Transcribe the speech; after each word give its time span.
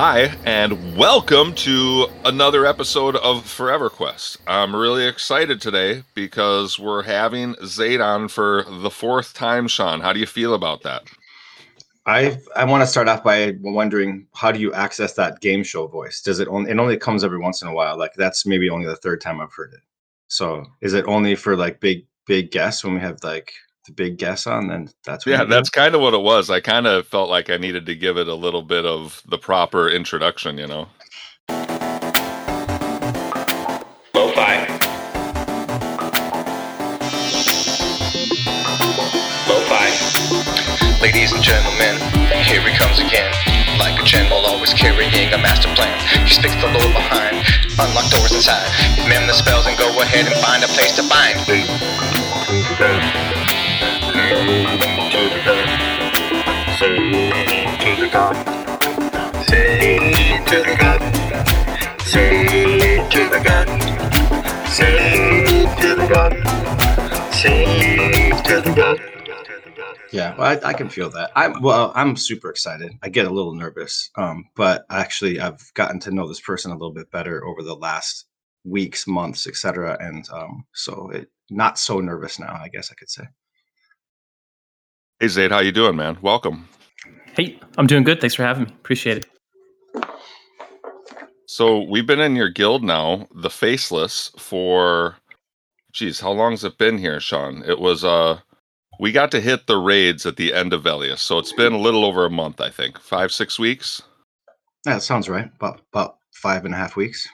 Hi, 0.00 0.32
and 0.44 0.96
welcome 0.96 1.52
to 1.54 2.06
another 2.24 2.64
episode 2.64 3.16
of 3.16 3.44
Forever 3.44 3.90
Quest. 3.90 4.36
I'm 4.46 4.76
really 4.76 5.04
excited 5.04 5.60
today 5.60 6.04
because 6.14 6.78
we're 6.78 7.02
having 7.02 7.56
Zaid 7.64 8.00
on 8.00 8.28
for 8.28 8.62
the 8.62 8.90
fourth 8.90 9.34
time. 9.34 9.66
Sean, 9.66 9.98
how 9.98 10.12
do 10.12 10.20
you 10.20 10.26
feel 10.26 10.54
about 10.54 10.82
that? 10.82 11.02
I 12.06 12.38
I 12.54 12.64
want 12.64 12.82
to 12.82 12.86
start 12.86 13.08
off 13.08 13.24
by 13.24 13.56
wondering 13.60 14.28
how 14.36 14.52
do 14.52 14.60
you 14.60 14.72
access 14.72 15.14
that 15.14 15.40
game 15.40 15.64
show 15.64 15.88
voice? 15.88 16.20
Does 16.20 16.38
it 16.38 16.46
only 16.46 16.70
it 16.70 16.78
only 16.78 16.96
comes 16.96 17.24
every 17.24 17.40
once 17.40 17.60
in 17.60 17.66
a 17.66 17.74
while? 17.74 17.98
Like 17.98 18.14
that's 18.14 18.46
maybe 18.46 18.70
only 18.70 18.86
the 18.86 18.94
third 18.94 19.20
time 19.20 19.40
I've 19.40 19.52
heard 19.52 19.72
it. 19.72 19.80
So 20.28 20.64
is 20.80 20.94
it 20.94 21.06
only 21.08 21.34
for 21.34 21.56
like 21.56 21.80
big 21.80 22.06
big 22.24 22.52
guests 22.52 22.84
when 22.84 22.94
we 22.94 23.00
have 23.00 23.18
like 23.24 23.52
the 23.88 23.94
big 23.94 24.18
guess 24.18 24.46
on? 24.46 24.68
Then 24.68 24.90
that's 25.04 25.26
yeah, 25.26 25.44
that's 25.44 25.70
kind 25.70 25.94
of 25.94 26.00
what 26.00 26.14
it 26.14 26.20
was. 26.20 26.48
I 26.50 26.60
kind 26.60 26.86
of 26.86 27.08
felt 27.08 27.28
like 27.28 27.50
I 27.50 27.56
needed 27.56 27.86
to 27.86 27.96
give 27.96 28.16
it 28.16 28.28
a 28.28 28.34
little 28.34 28.62
bit 28.62 28.86
of 28.86 29.22
the 29.26 29.38
proper 29.38 29.88
introduction, 29.90 30.58
you 30.58 30.66
know. 30.66 30.88
Lo-fi. 34.14 34.66
Lo-fi. 39.48 39.88
Ladies 41.02 41.32
and 41.32 41.42
gentlemen, 41.42 41.96
here 42.44 42.62
he 42.62 42.76
comes 42.76 43.00
again. 43.00 43.32
Like 43.78 43.98
a 44.00 44.04
general, 44.04 44.44
always 44.46 44.74
carrying 44.74 45.32
a 45.32 45.38
master 45.38 45.72
plan. 45.74 45.98
He 46.26 46.34
speaks 46.34 46.54
the 46.56 46.66
lore 46.68 46.92
behind, 46.92 47.36
unlock 47.78 48.10
doors 48.10 48.32
inside. 48.34 48.68
Mem 49.08 49.26
the 49.26 49.32
spells 49.32 49.66
and 49.66 49.78
go 49.78 49.88
ahead 50.02 50.26
and 50.26 50.36
find 50.44 50.62
a 50.62 50.68
place 50.68 50.94
to 50.96 51.02
bind. 51.08 51.38
Yeah, 70.10 70.34
well, 70.36 70.58
I, 70.64 70.70
I 70.70 70.72
can 70.72 70.88
feel 70.88 71.10
that. 71.10 71.30
I'm 71.36 71.60
well. 71.60 71.92
I'm 71.94 72.16
super 72.16 72.50
excited. 72.50 72.92
I 73.02 73.08
get 73.10 73.26
a 73.26 73.30
little 73.30 73.54
nervous, 73.54 74.10
um, 74.16 74.46
but 74.56 74.84
actually, 74.90 75.38
I've 75.38 75.72
gotten 75.74 76.00
to 76.00 76.10
know 76.10 76.26
this 76.26 76.40
person 76.40 76.70
a 76.70 76.74
little 76.74 76.94
bit 76.94 77.10
better 77.10 77.44
over 77.44 77.62
the 77.62 77.76
last 77.76 78.26
weeks, 78.64 79.06
months, 79.06 79.46
etc. 79.46 79.96
And 80.00 80.28
um, 80.30 80.64
so, 80.72 81.10
it 81.10 81.30
not 81.50 81.78
so 81.78 82.00
nervous 82.00 82.38
now. 82.38 82.58
I 82.60 82.68
guess 82.68 82.90
I 82.90 82.94
could 82.94 83.10
say. 83.10 83.24
Hey 85.20 85.26
Zaid, 85.26 85.50
how 85.50 85.58
you 85.58 85.72
doing, 85.72 85.96
man? 85.96 86.16
Welcome. 86.22 86.68
Hey, 87.34 87.58
I'm 87.76 87.88
doing 87.88 88.04
good. 88.04 88.20
Thanks 88.20 88.36
for 88.36 88.44
having 88.44 88.66
me. 88.66 88.70
Appreciate 88.70 89.16
it. 89.16 90.06
So 91.46 91.82
we've 91.82 92.06
been 92.06 92.20
in 92.20 92.36
your 92.36 92.50
guild 92.50 92.84
now, 92.84 93.26
the 93.34 93.50
Faceless, 93.50 94.30
for 94.38 95.16
geez, 95.90 96.20
how 96.20 96.30
long's 96.30 96.62
it 96.62 96.78
been 96.78 96.98
here, 96.98 97.18
Sean? 97.18 97.64
It 97.66 97.80
was 97.80 98.04
uh 98.04 98.38
we 99.00 99.10
got 99.10 99.32
to 99.32 99.40
hit 99.40 99.66
the 99.66 99.78
raids 99.78 100.24
at 100.24 100.36
the 100.36 100.54
end 100.54 100.72
of 100.72 100.84
Velius, 100.84 101.18
so 101.18 101.38
it's 101.38 101.52
been 101.52 101.72
a 101.72 101.78
little 101.78 102.04
over 102.04 102.24
a 102.24 102.30
month, 102.30 102.60
I 102.60 102.70
think. 102.70 102.96
Five, 103.00 103.32
six 103.32 103.58
weeks. 103.58 104.00
Yeah, 104.86 104.94
that 104.94 105.02
sounds 105.02 105.28
right. 105.28 105.50
About 105.56 105.80
about 105.92 106.18
five 106.32 106.64
and 106.64 106.74
a 106.74 106.76
half 106.76 106.94
weeks. 106.94 107.26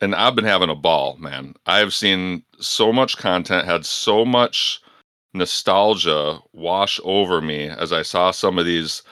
And 0.00 0.14
I've 0.14 0.36
been 0.36 0.44
having 0.44 0.70
a 0.70 0.76
ball, 0.76 1.16
man. 1.16 1.54
I've 1.66 1.94
seen 1.94 2.44
so 2.60 2.92
much 2.92 3.16
content, 3.16 3.66
had 3.66 3.84
so 3.84 4.24
much 4.24 4.80
nostalgia 5.34 6.40
wash 6.52 7.00
over 7.04 7.40
me 7.40 7.68
as 7.68 7.92
I 7.92 8.02
saw 8.02 8.30
some 8.30 8.58
of 8.58 8.66
these 8.66 9.02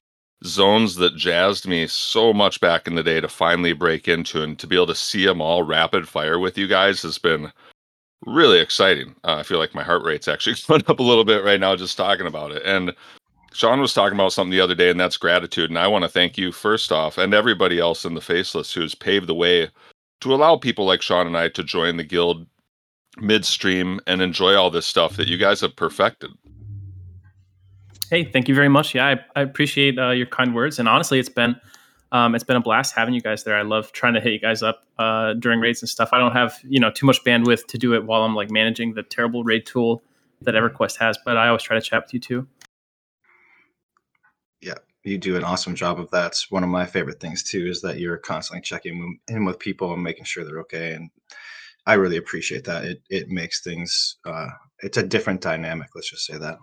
zones 0.44 0.96
that 0.96 1.16
jazzed 1.16 1.66
me 1.66 1.86
so 1.86 2.32
much 2.32 2.60
back 2.60 2.86
in 2.86 2.94
the 2.94 3.02
day 3.02 3.20
to 3.20 3.28
finally 3.28 3.72
break 3.72 4.08
into 4.08 4.42
and 4.42 4.58
to 4.58 4.66
be 4.66 4.76
able 4.76 4.86
to 4.86 4.94
see 4.94 5.24
them 5.24 5.40
all 5.40 5.62
rapid 5.62 6.08
fire 6.08 6.38
with 6.38 6.58
you 6.58 6.66
guys 6.66 7.02
has 7.02 7.18
been 7.18 7.52
really 8.26 8.58
exciting. 8.58 9.14
Uh, 9.24 9.36
I 9.36 9.42
feel 9.42 9.58
like 9.58 9.74
my 9.74 9.82
heart 9.82 10.04
rate's 10.04 10.28
actually 10.28 10.56
going 10.66 10.84
up 10.88 11.00
a 11.00 11.04
little 11.04 11.24
bit 11.24 11.44
right 11.44 11.60
now 11.60 11.76
just 11.76 11.96
talking 11.96 12.26
about 12.26 12.52
it. 12.52 12.62
And 12.64 12.92
Sean 13.52 13.80
was 13.80 13.92
talking 13.92 14.16
about 14.16 14.32
something 14.32 14.50
the 14.50 14.60
other 14.60 14.74
day, 14.74 14.90
and 14.90 14.98
that's 14.98 15.16
gratitude. 15.16 15.70
And 15.70 15.78
I 15.78 15.86
want 15.86 16.04
to 16.04 16.08
thank 16.08 16.38
you 16.38 16.52
first 16.52 16.90
off, 16.90 17.18
and 17.18 17.34
everybody 17.34 17.78
else 17.78 18.04
in 18.04 18.14
the 18.14 18.20
Faceless 18.20 18.72
who's 18.72 18.94
paved 18.94 19.26
the 19.26 19.34
way 19.34 19.68
to 20.20 20.34
allow 20.34 20.56
people 20.56 20.86
like 20.86 21.02
Sean 21.02 21.26
and 21.26 21.36
I 21.36 21.48
to 21.48 21.62
join 21.62 21.96
the 21.96 22.04
guild 22.04 22.46
midstream 23.18 24.00
and 24.06 24.22
enjoy 24.22 24.54
all 24.54 24.70
this 24.70 24.86
stuff 24.86 25.16
that 25.16 25.28
you 25.28 25.36
guys 25.36 25.60
have 25.60 25.76
perfected. 25.76 26.30
Hey, 28.10 28.24
thank 28.24 28.48
you 28.48 28.54
very 28.54 28.68
much. 28.68 28.94
Yeah, 28.94 29.06
I, 29.06 29.40
I 29.40 29.42
appreciate 29.42 29.98
uh, 29.98 30.10
your 30.10 30.26
kind 30.26 30.54
words, 30.54 30.78
and 30.78 30.88
honestly, 30.88 31.18
it's 31.18 31.28
been 31.28 31.56
um, 32.12 32.34
it's 32.34 32.44
been 32.44 32.56
a 32.56 32.60
blast 32.60 32.94
having 32.94 33.14
you 33.14 33.22
guys 33.22 33.44
there. 33.44 33.56
I 33.56 33.62
love 33.62 33.90
trying 33.92 34.12
to 34.14 34.20
hit 34.20 34.34
you 34.34 34.38
guys 34.38 34.62
up 34.62 34.84
uh, 34.98 35.32
during 35.34 35.60
raids 35.60 35.80
and 35.80 35.88
stuff. 35.88 36.10
I 36.12 36.18
don't 36.18 36.32
have 36.32 36.58
you 36.62 36.78
know 36.78 36.90
too 36.90 37.06
much 37.06 37.24
bandwidth 37.24 37.66
to 37.68 37.78
do 37.78 37.94
it 37.94 38.04
while 38.04 38.22
I'm 38.22 38.34
like 38.34 38.50
managing 38.50 38.94
the 38.94 39.02
terrible 39.02 39.44
raid 39.44 39.64
tool 39.64 40.02
that 40.42 40.54
EverQuest 40.54 40.98
has, 40.98 41.16
but 41.24 41.36
I 41.36 41.48
always 41.48 41.62
try 41.62 41.74
to 41.74 41.80
chat 41.80 42.04
with 42.04 42.12
you 42.12 42.20
too. 42.20 42.46
Yeah, 44.60 44.74
you 45.04 45.16
do 45.16 45.36
an 45.36 45.44
awesome 45.44 45.74
job 45.74 45.98
of 45.98 46.10
that. 46.10 46.28
It's 46.28 46.50
one 46.50 46.62
of 46.62 46.68
my 46.68 46.84
favorite 46.84 47.20
things 47.20 47.42
too 47.42 47.66
is 47.66 47.80
that 47.80 47.98
you're 47.98 48.18
constantly 48.18 48.60
checking 48.60 49.18
in 49.28 49.44
with 49.46 49.58
people 49.58 49.94
and 49.94 50.02
making 50.02 50.24
sure 50.24 50.44
they're 50.44 50.60
okay 50.60 50.92
and 50.92 51.10
I 51.86 51.94
really 51.94 52.16
appreciate 52.16 52.64
that. 52.64 52.84
It 52.84 53.02
it 53.10 53.28
makes 53.28 53.62
things 53.62 54.16
uh, 54.24 54.48
it's 54.80 54.98
a 54.98 55.06
different 55.06 55.40
dynamic. 55.40 55.88
Let's 55.94 56.10
just 56.10 56.26
say 56.26 56.38
that. 56.38 56.58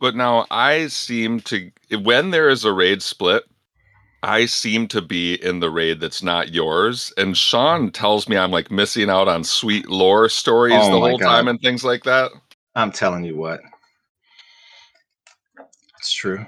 But 0.00 0.16
now 0.16 0.46
I 0.50 0.88
seem 0.88 1.40
to 1.40 1.70
when 2.02 2.30
there 2.30 2.48
is 2.48 2.64
a 2.64 2.72
raid 2.72 3.02
split, 3.02 3.44
I 4.22 4.46
seem 4.46 4.88
to 4.88 5.02
be 5.02 5.34
in 5.34 5.60
the 5.60 5.70
raid 5.70 6.00
that's 6.00 6.22
not 6.22 6.52
yours. 6.52 7.12
And 7.16 7.36
Sean 7.36 7.90
tells 7.90 8.28
me 8.28 8.36
I'm 8.36 8.50
like 8.50 8.70
missing 8.70 9.10
out 9.10 9.28
on 9.28 9.44
sweet 9.44 9.88
lore 9.88 10.28
stories 10.28 10.78
oh 10.80 10.90
the 10.90 11.00
whole 11.00 11.18
God. 11.18 11.28
time 11.28 11.48
and 11.48 11.60
things 11.60 11.84
like 11.84 12.04
that. 12.04 12.30
I'm 12.74 12.92
telling 12.92 13.24
you 13.24 13.36
what. 13.36 13.60
It's 15.98 16.12
true. 16.12 16.44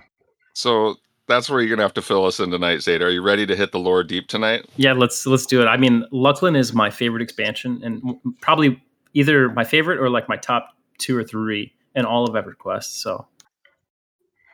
So 0.55 0.97
that's 1.27 1.49
where 1.49 1.61
you're 1.61 1.75
gonna 1.75 1.83
have 1.83 1.95
to 1.95 2.03
fill 2.03 2.25
us 2.25 2.41
in 2.41 2.51
tonight, 2.51 2.79
Zaid. 2.83 3.03
Are 3.03 3.11
you 3.11 3.23
ready 3.23 3.47
to 3.47 3.57
hit 3.57 3.73
the 3.73 3.79
lore 3.79 4.05
deep 4.05 4.29
tonight? 4.29 4.67
Yeah, 4.77 4.93
let's 4.93 5.27
let's 5.27 5.47
do 5.47 5.63
it. 5.63 5.67
I 5.67 5.77
mean, 5.77 6.05
Luclin 6.13 6.57
is 6.57 6.73
my 6.73 6.91
favorite 6.91 7.23
expansion, 7.23 7.81
and 7.83 8.19
probably 8.41 8.83
either 9.15 9.49
my 9.51 9.65
favorite 9.65 9.99
or 10.01 10.11
like 10.11 10.29
my 10.29 10.37
top 10.37 10.71
two 10.99 11.17
or 11.17 11.25
three 11.25 11.73
in 11.95 12.05
all 12.05 12.25
of 12.25 12.35
EverQuest. 12.35 13.01
So, 13.01 13.27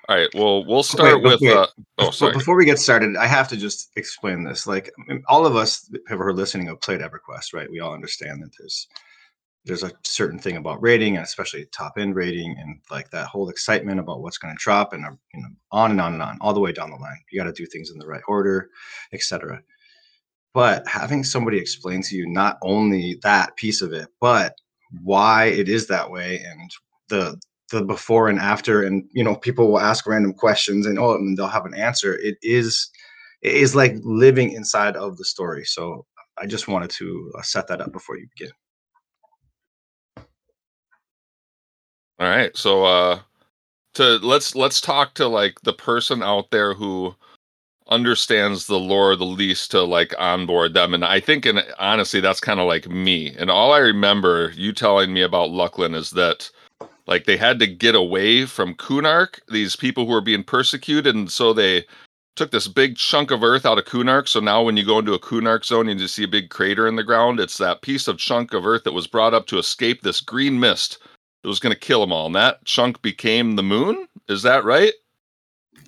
all 0.09 0.17
right. 0.17 0.29
Well, 0.35 0.65
we'll 0.65 0.83
start 0.83 1.23
wait, 1.23 1.23
with. 1.23 1.41
Wait. 1.41 1.57
Uh, 1.57 1.67
oh, 1.99 2.11
sorry. 2.11 2.33
Before 2.33 2.57
we 2.57 2.65
get 2.65 2.79
started, 2.79 3.17
I 3.17 3.27
have 3.27 3.49
to 3.49 3.57
just 3.57 3.91
explain 3.97 4.45
this. 4.45 4.67
Like, 4.67 4.93
all 5.29 5.47
of 5.47 5.57
us 5.57 5.91
who 6.09 6.21
are 6.21 6.35
listening 6.35 6.67
have 6.69 6.81
played 6.81 7.01
EverQuest, 7.01 7.55
right? 7.55 7.71
We 7.71 7.81
all 7.81 7.95
understand 7.95 8.43
that 8.43 8.51
there's 8.59 8.89
there's 9.65 9.83
a 9.83 9.93
certain 10.05 10.39
thing 10.39 10.57
about 10.57 10.83
rating 10.83 11.17
and 11.17 11.25
especially 11.25 11.67
top 11.67 11.95
end 11.99 12.15
rating 12.15 12.57
and 12.59 12.81
like 12.91 13.11
that 13.11 13.27
whole 13.27 13.49
excitement 13.51 14.01
about 14.01 14.23
what's 14.23 14.39
going 14.39 14.55
to 14.55 14.63
drop 14.63 14.93
and 14.93 15.05
uh, 15.05 15.11
you 15.35 15.43
know 15.43 15.49
on 15.71 15.91
and 15.91 16.01
on 16.01 16.15
and 16.15 16.23
on 16.23 16.39
all 16.41 16.55
the 16.55 16.61
way 16.61 16.73
down 16.73 16.91
the 16.91 16.97
line. 16.97 17.19
You 17.31 17.41
got 17.41 17.47
to 17.47 17.53
do 17.53 17.67
things 17.67 17.91
in 17.91 17.99
the 17.99 18.07
right 18.07 18.23
order 18.29 18.71
etc 19.13 19.63
but 20.53 20.87
having 20.87 21.23
somebody 21.23 21.59
explain 21.59 22.03
to 22.03 22.17
you 22.17 22.27
not 22.27 22.59
only 22.63 23.19
that 23.23 23.57
piece 23.57 23.83
of 23.83 23.93
it 23.93 24.09
but 24.21 24.55
why 25.03 25.47
it 25.47 25.69
is 25.69 25.87
that 25.87 26.11
way 26.11 26.43
and 26.45 26.71
the 27.09 27.39
the 27.71 27.85
before 27.85 28.29
and 28.29 28.41
after 28.41 28.83
and 28.83 29.05
you 29.13 29.23
know 29.23 29.37
people 29.37 29.69
will 29.69 29.81
ask 29.81 30.07
random 30.07 30.33
questions 30.33 30.87
and 30.87 30.99
oh 30.99 31.15
and 31.15 31.37
they'll 31.37 31.47
have 31.47 31.67
an 31.67 31.75
answer 31.75 32.15
it 32.15 32.37
is 32.43 32.91
it 33.43 33.55
is 33.55 33.75
like 33.75 33.95
living 34.03 34.53
inside 34.53 34.97
of 34.97 35.17
the 35.17 35.25
story. 35.25 35.65
So 35.65 36.07
i 36.39 36.47
just 36.47 36.69
wanted 36.69 36.91
to 36.91 37.33
uh, 37.39 37.43
set 37.43 37.67
that 37.69 37.81
up 37.81 37.93
before 37.93 38.17
you 38.17 38.27
begin 38.37 38.53
All 42.21 42.29
right. 42.29 42.57
So 42.57 42.85
uh 42.85 43.21
to 43.95 44.19
let's 44.19 44.55
let's 44.55 44.81
talk 44.81 45.15
to 45.15 45.27
like 45.27 45.61
the 45.63 45.73
person 45.73 46.23
out 46.23 46.51
there 46.51 46.75
who 46.75 47.15
understands 47.89 48.67
the 48.67 48.79
lore 48.79 49.17
the 49.17 49.25
least 49.25 49.71
to 49.73 49.83
like 49.83 50.15
onboard 50.19 50.75
them 50.75 50.95
and 50.95 51.05
i 51.05 51.19
think 51.19 51.45
and 51.45 51.65
honestly 51.79 52.21
that's 52.21 52.41
kind 52.41 52.61
of 52.61 52.67
like 52.69 52.89
me 52.89 53.35
and 53.37 53.51
all 53.51 53.73
i 53.73 53.79
remember 53.79 54.53
you 54.55 54.73
telling 54.73 55.13
me 55.13 55.23
about 55.23 55.51
luclin 55.51 55.95
is 55.95 56.11
that 56.11 56.49
like 57.09 57.25
they 57.25 57.37
had 57.37 57.59
to 57.59 57.67
get 57.67 57.97
away 57.97 58.47
from 58.47 58.77
kunark 58.77 59.41
these 59.51 59.75
people 59.75 60.07
who 60.07 60.13
were 60.13 60.21
being 60.21 60.45
persecuted 60.45 61.17
and 61.17 61.33
so 61.33 61.53
they 61.53 61.85
took 62.37 62.53
this 62.53 62.69
big 62.69 62.97
chunk 62.97 63.33
of 63.33 63.43
earth 63.43 63.67
out 63.67 63.79
of 63.79 63.85
kunark 63.87 64.29
so 64.29 64.39
now 64.39 64.63
when 64.63 64.77
you 64.77 64.87
go 64.87 65.01
into 65.01 65.15
a 65.15 65.19
kunark 65.19 65.65
zone 65.65 65.89
and 65.89 65.99
you 66.01 66.07
see 66.07 66.23
a 66.23 66.29
big 66.29 66.49
crater 66.49 66.87
in 66.87 66.95
the 66.95 67.03
ground 67.03 67.41
it's 67.41 67.59
that 67.59 67.83
piece 67.83 68.07
of 68.07 68.19
chunk 68.19 68.55
of 68.55 68.65
earth 68.65 68.85
that 68.85 68.93
was 68.93 69.09
brought 69.09 69.35
up 69.35 69.49
to 69.49 69.59
escape 69.59 70.03
this 70.03 70.21
green 70.21 70.61
mist 70.61 70.99
it 71.43 71.49
was 71.49 71.59
going 71.59 71.73
to 71.73 71.79
kill 71.79 72.01
them 72.01 72.13
all, 72.13 72.27
and 72.27 72.35
that 72.35 72.65
chunk 72.65 73.03
became 73.03 73.57
the 73.57 73.63
moon. 73.63 74.07
Is 74.29 74.43
that 74.43 74.65
right? 74.65 74.93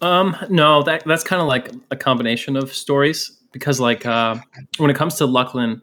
Um, 0.01 0.37
no, 0.49 0.83
that 0.83 1.05
that's 1.05 1.25
kind 1.25 1.41
of 1.41 1.49
like 1.49 1.71
a 1.91 1.97
combination 1.97 2.57
of 2.57 2.73
stories 2.73 3.39
because, 3.53 3.79
like, 3.81 4.05
uh, 4.07 4.37
when 4.79 4.91
it 4.91 4.97
comes 4.97 5.17
to 5.17 5.25
Luclin, 5.25 5.81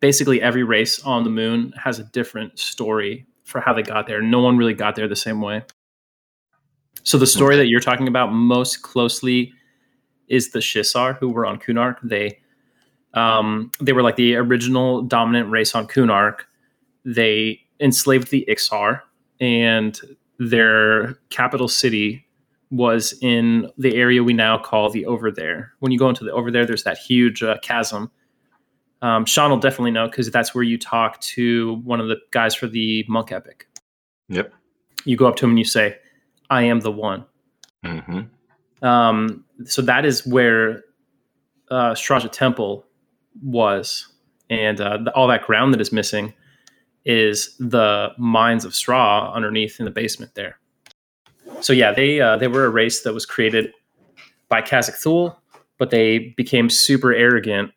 basically 0.00 0.40
every 0.40 0.62
race 0.62 1.02
on 1.02 1.24
the 1.24 1.30
moon 1.30 1.72
has 1.82 1.98
a 1.98 2.04
different 2.04 2.58
story 2.58 3.26
for 3.44 3.60
how 3.60 3.72
they 3.72 3.82
got 3.82 4.06
there. 4.06 4.22
No 4.22 4.40
one 4.40 4.56
really 4.56 4.74
got 4.74 4.96
there 4.96 5.08
the 5.08 5.16
same 5.16 5.40
way. 5.40 5.62
So 7.02 7.18
the 7.18 7.26
story 7.26 7.56
that 7.56 7.68
you're 7.68 7.80
talking 7.80 8.08
about 8.08 8.32
most 8.32 8.82
closely 8.82 9.52
is 10.28 10.50
the 10.50 10.60
Shissar 10.60 11.18
who 11.18 11.28
were 11.28 11.46
on 11.46 11.58
Kunark. 11.58 11.96
They 12.02 12.38
um, 13.14 13.72
they 13.80 13.92
were 13.92 14.02
like 14.02 14.16
the 14.16 14.36
original 14.36 15.02
dominant 15.02 15.50
race 15.50 15.74
on 15.74 15.88
Kunark. 15.88 16.42
They 17.04 17.60
enslaved 17.80 18.30
the 18.30 18.44
Iksar, 18.48 19.00
and 19.40 19.98
their 20.38 21.14
capital 21.30 21.68
city 21.68 22.26
was 22.70 23.14
in 23.20 23.68
the 23.78 23.96
area 23.96 24.22
we 24.22 24.32
now 24.32 24.56
call 24.56 24.90
the 24.90 25.04
Over 25.06 25.30
There. 25.30 25.72
When 25.80 25.90
you 25.92 25.98
go 25.98 26.08
into 26.08 26.24
the 26.24 26.32
Over 26.32 26.50
There, 26.50 26.64
there's 26.64 26.84
that 26.84 26.98
huge 26.98 27.42
uh, 27.42 27.58
chasm. 27.62 28.10
Um, 29.02 29.24
Sean 29.24 29.50
will 29.50 29.58
definitely 29.58 29.90
know 29.90 30.08
because 30.08 30.30
that's 30.30 30.54
where 30.54 30.62
you 30.64 30.78
talk 30.78 31.20
to 31.20 31.80
one 31.84 32.00
of 32.00 32.08
the 32.08 32.16
guys 32.30 32.54
for 32.54 32.68
the 32.68 33.04
monk 33.08 33.32
epic. 33.32 33.66
Yep. 34.28 34.52
You 35.04 35.16
go 35.16 35.26
up 35.26 35.36
to 35.36 35.46
him 35.46 35.50
and 35.50 35.58
you 35.58 35.64
say, 35.64 35.96
"I 36.50 36.62
am 36.64 36.80
the 36.80 36.92
one." 36.92 37.24
Mm-hmm. 37.84 38.84
Um, 38.86 39.44
so 39.64 39.82
that 39.82 40.04
is 40.04 40.26
where 40.26 40.84
uh, 41.70 41.94
Ssraeshza 41.94 42.30
Temple 42.30 42.84
was, 43.42 44.06
and 44.50 44.80
uh, 44.80 44.98
the, 44.98 45.10
all 45.12 45.28
that 45.28 45.42
ground 45.42 45.72
that 45.72 45.80
is 45.80 45.92
missing 45.92 46.34
is 47.04 47.56
the 47.58 48.10
mines 48.18 48.64
of 48.64 48.74
straw 48.74 49.32
underneath 49.32 49.78
in 49.78 49.84
the 49.84 49.90
basement 49.90 50.34
there. 50.34 50.58
So 51.60 51.72
yeah, 51.72 51.92
they 51.92 52.20
uh, 52.20 52.36
they 52.36 52.48
were 52.48 52.64
a 52.64 52.70
race 52.70 53.02
that 53.02 53.14
was 53.14 53.26
created 53.26 53.72
by 54.48 54.62
Cazic-Thule, 54.62 55.38
but 55.78 55.90
they 55.90 56.34
became 56.36 56.70
super 56.70 57.12
arrogant 57.12 57.72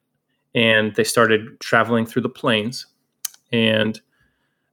and 0.55 0.93
they 0.95 1.03
started 1.03 1.59
traveling 1.59 2.05
through 2.05 2.21
the 2.21 2.29
plains 2.29 2.85
and 3.51 3.99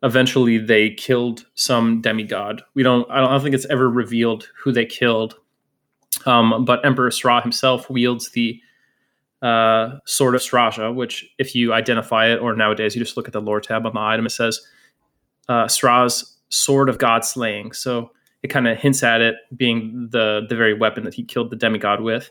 eventually 0.02 0.58
they 0.58 0.90
killed 0.90 1.46
some 1.54 2.00
demigod. 2.00 2.62
We 2.74 2.82
don't 2.82 3.10
I 3.10 3.20
don't, 3.20 3.28
I 3.28 3.30
don't 3.32 3.42
think 3.42 3.54
it's 3.54 3.66
ever 3.66 3.88
revealed 3.88 4.48
who 4.56 4.72
they 4.72 4.86
killed. 4.86 5.34
Um, 6.26 6.64
but 6.64 6.84
Emperor 6.84 7.10
Sra 7.10 7.40
himself 7.40 7.88
wields 7.88 8.30
the 8.30 8.60
uh, 9.42 9.98
Sword 10.04 10.34
of 10.34 10.40
Straja, 10.40 10.94
which, 10.94 11.26
if 11.38 11.54
you 11.54 11.72
identify 11.72 12.26
it, 12.26 12.40
or 12.40 12.54
nowadays 12.54 12.94
you 12.94 13.02
just 13.02 13.16
look 13.16 13.26
at 13.26 13.32
the 13.32 13.40
lore 13.40 13.60
tab 13.60 13.86
on 13.86 13.94
the 13.94 14.00
item, 14.00 14.26
it 14.26 14.30
says 14.30 14.60
uh, 15.48 15.68
Sword 15.68 16.88
of 16.88 16.98
God 16.98 17.24
Slaying. 17.24 17.72
So 17.72 18.10
it 18.42 18.48
kind 18.48 18.66
of 18.68 18.78
hints 18.78 19.02
at 19.02 19.20
it 19.20 19.36
being 19.56 20.08
the 20.10 20.46
the 20.48 20.56
very 20.56 20.74
weapon 20.74 21.04
that 21.04 21.14
he 21.14 21.22
killed 21.22 21.50
the 21.50 21.56
demigod 21.56 22.00
with. 22.00 22.30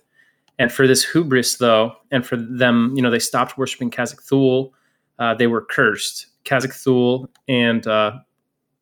And 0.58 0.72
for 0.72 0.88
this 0.88 1.10
hubris, 1.10 1.58
though, 1.58 1.94
and 2.12 2.26
for 2.26 2.36
them, 2.36 2.94
you 2.96 3.02
know, 3.02 3.10
they 3.10 3.20
stopped 3.20 3.58
worshiping 3.58 3.90
Cazic-Thule. 3.90 4.74
Uh, 5.18 5.34
they 5.34 5.48
were 5.48 5.62
cursed. 5.62 6.28
Cazic-Thule 6.44 7.30
and 7.48 7.88
uh, 7.88 8.20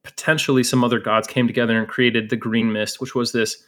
potentially 0.04 0.64
some 0.64 0.84
other 0.84 1.00
gods 1.00 1.28
came 1.28 1.46
together 1.46 1.78
and 1.78 1.88
created 1.88 2.30
the 2.30 2.36
green 2.36 2.72
mist, 2.72 3.00
which 3.00 3.14
was 3.14 3.32
this, 3.32 3.64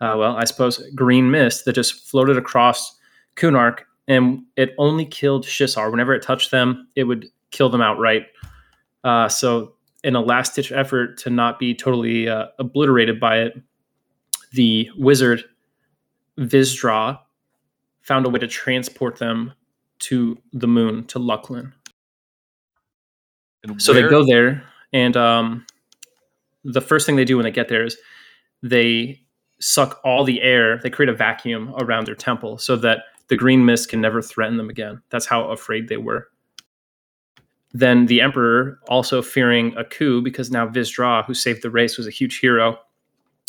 uh, 0.00 0.14
well, 0.18 0.36
I 0.36 0.44
suppose, 0.44 0.82
green 0.94 1.30
mist 1.30 1.64
that 1.64 1.74
just 1.74 2.08
floated 2.08 2.36
across 2.36 2.96
Kunark 3.36 3.80
and 4.08 4.42
it 4.56 4.74
only 4.78 5.04
killed 5.04 5.44
Shissar. 5.44 5.90
Whenever 5.90 6.14
it 6.14 6.22
touched 6.22 6.50
them, 6.50 6.88
it 6.96 7.04
would 7.04 7.26
kill 7.50 7.68
them 7.68 7.80
outright. 7.80 8.26
Uh, 9.04 9.28
so, 9.28 9.74
in 10.04 10.16
a 10.16 10.20
last 10.20 10.56
ditch 10.56 10.72
effort 10.72 11.16
to 11.18 11.30
not 11.30 11.58
be 11.58 11.74
totally 11.74 12.28
uh, 12.28 12.46
obliterated 12.58 13.20
by 13.20 13.38
it, 13.38 13.60
the 14.52 14.90
wizard 14.96 15.44
Vizdra 16.38 17.20
found 18.00 18.26
a 18.26 18.28
way 18.28 18.40
to 18.40 18.48
transport 18.48 19.16
them 19.16 19.52
to 20.00 20.36
the 20.52 20.66
moon, 20.66 21.04
to 21.06 21.18
Luclin. 21.18 21.72
And 23.62 23.80
So 23.80 23.92
they 23.92 24.02
go 24.02 24.26
there, 24.26 24.64
and 24.92 25.16
um, 25.16 25.66
the 26.64 26.80
first 26.80 27.06
thing 27.06 27.14
they 27.14 27.24
do 27.24 27.36
when 27.36 27.44
they 27.44 27.52
get 27.52 27.68
there 27.68 27.84
is 27.84 27.96
they 28.62 29.20
suck 29.60 30.00
all 30.04 30.24
the 30.24 30.42
air. 30.42 30.78
They 30.78 30.90
create 30.90 31.08
a 31.08 31.14
vacuum 31.14 31.72
around 31.78 32.06
their 32.06 32.16
temple 32.16 32.58
so 32.58 32.74
that 32.76 33.04
the 33.28 33.36
green 33.36 33.64
mist 33.64 33.88
can 33.88 34.00
never 34.00 34.20
threaten 34.20 34.56
them 34.56 34.70
again. 34.70 35.00
That's 35.10 35.26
how 35.26 35.50
afraid 35.50 35.88
they 35.88 35.96
were. 35.96 36.28
Then 37.72 38.06
the 38.06 38.20
emperor, 38.20 38.78
also 38.88 39.22
fearing 39.22 39.74
a 39.76 39.84
coup, 39.84 40.20
because 40.20 40.50
now 40.50 40.68
Vizdra, 40.68 41.24
who 41.24 41.32
saved 41.32 41.62
the 41.62 41.70
race, 41.70 41.96
was 41.96 42.06
a 42.06 42.10
huge 42.10 42.38
hero, 42.38 42.78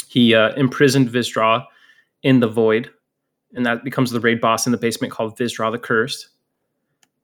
he 0.07 0.33
uh, 0.33 0.53
imprisoned 0.55 1.09
Vizdra 1.09 1.65
in 2.21 2.39
the 2.39 2.47
void, 2.47 2.89
and 3.53 3.65
that 3.65 3.83
becomes 3.83 4.11
the 4.11 4.19
raid 4.19 4.39
boss 4.39 4.65
in 4.65 4.71
the 4.71 4.77
basement 4.77 5.11
called 5.11 5.37
Vizdra 5.37 5.71
the 5.71 5.77
Cursed. 5.77 6.29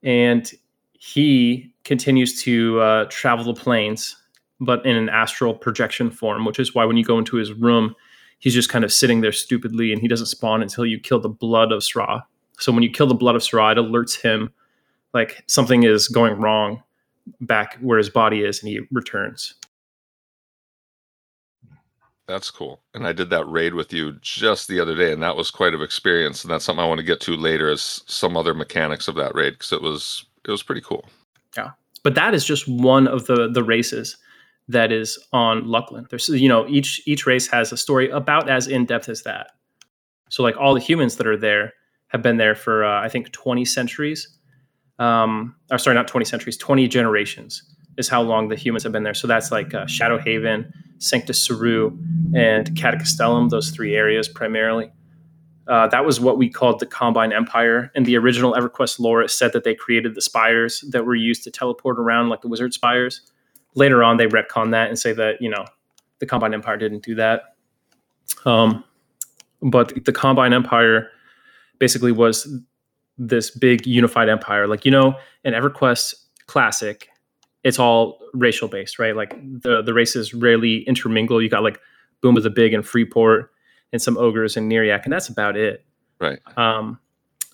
And 0.03 0.51
he 0.93 1.73
continues 1.85 2.41
to 2.43 2.79
uh, 2.81 3.05
travel 3.09 3.45
the 3.45 3.53
planes, 3.53 4.15
but 4.59 4.85
in 4.85 4.95
an 4.95 5.07
astral 5.07 5.53
projection 5.53 6.11
form, 6.11 6.45
which 6.45 6.59
is 6.59 6.75
why 6.75 6.83
when 6.83 6.97
you 6.97 7.05
go 7.05 7.17
into 7.17 7.37
his 7.37 7.53
room, 7.53 7.95
he's 8.39 8.53
just 8.53 8.69
kind 8.69 8.83
of 8.83 8.91
sitting 8.91 9.21
there 9.21 9.31
stupidly 9.31 9.93
and 9.93 10.01
he 10.01 10.07
doesn't 10.07 10.27
spawn 10.27 10.61
until 10.61 10.85
you 10.85 10.99
kill 10.99 11.19
the 11.19 11.29
blood 11.29 11.71
of 11.71 11.83
Sra. 11.83 12.25
So 12.59 12.71
when 12.71 12.83
you 12.83 12.91
kill 12.91 13.07
the 13.07 13.15
blood 13.15 13.35
of 13.35 13.43
Sra, 13.43 13.71
it 13.71 13.77
alerts 13.77 14.19
him 14.21 14.51
like 15.13 15.43
something 15.47 15.83
is 15.83 16.07
going 16.07 16.39
wrong 16.39 16.83
back 17.41 17.77
where 17.81 17.97
his 17.97 18.09
body 18.09 18.41
is 18.41 18.61
and 18.61 18.69
he 18.69 18.81
returns. 18.91 19.55
That's 22.27 22.51
cool. 22.51 22.79
And 22.93 23.07
I 23.07 23.11
did 23.11 23.31
that 23.31 23.45
raid 23.45 23.73
with 23.73 23.91
you 23.91 24.13
just 24.21 24.67
the 24.67 24.79
other 24.79 24.95
day, 24.95 25.11
and 25.11 25.23
that 25.23 25.35
was 25.35 25.49
quite 25.49 25.73
an 25.73 25.81
experience. 25.81 26.43
And 26.43 26.51
that's 26.51 26.63
something 26.63 26.83
I 26.83 26.87
want 26.87 26.99
to 26.99 27.05
get 27.05 27.21
to 27.21 27.35
later, 27.35 27.71
is 27.71 28.03
some 28.05 28.37
other 28.37 28.53
mechanics 28.53 29.07
of 29.07 29.15
that 29.15 29.33
raid 29.33 29.53
because 29.53 29.71
it 29.71 29.81
was 29.81 30.25
it 30.45 30.51
was 30.51 30.61
pretty 30.61 30.81
cool. 30.81 31.05
Yeah, 31.57 31.71
but 32.03 32.13
that 32.13 32.35
is 32.35 32.45
just 32.45 32.67
one 32.67 33.07
of 33.07 33.25
the 33.25 33.49
the 33.51 33.63
races 33.63 34.15
that 34.67 34.91
is 34.91 35.17
on 35.33 35.63
Luclin. 35.63 36.07
There's 36.09 36.29
you 36.29 36.47
know 36.47 36.67
each 36.67 37.01
each 37.07 37.25
race 37.25 37.47
has 37.47 37.71
a 37.71 37.77
story 37.77 38.11
about 38.11 38.47
as 38.47 38.67
in 38.67 38.85
depth 38.85 39.09
as 39.09 39.23
that. 39.23 39.51
So 40.29 40.43
like 40.43 40.55
all 40.55 40.75
the 40.75 40.79
humans 40.79 41.15
that 41.15 41.25
are 41.25 41.37
there 41.37 41.73
have 42.09 42.21
been 42.21 42.37
there 42.37 42.55
for 42.55 42.83
uh, 42.83 43.01
I 43.01 43.09
think 43.09 43.31
20 43.31 43.65
centuries. 43.65 44.27
Um, 44.99 45.55
or 45.71 45.77
sorry, 45.77 45.95
not 45.95 46.07
20 46.07 46.25
centuries, 46.25 46.57
20 46.57 46.87
generations 46.89 47.63
is 47.97 48.07
how 48.07 48.21
long 48.21 48.49
the 48.49 48.55
humans 48.55 48.83
have 48.83 48.91
been 48.91 49.03
there. 49.03 49.13
So 49.13 49.27
that's 49.27 49.51
like 49.51 49.73
uh, 49.73 49.85
Shadow 49.85 50.17
Haven, 50.17 50.71
Sanctus 50.99 51.47
Seru, 51.47 51.97
and 52.35 52.69
Katta 52.75 52.97
Castellum, 52.97 53.49
those 53.49 53.71
three 53.71 53.95
areas 53.95 54.27
primarily. 54.27 54.91
Uh, 55.67 55.87
that 55.87 56.03
was 56.03 56.19
what 56.19 56.37
we 56.37 56.49
called 56.49 56.79
the 56.79 56.85
Combine 56.85 57.31
Empire. 57.31 57.91
In 57.93 58.03
the 58.03 58.17
original 58.17 58.53
EverQuest 58.53 58.99
lore, 58.99 59.21
it 59.21 59.29
said 59.29 59.53
that 59.53 59.63
they 59.63 59.75
created 59.75 60.15
the 60.15 60.21
spires 60.21 60.83
that 60.89 61.05
were 61.05 61.13
used 61.13 61.43
to 61.43 61.51
teleport 61.51 61.99
around, 61.99 62.29
like 62.29 62.41
the 62.41 62.47
wizard 62.47 62.73
spires. 62.73 63.21
Later 63.75 64.03
on, 64.03 64.17
they 64.17 64.25
retcon 64.25 64.71
that 64.71 64.89
and 64.89 64.97
say 64.97 65.13
that 65.13 65.41
you 65.41 65.49
know 65.49 65.65
the 66.19 66.25
Combine 66.25 66.53
Empire 66.55 66.77
didn't 66.77 67.03
do 67.03 67.15
that. 67.15 67.55
Um, 68.45 68.83
but 69.61 70.05
the 70.05 70.11
Combine 70.11 70.53
Empire 70.53 71.11
basically 71.79 72.11
was 72.11 72.47
this 73.17 73.49
big 73.51 73.85
unified 73.85 74.29
empire. 74.29 74.67
Like 74.67 74.85
you 74.85 74.91
know, 74.91 75.15
in 75.43 75.53
EverQuest 75.53 76.15
Classic, 76.47 77.09
it's 77.63 77.79
all 77.79 78.19
racial 78.33 78.67
based, 78.67 78.99
right? 78.99 79.15
Like 79.15 79.31
the 79.41 79.81
the 79.81 79.93
races 79.93 80.33
rarely 80.33 80.83
intermingle. 80.87 81.41
You 81.41 81.49
got 81.49 81.63
like 81.63 81.79
Boomba 82.23 82.43
the 82.43 82.49
Big 82.49 82.73
and 82.73 82.85
Freeport 82.85 83.51
and 83.91 84.01
some 84.01 84.17
ogres 84.17 84.55
and 84.57 84.71
Neriak, 84.71 85.03
and 85.03 85.13
that's 85.13 85.29
about 85.29 85.57
it. 85.57 85.85
Right. 86.19 86.39
Um, 86.57 86.99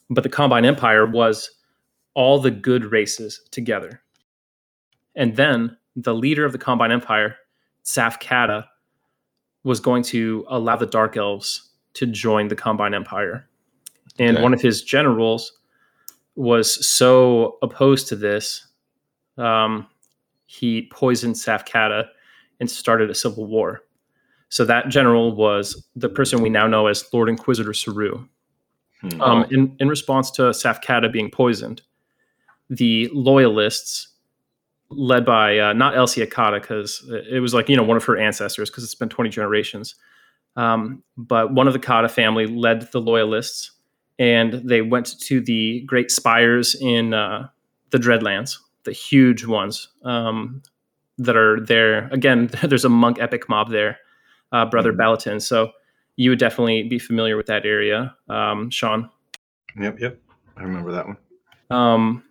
but 0.10 0.24
the 0.24 0.30
Combine 0.30 0.66
Empire 0.66 1.06
was 1.06 1.50
all 2.14 2.40
the 2.40 2.52
good 2.52 2.86
races 2.92 3.42
together. 3.52 4.02
And 5.16 5.36
then 5.36 5.78
the 5.96 6.14
leader 6.14 6.46
of 6.46 6.52
the 6.52 6.58
Combine 6.58 6.92
Empire, 6.92 7.38
Tsaph 7.84 8.20
Katta, 8.20 8.66
was 9.64 9.80
going 9.80 10.04
to 10.04 10.46
allow 10.48 10.76
the 10.76 10.86
Dark 10.86 11.18
Elves 11.18 11.70
to 11.96 12.06
join 12.06 12.48
the 12.48 12.56
Combine 12.56 12.94
Empire. 12.94 13.48
And 14.20 14.38
Okay. 14.38 14.44
one 14.44 14.54
of 14.54 14.62
his 14.62 14.82
generals 14.82 15.54
was 16.36 16.88
so 16.88 17.58
opposed 17.62 18.08
to 18.10 18.16
this, 18.16 18.68
um, 19.38 19.88
he 20.46 20.90
poisoned 20.92 21.36
Tsaph 21.36 21.66
Katta 21.66 22.08
and 22.60 22.70
started 22.70 23.10
a 23.10 23.16
civil 23.16 23.46
war. 23.46 23.82
So 24.50 24.64
that 24.66 24.90
general 24.90 25.36
was 25.36 25.86
the 25.96 26.08
person 26.08 26.42
we 26.42 26.50
now 26.50 26.68
know 26.68 26.88
as 26.88 27.06
Lord 27.14 27.30
Inquisitor 27.30 27.72
Seru. 27.72 28.28
Hmm. 29.02 29.22
Um, 29.22 29.46
in, 29.52 29.76
in 29.80 29.90
response 29.90 30.32
to 30.32 30.54
Tsaph 30.54 30.82
Katta 30.82 31.12
being 31.12 31.30
poisoned, 31.30 31.82
the 32.70 33.10
loyalists, 33.14 34.10
led 34.90 35.26
by 35.26 35.60
uh, 35.60 35.74
not 35.74 35.98
Elsie 35.98 36.26
Akata, 36.26 36.62
because 36.62 37.04
it 37.30 37.40
was 37.40 37.54
like, 37.54 37.70
you 37.70 37.76
know, 37.76 37.84
one 37.84 37.98
of 37.98 38.06
her 38.06 38.18
ancestors, 38.18 38.70
because 38.70 38.84
it's 38.84 38.96
been 38.96 39.10
20 39.10 39.30
generations. 39.30 39.96
Um, 40.56 41.04
but 41.18 41.54
one 41.54 41.68
of 41.68 41.74
the 41.74 41.80
Katta 41.80 42.10
family 42.10 42.48
led 42.48 42.90
the 42.92 43.02
loyalists, 43.02 43.72
and 44.18 44.54
they 44.54 44.82
went 44.82 45.20
to 45.22 45.42
the 45.42 45.82
great 45.82 46.12
spires 46.12 46.76
in 46.76 47.14
uh, 47.14 47.48
the 47.92 47.98
Dreadlands, 47.98 48.58
the 48.84 48.92
huge 48.92 49.46
ones 49.46 49.90
um, 50.04 50.62
that 51.18 51.36
are 51.36 51.60
there. 51.60 52.08
Again, 52.10 52.50
there's 52.64 52.86
a 52.86 52.90
monk 52.90 53.20
epic 53.20 53.50
mob 53.50 53.72
there, 53.72 53.98
uh, 54.52 54.66
Brother. 54.66 54.94
Balatin. 54.94 55.42
So 55.42 55.72
you 56.16 56.30
would 56.30 56.40
definitely 56.40 56.84
be 56.84 57.00
familiar 57.00 57.36
with 57.36 57.48
that 57.48 57.66
area, 57.66 58.16
um, 58.30 58.70
Sean. 58.70 59.10
Yep, 59.80 60.00
yep. 60.00 60.20
I 60.56 60.64
remember 60.64 60.92
that 60.94 61.06
one. 61.08 61.18
Um, 61.70 62.24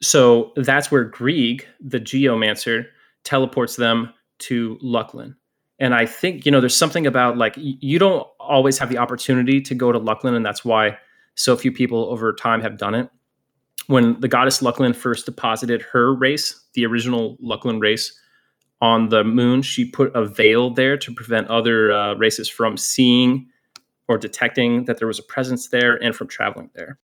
so 0.00 0.52
that's 0.56 0.90
where 0.90 1.04
Grieg, 1.04 1.66
the 1.80 1.98
geomancer, 1.98 2.86
teleports 3.24 3.76
them 3.76 4.12
to 4.38 4.78
Luclin. 4.82 5.34
And 5.80 5.94
I 5.94 6.06
think, 6.06 6.44
you 6.44 6.52
know, 6.52 6.60
there's 6.60 6.76
something 6.76 7.06
about 7.06 7.36
like 7.36 7.54
you 7.56 7.98
don't 7.98 8.26
always 8.48 8.78
have 8.78 8.88
the 8.88 8.98
opportunity 8.98 9.60
to 9.60 9.74
go 9.74 9.92
to 9.92 10.00
Luclin, 10.00 10.34
and 10.34 10.44
that's 10.44 10.64
why 10.64 10.98
so 11.34 11.56
few 11.56 11.70
people 11.70 12.04
over 12.06 12.32
time 12.32 12.60
have 12.60 12.76
done 12.76 12.94
it. 12.94 13.08
When 13.86 14.18
the 14.20 14.28
goddess 14.28 14.60
Luclin 14.60 14.94
first 14.94 15.26
deposited 15.26 15.82
her 15.82 16.14
race, 16.14 16.64
the 16.74 16.84
original 16.84 17.36
Luclin 17.38 17.80
race, 17.80 18.18
on 18.80 19.08
the 19.08 19.24
moon, 19.24 19.62
she 19.62 19.84
put 19.84 20.14
a 20.14 20.24
veil 20.24 20.70
there 20.70 20.96
to 20.96 21.12
prevent 21.12 21.48
other 21.48 21.92
uh, 21.92 22.14
races 22.14 22.48
from 22.48 22.76
seeing 22.76 23.48
or 24.06 24.18
detecting 24.18 24.84
that 24.84 24.98
there 24.98 25.08
was 25.08 25.18
a 25.18 25.22
presence 25.24 25.68
there 25.68 26.02
and 26.02 26.14
from 26.14 26.28
traveling 26.28 26.70
there. 26.74 26.98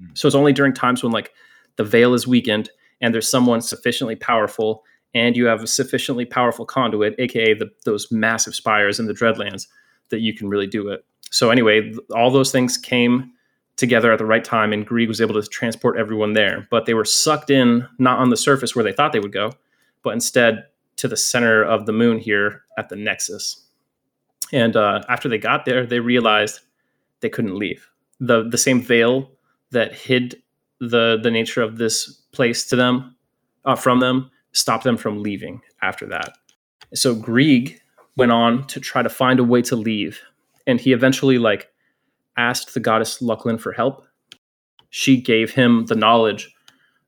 Mm. 0.00 0.16
So 0.16 0.26
it's 0.26 0.34
only 0.34 0.52
during 0.52 0.72
times 0.72 1.02
when 1.02 1.12
like 1.12 1.32
the 1.76 1.84
veil 1.84 2.14
is 2.14 2.26
weakened 2.26 2.70
and 3.00 3.14
there's 3.14 3.30
someone 3.30 3.60
sufficiently 3.60 4.16
powerful 4.16 4.82
and 5.14 5.36
you 5.36 5.46
have 5.46 5.62
a 5.62 5.66
sufficiently 5.66 6.24
powerful 6.24 6.64
conduit, 6.64 7.14
aka 7.18 7.54
the, 7.54 7.70
those 7.84 8.10
massive 8.10 8.54
spires 8.54 8.98
in 8.98 9.06
the 9.06 9.12
Dreadlands, 9.12 9.66
that 10.12 10.20
you 10.20 10.32
can 10.32 10.48
really 10.48 10.68
do 10.68 10.88
it. 10.88 11.04
So 11.30 11.50
anyway, 11.50 11.92
all 12.14 12.30
those 12.30 12.52
things 12.52 12.78
came 12.78 13.32
together 13.76 14.12
at 14.12 14.18
the 14.18 14.26
right 14.26 14.44
time, 14.44 14.72
and 14.72 14.86
Grieg 14.86 15.08
was 15.08 15.20
able 15.20 15.34
to 15.34 15.42
transport 15.48 15.98
everyone 15.98 16.34
there. 16.34 16.68
But 16.70 16.86
they 16.86 16.94
were 16.94 17.04
sucked 17.04 17.50
in 17.50 17.88
not 17.98 18.20
on 18.20 18.30
the 18.30 18.36
surface 18.36 18.76
where 18.76 18.84
they 18.84 18.92
thought 18.92 19.12
they 19.12 19.18
would 19.18 19.32
go, 19.32 19.52
but 20.02 20.12
instead 20.12 20.66
to 20.96 21.08
the 21.08 21.16
center 21.16 21.64
of 21.64 21.86
the 21.86 21.92
moon 21.92 22.18
here 22.18 22.62
at 22.78 22.88
the 22.88 22.96
Nexus. 22.96 23.66
And 24.52 24.76
uh, 24.76 25.02
after 25.08 25.28
they 25.28 25.38
got 25.38 25.64
there, 25.64 25.86
they 25.86 26.00
realized 26.00 26.60
they 27.20 27.30
couldn't 27.30 27.58
leave. 27.58 27.88
the 28.20 28.48
The 28.48 28.58
same 28.58 28.80
veil 28.80 29.30
that 29.70 29.94
hid 29.94 30.42
the 30.80 31.18
the 31.22 31.30
nature 31.30 31.62
of 31.62 31.78
this 31.78 32.22
place 32.32 32.66
to 32.66 32.76
them 32.76 33.16
uh, 33.64 33.76
from 33.76 34.00
them 34.00 34.30
stopped 34.52 34.84
them 34.84 34.96
from 34.96 35.22
leaving 35.22 35.62
after 35.80 36.06
that. 36.06 36.36
So 36.94 37.14
Grieg 37.14 37.80
went 38.16 38.32
on 38.32 38.66
to 38.66 38.80
try 38.80 39.02
to 39.02 39.08
find 39.08 39.40
a 39.40 39.44
way 39.44 39.62
to 39.62 39.76
leave, 39.76 40.20
and 40.66 40.80
he 40.80 40.92
eventually 40.92 41.38
like 41.38 41.70
asked 42.36 42.74
the 42.74 42.80
goddess 42.80 43.20
Luclin 43.20 43.60
for 43.60 43.72
help. 43.72 44.04
She 44.90 45.20
gave 45.20 45.52
him 45.52 45.86
the 45.86 45.94
knowledge 45.94 46.54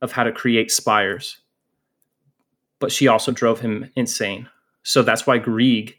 of 0.02 0.12
how 0.12 0.24
to 0.24 0.32
create 0.32 0.70
spires, 0.70 1.38
but 2.78 2.92
she 2.92 3.08
also 3.08 3.32
drove 3.32 3.60
him 3.60 3.90
insane. 3.96 4.48
So 4.82 5.02
that's 5.02 5.26
why 5.26 5.38
Grieg 5.38 5.98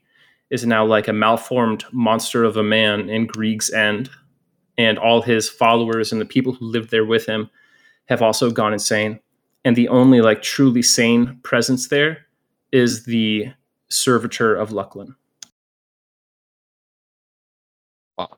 is 0.49 0.65
now 0.65 0.85
like 0.85 1.07
a 1.07 1.13
malformed 1.13 1.83
monster 1.91 2.43
of 2.43 2.57
a 2.57 2.63
man 2.63 3.09
in 3.09 3.25
Grieg's 3.25 3.71
End, 3.71 4.09
and 4.77 4.97
all 4.99 5.21
his 5.21 5.49
followers 5.49 6.11
and 6.11 6.21
the 6.21 6.25
people 6.25 6.53
who 6.53 6.65
lived 6.65 6.91
there 6.91 7.05
with 7.05 7.25
him 7.25 7.49
have 8.07 8.21
also 8.21 8.51
gone 8.51 8.73
insane. 8.73 9.19
And 9.63 9.75
the 9.75 9.87
only 9.87 10.21
like 10.21 10.43
truly 10.43 10.83
sane 10.83 11.39
presence 11.43 11.87
there 11.87 12.25
is 12.71 13.05
the 13.05 13.47
servitor 13.95 14.55
of 14.55 14.69
Luclin. 14.69 15.15
Wow. 18.17 18.37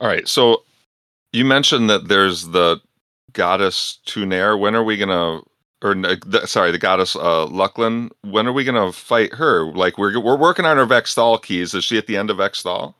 All 0.00 0.08
right. 0.08 0.26
So 0.28 0.64
you 1.32 1.44
mentioned 1.44 1.88
that 1.90 2.08
there's 2.08 2.48
the 2.48 2.80
goddess 3.32 3.98
Tunare. 4.06 4.58
When 4.58 4.74
are 4.74 4.84
we 4.84 4.96
gonna 4.96 5.40
or 5.82 5.94
the, 5.94 6.42
sorry, 6.46 6.70
the 6.70 6.78
goddess 6.78 7.14
uh, 7.16 7.46
Luclin. 7.46 8.10
When 8.22 8.46
are 8.46 8.52
we 8.52 8.64
gonna 8.64 8.92
fight 8.92 9.34
her? 9.34 9.70
Like 9.72 9.98
we're 9.98 10.18
we're 10.20 10.36
working 10.36 10.64
on 10.64 10.78
our 10.78 10.86
Vexthal 10.86 11.42
keys. 11.42 11.74
Is 11.74 11.84
she 11.84 11.98
at 11.98 12.06
the 12.06 12.16
end 12.16 12.30
of 12.30 12.38
Vexthal? 12.38 12.94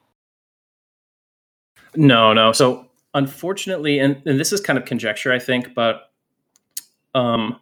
No, 1.95 2.33
no. 2.33 2.53
So 2.53 2.87
unfortunately, 3.15 3.99
and, 3.99 4.21
and 4.27 4.39
this 4.39 4.53
is 4.53 4.61
kind 4.61 4.79
of 4.79 4.85
conjecture, 4.85 5.33
I 5.33 5.39
think, 5.39 5.75
but 5.75 6.11
um, 7.15 7.59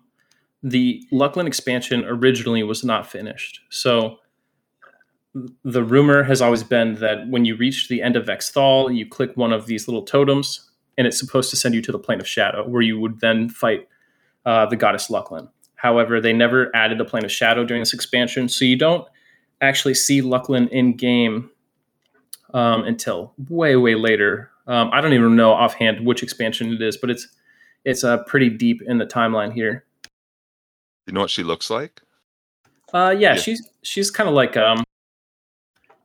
the 0.63 1.07
Luclin 1.13 1.47
expansion 1.47 2.05
originally 2.05 2.65
was 2.65 2.83
not 2.85 3.07
finished. 3.07 3.61
So 3.71 4.19
the 5.35 5.83
rumor 5.83 6.23
has 6.23 6.41
always 6.41 6.62
been 6.62 6.95
that 6.97 7.29
when 7.29 7.45
you 7.45 7.57
reach 7.57 7.88
the 7.88 8.03
end 8.03 8.17
of 8.17 8.26
Vexthal, 8.26 8.95
you 8.97 9.07
click 9.07 9.37
one 9.37 9.53
of 9.53 9.67
these 9.67 9.88
little 9.88 10.03
totems, 10.03 10.71
and 10.97 11.07
it's 11.07 11.19
supposed 11.19 11.50
to 11.50 11.57
send 11.57 11.75
you 11.75 11.83
to 11.83 11.93
the 11.93 11.99
plane 11.99 12.21
of 12.21 12.29
shadow, 12.29 12.67
where 12.69 12.83
you 12.83 13.00
would 13.00 13.21
then 13.21 13.49
fight 13.49 13.88
uh, 14.47 14.67
the 14.67 14.76
goddess 14.76 15.09
Luclin. 15.09 15.49
However, 15.75 16.21
they 16.21 16.33
never 16.33 16.75
added 16.75 16.99
the 16.99 17.05
plane 17.05 17.25
of 17.25 17.33
shadow 17.33 17.64
during 17.64 17.83
this 17.83 17.93
expansion, 17.93 18.49
so 18.49 18.64
you 18.64 18.76
don't 18.76 19.07
actually 19.61 19.95
see 19.95 20.23
Luclin 20.23 20.69
in 20.71 20.97
game 20.97 21.50
um, 22.53 22.85
until 22.85 23.35
way, 23.49 23.75
way 23.76 23.97
later. 23.97 24.50
Um, 24.67 24.91
I 24.93 25.00
don't 25.00 25.12
even 25.12 25.37
know 25.37 25.53
offhand 25.53 26.07
which 26.07 26.23
expansion 26.23 26.73
it 26.73 26.81
is, 26.81 26.97
but 26.97 27.11
it's 27.11 27.29
it's 27.85 28.03
uh, 28.03 28.19
pretty 28.25 28.49
deep 28.49 28.81
in 28.87 28.99
the 28.99 29.05
timeline 29.05 29.53
here. 29.53 29.85
You 31.07 31.12
know 31.12 31.21
what 31.21 31.31
she 31.31 31.43
looks 31.43 31.69
like? 31.69 32.00
Uh, 32.95 33.11
yeah, 33.11 33.35
yeah. 33.35 33.35
she's 33.35 33.69
she's 33.83 34.11
kind 34.11 34.29
of 34.29 34.35
like 34.35 34.57
um, 34.57 34.85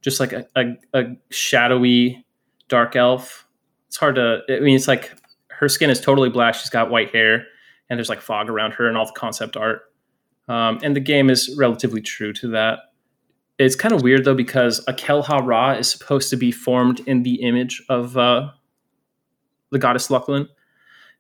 just 0.01 0.19
like 0.19 0.33
a, 0.33 0.45
a, 0.55 0.77
a 0.93 1.03
shadowy 1.29 2.25
dark 2.67 2.95
elf. 2.95 3.47
It's 3.87 3.97
hard 3.97 4.15
to. 4.15 4.41
I 4.49 4.59
mean, 4.59 4.75
it's 4.75 4.87
like 4.87 5.13
her 5.49 5.67
skin 5.67 5.89
is 5.89 5.99
totally 5.99 6.29
black. 6.29 6.55
She's 6.55 6.69
got 6.69 6.89
white 6.89 7.11
hair, 7.13 7.45
and 7.89 7.97
there's 7.97 8.09
like 8.09 8.21
fog 8.21 8.49
around 8.49 8.73
her 8.73 8.87
and 8.87 8.97
all 8.97 9.05
the 9.05 9.13
concept 9.13 9.57
art. 9.57 9.81
Um, 10.47 10.79
and 10.81 10.95
the 10.95 11.01
game 11.01 11.29
is 11.29 11.55
relatively 11.57 12.01
true 12.01 12.33
to 12.33 12.47
that. 12.49 12.79
It's 13.57 13.75
kind 13.75 13.93
of 13.93 14.01
weird 14.01 14.23
though 14.23 14.35
because 14.35 14.83
Akel 14.85 15.23
Ha-Ra 15.23 15.73
is 15.73 15.91
supposed 15.91 16.29
to 16.29 16.37
be 16.37 16.51
formed 16.51 17.01
in 17.01 17.23
the 17.23 17.41
image 17.41 17.83
of 17.89 18.15
uh, 18.15 18.51
the 19.71 19.79
goddess 19.79 20.07
Luclin, 20.07 20.47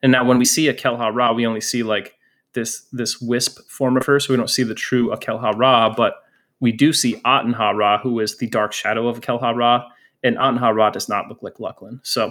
and 0.01 0.11
now 0.11 0.23
when 0.23 0.39
we 0.39 0.45
see 0.45 0.71
Akel 0.71 0.97
Ha-Ra, 0.97 1.33
we 1.33 1.45
only 1.45 1.61
see 1.61 1.83
like 1.83 2.15
this 2.53 2.85
this 2.91 3.19
wisp 3.19 3.59
form 3.69 3.97
of 3.97 4.05
her, 4.05 4.19
so 4.19 4.33
we 4.33 4.37
don't 4.37 4.49
see 4.49 4.63
the 4.63 4.73
true 4.73 5.09
Akel 5.09 5.39
Ha-Ra, 5.39 5.93
but 5.93 6.15
we 6.59 6.71
do 6.71 6.93
see 6.93 7.15
Aten 7.25 7.53
Ha-Ra, 7.53 7.99
who 7.99 8.19
is 8.19 8.37
the 8.37 8.47
dark 8.47 8.73
shadow 8.73 9.07
of 9.07 9.21
Akel 9.21 9.39
Ha-Ra, 9.39 9.87
and 10.23 10.35
Aten 10.35 10.57
Ha-Ra 10.57 10.89
does 10.89 11.09
not 11.09 11.27
look 11.29 11.41
like 11.41 11.55
Luclin. 11.55 11.99
So, 12.03 12.29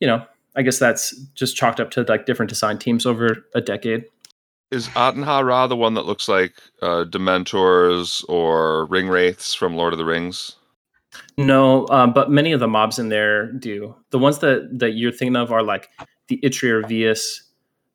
you 0.00 0.06
know, 0.06 0.24
I 0.56 0.62
guess 0.62 0.78
that's 0.78 1.16
just 1.34 1.56
chalked 1.56 1.80
up 1.80 1.90
to 1.92 2.02
like 2.02 2.26
different 2.26 2.50
design 2.50 2.78
teams 2.78 3.06
over 3.06 3.46
a 3.54 3.60
decade. 3.60 4.04
Is 4.70 4.88
Aten 4.96 5.22
Ha-Ra 5.22 5.66
the 5.66 5.76
one 5.76 5.94
that 5.94 6.06
looks 6.06 6.28
like 6.28 6.54
uh, 6.82 7.04
Dementors 7.04 8.24
or 8.28 8.86
Ring 8.86 9.08
Wraiths 9.08 9.54
from 9.54 9.76
Lord 9.76 9.92
of 9.92 9.98
the 9.98 10.04
Rings? 10.04 10.56
No, 11.38 11.86
um, 11.88 12.12
but 12.12 12.30
many 12.30 12.52
of 12.52 12.60
the 12.60 12.68
mobs 12.68 12.98
in 12.98 13.08
there 13.08 13.52
do. 13.52 13.94
The 14.10 14.18
ones 14.18 14.38
that 14.40 14.78
that 14.78 14.92
you're 14.92 15.12
thinking 15.12 15.36
of 15.36 15.52
are 15.52 15.62
like 15.62 15.90
the 16.28 16.40
Itrier 16.42 16.82
Vius. 16.82 17.42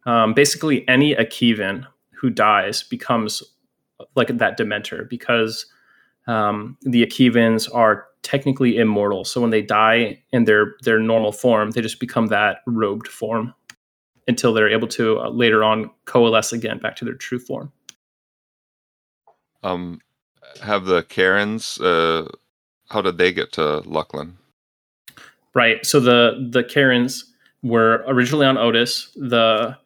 Um, 0.06 0.34
basically, 0.34 0.88
any 0.88 1.16
Akhevan 1.16 1.86
who 2.12 2.30
dies 2.30 2.84
becomes 2.84 3.44
like 4.16 4.30
that 4.30 4.58
Dementor 4.58 5.10
because 5.10 5.66
um, 6.28 6.78
the 6.82 7.06
Akhevans 7.06 7.74
are 7.74 8.06
technically 8.22 8.78
immortal. 8.78 9.24
So 9.24 9.42
when 9.42 9.50
they 9.50 9.62
die 9.62 10.22
in 10.32 10.46
their 10.46 10.76
their 10.84 11.00
normal 11.00 11.32
form, 11.32 11.72
they 11.72 11.82
just 11.82 12.00
become 12.00 12.28
that 12.28 12.58
robed 12.66 13.08
form 13.08 13.54
until 14.28 14.54
they're 14.54 14.70
able 14.70 14.88
to 14.88 15.20
uh, 15.20 15.30
later 15.30 15.64
on 15.64 15.90
coalesce 16.06 16.54
again 16.54 16.78
back 16.78 16.96
to 16.98 17.06
their 17.06 17.16
true 17.16 17.40
form. 17.40 17.72
Um, 19.64 20.00
have 20.62 20.86
the 20.86 21.04
Kerrans? 21.04 21.80
Uh, 21.82 22.30
how 22.90 23.02
did 23.02 23.18
they 23.18 23.34
get 23.34 23.52
to 23.54 23.82
Luclin? 23.86 24.34
Right. 25.54 25.86
So 25.86 26.00
the 26.00 26.48
the 26.52 26.64
Kerrans 26.64 27.24
were 27.64 28.04
originally 28.08 28.46
on 28.46 28.58
Odus. 28.58 29.12
The 29.16 29.78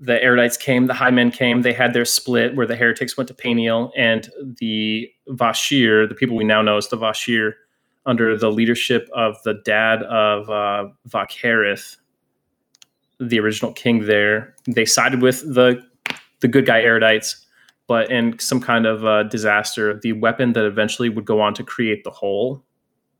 the 0.00 0.18
Erudites 0.18 0.58
came, 0.58 0.86
the 0.86 0.94
High 0.94 1.10
Men 1.10 1.30
came. 1.30 1.60
They 1.60 1.74
had 1.74 1.92
their 1.92 2.06
split 2.06 2.56
where 2.56 2.66
the 2.66 2.74
Heretics 2.74 3.16
went 3.18 3.28
to 3.28 3.34
Paineel, 3.34 3.92
and 3.96 4.30
the 4.58 5.12
Vah 5.28 5.52
Shir, 5.52 6.06
the 6.06 6.14
people 6.14 6.36
we 6.36 6.44
now 6.44 6.62
know 6.62 6.78
as 6.78 6.88
the 6.88 6.96
Vah 6.96 7.12
Shir, 7.12 7.54
under 8.06 8.36
the 8.36 8.50
leadership 8.50 9.08
of 9.14 9.36
the 9.44 9.54
dad 9.64 10.02
of 10.04 10.48
uh, 10.48 10.88
Vakharith, 11.06 11.96
the 13.18 13.38
original 13.38 13.72
king 13.74 14.06
there, 14.06 14.54
they 14.66 14.86
sided 14.86 15.20
with 15.20 15.42
the 15.54 15.82
the 16.40 16.48
good 16.48 16.64
guy 16.64 16.82
Erudites, 16.82 17.44
but 17.86 18.10
in 18.10 18.38
some 18.38 18.62
kind 18.62 18.86
of 18.86 19.04
uh, 19.04 19.24
disaster, 19.24 20.00
the 20.02 20.14
weapon 20.14 20.54
that 20.54 20.64
eventually 20.64 21.10
would 21.10 21.26
go 21.26 21.42
on 21.42 21.52
to 21.52 21.62
create 21.62 22.02
the 22.02 22.10
whole 22.10 22.64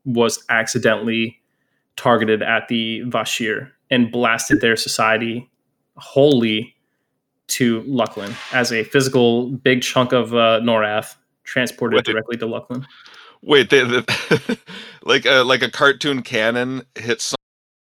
was 0.03 0.43
accidentally 0.49 1.39
targeted 1.95 2.41
at 2.41 2.67
the 2.67 3.01
Vah 3.01 3.23
Shir 3.23 3.71
and 3.91 4.11
blasted 4.11 4.61
their 4.61 4.75
society 4.75 5.50
wholly 6.01 6.75
to 7.47 7.81
Luclin 7.83 8.35
as 8.53 8.71
a 8.71 8.83
physical 8.83 9.49
big 9.49 9.81
chunk 9.81 10.13
of 10.13 10.33
uh, 10.33 10.59
Norrath 10.61 11.15
transported 11.43 11.97
Wait, 11.97 12.05
directly 12.05 12.37
to 12.37 12.45
Luclin. 12.45 12.85
Wait, 13.41 13.69
they, 13.69 13.83
they, 13.83 14.03
like 15.03 15.25
a 15.25 15.43
like 15.43 15.61
a 15.61 15.69
cartoon 15.69 16.21
cannon 16.21 16.83
hits 16.95 17.23
so 17.25 17.35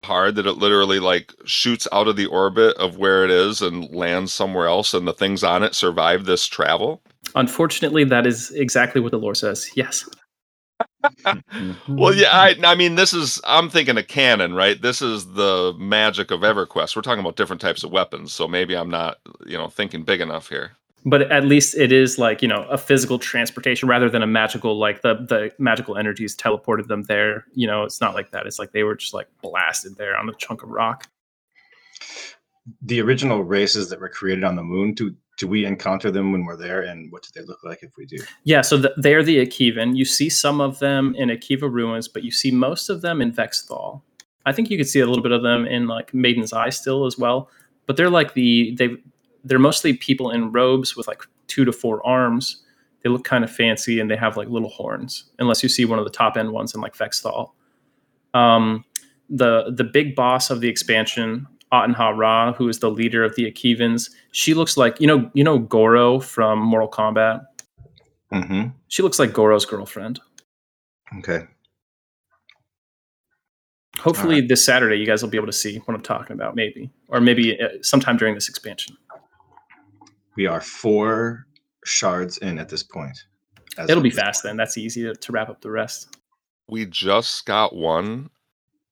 hard 0.04 0.36
that 0.36 0.48
it 0.48 0.54
literally 0.54 1.00
like 1.00 1.34
shoots 1.46 1.88
out 1.92 2.08
of 2.08 2.16
the 2.16 2.26
orbit 2.28 2.76
of 2.78 2.98
where 2.98 3.26
it 3.26 3.32
is 3.32 3.62
and 3.62 3.90
lands 3.94 4.34
somewhere 4.34 4.68
else, 4.68 4.94
and 4.94 5.08
the 5.08 5.14
things 5.14 5.44
on 5.44 5.64
it 5.64 5.76
survive 5.76 6.26
this 6.26 6.48
travel. 6.48 7.02
Unfortunately, 7.36 8.04
that 8.06 8.26
is 8.26 8.52
exactly 8.52 9.02
what 9.02 9.12
the 9.12 9.20
lore 9.20 9.36
says. 9.36 9.70
Yes. 9.76 10.08
Well, 11.88 12.14
yeah, 12.14 12.30
I, 12.32 12.56
I 12.64 12.76
mean, 12.76 12.96
this 12.96 13.14
is, 13.14 13.42
I'm 13.46 13.70
thinking 13.70 13.98
a 13.98 14.04
cannon, 14.04 14.54
right? 14.54 14.82
This 14.82 15.02
is 15.02 15.34
the 15.34 15.74
magic 15.78 16.32
of 16.32 16.42
EverQuest. 16.42 16.96
We're 16.96 17.02
talking 17.02 17.22
about 17.22 17.36
different 17.36 17.62
types 17.62 17.84
of 17.84 17.92
weapons, 17.92 18.32
so 18.34 18.48
maybe 18.48 18.76
I'm 18.76 18.90
not, 18.90 19.20
you 19.46 19.58
know, 19.58 19.68
thinking 19.68 20.04
big 20.04 20.22
enough 20.22 20.50
here. 20.50 20.72
but 21.06 21.32
at 21.32 21.46
least 21.46 21.78
it 21.78 21.92
is 21.94 22.18
like 22.20 22.42
you 22.42 22.48
know 22.48 22.64
a 22.70 22.78
physical 22.78 23.18
transportation 23.18 23.88
rather 23.88 24.10
than 24.10 24.22
a 24.22 24.28
magical 24.28 24.78
like 24.78 25.02
the 25.02 25.14
the 25.16 25.52
magical 25.58 25.96
energies 25.98 26.36
teleported 26.36 26.88
them 26.88 27.04
there 27.04 27.46
you 27.54 27.66
know 27.66 27.84
it's 27.84 28.02
not 28.02 28.14
like 28.14 28.32
that 28.32 28.46
it's 28.46 28.60
like 28.60 28.72
they 28.74 28.84
were 28.84 28.96
just 28.96 29.14
like 29.14 29.28
blasted 29.42 29.96
there 29.98 30.18
on 30.18 30.28
a 30.28 30.34
chunk 30.34 30.62
of 30.62 30.70
rock 30.70 31.08
The 32.82 33.02
original 33.02 33.44
races 33.44 33.90
that 33.90 34.00
were 34.00 34.10
created 34.10 34.44
on 34.44 34.56
the 34.56 34.64
moon, 34.64 34.94
do 34.94 35.16
do 35.40 35.48
we 35.48 35.66
encounter 35.66 36.12
them 36.12 36.32
when 36.32 36.46
we're 36.46 36.56
there, 36.56 36.84
and 36.84 37.12
what 37.12 37.24
do 37.24 37.30
they 37.34 37.46
look 37.46 37.64
like 37.64 37.82
if 37.82 37.92
we 37.98 38.06
do? 38.06 38.18
yeah 38.44 38.62
so 38.62 38.78
the, 38.78 38.94
they're 38.98 39.24
the 39.24 39.44
akheva. 39.44 39.96
You 39.96 40.06
see 40.06 40.30
some 40.30 40.62
of 40.62 40.78
them 40.78 41.16
in 41.16 41.30
akheva 41.30 41.72
ruins 41.72 42.08
but 42.08 42.24
you 42.24 42.30
see 42.32 42.52
most 42.52 42.90
of 42.90 43.02
them 43.02 43.22
in 43.22 43.32
vexthal. 43.32 44.04
I 44.46 44.52
think 44.52 44.70
you 44.70 44.78
could 44.78 44.88
see 44.88 45.00
a 45.00 45.08
little 45.08 45.24
bit 45.24 45.32
of 45.32 45.42
them 45.42 45.66
in 45.66 45.88
like 45.88 46.14
maiden's 46.14 46.54
eye 46.54 46.70
still 46.70 47.06
as 47.08 47.18
well 47.18 47.50
but 47.90 47.98
they're 47.98 48.12
like 48.12 48.36
the 48.36 48.76
they 48.78 48.90
they're 49.44 49.58
mostly 49.58 49.94
people 49.94 50.30
in 50.30 50.52
robes 50.52 50.96
with 50.96 51.08
like 51.08 51.24
two 51.48 51.66
to 51.66 51.72
four 51.72 52.06
arms. 52.06 52.62
They 53.02 53.10
look 53.10 53.24
kind 53.24 53.44
of 53.44 53.50
fancy 53.50 54.00
and 54.00 54.12
they 54.12 54.16
have 54.16 54.38
like 54.38 54.48
little 54.48 54.70
horns 54.70 55.24
unless 55.40 55.64
you 55.64 55.70
see 55.70 55.86
one 55.86 55.98
of 55.98 56.06
the 56.06 56.12
top 56.12 56.38
end 56.38 56.52
ones 56.52 56.76
in 56.76 56.82
like 56.82 56.96
vexthal. 56.96 57.54
Um, 58.36 58.86
the 59.28 59.74
the 59.76 59.84
big 59.84 60.16
boss 60.16 60.52
of 60.52 60.62
the 60.62 60.68
expansion 60.68 61.48
Aten 61.74 61.94
Ha-Ra, 61.94 62.54
who 62.54 62.68
is 62.68 62.80
the 62.80 62.90
leader 62.90 63.24
of 63.24 63.36
the 63.36 63.52
Akhevans, 63.52 64.10
she 64.32 64.54
looks 64.54 64.78
like 64.78 65.00
you 65.00 65.08
know 65.08 65.30
you 65.34 65.44
know 65.44 65.60
Goro 65.60 66.20
from 66.20 66.60
Mortal 66.60 66.90
Kombat. 66.90 67.46
Mm-hmm. 68.34 68.70
She 68.88 69.02
looks 69.02 69.20
like 69.20 69.34
Goro's 69.34 69.66
girlfriend. 69.66 70.20
Okay. 71.18 71.46
Hopefully, 74.00 74.40
this 74.40 74.66
Saturday, 74.66 74.96
you 74.98 75.06
guys 75.06 75.22
will 75.22 75.30
be 75.30 75.38
able 75.38 75.48
to 75.48 75.54
see 75.54 75.78
what 75.80 75.94
I'm 75.94 76.02
talking 76.02 76.34
about, 76.34 76.56
maybe, 76.56 76.90
or 77.10 77.20
maybe 77.20 77.60
uh, 77.60 77.68
sometime 77.82 78.16
during 78.16 78.34
this 78.34 78.48
expansion. 78.48 78.96
We 80.36 80.46
are 80.46 80.62
four 80.62 81.48
shards 81.84 82.38
in 82.38 82.60
at 82.60 82.70
this 82.70 82.82
point. 82.82 83.26
It'll 83.78 84.02
be 84.02 84.10
this 84.10 84.20
fast 84.20 84.44
then. 84.44 84.56
That's 84.56 84.78
easy 84.78 85.04
to, 85.04 85.16
to 85.16 85.32
wrap 85.32 85.50
up 85.50 85.62
the 85.62 85.72
rest. 85.72 86.16
We 86.70 86.86
just 86.86 87.46
got 87.46 87.76
one 87.76 88.30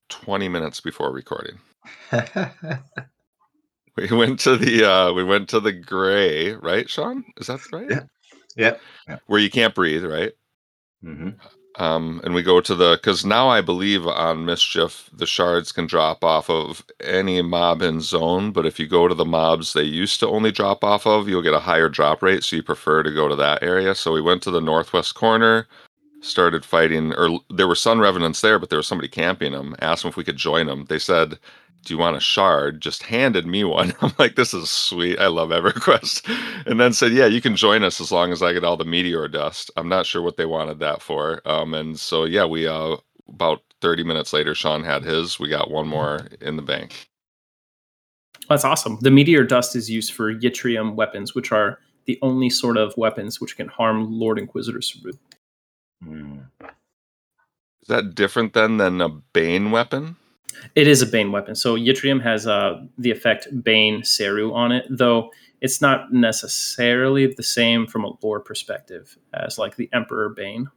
20 0.08 0.48
minutes 0.48 0.80
before 0.80 1.12
recording. 1.12 1.58
We 3.96 4.08
went 4.16 4.40
to 4.40 4.56
the 4.56 4.84
uh 4.90 5.12
we 5.12 5.24
went 5.24 5.48
to 5.50 5.60
the 5.60 5.72
gray, 5.72 6.52
right, 6.54 6.88
Sean? 6.88 7.24
Is 7.38 7.48
that 7.48 7.60
right? 7.72 7.88
Yeah. 7.90 8.00
Yeah. 8.56 8.76
Where 9.26 9.40
you 9.40 9.50
can't 9.50 9.74
breathe, 9.74 10.04
right? 10.04 10.32
hmm 11.02 11.30
Um, 11.76 12.20
and 12.24 12.34
we 12.34 12.42
go 12.42 12.60
to 12.60 12.74
the 12.74 12.96
because 12.96 13.24
now 13.24 13.48
I 13.48 13.60
believe 13.62 14.06
on 14.06 14.44
mischief 14.44 15.10
the 15.12 15.26
shards 15.26 15.72
can 15.72 15.86
drop 15.86 16.24
off 16.24 16.50
of 16.50 16.84
any 17.00 17.42
mob 17.42 17.82
in 17.82 18.00
zone, 18.00 18.52
but 18.52 18.66
if 18.66 18.80
you 18.80 18.86
go 18.88 19.08
to 19.08 19.14
the 19.14 19.24
mobs 19.24 19.72
they 19.74 19.84
used 19.84 20.20
to 20.20 20.28
only 20.28 20.52
drop 20.52 20.84
off 20.84 21.06
of, 21.06 21.28
you'll 21.28 21.42
get 21.42 21.54
a 21.54 21.60
higher 21.60 21.88
drop 21.88 22.22
rate, 22.22 22.44
so 22.44 22.56
you 22.56 22.62
prefer 22.62 23.02
to 23.02 23.12
go 23.14 23.28
to 23.28 23.36
that 23.36 23.62
area. 23.62 23.94
So 23.94 24.12
we 24.12 24.22
went 24.22 24.42
to 24.44 24.50
the 24.50 24.60
northwest 24.60 25.14
corner, 25.14 25.66
started 26.20 26.64
fighting, 26.64 27.12
or 27.14 27.40
there 27.50 27.68
were 27.68 27.74
sun 27.76 28.00
revenants 28.00 28.40
there, 28.40 28.58
but 28.58 28.70
there 28.70 28.78
was 28.78 28.86
somebody 28.88 29.08
camping 29.08 29.52
them. 29.52 29.76
Asked 29.80 30.02
them 30.02 30.10
if 30.10 30.16
we 30.16 30.24
could 30.24 30.36
join 30.36 30.66
them. 30.66 30.86
They 30.88 30.98
said, 30.98 31.38
"Do 31.84 31.94
you 31.94 31.98
want 31.98 32.16
a 32.16 32.20
shard?" 32.20 32.80
Just 32.80 33.04
handed 33.04 33.46
me 33.46 33.64
one. 33.64 33.94
I'm 34.00 34.12
like, 34.18 34.36
"This 34.36 34.54
is 34.54 34.70
sweet. 34.70 35.18
I 35.18 35.26
love 35.28 35.50
EverQuest." 35.50 36.66
And 36.66 36.78
then 36.80 36.92
said, 36.92 37.12
"Yeah, 37.12 37.26
you 37.26 37.40
can 37.40 37.56
join 37.56 37.82
us 37.84 38.00
as 38.00 38.12
long 38.12 38.32
as 38.32 38.42
I 38.42 38.52
get 38.52 38.64
all 38.64 38.76
the 38.76 38.84
meteor 38.84 39.28
dust." 39.28 39.70
I'm 39.76 39.88
not 39.88 40.06
sure 40.06 40.22
what 40.22 40.36
they 40.36 40.46
wanted 40.46 40.80
that 40.80 41.02
for. 41.02 41.40
Um, 41.48 41.74
and 41.74 41.98
so 41.98 42.24
yeah, 42.24 42.44
we 42.44 42.66
uh 42.66 42.96
about 43.28 43.60
30 43.80 44.04
minutes 44.04 44.32
later, 44.32 44.54
Sean 44.54 44.84
had 44.84 45.04
his. 45.04 45.38
We 45.38 45.48
got 45.48 45.70
one 45.70 45.86
more 45.86 46.26
in 46.40 46.56
the 46.56 46.62
bank. 46.62 47.08
That's 48.48 48.64
awesome. 48.64 48.98
The 49.02 49.10
meteor 49.10 49.44
dust 49.44 49.76
is 49.76 49.90
used 49.90 50.12
for 50.12 50.34
yttrium 50.34 50.94
weapons, 50.94 51.34
which 51.34 51.52
are 51.52 51.78
the 52.06 52.18
only 52.22 52.48
sort 52.48 52.78
of 52.78 52.96
weapons 52.96 53.40
which 53.40 53.56
can 53.56 53.68
harm 53.68 54.10
Lord 54.10 54.38
Inquisitor 54.38 54.78
Seru. 54.78 55.12
Mm. 56.02 56.46
Is 56.62 57.88
that 57.88 58.14
different 58.14 58.54
then 58.54 58.78
than 58.78 59.00
a 59.00 59.08
Bane 59.08 59.70
weapon? 59.70 60.16
It 60.74 60.86
is 60.86 61.02
a 61.02 61.06
Bane 61.06 61.32
weapon. 61.32 61.54
So 61.54 61.76
yttrium 61.76 62.22
has 62.22 62.46
uh, 62.46 62.82
the 62.98 63.10
effect 63.10 63.48
Bane 63.62 64.02
Seru 64.02 64.52
on 64.54 64.72
it, 64.72 64.86
though 64.90 65.30
it's 65.60 65.80
not 65.80 66.12
necessarily 66.12 67.26
the 67.26 67.42
same 67.42 67.86
from 67.86 68.04
a 68.04 68.12
lore 68.22 68.40
perspective 68.40 69.18
as 69.34 69.58
like 69.58 69.76
the 69.76 69.88
Emperor 69.92 70.28
Bane. 70.28 70.70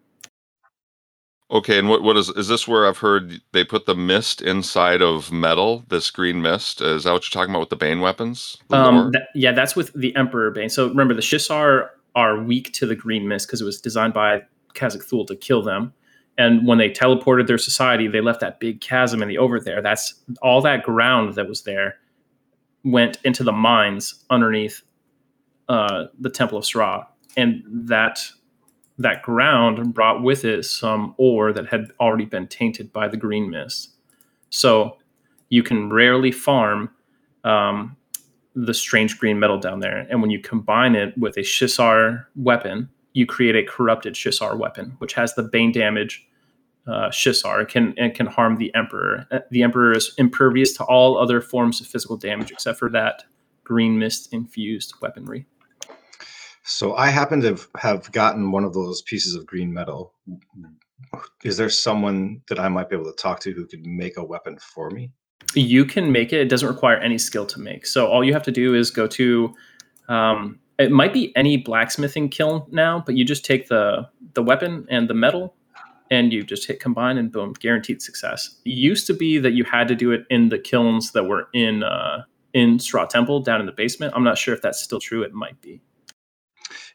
Okay, 1.52 1.78
and 1.78 1.90
what 1.90 2.02
what 2.02 2.16
is 2.16 2.30
is 2.30 2.48
this 2.48 2.66
where 2.66 2.88
I've 2.88 3.00
heard 3.00 3.42
they 3.52 3.66
put 3.66 3.86
the 3.86 3.96
mist 3.96 4.42
inside 4.42 5.02
of 5.02 5.34
metal, 5.34 5.84
this 5.90 6.10
green 6.10 6.42
mist? 6.42 6.80
Is 6.82 7.04
that 7.04 7.12
what 7.12 7.24
you're 7.24 7.42
talking 7.42 7.54
about 7.54 7.60
with 7.60 7.70
the 7.70 7.76
Bane 7.76 8.00
weapons? 8.00 8.58
The? 8.70 8.78
Um, 8.78 9.12
that- 9.12 9.28
yeah, 9.36 9.52
that's 9.52 9.76
with 9.76 9.92
the 9.94 10.16
Emperor 10.16 10.50
Bane. 10.52 10.70
So 10.70 10.88
remember, 10.88 11.14
the 11.14 11.22
Shissar 11.22 11.90
are 12.16 12.42
weak 12.42 12.72
to 12.74 12.86
the 12.86 12.96
green 12.96 13.28
mist 13.28 13.48
because 13.48 13.62
it 13.62 13.66
was 13.66 13.82
designed 13.82 14.14
by 14.14 14.44
Cazic-Thule 14.74 15.26
to 15.26 15.36
kill 15.36 15.62
them. 15.62 15.94
And 16.42 16.66
when 16.66 16.80
they 16.80 16.90
teleported 16.90 17.46
their 17.46 17.60
society, 17.60 18.08
they 18.08 18.20
left 18.20 18.40
that 18.40 18.60
big 18.60 18.82
chasm 18.82 19.22
in 19.22 19.28
the 19.28 19.38
over 19.38 19.60
there. 19.60 19.80
That's 19.80 20.16
all 20.42 20.60
that 20.64 20.82
ground 20.82 21.36
that 21.36 21.48
was 21.48 21.62
there 21.62 21.98
went 22.84 23.20
into 23.24 23.44
the 23.44 23.52
mines 23.52 24.26
underneath 24.32 24.82
uh, 25.70 26.06
the 26.20 26.32
Temple 26.32 26.58
of 26.58 26.66
Sra, 26.66 27.08
and 27.38 27.62
that 27.68 28.20
that 28.98 29.22
ground 29.22 29.94
brought 29.94 30.24
with 30.24 30.44
it 30.44 30.66
some 30.66 31.14
ore 31.18 31.54
that 31.54 31.68
had 31.68 31.92
already 32.00 32.26
been 32.26 32.48
tainted 32.48 32.92
by 32.92 33.08
the 33.08 33.18
green 33.18 33.52
mist. 33.52 33.92
So 34.50 34.98
you 35.50 35.62
can 35.62 35.92
rarely 35.92 36.32
farm 36.32 36.90
um, 37.44 37.96
the 38.56 38.74
strange 38.74 39.20
green 39.20 39.40
metal 39.40 39.60
down 39.60 39.80
there. 39.80 40.08
And 40.10 40.22
when 40.22 40.32
you 40.32 40.40
combine 40.40 40.96
it 40.96 41.16
with 41.18 41.38
a 41.38 41.42
Shissar 41.42 42.26
weapon, 42.36 42.90
you 43.14 43.28
create 43.28 43.56
a 43.56 43.64
corrupted 43.64 44.16
Shissar 44.16 44.58
weapon, 44.58 44.96
which 44.98 45.14
has 45.14 45.36
the 45.36 45.44
bane 45.44 45.72
damage 45.72 46.28
uh, 46.88 47.10
Shissar 47.10 47.68
can 47.68 47.94
and 47.98 48.14
can 48.14 48.26
harm 48.28 48.58
the 48.58 48.74
Emperor. 48.76 49.28
Uh, 49.32 49.40
The 49.52 49.64
Emperor 49.64 49.92
is 49.92 50.14
impervious 50.18 50.74
to 50.78 50.84
all 50.86 51.18
other 51.18 51.42
forms 51.42 51.82
of 51.82 51.88
physical 51.88 52.18
damage 52.18 52.52
except 52.52 52.80
for 52.80 52.90
that 52.90 53.24
green 53.64 54.00
mist 54.00 54.34
infused 54.34 54.94
weaponry. 55.02 55.46
So 56.64 56.96
I 56.96 57.08
happen 57.08 57.42
to 57.42 57.48
have- 57.48 57.68
have 57.78 58.12
gotten 58.12 58.52
one 58.52 58.64
of 58.64 58.74
those 58.74 59.02
pieces 59.02 59.36
of 59.36 59.46
green 59.46 59.74
metal. 59.74 60.14
Is 61.44 61.58
there 61.58 61.70
someone 61.70 62.42
that 62.50 62.60
I 62.60 62.68
might 62.70 62.90
be 62.90 62.96
able 62.96 63.12
to 63.12 63.16
talk 63.18 63.40
to 63.42 63.52
who 63.52 63.66
could 63.66 63.86
make 63.86 64.18
a 64.18 64.24
weapon 64.24 64.58
for 64.60 64.90
me? 64.90 65.12
you 65.56 65.84
can 65.84 66.12
make 66.12 66.32
it 66.32 66.40
it 66.40 66.50
doesn't 66.50 66.70
require 66.70 66.98
any 66.98 67.18
skill 67.18 67.46
to 67.46 67.60
make 67.60 67.86
so 67.86 68.08
all 68.08 68.24
you 68.24 68.32
have 68.32 68.44
to 68.44 68.52
do 68.52 68.74
is 68.74 68.90
go 68.90 69.06
to 69.06 69.54
um, 70.08 70.60
it 70.80 70.92
might 70.92 71.12
be 71.12 71.36
any 71.36 71.58
blacksmithing 71.58 72.30
kiln 72.30 72.64
now 72.72 73.04
but 73.06 73.18
you 73.18 73.26
just 73.26 73.44
take 73.44 73.68
the 73.68 74.08
the 74.34 74.42
weapon 74.42 74.86
and 74.90 75.10
the 75.10 75.14
metal 75.14 75.56
and 76.12 76.32
you 76.32 76.44
just 76.44 76.68
hit 76.68 76.80
combine 76.80 77.18
and 77.18 77.32
boom 77.32 77.54
guaranteed 77.60 78.02
success 78.02 78.58
it 78.66 78.72
used 78.72 79.08
to 79.08 79.14
be 79.14 79.40
that 79.40 79.54
you 79.54 79.64
had 79.64 79.88
to 79.88 79.96
do 79.96 80.12
it 80.12 80.26
in 80.30 80.50
the 80.50 80.60
kilns 80.60 81.14
that 81.14 81.24
were 81.24 81.48
in 81.54 81.82
uh, 81.84 82.22
in 82.54 82.78
straw 82.78 83.06
temple 83.06 83.40
down 83.40 83.60
in 83.60 83.66
the 83.66 83.72
basement 83.72 84.14
i'm 84.16 84.24
not 84.24 84.38
sure 84.38 84.54
if 84.54 84.62
that's 84.62 84.82
still 84.82 85.00
true 85.00 85.24
it 85.24 85.34
might 85.34 85.60
be 85.62 85.82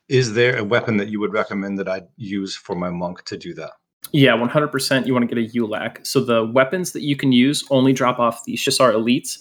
Is 0.09 0.35
there 0.35 0.57
a 0.57 0.62
weapon 0.64 0.98
that 0.98 1.09
you 1.09 1.18
would 1.18 1.33
recommend 1.33 1.79
that 1.79 1.88
I 1.88 2.02
use 2.16 2.55
for 2.55 2.76
my 2.76 2.90
monk 2.90 3.24
to 3.24 3.37
do 3.37 3.55
that? 3.55 3.72
Yeah, 4.12 4.37
100% 4.37 5.07
you 5.07 5.12
want 5.12 5.29
to 5.29 5.35
get 5.35 5.44
a 5.44 5.52
ULAC. 5.59 6.07
So 6.07 6.20
the 6.20 6.46
weapons 6.46 6.92
that 6.92 7.02
you 7.02 7.16
can 7.16 7.33
use 7.33 7.64
only 7.70 7.92
drop 7.92 8.20
off 8.20 8.44
the 8.44 8.55
Shissar 8.55 8.92
elites. 8.92 9.38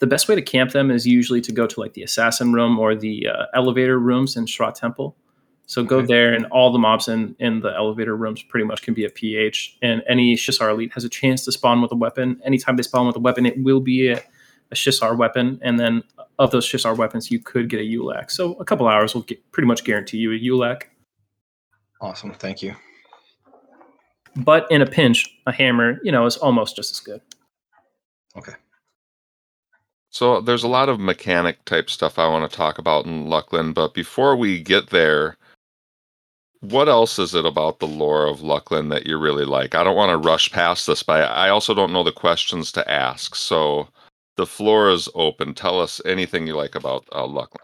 The 0.00 0.08
best 0.08 0.28
way 0.28 0.34
to 0.34 0.42
camp 0.42 0.72
them 0.72 0.90
is 0.90 1.06
usually 1.06 1.40
to 1.42 1.52
go 1.52 1.66
to 1.66 1.80
like 1.80 1.92
the 1.92 2.02
assassin 2.02 2.52
room 2.52 2.78
or 2.78 2.96
the 2.96 3.28
uh, 3.28 3.44
elevator 3.54 4.00
rooms 4.00 4.36
in 4.36 4.46
Ssra 4.46 4.74
Temple. 4.74 5.16
So 5.70 5.84
go 5.84 5.98
Okay. 5.98 6.06
there, 6.06 6.32
and 6.34 6.46
all 6.46 6.72
the 6.72 6.80
mobs 6.80 7.06
in, 7.06 7.36
in 7.38 7.60
the 7.60 7.72
elevator 7.72 8.16
rooms 8.16 8.42
pretty 8.42 8.66
much 8.66 8.82
can 8.82 8.92
be 8.92 9.04
a 9.04 9.08
PH. 9.08 9.78
And 9.80 10.02
any 10.08 10.34
Shissar 10.34 10.68
elite 10.68 10.92
has 10.94 11.04
a 11.04 11.08
chance 11.08 11.44
to 11.44 11.52
spawn 11.52 11.80
with 11.80 11.92
a 11.92 11.94
weapon. 11.94 12.40
Anytime 12.44 12.74
they 12.74 12.82
spawn 12.82 13.06
with 13.06 13.14
a 13.14 13.20
weapon, 13.20 13.46
it 13.46 13.56
will 13.62 13.78
be 13.78 14.08
a, 14.08 14.16
a 14.72 14.74
Shissar 14.74 15.16
weapon. 15.16 15.60
And 15.62 15.78
then 15.78 16.02
of 16.40 16.50
those 16.50 16.66
Shissar 16.66 16.96
weapons, 16.96 17.30
you 17.30 17.38
could 17.38 17.68
get 17.70 17.78
a 17.78 17.84
ULAC. 17.84 18.32
So 18.32 18.54
a 18.54 18.64
couple 18.64 18.88
hours 18.88 19.14
will 19.14 19.22
get, 19.22 19.38
pretty 19.52 19.68
much 19.68 19.84
guarantee 19.84 20.18
you 20.18 20.32
a 20.32 20.40
ULAC. 20.40 20.86
Awesome. 22.00 22.32
Thank 22.34 22.62
you. 22.62 22.74
But 24.34 24.66
in 24.72 24.82
a 24.82 24.86
pinch, 24.86 25.24
a 25.46 25.52
hammer, 25.52 26.00
you 26.02 26.10
know, 26.10 26.26
is 26.26 26.36
almost 26.36 26.74
just 26.74 26.90
as 26.90 26.98
good. 26.98 27.20
Okay. 28.36 28.54
So 30.08 30.40
there's 30.40 30.64
a 30.64 30.68
lot 30.68 30.88
of 30.88 30.98
mechanic 30.98 31.64
type 31.64 31.88
stuff 31.90 32.18
I 32.18 32.26
want 32.26 32.50
to 32.50 32.56
talk 32.56 32.78
about 32.78 33.06
in 33.06 33.26
Luclin, 33.28 33.72
but 33.72 33.94
before 33.94 34.34
we 34.34 34.60
get 34.60 34.90
there, 34.90 35.36
what 36.60 36.88
else 36.88 37.18
is 37.18 37.34
it 37.34 37.46
about 37.46 37.78
the 37.78 37.86
lore 37.86 38.26
of 38.26 38.40
Luclin 38.40 38.90
that 38.90 39.06
you 39.06 39.18
really 39.18 39.44
like? 39.44 39.74
I 39.74 39.82
don't 39.84 39.96
want 39.96 40.10
to 40.10 40.28
rush 40.28 40.50
past 40.50 40.86
this, 40.86 41.02
but 41.02 41.30
I 41.30 41.48
also 41.48 41.74
don't 41.74 41.92
know 41.92 42.04
the 42.04 42.12
questions 42.12 42.70
to 42.72 42.90
ask. 42.90 43.34
So 43.34 43.88
the 44.36 44.46
floor 44.46 44.90
is 44.90 45.08
open. 45.14 45.54
Tell 45.54 45.80
us 45.80 46.00
anything 46.04 46.46
you 46.46 46.56
like 46.56 46.74
about 46.74 47.06
uh, 47.12 47.22
Luclin. 47.22 47.56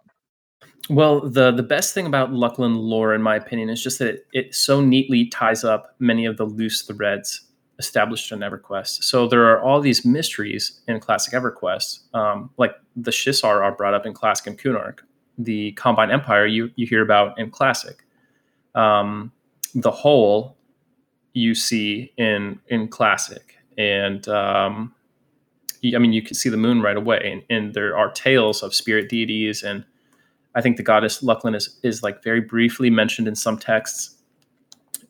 Well, 0.88 1.28
the 1.28 1.50
the 1.50 1.62
best 1.64 1.94
thing 1.94 2.06
about 2.06 2.30
Luclin 2.32 2.76
lore, 2.78 3.12
in 3.14 3.22
my 3.22 3.36
opinion, 3.36 3.70
is 3.70 3.82
just 3.82 3.98
that 3.98 4.08
it, 4.08 4.26
it 4.32 4.54
so 4.54 4.80
neatly 4.80 5.26
ties 5.26 5.64
up 5.64 5.94
many 5.98 6.26
of 6.26 6.36
the 6.36 6.44
loose 6.44 6.82
threads 6.82 7.42
established 7.78 8.32
in 8.32 8.38
EverQuest. 8.38 9.02
So 9.02 9.26
there 9.28 9.44
are 9.46 9.60
all 9.60 9.80
these 9.80 10.06
mysteries 10.06 10.80
in 10.88 11.00
classic 11.00 11.34
EverQuest, 11.34 12.14
um, 12.14 12.50
like 12.56 12.74
the 12.94 13.10
Shissar 13.10 13.60
are 13.62 13.72
brought 13.72 13.94
up 13.94 14.06
in 14.06 14.14
classic 14.14 14.46
and 14.46 14.58
Kunark. 14.58 15.00
the 15.38 15.72
Combine 15.72 16.10
Empire 16.10 16.46
you 16.46 16.70
you 16.76 16.86
hear 16.86 17.02
about 17.02 17.38
in 17.38 17.50
Classic. 17.50 18.05
Um, 18.76 19.32
the 19.74 19.90
whole 19.90 20.56
you 21.32 21.54
see 21.54 22.12
in 22.16 22.60
in 22.68 22.88
Classic, 22.88 23.56
and 23.76 24.26
um, 24.28 24.94
I 25.84 25.98
mean 25.98 26.12
you 26.12 26.22
can 26.22 26.34
see 26.34 26.48
the 26.48 26.56
moon 26.56 26.80
right 26.80 26.96
away, 26.96 27.20
and, 27.24 27.42
and 27.50 27.74
there 27.74 27.96
are 27.96 28.10
tales 28.10 28.62
of 28.62 28.74
spirit 28.74 29.08
deities, 29.08 29.62
and 29.62 29.84
I 30.54 30.60
think 30.60 30.76
the 30.76 30.82
goddess 30.82 31.22
Luclin 31.22 31.56
is 31.56 31.78
is 31.82 32.02
like 32.02 32.22
very 32.22 32.40
briefly 32.40 32.90
mentioned 32.90 33.28
in 33.28 33.34
some 33.34 33.58
texts, 33.58 34.16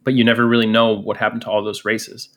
but 0.03 0.15
you 0.15 0.25
never 0.25 0.47
really 0.47 0.67
know 0.67 0.93
what 0.93 1.17
happened 1.17 1.43
to 1.43 1.51
all 1.51 1.63
those 1.63 1.85
races, 1.85 2.31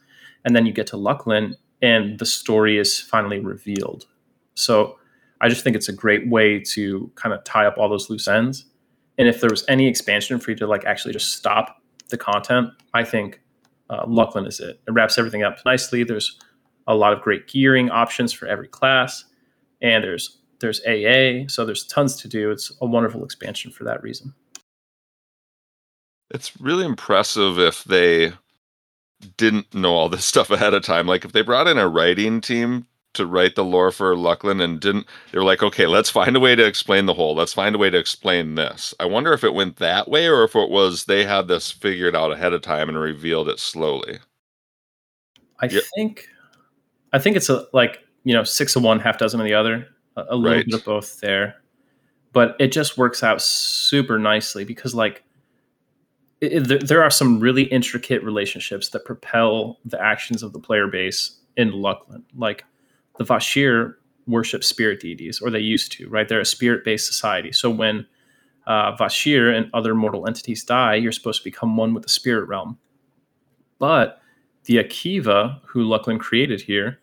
and 0.44 0.56
then 0.56 0.66
you 0.66 0.74
get 0.74 0.88
to 0.88 0.98
Luclin, 0.98 1.56
and 1.82 2.20
the 2.20 2.26
story 2.26 2.78
is 2.78 3.00
finally 3.00 3.40
revealed. 3.40 4.06
So 4.54 5.00
I 5.42 5.48
just 5.50 5.64
think 5.64 5.76
it's 5.76 5.90
a 5.90 5.94
great 5.94 6.28
way 6.28 6.60
to 6.74 7.12
kind 7.16 7.34
of 7.34 7.44
tie 7.44 7.66
up 7.66 7.78
all 7.78 7.90
those 7.90 8.10
loose 8.10 8.28
ends. 8.28 8.66
And 9.20 9.28
if 9.28 9.42
there 9.42 9.50
was 9.50 9.66
any 9.68 9.88
expansion 9.88 10.40
for 10.40 10.52
you 10.52 10.58
to 10.58 10.66
like 10.66 10.86
actually 10.86 11.14
just 11.14 11.36
stop 11.36 11.84
the 12.08 12.18
content, 12.18 12.70
I 12.94 13.04
think 13.04 13.42
uh, 13.90 14.06
Luclin 14.06 14.48
is 14.48 14.62
it. 14.62 14.80
It 14.88 14.92
wraps 14.92 15.18
everything 15.18 15.44
up 15.44 15.58
nicely. 15.66 16.06
There's 16.06 16.40
a 16.88 16.96
lot 16.96 17.12
of 17.12 17.22
great 17.22 17.48
gearing 17.48 17.92
options 17.92 18.32
for 18.32 18.48
every 18.48 18.70
class, 18.70 19.26
and 19.82 20.04
there's 20.04 20.38
there's 20.62 20.82
AA, 20.86 21.48
so 21.48 21.66
there's 21.66 21.86
tons 21.86 22.16
to 22.18 22.28
do. 22.30 22.50
It's 22.50 22.72
a 22.82 22.86
wonderful 22.86 23.24
expansion 23.24 23.72
for 23.72 23.84
that 23.84 24.02
reason. 24.02 24.34
It's 26.32 26.60
really 26.60 26.86
impressive 26.86 27.60
if 27.60 27.84
they 27.84 28.34
didn't 29.38 29.74
know 29.74 29.94
all 29.94 30.08
this 30.08 30.26
stuff 30.34 30.50
ahead 30.50 30.74
of 30.74 30.84
time. 30.84 31.08
Like 31.08 31.26
if 31.26 31.34
they 31.34 31.42
brought 31.42 31.68
in 31.68 31.78
a 31.78 31.90
writing 31.90 32.40
team 32.40 32.88
to 33.14 33.26
write 33.26 33.56
the 33.56 33.64
lore 33.64 33.92
for 33.92 34.16
Luclin 34.16 34.62
and 34.62 34.80
didn't 34.80 35.08
they 35.32 35.40
were 35.40 35.44
like, 35.44 35.64
okay, 35.64 35.88
let's 35.88 36.10
find 36.10 36.36
a 36.36 36.40
way 36.40 36.56
to 36.56 36.66
explain 36.66 37.06
the 37.06 37.14
whole. 37.14 37.36
Let's 37.36 37.54
find 37.54 37.76
a 37.76 37.80
way 37.80 37.90
to 37.90 37.98
explain 37.98 38.56
this. 38.56 38.94
I 39.00 39.06
wonder 39.06 39.34
if 39.34 39.44
it 39.44 39.54
went 39.54 39.78
that 39.78 40.08
way 40.08 40.28
or 40.28 40.44
if 40.44 40.56
it 40.56 40.70
was 40.70 41.06
they 41.06 41.26
had 41.26 41.48
this 41.48 41.72
figured 41.72 42.16
out 42.16 42.32
ahead 42.32 42.54
of 42.54 42.62
time 42.62 42.88
and 42.90 43.00
revealed 43.00 43.50
it 43.50 43.60
slowly. 43.60 44.20
I 45.62 45.66
yep. 45.66 45.84
think 45.96 46.28
I 47.12 47.20
think 47.20 47.36
it's 47.36 47.50
a 47.50 47.66
like, 47.74 48.00
you 48.24 48.34
know, 48.34 48.44
six 48.44 48.76
of 48.76 48.84
one, 48.84 49.00
half 49.00 49.18
dozen 49.18 49.40
of 49.40 49.46
the 49.46 49.54
other. 49.54 49.88
A, 50.16 50.26
a 50.30 50.36
little 50.36 50.58
right. 50.58 50.66
bit 50.66 50.76
of 50.76 50.86
both 50.86 51.20
there. 51.20 51.56
But 52.32 52.56
it 52.60 52.72
just 52.72 52.98
works 52.98 53.24
out 53.24 53.42
super 53.42 54.20
nicely 54.20 54.64
because 54.64 54.94
like 54.94 55.24
it, 56.42 56.72
it, 56.72 56.88
there 56.88 57.04
are 57.04 57.10
some 57.10 57.40
really 57.40 57.64
intricate 57.64 58.24
relationships 58.24 58.90
that 58.90 59.04
propel 59.04 59.80
the 59.84 60.00
actions 60.00 60.44
of 60.44 60.54
the 60.54 60.60
player 60.60 60.88
base 60.88 61.40
in 61.58 61.72
Luclin. 61.72 62.24
Like 62.36 62.64
the 63.20 63.26
Vah 63.26 63.38
Shir 63.38 64.00
worship 64.26 64.64
spirit 64.64 65.02
deities, 65.02 65.42
or 65.42 65.52
they 65.52 65.60
used 65.60 65.92
to, 65.94 66.08
right? 66.10 66.28
They're 66.28 66.40
a 66.40 66.46
spirit 66.46 66.84
based 66.84 67.06
society. 67.06 67.52
So 67.52 67.70
when 67.70 68.08
uh, 68.66 68.96
Vah 68.96 69.10
Shir 69.10 69.52
and 69.52 69.70
other 69.74 69.94
mortal 69.94 70.26
entities 70.26 70.64
die, 70.64 70.96
you're 70.96 71.12
supposed 71.12 71.42
to 71.42 71.44
become 71.44 71.78
one 71.78 71.94
with 71.94 72.04
the 72.04 72.10
spirit 72.10 72.48
realm. 72.48 72.80
But 73.78 74.22
the 74.66 74.78
Akheva, 74.78 75.60
who 75.66 75.86
Luclin 75.86 76.20
created 76.20 76.62
here, 76.62 77.00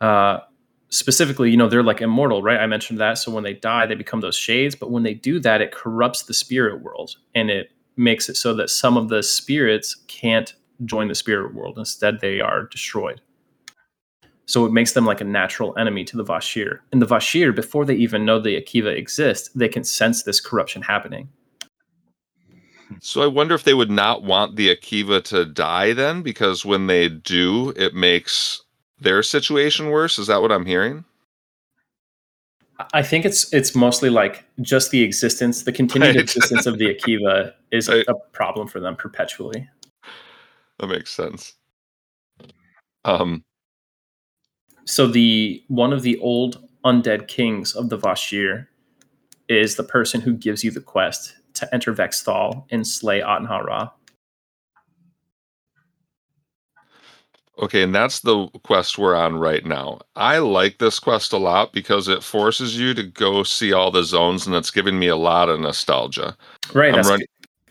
uh, 0.00 0.38
specifically, 0.88 1.50
you 1.50 1.56
know, 1.56 1.68
they're 1.68 1.82
like 1.82 2.00
immortal, 2.00 2.42
right? 2.42 2.60
I 2.60 2.66
mentioned 2.66 3.00
that. 3.00 3.18
So 3.18 3.32
when 3.32 3.42
they 3.42 3.54
die, 3.54 3.86
they 3.86 3.94
become 3.94 4.20
those 4.20 4.36
shades. 4.36 4.74
But 4.74 4.90
when 4.90 5.02
they 5.02 5.14
do 5.14 5.40
that, 5.40 5.60
it 5.60 5.72
corrupts 5.72 6.22
the 6.22 6.34
spirit 6.34 6.82
world 6.82 7.16
and 7.34 7.50
it 7.50 7.70
makes 7.96 8.28
it 8.28 8.36
so 8.36 8.54
that 8.54 8.70
some 8.70 8.96
of 8.96 9.08
the 9.08 9.22
spirits 9.22 9.96
can't 10.06 10.54
join 10.84 11.08
the 11.08 11.14
spirit 11.14 11.54
world. 11.54 11.78
Instead, 11.78 12.20
they 12.20 12.40
are 12.40 12.64
destroyed. 12.64 13.20
So 14.46 14.66
it 14.66 14.72
makes 14.72 14.92
them 14.92 15.06
like 15.06 15.20
a 15.20 15.24
natural 15.24 15.76
enemy 15.78 16.04
to 16.04 16.16
the 16.16 16.22
Vah 16.22 16.38
Shir. 16.38 16.82
And 16.92 17.00
the 17.00 17.06
Vah 17.06 17.18
Shir, 17.18 17.52
before 17.52 17.84
they 17.84 17.94
even 17.94 18.24
know 18.24 18.38
the 18.38 18.60
Akheva 18.60 18.94
exists, 18.96 19.48
they 19.54 19.68
can 19.68 19.84
sense 19.84 20.22
this 20.22 20.40
corruption 20.40 20.82
happening. 20.82 21.28
So 23.00 23.22
I 23.22 23.26
wonder 23.26 23.54
if 23.54 23.64
they 23.64 23.74
would 23.74 23.90
not 23.90 24.22
want 24.22 24.56
the 24.56 24.74
Akheva 24.74 25.22
to 25.24 25.44
die 25.46 25.94
then, 25.94 26.22
because 26.22 26.64
when 26.64 26.86
they 26.86 27.08
do, 27.08 27.70
it 27.70 27.94
makes 27.94 28.62
their 29.00 29.22
situation 29.22 29.90
worse. 29.90 30.18
Is 30.18 30.26
that 30.26 30.42
what 30.42 30.52
I'm 30.52 30.66
hearing? 30.66 31.04
I 32.92 33.02
think 33.02 33.24
it's 33.24 33.52
it's 33.52 33.74
mostly 33.74 34.10
like 34.10 34.44
just 34.60 34.90
the 34.90 35.02
existence, 35.02 35.62
the 35.62 35.72
continued 35.72 36.16
right. 36.16 36.22
existence 36.22 36.66
of 36.66 36.78
the 36.78 36.94
Akheva 36.94 37.52
is 37.70 37.88
right. 37.88 38.04
a 38.08 38.14
problem 38.32 38.66
for 38.66 38.80
them 38.80 38.96
perpetually. 38.96 39.68
That 40.78 40.88
makes 40.88 41.12
sense. 41.12 41.54
Um, 43.04 43.44
so 44.84 45.06
the 45.06 45.62
one 45.68 45.92
of 45.92 46.02
the 46.02 46.18
old 46.18 46.66
undead 46.84 47.28
kings 47.28 47.74
of 47.74 47.88
the 47.88 47.96
Vah 47.96 48.14
Shir 48.14 48.68
is 49.48 49.76
the 49.76 49.84
person 49.84 50.20
who 50.20 50.34
gives 50.34 50.64
you 50.64 50.70
the 50.70 50.80
quest 50.80 51.34
to 51.54 51.72
enter 51.74 51.94
Vexthal 51.94 52.64
and 52.70 52.86
slay 52.86 53.20
Aten-Ha-Ra. 53.22 53.90
Okay, 57.60 57.82
and 57.82 57.94
that's 57.94 58.20
the 58.20 58.48
quest 58.64 58.98
we're 58.98 59.14
on 59.14 59.36
right 59.36 59.64
now. 59.64 60.00
I 60.16 60.38
like 60.38 60.78
this 60.78 60.98
quest 60.98 61.32
a 61.32 61.36
lot 61.36 61.72
because 61.72 62.08
it 62.08 62.22
forces 62.22 62.76
you 62.78 62.94
to 62.94 63.04
go 63.04 63.44
see 63.44 63.72
all 63.72 63.92
the 63.92 64.02
zones, 64.02 64.44
and 64.44 64.56
it's 64.56 64.72
giving 64.72 64.98
me 64.98 65.06
a 65.06 65.16
lot 65.16 65.48
of 65.48 65.60
nostalgia. 65.60 66.36
Right, 66.72 66.92
running- 66.92 67.26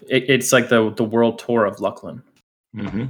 it, 0.08 0.30
it's 0.30 0.54
like 0.54 0.70
the 0.70 0.92
the 0.92 1.04
world 1.04 1.40
tour 1.40 1.66
of 1.66 1.78
Luclin. 1.78 2.22
Mm-hmm. 2.76 3.06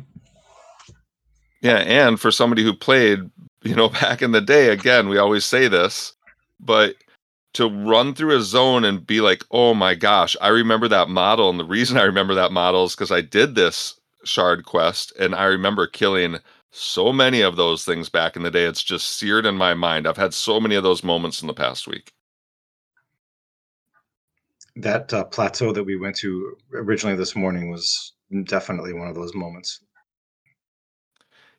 Yeah, 1.62 1.78
and 1.78 2.20
for 2.20 2.32
somebody 2.32 2.63
who 2.63 2.74
played 2.74 3.30
you 3.63 3.76
know, 3.76 3.89
back 4.02 4.21
in 4.21 4.32
the 4.32 4.41
day, 4.41 4.69
again, 4.69 5.10
we 5.10 5.17
always 5.17 5.45
say 5.45 5.67
this, 5.67 6.13
but 6.60 6.95
to 7.54 7.67
run 7.69 8.13
through 8.15 8.36
a 8.36 8.41
zone 8.41 8.84
and 8.84 9.06
be 9.06 9.21
like, 9.21 9.43
oh 9.52 9.73
my 9.73 9.95
gosh, 9.95 10.36
I 10.41 10.49
remember 10.49 10.88
that 10.88 11.10
model. 11.10 11.49
And 11.49 11.60
the 11.60 11.65
reason 11.65 11.97
I 11.99 12.04
remember 12.04 12.34
that 12.36 12.52
model 12.52 12.86
is 12.86 12.95
because 12.95 13.12
I 13.12 13.21
did 13.21 13.56
this 13.56 13.99
shard 14.26 14.65
quest 14.65 15.13
and 15.19 15.36
I 15.36 15.45
remember 15.45 15.86
killing 15.88 16.38
so 16.71 17.13
many 17.13 17.41
of 17.41 17.56
those 17.56 17.86
things 17.86 18.10
back 18.10 18.36
in 18.36 18.41
the 18.41 18.49
day. 18.49 18.63
It's 18.63 18.84
just 18.84 19.17
seared 19.17 19.45
in 19.45 19.56
my 19.56 19.76
mind. 19.76 20.08
I've 20.08 20.17
had 20.17 20.34
so 20.34 20.60
many 20.60 20.76
of 20.76 20.84
those 20.84 21.04
moments 21.04 21.41
in 21.41 21.47
the 21.47 21.54
past 21.54 21.88
week. 21.88 22.12
That 24.78 25.13
uh, 25.13 25.26
plateau 25.26 25.71
that 25.71 25.84
we 25.84 25.97
went 25.97 26.15
to 26.17 26.58
originally 26.73 27.15
this 27.15 27.36
morning 27.36 27.69
was 27.69 28.13
definitely 28.45 28.93
one 28.93 29.08
of 29.08 29.13
those 29.13 29.36
moments. 29.36 29.82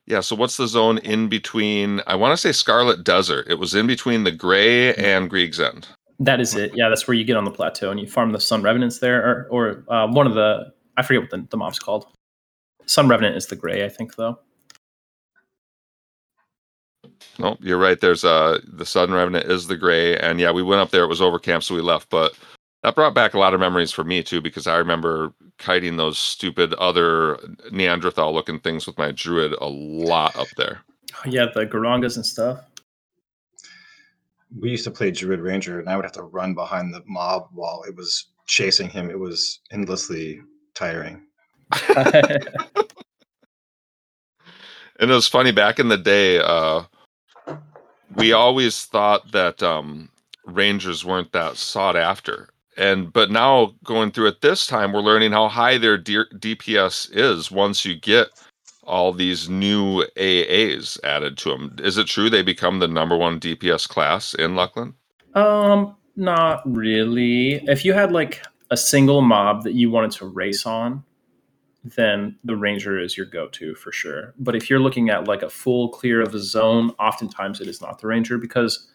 Yeah, 0.07 0.19
so 0.19 0.35
what's 0.35 0.57
the 0.57 0.67
zone 0.67 0.99
in 0.99 1.29
between? 1.29 2.01
I 2.05 2.15
want 2.15 2.31
to 2.33 2.37
say 2.37 2.51
Scarlet 2.51 3.03
Desert. 3.03 3.47
It 3.49 3.55
was 3.55 3.73
in 3.73 3.87
between 3.87 4.23
the 4.23 4.31
Gray 4.31 4.93
and 4.95 5.29
Grieg's 5.29 5.59
End. 5.59 5.87
That 6.19 6.39
is 6.39 6.55
it. 6.55 6.71
Yeah, 6.75 6.89
that's 6.89 7.07
where 7.07 7.15
you 7.15 7.23
get 7.23 7.37
on 7.37 7.43
the 7.43 7.51
plateau 7.51 7.89
and 7.89 7.99
you 7.99 8.07
farm 8.07 8.31
the 8.31 8.39
Sun 8.39 8.61
Revenants 8.61 8.99
there, 8.99 9.21
or, 9.25 9.47
or 9.49 9.93
uh, 9.93 10.07
one 10.07 10.27
of 10.27 10.35
the 10.35 10.71
I 10.97 11.01
forget 11.01 11.23
what 11.23 11.31
the, 11.31 11.47
the 11.49 11.57
mob's 11.57 11.79
called. 11.79 12.05
Sun 12.85 13.07
Revenant 13.07 13.35
is 13.35 13.47
the 13.47 13.55
Gray, 13.55 13.83
I 13.83 13.89
think, 13.89 14.15
though. 14.15 14.39
No, 17.39 17.57
you're 17.59 17.79
right. 17.79 17.99
There's 17.99 18.23
uh 18.23 18.59
the 18.65 18.85
Sun 18.85 19.11
Revenant 19.11 19.51
is 19.51 19.67
the 19.67 19.75
Gray, 19.75 20.17
and 20.17 20.39
yeah, 20.39 20.51
we 20.51 20.63
went 20.63 20.81
up 20.81 20.91
there. 20.91 21.03
It 21.03 21.07
was 21.07 21.21
over 21.21 21.39
camp, 21.39 21.63
so 21.63 21.75
we 21.75 21.81
left. 21.81 22.09
But 22.09 22.37
that 22.85 22.93
brought 22.93 23.15
back 23.15 23.33
a 23.33 23.39
lot 23.39 23.55
of 23.55 23.59
memories 23.59 23.91
for 23.91 24.03
me 24.03 24.21
too 24.21 24.39
because 24.39 24.67
I 24.67 24.77
remember 24.77 25.33
kiting 25.57 25.97
those 25.97 26.19
stupid 26.19 26.71
other 26.75 27.39
Neanderthal 27.71 28.31
looking 28.31 28.59
things 28.59 28.85
with 28.85 28.95
my 28.95 29.11
druid 29.11 29.53
a 29.59 29.65
lot 29.65 30.35
up 30.35 30.47
there. 30.55 30.81
Yeah, 31.25 31.45
the 31.53 31.65
Garangas 31.65 32.17
and 32.17 32.25
stuff. 32.25 32.59
We 34.59 34.71
used 34.71 34.83
to 34.83 34.91
play 34.91 35.11
Druid 35.11 35.39
Ranger, 35.39 35.79
and 35.79 35.87
I 35.87 35.95
would 35.95 36.03
have 36.03 36.11
to 36.13 36.23
run 36.23 36.53
behind 36.53 36.93
the 36.93 37.01
mob 37.07 37.47
while 37.53 37.83
it 37.87 37.95
was 37.95 38.25
chasing 38.47 38.89
him. 38.89 39.09
It 39.09 39.17
was 39.17 39.61
endlessly 39.71 40.41
tiring. 40.73 41.25
and 41.97 42.43
it 44.99 45.07
was 45.07 45.27
funny 45.27 45.53
back 45.53 45.79
in 45.79 45.87
the 45.87 45.97
day. 45.97 46.39
Uh, 46.39 46.83
we 48.13 48.33
always 48.33 48.83
thought 48.83 49.31
that 49.31 49.63
um, 49.63 50.09
Rangers 50.45 51.05
weren't 51.05 51.31
that 51.31 51.55
sought 51.55 51.95
after 51.95 52.49
and 52.77 53.11
but 53.13 53.31
now 53.31 53.73
going 53.83 54.11
through 54.11 54.27
it 54.27 54.41
this 54.41 54.67
time 54.67 54.91
we're 54.91 55.01
learning 55.01 55.31
how 55.31 55.47
high 55.47 55.77
their 55.77 55.97
D- 55.97 56.23
dps 56.35 57.09
is 57.13 57.51
once 57.51 57.85
you 57.85 57.95
get 57.95 58.27
all 58.83 59.11
these 59.13 59.49
new 59.49 60.05
aas 60.17 60.99
added 61.03 61.37
to 61.37 61.49
them 61.49 61.75
is 61.79 61.97
it 61.97 62.07
true 62.07 62.29
they 62.29 62.41
become 62.41 62.79
the 62.79 62.87
number 62.87 63.17
one 63.17 63.39
dps 63.39 63.87
class 63.87 64.33
in 64.33 64.51
luclin 64.51 64.93
um 65.35 65.95
not 66.15 66.61
really. 66.65 67.55
If 67.67 67.83
you 67.83 67.93
had 67.93 68.11
like 68.11 68.41
a 68.71 68.77
single 68.77 69.21
mob 69.21 69.63
that 69.63 69.73
you 69.73 69.89
wanted 69.89 70.11
to 70.11 70.25
race 70.25 70.65
on 70.65 71.03
then 71.95 72.35
the 72.43 72.55
ranger 72.55 72.99
is 72.99 73.15
your 73.15 73.27
go-to 73.27 73.75
for 73.75 73.91
sure. 73.91 74.33
But 74.39 74.55
if 74.55 74.71
you're 74.71 74.79
looking 74.79 75.11
at 75.11 75.27
like 75.27 75.43
a 75.43 75.49
full 75.51 75.89
clear 75.89 76.19
of 76.19 76.31
the 76.31 76.39
zone 76.39 76.89
oftentimes 76.97 77.61
it 77.61 77.67
is 77.67 77.79
not 77.79 78.01
the 78.01 78.07
ranger 78.07 78.39
because 78.39 78.87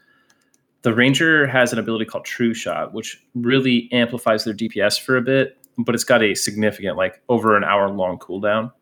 the 0.82 0.94
Ranger 0.94 1.46
has 1.46 1.72
an 1.72 1.78
ability 1.78 2.06
called 2.06 2.24
True 2.24 2.54
Shot, 2.54 2.94
which 2.94 3.22
really 3.34 3.88
amplifies 3.92 4.44
their 4.44 4.54
DPS 4.54 5.00
for 5.00 5.16
a 5.16 5.22
bit, 5.22 5.58
but 5.78 5.94
it's 5.94 6.04
got 6.04 6.22
a 6.22 6.34
significant, 6.34 6.96
like 6.96 7.20
over 7.28 7.56
an 7.56 7.64
hour 7.64 7.90
long 7.90 8.18
cooldown. 8.18 8.72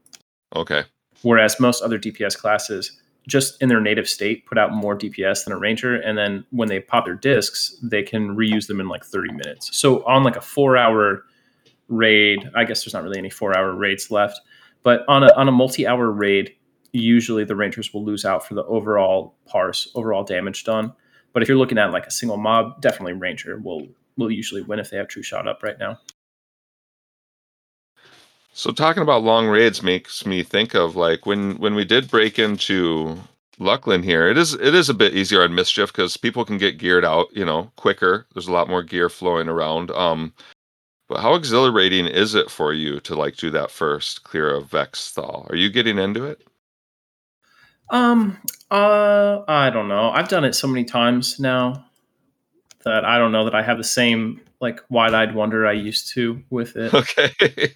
Okay. 0.54 0.84
Whereas 1.22 1.58
most 1.58 1.82
other 1.82 1.98
DPS 1.98 2.38
classes 2.38 2.92
just 3.26 3.60
in 3.60 3.68
their 3.68 3.80
native 3.80 4.08
state 4.08 4.46
put 4.46 4.56
out 4.56 4.72
more 4.72 4.96
DPS 4.96 5.44
than 5.44 5.52
a 5.52 5.58
ranger, 5.58 5.96
and 5.96 6.16
then 6.16 6.44
when 6.50 6.68
they 6.68 6.80
pop 6.80 7.04
their 7.04 7.14
discs, 7.14 7.76
they 7.82 8.02
can 8.02 8.34
reuse 8.34 8.66
them 8.66 8.80
in 8.80 8.88
like 8.88 9.04
30 9.04 9.32
minutes. 9.32 9.76
So 9.76 10.04
on 10.06 10.24
like 10.24 10.36
a 10.36 10.40
four 10.40 10.76
hour 10.76 11.24
raid, 11.88 12.48
I 12.56 12.64
guess 12.64 12.84
there's 12.84 12.94
not 12.94 13.02
really 13.02 13.18
any 13.18 13.30
four 13.30 13.56
hour 13.56 13.74
raids 13.74 14.10
left, 14.10 14.40
but 14.82 15.04
on 15.08 15.24
a 15.24 15.32
on 15.34 15.48
a 15.48 15.52
multi 15.52 15.86
hour 15.86 16.10
raid, 16.10 16.54
usually 16.92 17.44
the 17.44 17.56
rangers 17.56 17.92
will 17.92 18.04
lose 18.04 18.24
out 18.24 18.46
for 18.46 18.54
the 18.54 18.64
overall 18.64 19.34
parse, 19.46 19.90
overall 19.94 20.24
damage 20.24 20.64
done. 20.64 20.92
But 21.32 21.42
if 21.42 21.48
you're 21.48 21.58
looking 21.58 21.78
at 21.78 21.92
like 21.92 22.06
a 22.06 22.10
single 22.10 22.36
mob, 22.36 22.80
definitely 22.80 23.12
ranger 23.14 23.58
will 23.58 23.86
will 24.16 24.30
usually 24.30 24.62
win 24.62 24.78
if 24.78 24.90
they 24.90 24.96
have 24.96 25.08
true 25.08 25.22
shot 25.22 25.46
up 25.46 25.62
right 25.62 25.78
now. 25.78 25.98
So 28.52 28.72
talking 28.72 29.04
about 29.04 29.22
long 29.22 29.46
raids 29.46 29.82
makes 29.82 30.26
me 30.26 30.42
think 30.42 30.74
of 30.74 30.96
like 30.96 31.26
when 31.26 31.58
when 31.58 31.74
we 31.74 31.84
did 31.84 32.10
break 32.10 32.38
into 32.38 33.16
Luclin 33.60 34.04
here. 34.04 34.28
It 34.28 34.38
is 34.38 34.54
it 34.54 34.74
is 34.74 34.88
a 34.88 34.94
bit 34.94 35.14
easier 35.14 35.42
on 35.42 35.54
mischief 35.54 35.92
because 35.92 36.16
people 36.16 36.44
can 36.44 36.58
get 36.58 36.78
geared 36.78 37.04
out, 37.04 37.28
you 37.32 37.44
know, 37.44 37.70
quicker. 37.76 38.26
There's 38.34 38.48
a 38.48 38.52
lot 38.52 38.68
more 38.68 38.82
gear 38.82 39.08
flowing 39.08 39.48
around. 39.48 39.90
Um, 39.92 40.32
but 41.08 41.20
how 41.20 41.34
exhilarating 41.34 42.06
is 42.06 42.34
it 42.34 42.50
for 42.50 42.72
you 42.72 43.00
to 43.00 43.14
like 43.14 43.36
do 43.36 43.50
that 43.50 43.70
first 43.70 44.24
clear 44.24 44.54
of 44.54 44.70
Vex 44.70 45.10
Thal? 45.12 45.46
Are 45.50 45.56
you 45.56 45.70
getting 45.70 45.98
into 45.98 46.24
it? 46.24 46.47
Um, 47.90 48.38
uh, 48.70 49.42
I 49.48 49.70
don't 49.70 49.88
know. 49.88 50.10
I've 50.10 50.28
done 50.28 50.44
it 50.44 50.54
so 50.54 50.68
many 50.68 50.84
times 50.84 51.40
now 51.40 51.86
that 52.84 53.04
I 53.04 53.18
don't 53.18 53.32
know 53.32 53.44
that 53.44 53.54
I 53.54 53.62
have 53.62 53.78
the 53.78 53.84
same 53.84 54.40
like 54.60 54.80
wide-eyed 54.90 55.34
wonder 55.34 55.66
I 55.66 55.72
used 55.72 56.10
to 56.14 56.42
with 56.50 56.76
it. 56.76 56.92
Okay. 56.92 57.74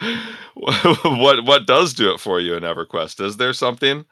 what 0.54 1.44
what 1.44 1.66
does 1.66 1.94
do 1.94 2.12
it 2.12 2.20
for 2.20 2.40
you 2.40 2.54
in 2.54 2.62
EverQuest? 2.62 3.24
Is 3.24 3.36
there 3.36 3.52
something 3.52 4.04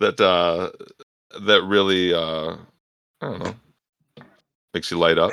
that 0.00 0.20
uh 0.20 0.70
that 1.40 1.62
really 1.64 2.14
uh 2.14 2.56
I 3.20 3.26
don't 3.26 3.44
know 3.44 3.54
makes 4.74 4.90
you 4.90 4.98
light 4.98 5.18
up? 5.18 5.32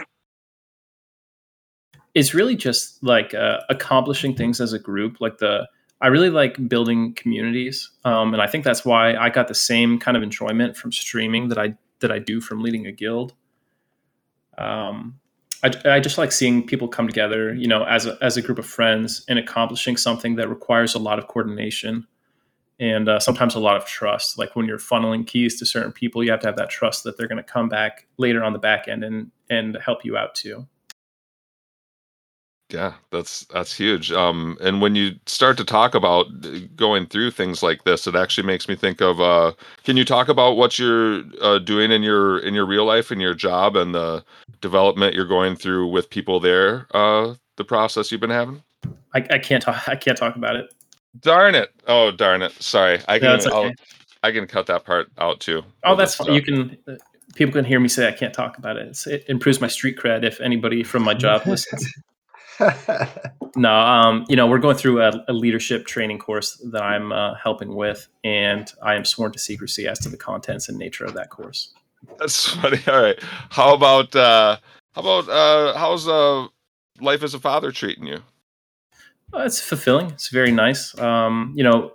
It's 2.13 2.33
really 2.33 2.55
just 2.55 3.03
like 3.03 3.33
uh, 3.33 3.59
accomplishing 3.69 4.35
things 4.35 4.61
as 4.61 4.71
a 4.71 4.79
group. 4.79 5.19
Like 5.19 5.37
the 5.37 5.67
I 6.01 6.07
really 6.07 6.29
like 6.29 6.67
building 6.67 7.13
communities, 7.13 7.89
um, 8.03 8.33
and 8.33 8.41
I 8.41 8.47
think 8.47 8.63
that's 8.63 8.85
why 8.85 9.15
I 9.15 9.29
got 9.29 9.47
the 9.47 9.55
same 9.55 9.99
kind 9.99 10.17
of 10.17 10.23
enjoyment 10.23 10.75
from 10.75 10.91
streaming 10.91 11.49
that 11.49 11.57
I 11.57 11.75
that 11.99 12.11
I 12.11 12.19
do 12.19 12.41
from 12.41 12.61
leading 12.61 12.85
a 12.85 12.91
guild. 12.91 13.33
Um, 14.57 15.19
I, 15.63 15.71
I 15.85 15.99
just 15.99 16.17
like 16.17 16.31
seeing 16.31 16.65
people 16.65 16.87
come 16.87 17.07
together, 17.07 17.53
you 17.53 17.67
know, 17.67 17.83
as 17.83 18.05
a, 18.05 18.17
as 18.21 18.37
a 18.37 18.41
group 18.41 18.59
of 18.59 18.65
friends 18.65 19.25
and 19.27 19.39
accomplishing 19.39 19.97
something 19.97 20.35
that 20.35 20.49
requires 20.49 20.95
a 20.95 20.99
lot 20.99 21.17
of 21.17 21.27
coordination 21.27 22.05
and 22.79 23.07
uh, 23.07 23.19
sometimes 23.19 23.55
a 23.55 23.59
lot 23.59 23.77
of 23.77 23.85
trust. 23.85 24.37
Like 24.37 24.55
when 24.55 24.65
you're 24.65 24.77
funneling 24.77 25.25
keys 25.25 25.57
to 25.59 25.65
certain 25.65 25.91
people, 25.91 26.23
you 26.23 26.31
have 26.31 26.41
to 26.41 26.47
have 26.47 26.57
that 26.57 26.69
trust 26.69 27.03
that 27.03 27.17
they're 27.17 27.27
going 27.27 27.37
to 27.37 27.43
come 27.43 27.69
back 27.69 28.07
later 28.17 28.43
on 28.43 28.53
the 28.53 28.59
back 28.59 28.87
end 28.87 29.03
and 29.03 29.31
and 29.49 29.77
help 29.83 30.03
you 30.03 30.17
out 30.17 30.35
too. 30.35 30.67
Yeah, 32.69 32.93
that's 33.11 33.45
that's 33.45 33.75
huge. 33.75 34.11
Um, 34.11 34.57
and 34.59 34.81
when 34.81 34.95
you 34.95 35.11
start 35.27 35.55
to 35.57 35.63
talk 35.63 35.93
about 35.93 36.25
going 36.75 37.05
through 37.05 37.31
things 37.31 37.61
like 37.61 37.83
this, 37.83 38.07
it 38.07 38.15
actually 38.15 38.47
makes 38.47 38.67
me 38.67 38.75
think 38.75 39.01
of. 39.01 39.21
Uh, 39.21 39.51
can 39.83 39.97
you 39.97 40.03
talk 40.05 40.29
about 40.29 40.57
what 40.57 40.79
you're 40.79 41.21
uh, 41.41 41.59
doing 41.59 41.91
in 41.91 42.01
your 42.01 42.39
in 42.39 42.55
your 42.55 42.65
real 42.65 42.85
life 42.85 43.11
in 43.11 43.19
your 43.19 43.35
job 43.35 43.75
and 43.75 43.93
the 43.93 44.25
development 44.61 45.13
you're 45.13 45.27
going 45.27 45.55
through 45.55 45.87
with 45.87 46.09
people 46.09 46.39
there? 46.39 46.87
Uh, 46.91 47.35
the 47.57 47.63
process 47.63 48.11
you've 48.11 48.21
been 48.21 48.31
having. 48.31 48.63
I, 49.13 49.25
I 49.29 49.37
can't 49.37 49.61
talk. 49.61 49.87
I 49.87 49.95
can't 49.95 50.17
talk 50.17 50.35
about 50.35 50.55
it. 50.55 50.73
Darn 51.19 51.53
it! 51.53 51.69
Oh, 51.87 52.09
darn 52.09 52.41
it! 52.41 52.51
Sorry, 52.53 52.99
I 53.07 53.19
can. 53.19 53.39
No, 53.45 53.65
okay. 53.65 53.75
i 54.23 54.31
can 54.31 54.47
cut 54.47 54.65
that 54.65 54.85
part 54.85 55.07
out 55.19 55.39
too. 55.39 55.63
Oh, 55.83 55.95
that's 55.95 56.15
fine. 56.15 56.33
You 56.33 56.41
can. 56.41 56.77
People 57.35 57.53
can 57.53 57.65
hear 57.65 57.79
me 57.79 57.89
say 57.89 58.07
I 58.07 58.11
can't 58.11 58.33
talk 58.33 58.57
about 58.57 58.77
it. 58.77 58.87
It's, 58.87 59.05
it 59.05 59.25
improves 59.27 59.61
my 59.61 59.67
street 59.67 59.97
cred 59.97 60.23
if 60.23 60.41
anybody 60.41 60.83
from 60.83 61.03
my 61.03 61.13
job 61.25 61.45
listens. 61.45 61.87
No, 63.55 63.71
um, 63.71 64.25
you 64.27 64.35
know, 64.35 64.47
we're 64.47 64.59
going 64.59 64.77
through 64.77 65.01
a, 65.01 65.11
a 65.27 65.33
leadership 65.33 65.85
training 65.85 66.19
course 66.19 66.61
that 66.71 66.81
I'm 66.81 67.11
uh, 67.11 67.35
helping 67.35 67.75
with, 67.75 68.07
and 68.23 68.71
I 68.81 68.95
am 68.95 69.05
sworn 69.05 69.31
to 69.31 69.39
secrecy 69.39 69.87
as 69.87 69.99
to 69.99 70.09
the 70.09 70.17
contents 70.17 70.69
and 70.69 70.77
nature 70.77 71.05
of 71.05 71.13
that 71.13 71.29
course. 71.29 71.73
That's 72.19 72.49
funny. 72.49 72.79
All 72.87 73.01
right, 73.01 73.19
how 73.49 73.73
about 73.73 74.15
uh, 74.15 74.57
how 74.93 75.01
about 75.01 75.29
uh, 75.29 75.77
how's 75.77 76.07
uh, 76.07 76.47
life 77.01 77.23
as 77.23 77.33
a 77.33 77.39
father 77.39 77.71
treating 77.71 78.07
you? 78.07 78.19
Uh, 79.33 79.39
it's 79.39 79.59
fulfilling. 79.59 80.11
It's 80.11 80.29
very 80.29 80.51
nice. 80.51 80.97
Um, 80.99 81.53
you 81.55 81.63
know, 81.63 81.94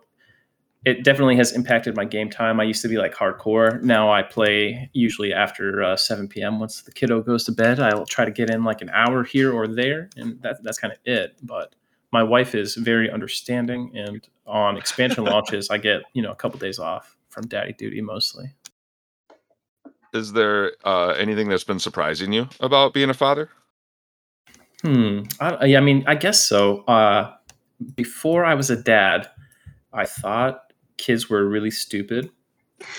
it 0.84 1.04
definitely 1.04 1.36
has 1.36 1.52
impacted 1.52 1.94
my 1.94 2.04
game 2.04 2.30
time. 2.30 2.58
I 2.58 2.64
used 2.64 2.80
to 2.82 2.88
be 2.88 2.96
like 2.96 3.14
hardcore. 3.14 3.82
Now 3.82 4.10
I 4.10 4.22
play 4.22 4.88
usually 4.94 5.32
after 5.32 5.82
uh, 5.82 5.96
7 5.96 6.26
p.m. 6.28 6.58
Once 6.58 6.82
the 6.82 6.92
kiddo 6.92 7.20
goes 7.20 7.44
to 7.44 7.52
bed, 7.52 7.80
I'll 7.80 8.06
try 8.06 8.24
to 8.24 8.30
get 8.30 8.48
in 8.48 8.64
like 8.64 8.80
an 8.80 8.90
hour 8.90 9.22
here 9.22 9.52
or 9.52 9.68
there, 9.68 10.08
and 10.16 10.40
that, 10.42 10.62
that's 10.62 10.78
kind 10.78 10.92
of 10.92 10.98
it. 11.04 11.36
But 11.42 11.74
my 12.12 12.22
wife 12.22 12.54
is 12.54 12.76
very 12.76 13.10
understanding, 13.10 13.92
and 13.94 14.26
on 14.46 14.78
expansion 14.78 15.24
launches, 15.24 15.68
I 15.70 15.78
get 15.78 16.02
you 16.14 16.22
know 16.22 16.32
a 16.32 16.36
couple 16.36 16.58
days 16.58 16.78
off 16.78 17.16
from 17.28 17.46
daddy 17.46 17.74
duty 17.74 18.00
mostly. 18.00 18.54
Is 20.14 20.32
there 20.32 20.72
uh, 20.84 21.10
anything 21.10 21.48
that's 21.48 21.62
been 21.62 21.78
surprising 21.78 22.32
you 22.32 22.48
about 22.58 22.94
being 22.94 23.10
a 23.10 23.14
father? 23.14 23.50
Hmm. 24.82 25.20
I, 25.40 25.76
I 25.76 25.80
mean, 25.80 26.04
I 26.06 26.14
guess 26.14 26.42
so. 26.42 26.80
Uh, 26.84 27.34
before 27.94 28.44
I 28.44 28.54
was 28.54 28.70
a 28.70 28.82
dad, 28.82 29.30
I 29.92 30.06
thought 30.06 30.69
kids 31.00 31.28
were 31.28 31.44
really 31.48 31.70
stupid. 31.70 32.30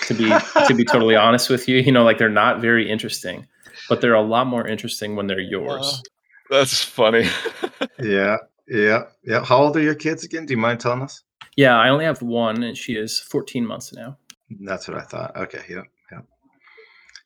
To 0.06 0.14
be 0.14 0.28
to 0.68 0.74
be 0.74 0.84
totally 0.84 1.16
honest 1.16 1.50
with 1.50 1.68
you, 1.68 1.78
you 1.78 1.90
know, 1.90 2.04
like 2.04 2.18
they're 2.18 2.28
not 2.28 2.60
very 2.60 2.88
interesting, 2.88 3.46
but 3.88 4.00
they're 4.00 4.14
a 4.14 4.22
lot 4.22 4.46
more 4.46 4.66
interesting 4.66 5.16
when 5.16 5.26
they're 5.26 5.40
yours. 5.40 5.84
Uh, 5.84 6.56
that's 6.58 6.84
funny. 6.84 7.28
yeah, 7.98 8.36
yeah, 8.68 9.04
yeah. 9.24 9.44
How 9.44 9.58
old 9.58 9.76
are 9.76 9.82
your 9.82 9.96
kids 9.96 10.22
again? 10.22 10.46
Do 10.46 10.52
you 10.52 10.58
mind 10.58 10.78
telling 10.78 11.02
us? 11.02 11.24
Yeah, 11.56 11.76
I 11.76 11.88
only 11.88 12.04
have 12.04 12.22
one, 12.22 12.62
and 12.62 12.76
she 12.76 12.94
is 12.94 13.18
14 13.18 13.66
months 13.66 13.92
now. 13.92 14.18
That's 14.60 14.86
what 14.86 14.96
I 14.96 15.02
thought. 15.02 15.36
Okay, 15.36 15.62
yeah, 15.68 15.82
yeah. 16.10 16.20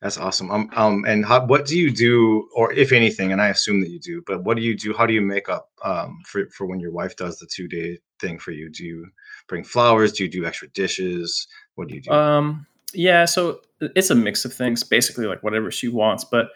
That's 0.01 0.19
awesome. 0.19 0.51
Um, 0.51 0.71
um, 0.75 1.05
and 1.07 1.25
how, 1.25 1.45
what 1.47 1.67
do 1.67 1.79
you 1.79 1.91
do, 1.91 2.49
or 2.55 2.73
if 2.73 2.93
anything, 2.93 3.33
and 3.33 3.41
I 3.43 3.49
assume 3.49 3.81
that 3.81 3.91
you 3.91 4.01
do, 4.01 4.23
but 4.27 4.45
what 4.45 4.57
do 4.57 4.63
you 4.63 4.77
do? 4.77 4.95
How 4.95 5.07
do 5.07 5.13
you 5.13 5.23
make 5.23 5.49
up 5.49 5.69
um 5.85 6.23
for 6.27 6.49
for 6.51 6.67
when 6.67 6.81
your 6.81 6.93
wife 6.93 7.17
does 7.17 7.39
the 7.39 7.47
two 7.47 7.69
day 7.69 7.99
thing 8.21 8.39
for 8.39 8.53
you? 8.53 8.71
Do 8.71 8.85
you 8.85 9.07
bring 9.47 9.65
flowers? 9.65 10.13
Do 10.13 10.25
you 10.25 10.31
do 10.31 10.45
extra 10.45 10.69
dishes? 10.69 11.47
What 11.75 11.89
do 11.89 11.95
you 11.95 12.01
do? 12.01 12.11
Um, 12.11 12.67
yeah, 12.93 13.25
so 13.25 13.61
it's 13.81 14.11
a 14.11 14.15
mix 14.15 14.45
of 14.45 14.53
things, 14.53 14.83
basically 14.83 15.27
like 15.27 15.43
whatever 15.43 15.71
she 15.71 15.89
wants. 15.89 16.25
But 16.25 16.51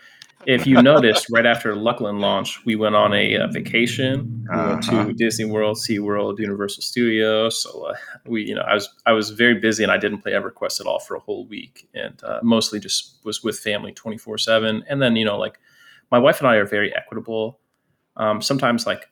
if 0.46 0.66
you 0.66 0.80
noticed, 0.80 1.26
right 1.30 1.44
after 1.44 1.74
Luclin 1.74 2.20
launch, 2.20 2.64
we 2.64 2.74
went 2.74 2.94
on 2.94 3.12
a, 3.12 3.36
uh, 3.36 3.48
vacation. 3.48 4.46
We 4.48 4.56
uh-huh. 4.56 4.68
went 4.70 4.82
to 4.84 5.00
uh-huh. 5.00 5.12
Disney 5.16 5.44
World, 5.44 5.76
SeaWorld, 5.76 6.38
Universal 6.38 6.82
Studios. 6.82 7.62
So 7.62 7.82
uh, 7.84 7.94
we, 8.26 8.44
you 8.44 8.54
know, 8.54 8.62
I 8.62 8.74
was 8.74 8.88
I 9.04 9.12
was 9.12 9.30
very 9.30 9.60
busy 9.60 9.82
and 9.82 9.92
I 9.92 9.98
didn't 9.98 10.22
play 10.22 10.32
EverQuest 10.32 10.80
at 10.80 10.86
all 10.86 10.98
for 10.98 11.14
a 11.14 11.20
whole 11.20 11.46
week, 11.46 11.88
and 11.94 12.22
uh, 12.24 12.40
mostly 12.42 12.80
just 12.80 13.18
was 13.24 13.44
with 13.44 13.58
family 13.58 13.92
twenty 13.92 14.16
four 14.16 14.38
seven. 14.38 14.82
And 14.88 15.02
then 15.02 15.16
you 15.16 15.24
know, 15.24 15.38
like 15.38 15.58
my 16.10 16.18
wife 16.18 16.38
and 16.38 16.48
I 16.48 16.56
are 16.56 16.66
very 16.66 16.94
equitable. 16.94 17.60
Um, 18.16 18.40
sometimes 18.40 18.86
like 18.86 19.08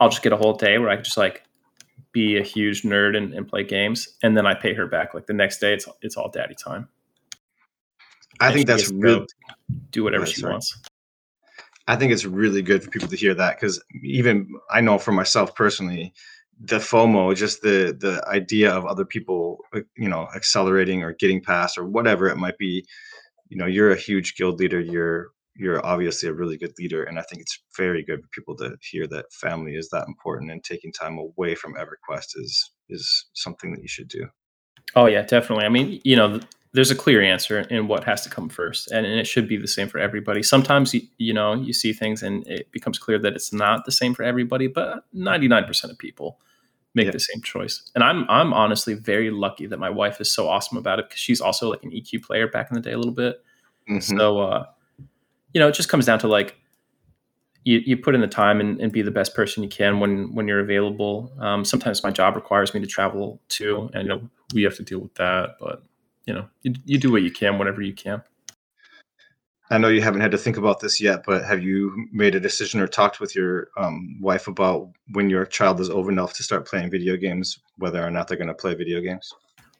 I'll 0.00 0.08
just 0.08 0.22
get 0.22 0.32
a 0.32 0.36
whole 0.36 0.54
day 0.54 0.78
where 0.78 0.88
I 0.88 0.96
just 0.96 1.18
like 1.18 1.44
be 2.12 2.38
a 2.38 2.42
huge 2.42 2.82
nerd 2.82 3.16
and, 3.16 3.32
and, 3.34 3.48
play 3.48 3.64
games, 3.64 4.16
and 4.22 4.36
then 4.36 4.46
I 4.46 4.54
pay 4.54 4.74
her 4.74 4.86
back. 4.86 5.14
Like 5.14 5.26
the 5.26 5.32
next 5.32 5.58
day, 5.58 5.74
it's 5.74 5.88
it's 6.02 6.16
all 6.16 6.30
daddy 6.30 6.54
time. 6.54 6.88
I 8.40 8.46
and 8.46 8.54
think 8.54 8.66
that's 8.66 8.90
really 8.90 9.26
do 9.90 10.04
whatever 10.04 10.26
she 10.26 10.42
right. 10.42 10.52
wants. 10.52 10.78
I 11.86 11.96
think 11.96 12.12
it's 12.12 12.24
really 12.24 12.62
good 12.62 12.84
for 12.84 12.90
people 12.90 13.08
to 13.08 13.16
hear 13.16 13.34
that 13.34 13.56
because 13.56 13.82
even 14.02 14.48
I 14.70 14.80
know 14.80 14.98
for 14.98 15.12
myself 15.12 15.54
personally, 15.54 16.14
the 16.60 16.76
FOMO, 16.76 17.34
just 17.34 17.62
the 17.62 17.96
the 17.98 18.24
idea 18.28 18.70
of 18.70 18.84
other 18.86 19.04
people, 19.04 19.64
uh, 19.74 19.80
you 19.96 20.08
know, 20.08 20.28
accelerating 20.34 21.02
or 21.02 21.14
getting 21.14 21.40
past 21.40 21.78
or 21.78 21.84
whatever 21.84 22.28
it 22.28 22.36
might 22.36 22.58
be. 22.58 22.86
You 23.48 23.56
know, 23.56 23.66
you're 23.66 23.90
a 23.90 23.96
huge 23.96 24.36
guild 24.36 24.60
leader. 24.60 24.78
You're 24.78 25.30
you're 25.56 25.84
obviously 25.84 26.28
a 26.28 26.32
really 26.32 26.56
good 26.56 26.72
leader 26.78 27.02
and 27.04 27.18
i 27.18 27.22
think 27.22 27.42
it's 27.42 27.58
very 27.76 28.02
good 28.02 28.22
for 28.22 28.28
people 28.28 28.56
to 28.56 28.76
hear 28.80 29.06
that 29.06 29.32
family 29.32 29.74
is 29.74 29.88
that 29.90 30.06
important 30.06 30.50
and 30.50 30.62
taking 30.64 30.92
time 30.92 31.18
away 31.18 31.54
from 31.54 31.74
everquest 31.74 32.36
is 32.36 32.70
is 32.90 33.26
something 33.34 33.72
that 33.72 33.82
you 33.82 33.88
should 33.88 34.08
do. 34.08 34.26
Oh 34.94 35.06
yeah 35.06 35.22
definitely. 35.22 35.64
I 35.64 35.68
mean 35.68 36.00
you 36.04 36.16
know 36.16 36.40
there's 36.72 36.90
a 36.90 36.96
clear 36.96 37.20
answer 37.20 37.60
in 37.62 37.88
what 37.88 38.04
has 38.04 38.22
to 38.22 38.30
come 38.30 38.48
first 38.48 38.92
and, 38.92 39.04
and 39.04 39.18
it 39.18 39.26
should 39.26 39.48
be 39.48 39.56
the 39.56 39.66
same 39.66 39.88
for 39.88 39.98
everybody. 39.98 40.42
Sometimes 40.42 40.94
you, 40.94 41.02
you 41.18 41.32
know 41.32 41.54
you 41.54 41.72
see 41.72 41.92
things 41.92 42.22
and 42.22 42.46
it 42.46 42.70
becomes 42.72 42.98
clear 42.98 43.18
that 43.18 43.34
it's 43.34 43.52
not 43.52 43.84
the 43.84 43.92
same 43.92 44.14
for 44.14 44.22
everybody 44.22 44.66
but 44.66 45.04
99% 45.14 45.84
of 45.84 45.98
people 45.98 46.38
make 46.94 47.06
yeah. 47.06 47.12
the 47.12 47.20
same 47.20 47.40
choice. 47.42 47.90
And 47.94 48.04
i'm 48.04 48.26
i'm 48.28 48.52
honestly 48.52 48.94
very 48.94 49.30
lucky 49.30 49.66
that 49.66 49.78
my 49.78 49.90
wife 49.90 50.20
is 50.20 50.30
so 50.30 50.48
awesome 50.48 50.76
about 50.76 50.98
it 50.98 51.08
because 51.08 51.20
she's 51.20 51.40
also 51.40 51.70
like 51.70 51.82
an 51.84 51.90
eq 51.90 52.22
player 52.22 52.48
back 52.48 52.70
in 52.70 52.74
the 52.74 52.80
day 52.80 52.92
a 52.92 52.98
little 52.98 53.14
bit. 53.14 53.42
Mm-hmm. 53.88 54.18
so 54.18 54.40
uh 54.40 54.64
you 55.52 55.60
know, 55.60 55.68
it 55.68 55.74
just 55.74 55.88
comes 55.88 56.06
down 56.06 56.18
to 56.20 56.28
like 56.28 56.56
you, 57.64 57.80
you 57.84 57.96
put 57.96 58.14
in 58.14 58.20
the 58.20 58.26
time 58.26 58.60
and, 58.60 58.80
and 58.80 58.92
be 58.92 59.02
the 59.02 59.10
best 59.10 59.34
person 59.34 59.62
you 59.62 59.68
can 59.68 60.00
when 60.00 60.34
when 60.34 60.48
you're 60.48 60.60
available. 60.60 61.32
Um, 61.38 61.64
sometimes 61.64 62.02
my 62.02 62.10
job 62.10 62.36
requires 62.36 62.72
me 62.74 62.80
to 62.80 62.86
travel 62.86 63.40
too, 63.48 63.90
and 63.92 64.04
you 64.04 64.08
know 64.08 64.30
we 64.54 64.62
have 64.62 64.76
to 64.76 64.82
deal 64.82 65.00
with 65.00 65.14
that. 65.14 65.56
But 65.60 65.82
you 66.26 66.34
know, 66.34 66.48
you, 66.62 66.74
you 66.84 66.98
do 66.98 67.12
what 67.12 67.22
you 67.22 67.30
can, 67.30 67.58
whatever 67.58 67.82
you 67.82 67.94
can. 67.94 68.22
I 69.72 69.78
know 69.78 69.88
you 69.88 70.02
haven't 70.02 70.20
had 70.20 70.32
to 70.32 70.38
think 70.38 70.56
about 70.56 70.80
this 70.80 71.00
yet, 71.00 71.22
but 71.24 71.44
have 71.44 71.62
you 71.62 72.08
made 72.12 72.34
a 72.34 72.40
decision 72.40 72.80
or 72.80 72.88
talked 72.88 73.20
with 73.20 73.36
your 73.36 73.68
um, 73.76 74.20
wife 74.20 74.48
about 74.48 74.90
when 75.12 75.30
your 75.30 75.44
child 75.44 75.80
is 75.80 75.88
old 75.88 76.08
enough 76.08 76.32
to 76.34 76.42
start 76.42 76.66
playing 76.66 76.90
video 76.90 77.16
games, 77.16 77.60
whether 77.76 78.04
or 78.04 78.10
not 78.10 78.26
they're 78.26 78.36
going 78.36 78.48
to 78.48 78.54
play 78.54 78.74
video 78.74 79.00
games? 79.00 79.32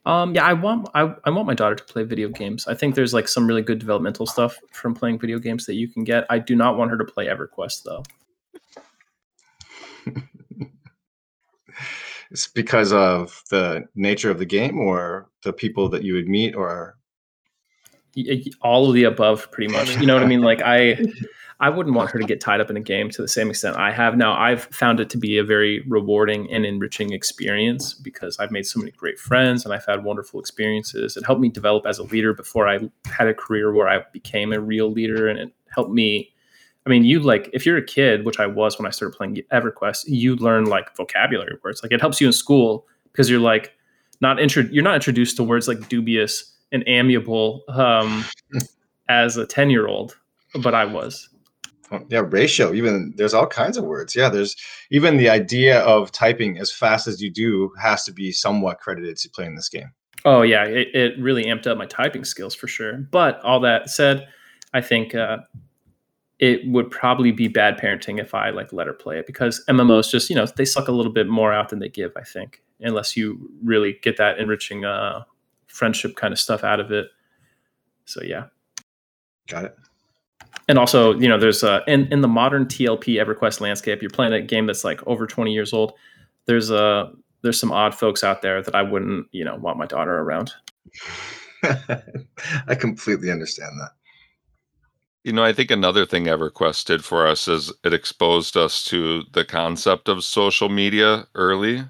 Um, 0.07 0.35
yeah, 0.35 0.45
I 0.45 0.55
want 0.55 0.89
I, 0.95 1.15
I 1.25 1.31
want 1.31 1.47
my 1.47 1.55
daughter 1.55 1.75
to 1.75 1.85
play 1.85 2.05
video 2.05 2.29
games. 2.29 2.67
I 2.67 2.75
think 2.75 2.95
there's 2.95 3.13
like 3.13 3.29
some 3.29 3.47
really 3.47 3.63
good 3.63 3.79
developmental 3.79 4.27
stuff 4.27 4.59
from 4.73 4.95
playing 4.95 5.19
video 5.19 5.39
games 5.39 5.67
that 5.67 5.75
you 5.75 5.89
can 5.89 6.05
get. 6.05 6.25
I 6.31 6.39
do 6.39 6.57
not 6.57 6.79
want 6.79 6.91
her 6.91 6.97
to 6.97 7.05
play 7.05 7.27
EverQuest 7.27 7.83
though. 7.85 8.03
it's 12.31 12.49
because 12.49 12.93
of 12.93 13.43
the 13.51 13.85
nature 13.95 14.31
of 14.31 14.39
the 14.39 14.47
game 14.47 14.79
or 14.79 15.29
the 15.43 15.53
people 15.53 15.89
that 15.91 16.03
you 16.03 16.15
would 16.15 16.29
meet 16.29 16.55
or 16.55 16.97
all 18.63 18.89
of 18.89 18.95
the 18.95 19.05
above 19.05 19.51
pretty 19.53 19.73
much 19.73 19.97
you 19.99 20.07
know 20.07 20.15
what 20.15 20.23
i 20.23 20.27
mean 20.27 20.41
like 20.41 20.61
i 20.63 20.99
i 21.61 21.69
wouldn't 21.69 21.95
want 21.95 22.11
her 22.11 22.19
to 22.19 22.25
get 22.27 22.41
tied 22.41 22.61
up 22.61 22.71
in 22.71 22.77
a 22.77 22.81
game 22.81 23.11
to 23.11 23.23
the 23.23 23.29
same 23.29 23.51
extent 23.51 23.77
i 23.77 23.91
have 23.91 24.17
now 24.17 24.33
i've 24.35 24.65
found 24.65 25.01
it 25.01 25.09
to 25.11 25.19
be 25.19 25.39
a 25.39 25.45
very 25.45 25.85
rewarding 25.89 26.51
and 26.53 26.65
enriching 26.65 27.13
experience 27.13 27.95
because 27.95 28.39
i've 28.39 28.51
made 28.51 28.67
so 28.67 28.79
many 28.79 28.91
great 28.93 29.19
friends 29.19 29.65
and 29.65 29.73
i've 29.73 29.87
had 29.87 30.05
wonderful 30.05 30.41
experiences 30.41 31.17
it 31.17 31.25
helped 31.25 31.41
me 31.41 31.49
develop 31.49 31.87
as 31.87 31.99
a 31.99 32.05
leader 32.05 32.35
before 32.35 32.69
i 32.69 32.79
had 33.07 33.29
a 33.29 33.35
career 33.35 33.73
where 33.73 33.89
i 33.89 34.01
became 34.13 34.53
a 34.53 34.61
real 34.61 34.91
leader 34.91 35.29
and 35.29 35.39
it 35.39 35.53
helped 35.75 35.93
me 35.93 36.33
I 36.87 36.89
mean, 36.89 37.05
you 37.05 37.21
like 37.21 37.51
if 37.53 37.67
you're 37.67 37.77
a 37.77 37.85
kid, 37.85 38.25
which 38.25 38.41
I 38.41 38.47
was 38.47 38.79
when 38.79 38.87
I 38.87 38.91
started 38.91 39.17
playing 39.17 39.37
EverQuest, 39.53 40.05
you 40.07 40.37
learn 40.37 40.65
like 40.65 40.97
vocabulary 40.97 41.59
words. 41.63 41.83
Like 41.83 41.93
it 41.93 42.01
helps 42.01 42.21
you 42.21 42.27
in 42.27 42.33
school 42.33 42.87
because 43.13 43.29
you're 43.29 43.41
like 43.41 43.77
not 44.21 44.41
intro- 44.41 44.69
you're 44.71 44.85
not 44.85 44.95
introduced 44.95 45.37
to 45.37 45.45
words 45.45 45.69
like 45.69 45.89
dubious 45.89 46.53
and 46.73 46.85
amiable 46.87 47.63
um, 47.69 48.25
as 49.09 49.37
a 49.37 49.47
10 49.47 49.71
year 49.71 49.89
old, 49.89 50.17
but 50.63 50.75
I 50.75 50.85
was. 50.85 51.29
Yeah, 52.09 52.23
ratio. 52.27 52.73
Even 52.73 53.13
there's 53.17 53.35
all 53.35 53.47
kinds 53.47 53.77
of 53.77 53.85
words. 53.85 54.15
Yeah, 54.15 54.29
there's 54.29 54.57
even 54.91 55.17
the 55.17 55.29
idea 55.29 55.81
of 55.81 56.13
typing 56.13 56.59
as 56.59 56.73
fast 56.73 57.07
as 57.07 57.21
you 57.21 57.31
do 57.31 57.73
has 57.81 58.05
to 58.05 58.13
be 58.13 58.31
somewhat 58.33 58.79
credited 58.79 59.17
to 59.19 59.31
playing 59.31 59.57
this 59.57 59.69
game. 59.69 59.91
Oh 60.25 60.43
yeah, 60.43 60.65
it, 60.65 60.95
it 60.95 61.19
really 61.19 61.45
amped 61.45 61.67
up 61.67 61.79
my 61.79 61.87
typing 61.87 62.25
skills 62.25 62.55
for 62.55 62.69
sure. 62.69 62.99
But 63.11 63.41
all 63.41 63.61
that 63.61 63.91
said, 63.91 64.29
I 64.73 64.81
think 64.81 65.15
uh, 65.15 65.39
it 66.39 66.67
would 66.69 66.91
probably 66.91 67.33
be 67.33 67.49
bad 67.49 67.79
parenting 67.79 68.21
if 68.21 68.35
I 68.35 68.51
like 68.51 68.73
let 68.73 68.87
her 68.87 68.93
play 68.93 69.19
it 69.19 69.27
because 69.27 69.65
MMOs 69.69 70.11
just 70.11 70.31
you 70.31 70.37
know 70.37 70.47
they 70.47 70.65
suck 70.65 70.89
a 70.89 70.93
little 70.93 71.13
bit 71.13 71.29
more 71.29 71.53
out 71.53 71.71
than 71.71 71.81
they 71.81 71.89
give. 71.89 72.13
I 72.17 72.23
think 72.23 72.63
unless 72.81 73.17
you 73.17 73.51
really 73.65 73.99
get 74.03 74.17
that 74.19 74.39
enriching 74.39 74.85
uh, 74.85 75.25
friendship 75.67 76.17
kind 76.17 76.33
of 76.33 76.39
stuff 76.39 76.65
out 76.65 76.81
of 76.81 76.91
it. 76.93 77.09
So 78.05 78.23
yeah, 78.23 78.47
got 79.49 79.65
it. 79.65 79.77
And 80.71 80.79
also, 80.79 81.19
you 81.19 81.29
know, 81.29 81.37
there's 81.37 81.65
uh, 81.65 81.81
in 81.89 82.07
in 82.13 82.21
the 82.21 82.29
modern 82.29 82.65
TLP 82.65 83.21
EverQuest 83.21 83.61
landscape, 83.61 84.01
you're 84.01 84.09
playing 84.09 84.33
a 84.33 84.41
game 84.41 84.67
that's 84.67 84.85
like 84.85 85.05
over 85.05 85.27
20 85.27 85.53
years 85.53 85.73
old. 85.73 85.95
There's 86.47 86.71
a 86.71 86.85
uh, 86.85 87.11
there's 87.43 87.59
some 87.59 87.73
odd 87.73 87.93
folks 87.93 88.23
out 88.23 88.41
there 88.41 88.63
that 88.63 88.77
I 88.77 88.83
wouldn't 88.83 89.27
you 89.33 89.45
know 89.45 89.57
want 89.57 89.79
my 89.79 89.87
daughter 89.87 90.21
around. 90.21 90.53
I 91.65 92.77
completely 92.79 93.33
understand 93.33 93.73
that. 93.81 93.91
You 95.25 95.33
know, 95.33 95.43
I 95.43 95.53
think 95.53 95.73
another 95.73 96.07
thing 96.07 96.27
EverQuest 96.27 96.85
did 96.85 97.05
for 97.05 97.27
us 97.27 97.49
is 97.49 97.73
it 97.83 97.93
exposed 97.93 98.57
us 98.57 98.85
to 98.85 99.25
the 99.33 99.45
concept 99.45 100.09
of 100.09 100.23
social 100.23 100.69
media 100.69 101.27
early 101.35 101.83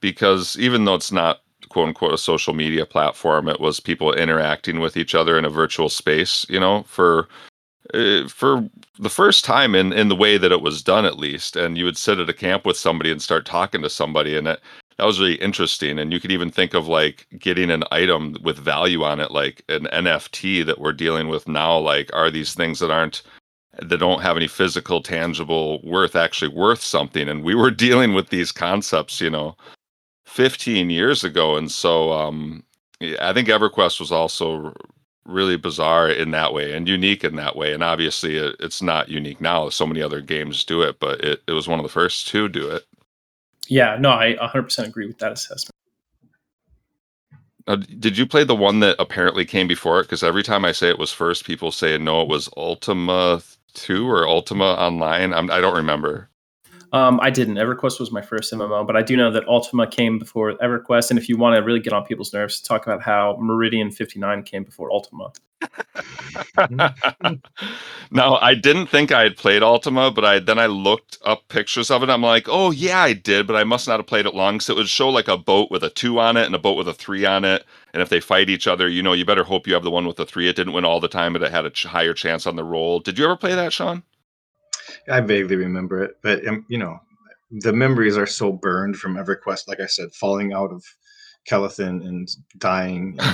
because 0.00 0.58
even 0.58 0.84
though 0.84 0.96
it's 0.96 1.10
not 1.10 1.40
quote 1.70 1.88
unquote 1.88 2.12
a 2.12 2.18
social 2.18 2.52
media 2.52 2.84
platform, 2.84 3.48
it 3.48 3.60
was 3.60 3.80
people 3.80 4.12
interacting 4.12 4.78
with 4.78 4.98
each 4.98 5.14
other 5.14 5.38
in 5.38 5.46
a 5.46 5.50
virtual 5.50 5.88
space, 5.88 6.44
you 6.50 6.60
know, 6.60 6.82
for 6.82 7.26
uh, 7.94 8.28
for 8.28 8.68
the 8.98 9.10
first 9.10 9.44
time 9.44 9.74
in 9.74 9.92
in 9.92 10.08
the 10.08 10.16
way 10.16 10.36
that 10.36 10.52
it 10.52 10.62
was 10.62 10.82
done 10.82 11.04
at 11.04 11.18
least 11.18 11.56
and 11.56 11.76
you 11.76 11.84
would 11.84 11.96
sit 11.96 12.18
at 12.18 12.28
a 12.28 12.34
camp 12.34 12.64
with 12.64 12.76
somebody 12.76 13.10
and 13.10 13.22
start 13.22 13.46
talking 13.46 13.82
to 13.82 13.90
somebody 13.90 14.36
and 14.36 14.48
it 14.48 14.60
that 14.96 15.06
was 15.06 15.18
really 15.18 15.36
interesting 15.36 15.98
and 15.98 16.12
you 16.12 16.20
could 16.20 16.30
even 16.30 16.50
think 16.50 16.74
of 16.74 16.86
like 16.86 17.26
getting 17.38 17.70
an 17.70 17.82
item 17.90 18.36
with 18.42 18.58
value 18.58 19.02
on 19.02 19.18
it 19.18 19.30
like 19.30 19.64
an 19.68 19.84
nft 19.92 20.66
that 20.66 20.78
we're 20.78 20.92
dealing 20.92 21.28
with 21.28 21.48
now 21.48 21.76
like 21.78 22.10
are 22.12 22.30
these 22.30 22.54
things 22.54 22.78
that 22.80 22.90
aren't 22.90 23.22
that 23.80 23.98
don't 23.98 24.20
have 24.20 24.36
any 24.36 24.48
physical 24.48 25.02
tangible 25.02 25.80
worth 25.82 26.14
actually 26.14 26.54
worth 26.54 26.82
something 26.82 27.28
and 27.28 27.42
we 27.42 27.54
were 27.54 27.70
dealing 27.86 28.14
with 28.14 28.28
these 28.28 28.52
concepts 28.52 29.20
you 29.20 29.30
know 29.30 29.56
15 30.26 30.90
years 30.90 31.24
ago 31.24 31.56
and 31.56 31.70
so 31.70 32.12
um 32.12 32.62
i 33.20 33.32
think 33.32 33.48
everquest 33.48 33.98
was 33.98 34.12
also 34.12 34.74
really 35.26 35.56
bizarre 35.56 36.10
in 36.10 36.32
that 36.32 36.52
way 36.52 36.72
and 36.72 36.88
unique 36.88 37.24
in 37.24 37.36
that 37.36 37.56
way 37.56 37.72
and 37.74 37.82
obviously 37.82 38.36
it, 38.36 38.56
it's 38.60 38.82
not 38.82 39.08
unique 39.08 39.40
now 39.40 39.68
so 39.68 39.86
many 39.86 40.02
other 40.02 40.20
games 40.20 40.64
do 40.64 40.82
it 40.82 40.98
but 41.00 41.22
it, 41.22 41.42
it 41.46 41.52
was 41.52 41.68
one 41.68 41.78
of 41.78 41.84
the 41.84 41.90
first 41.90 42.28
to 42.28 42.48
do 42.48 42.70
it 42.70 42.84
yeah, 43.70 43.96
no, 43.98 44.10
I 44.10 44.34
100% 44.34 44.86
agree 44.86 45.06
with 45.06 45.18
that 45.20 45.32
assessment. 45.32 45.70
Uh, 47.68 47.76
did 47.76 48.18
you 48.18 48.26
play 48.26 48.44
the 48.44 48.56
one 48.56 48.80
that 48.80 48.96
apparently 48.98 49.44
came 49.44 49.68
before 49.68 50.00
it? 50.00 50.04
Because 50.04 50.24
every 50.24 50.42
time 50.42 50.64
I 50.64 50.72
say 50.72 50.88
it 50.88 50.98
was 50.98 51.12
first, 51.12 51.44
people 51.46 51.72
say 51.72 51.98
no, 51.98 52.22
it 52.22 52.28
was 52.28 52.50
Ultima 52.56 53.42
2 53.74 54.10
or 54.10 54.28
Ultima 54.28 54.64
Online. 54.64 55.34
I'm, 55.34 55.50
I 55.50 55.56
do 55.56 55.62
not 55.62 55.74
remember. 55.76 56.29
Um, 56.92 57.20
I 57.22 57.30
didn't. 57.30 57.54
EverQuest 57.56 58.00
was 58.00 58.10
my 58.10 58.22
first 58.22 58.52
MMO, 58.52 58.86
but 58.86 58.96
I 58.96 59.02
do 59.02 59.16
know 59.16 59.30
that 59.30 59.46
Ultima 59.46 59.86
came 59.86 60.18
before 60.18 60.54
EverQuest. 60.54 61.10
And 61.10 61.18
if 61.18 61.28
you 61.28 61.36
want 61.36 61.56
to 61.56 61.62
really 61.62 61.80
get 61.80 61.92
on 61.92 62.04
people's 62.04 62.32
nerves, 62.32 62.60
talk 62.60 62.86
about 62.86 63.02
how 63.02 63.36
Meridian 63.40 63.90
59 63.90 64.42
came 64.42 64.64
before 64.64 64.90
Ultima. 64.92 65.32
no, 68.10 68.38
I 68.40 68.54
didn't 68.54 68.86
think 68.86 69.12
I 69.12 69.22
had 69.22 69.36
played 69.36 69.62
Ultima, 69.62 70.10
but 70.10 70.24
I 70.24 70.38
then 70.38 70.58
I 70.58 70.66
looked 70.66 71.18
up 71.24 71.48
pictures 71.48 71.90
of 71.90 72.02
it. 72.02 72.10
I'm 72.10 72.22
like, 72.22 72.46
oh 72.48 72.70
yeah, 72.70 73.00
I 73.00 73.12
did, 73.12 73.46
but 73.46 73.56
I 73.56 73.64
must 73.64 73.86
not 73.86 74.00
have 74.00 74.06
played 74.06 74.26
it 74.26 74.34
long. 74.34 74.60
So 74.60 74.72
it 74.72 74.76
would 74.76 74.88
show 74.88 75.10
like 75.10 75.28
a 75.28 75.36
boat 75.36 75.70
with 75.70 75.84
a 75.84 75.90
two 75.90 76.18
on 76.18 76.36
it 76.36 76.46
and 76.46 76.54
a 76.54 76.58
boat 76.58 76.76
with 76.76 76.88
a 76.88 76.94
three 76.94 77.26
on 77.26 77.44
it. 77.44 77.64
And 77.92 78.02
if 78.02 78.08
they 78.08 78.20
fight 78.20 78.50
each 78.50 78.66
other, 78.66 78.88
you 78.88 79.02
know, 79.02 79.12
you 79.12 79.24
better 79.24 79.44
hope 79.44 79.66
you 79.66 79.74
have 79.74 79.84
the 79.84 79.90
one 79.90 80.06
with 80.06 80.16
the 80.16 80.26
three. 80.26 80.48
It 80.48 80.56
didn't 80.56 80.72
win 80.72 80.84
all 80.84 81.00
the 81.00 81.08
time, 81.08 81.34
but 81.34 81.42
it 81.42 81.52
had 81.52 81.66
a 81.66 81.88
higher 81.88 82.14
chance 82.14 82.46
on 82.46 82.56
the 82.56 82.64
roll. 82.64 83.00
Did 83.00 83.18
you 83.18 83.24
ever 83.26 83.36
play 83.36 83.54
that, 83.54 83.72
Sean? 83.72 84.02
I 85.08 85.20
vaguely 85.20 85.56
remember 85.56 86.02
it, 86.02 86.16
but 86.22 86.46
um, 86.46 86.64
you 86.68 86.78
know, 86.78 86.98
the 87.50 87.72
memories 87.72 88.16
are 88.16 88.26
so 88.26 88.52
burned 88.52 88.96
from 88.96 89.16
EverQuest. 89.16 89.68
Like 89.68 89.80
I 89.80 89.86
said, 89.86 90.12
falling 90.12 90.52
out 90.52 90.72
of 90.72 90.84
Kelethin 91.48 92.06
and 92.06 92.28
dying. 92.58 93.18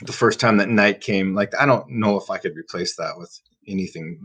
And 0.00 0.08
the 0.08 0.14
first 0.14 0.40
time 0.40 0.56
that 0.56 0.68
night 0.68 1.00
came, 1.02 1.34
like 1.34 1.52
I 1.60 1.66
don't 1.66 1.88
know 1.90 2.16
if 2.16 2.30
I 2.30 2.38
could 2.38 2.56
replace 2.56 2.96
that 2.96 3.18
with 3.18 3.38
anything. 3.68 4.18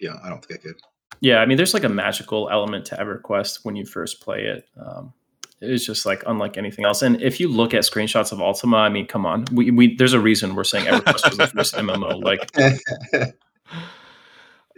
Yeah, 0.00 0.16
I 0.22 0.30
don't 0.30 0.44
think 0.44 0.60
I 0.60 0.62
could. 0.62 0.76
Yeah, 1.20 1.38
I 1.38 1.46
mean, 1.46 1.56
there's 1.56 1.74
like 1.74 1.84
a 1.84 1.88
magical 1.88 2.48
element 2.50 2.86
to 2.86 2.96
EverQuest 2.96 3.60
when 3.64 3.76
you 3.76 3.84
first 3.86 4.20
play 4.20 4.44
it. 4.44 4.66
Um, 4.82 5.12
it's 5.60 5.84
just 5.84 6.06
like 6.06 6.22
unlike 6.26 6.56
anything 6.56 6.84
else. 6.84 7.02
And 7.02 7.20
if 7.22 7.38
you 7.38 7.48
look 7.48 7.74
at 7.74 7.82
screenshots 7.82 8.32
of 8.32 8.40
Ultima, 8.40 8.78
I 8.78 8.88
mean, 8.88 9.06
come 9.06 9.26
on, 9.26 9.44
we, 9.52 9.70
we 9.70 9.94
there's 9.96 10.14
a 10.14 10.20
reason 10.20 10.54
we're 10.54 10.64
saying 10.64 10.86
EverQuest 10.86 11.28
was 11.28 11.38
the 11.38 11.46
first 11.48 11.74
MMO. 11.74 12.22
Like 12.22 12.50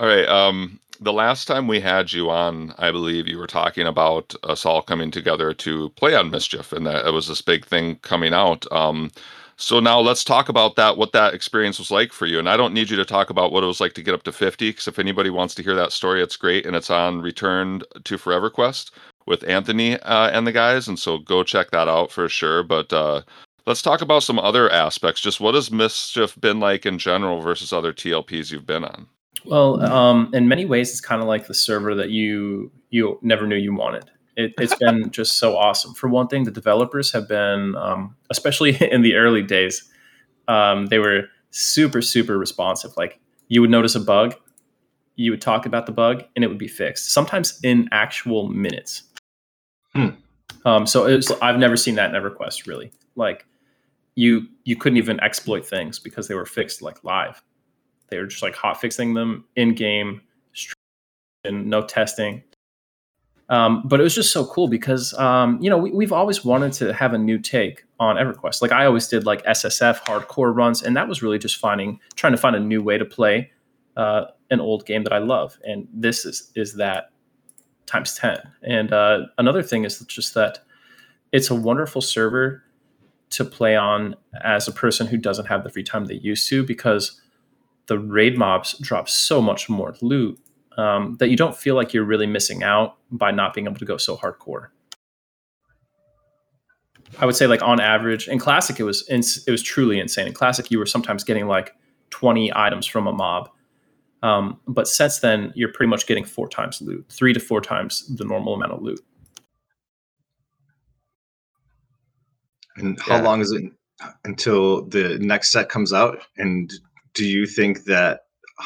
All 0.01 0.07
right. 0.07 0.29
Um, 0.29 0.79
the 1.01 1.13
last 1.13 1.47
time 1.47 1.69
we 1.69 1.81
had 1.81 2.13
you 2.13 2.31
on, 2.31 2.75
I 2.79 2.91
believe 2.91 3.27
you 3.27 3.39
were 3.39 3.47
talking 3.47 3.87
about 3.87 4.35
us 4.45 4.67
all 4.67 4.83
coming 4.83 5.11
together 5.11 5.53
to 5.55 5.91
play 5.91 6.15
on 6.15 6.31
Mischief, 6.31 6.73
and 6.73 6.87
that 6.87 7.07
it 7.07 7.13
was 7.13 7.29
this 7.29 7.43
big 7.43 7.65
thing 7.65 7.97
coming 7.97 8.35
out. 8.35 8.71
Um, 8.73 9.11
so 9.57 9.81
now 9.81 10.01
let's 10.01 10.23
talk 10.23 10.51
about 10.51 10.77
that, 10.77 10.99
what 10.99 11.13
that 11.13 11.33
experience 11.33 11.79
was 11.79 11.91
like 11.91 12.13
for 12.13 12.27
you. 12.27 12.39
And 12.39 12.49
I 12.49 12.59
don't 12.59 12.75
need 12.75 12.91
you 12.91 12.97
to 12.99 13.07
talk 13.07 13.31
about 13.31 13.53
what 13.53 13.65
it 13.65 13.67
was 13.67 13.81
like 13.81 13.95
to 13.95 14.03
get 14.03 14.15
up 14.15 14.23
to 14.25 14.33
50, 14.33 14.71
because 14.71 14.87
if 14.87 14.99
anybody 14.99 15.31
wants 15.31 15.55
to 15.55 15.63
hear 15.63 15.75
that 15.77 15.93
story, 15.93 16.23
it's 16.23 16.37
great. 16.37 16.67
And 16.67 16.77
it's 16.77 16.91
on 16.91 17.23
Return 17.23 17.83
to 18.05 18.19
Forever 18.19 18.51
Quest 18.51 18.91
with 19.27 19.49
Anthony 19.49 19.99
uh, 20.01 20.29
and 20.31 20.47
the 20.47 20.53
guys. 20.53 20.89
And 20.89 20.99
so 20.99 21.19
go 21.19 21.43
check 21.43 21.71
that 21.71 21.89
out 21.89 22.11
for 22.11 22.29
sure. 22.29 22.63
But 22.63 22.93
uh, 22.93 23.23
let's 23.67 23.83
talk 23.83 24.03
about 24.03 24.25
some 24.25 24.39
other 24.39 24.71
aspects. 24.71 25.23
Just 25.23 25.41
what 25.41 25.55
has 25.55 25.71
Mischief 25.71 26.39
been 26.39 26.61
like 26.61 26.85
in 26.85 26.99
general 26.99 27.41
versus 27.41 27.73
other 27.73 27.95
TLPs 27.95 28.53
you've 28.53 28.67
been 28.67 28.85
on? 28.85 29.09
Well, 29.45 29.83
um, 29.83 30.31
in 30.33 30.49
many 30.49 30.65
ways, 30.65 30.91
it's 30.91 31.01
kind 31.01 31.23
of 31.23 31.29
like 31.29 31.47
the 31.47 31.55
server 31.55 31.95
that 31.95 32.11
you 32.11 32.71
you 32.91 33.19
never 33.23 33.47
knew 33.47 33.57
you 33.57 33.75
wanted. 33.75 34.11
It, 34.37 34.55
has 34.59 34.75
been 34.81 35.11
just 35.11 35.39
so 35.39 35.57
awesome. 35.57 35.95
For 35.95 36.09
one 36.09 36.29
thing, 36.29 36.45
the 36.45 36.51
developers 36.51 37.13
have 37.13 37.29
been, 37.29 37.75
um, 37.77 38.17
especially 38.31 38.77
in 38.93 39.03
the 39.03 39.15
early 39.15 39.43
days, 39.43 39.89
um, 40.49 40.87
they 40.87 40.99
were 40.99 41.29
super 41.51 42.03
super 42.03 42.39
responsive. 42.39 42.93
Like 42.97 43.21
you 43.49 43.61
would 43.61 43.71
notice 43.71 43.95
a 43.95 44.01
bug, 44.01 44.35
you 45.17 45.31
would 45.31 45.41
talk 45.41 45.67
about 45.67 45.87
the 45.87 45.93
bug, 45.93 46.25
and 46.35 46.45
it 46.45 46.49
would 46.49 46.59
be 46.59 46.69
fixed. 46.69 47.13
Sometimes 47.13 47.59
in 47.63 47.89
actual 47.93 48.49
minutes. 48.49 49.03
Hmm. 49.95 50.09
Um, 50.65 50.87
so 50.87 51.05
was, 51.05 51.31
I've 51.41 51.59
never 51.59 51.77
seen 51.77 51.95
that 51.95 52.15
in 52.15 52.21
EverQuest 52.21 52.67
really. 52.67 52.91
Like 53.15 53.47
you 54.17 54.47
you 54.65 54.77
couldn't 54.77 54.99
even 54.99 55.21
exploit 55.21 55.65
things 55.65 55.99
because 55.99 56.27
they 56.29 56.35
were 56.35 56.47
fixed 56.47 56.83
like 56.83 57.03
live. 57.05 57.43
They 58.09 58.19
were 58.19 58.27
just 58.27 58.43
like 58.43 58.55
hot 58.55 58.81
fixing 58.81 59.15
them 59.15 59.45
in 59.57 59.75
game 59.75 60.23
and 61.45 61.67
no 61.67 61.83
testing. 61.83 62.43
Um, 63.49 63.83
but 63.85 64.01
it 64.01 64.03
was 64.03 64.15
just 64.15 64.33
so 64.33 64.45
cool 64.45 64.67
because 64.69 65.15
um, 65.15 65.59
you 65.63 65.71
know 65.71 65.79
we, 65.79 65.93
we've 65.93 66.13
always 66.13 66.45
wanted 66.45 66.73
to 66.75 66.93
have 66.93 67.13
a 67.15 67.19
new 67.19 67.39
take 67.39 67.85
on 68.01 68.17
EverQuest. 68.17 68.61
Like 68.61 68.73
I 68.73 68.87
always 68.87 69.07
did 69.07 69.25
like 69.25 69.45
SSF 69.45 70.01
hardcore 70.01 70.55
runs, 70.55 70.83
and 70.83 70.97
that 70.97 71.09
was 71.09 71.23
really 71.23 71.39
just 71.39 71.57
finding 71.57 72.01
trying 72.17 72.33
to 72.33 72.37
find 72.39 72.57
a 72.57 72.61
new 72.61 72.83
way 72.83 72.99
to 72.99 73.05
play 73.05 73.53
uh, 73.97 74.27
an 74.51 74.61
old 74.61 74.85
game 74.85 75.05
that 75.05 75.13
I 75.13 75.19
love. 75.19 75.59
And 75.65 75.87
this 75.93 76.25
is 76.25 76.51
is 76.57 76.75
that 76.75 77.11
times 77.87 78.15
ten. 78.15 78.39
And 78.63 78.93
uh, 78.93 79.27
another 79.39 79.63
thing 79.63 79.85
is 79.85 80.01
just 80.01 80.35
that 80.35 80.59
it's 81.31 81.51
a 81.51 81.55
wonderful 81.55 82.03
server 82.03 82.65
to 83.31 83.45
play 83.45 83.77
on 83.77 84.17
as 84.43 84.67
a 84.67 84.73
person 84.73 85.07
who 85.07 85.17
doesn't 85.17 85.47
have 85.47 85.63
the 85.63 85.71
free 85.71 85.83
time 85.83 86.07
they 86.07 86.15
used 86.15 86.49
to 86.49 86.65
because 86.65 87.21
the 87.87 87.99
raid 87.99 88.37
mobs 88.37 88.77
drop 88.79 89.09
so 89.09 89.41
much 89.41 89.69
more 89.69 89.95
loot 90.03 90.39
um, 90.77 91.17
that 91.19 91.29
you 91.29 91.37
don't 91.37 91.57
feel 91.57 91.75
like 91.75 91.95
you're 91.95 92.05
really 92.05 92.27
missing 92.27 92.63
out 92.63 92.97
by 93.11 93.31
not 93.31 93.55
being 93.55 93.67
able 93.67 93.79
to 93.79 93.85
go 93.85 93.97
so 93.97 94.17
hardcore. 94.17 94.69
I 97.19 97.27
would 97.27 97.37
say 97.37 97.47
like 97.47 97.63
on 97.63 97.81
average 97.81 98.29
in 98.29 98.39
classic 98.39 98.81
it 98.81 98.83
was 98.83 99.07
it 99.09 99.51
was 99.51 99.63
truly 99.63 99.99
insane. 100.01 100.27
In 100.27 100.33
classic 100.33 100.71
you 100.71 100.79
were 100.79 100.87
sometimes 100.87 101.25
getting 101.25 101.47
like 101.47 101.75
20 102.11 102.53
items 102.55 102.87
from 102.87 103.07
a 103.07 103.13
mob. 103.13 103.49
Um, 104.23 104.59
but 104.67 104.89
since 104.89 105.21
then 105.21 105.53
you're 105.55 105.73
pretty 105.73 105.89
much 105.89 106.07
getting 106.07 106.25
four 106.25 106.49
times 106.49 106.83
loot, 106.83 107.07
three 107.09 107.33
to 107.33 107.41
four 107.41 107.61
times 107.61 108.07
the 108.17 108.25
normal 108.25 108.55
amount 108.55 108.73
of 108.73 108.83
loot. 108.83 109.01
And 112.77 113.01
how 113.01 113.17
Yeah. 113.17 113.23
long 113.23 113.41
is 113.41 113.53
it 113.53 113.65
until 114.25 114.83
the 114.87 115.19
next 115.21 115.53
set 115.53 115.69
comes 115.69 115.93
out? 115.93 116.19
And 116.37 116.73
do 117.17 117.27
you 117.27 117.47
think 117.47 117.85
that 117.85 118.21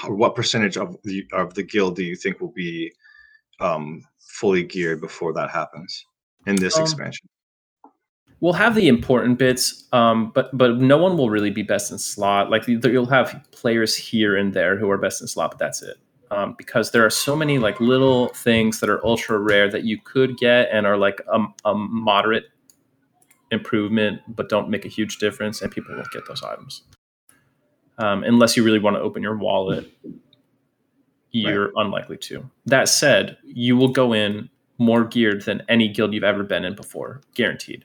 what 0.07 0.35
percentage 0.35 0.77
of 0.77 0.97
the 1.05 1.27
of 1.33 1.55
the 1.55 1.63
guild 1.63 1.97
do 1.97 2.05
you 2.05 2.15
think 2.15 2.41
will 2.41 2.53
be 2.53 2.93
um, 3.61 4.03
fully 4.19 4.63
geared 4.63 5.01
before 5.01 5.33
that 5.33 5.51
happens 5.51 6.05
in 6.47 6.57
this 6.57 6.77
Um, 6.77 6.83
expansion? 6.83 7.27
We'll 8.41 8.55
have 8.55 8.75
the 8.75 8.89
important 8.89 9.39
bits, 9.39 9.89
um, 9.93 10.33
but 10.35 10.57
but 10.57 10.79
no 10.79 10.97
one 10.99 11.17
will 11.17 11.31
really 11.31 11.51
be 11.51 11.63
best 11.63 11.91
in 11.93 11.99
slot. 11.99 12.51
Like 12.51 12.67
you- 12.69 12.81
you'll 12.85 13.07
have 13.07 13.39
players 13.53 13.95
here 13.95 14.37
and 14.37 14.53
there 14.55 14.77
who 14.79 14.91
are 14.91 14.99
best 14.99 15.21
in 15.21 15.29
slot, 15.29 15.51
but 15.53 15.59
that's 15.59 15.83
it. 15.83 15.97
Um, 16.31 16.55
because 16.57 16.93
there 16.93 17.05
are 17.05 17.11
so 17.11 17.35
many 17.35 17.59
like 17.59 17.81
little 17.81 18.29
things 18.29 18.81
that 18.81 18.89
are 18.89 19.05
ultra 19.05 19.39
rare 19.39 19.69
that 19.71 19.85
you 19.85 19.99
could 20.01 20.37
get 20.39 20.69
and 20.73 20.87
are 20.87 20.97
like 20.97 21.21
a, 21.33 21.45
a 21.65 21.75
moderate 21.75 22.45
improvement, 23.51 24.21
but 24.29 24.49
don't 24.49 24.71
make 24.71 24.85
a 24.85 24.89
huge 24.89 25.19
difference, 25.19 25.61
and 25.61 25.73
people 25.73 25.95
won't 25.95 26.11
get 26.13 26.27
those 26.27 26.43
items 26.43 26.83
um, 28.01 28.25
unless 28.25 28.57
you 28.57 28.65
really 28.65 28.79
want 28.79 28.97
to 28.97 29.01
open 29.01 29.23
your 29.23 29.37
wallet. 29.37 29.91
You're 31.33 31.71
unlikely 31.77 32.17
to. 32.17 32.51
That 32.67 32.89
said, 32.89 33.37
you 33.45 33.77
will 33.77 33.93
go 33.93 34.13
in 34.13 34.49
more 34.79 35.05
geared 35.05 35.43
than 35.45 35.63
any 35.69 35.89
guild 35.89 36.13
you've 36.13 36.25
ever 36.25 36.43
been 36.43 36.65
in 36.65 36.75
before, 36.75 37.21
guaranteed. 37.35 37.85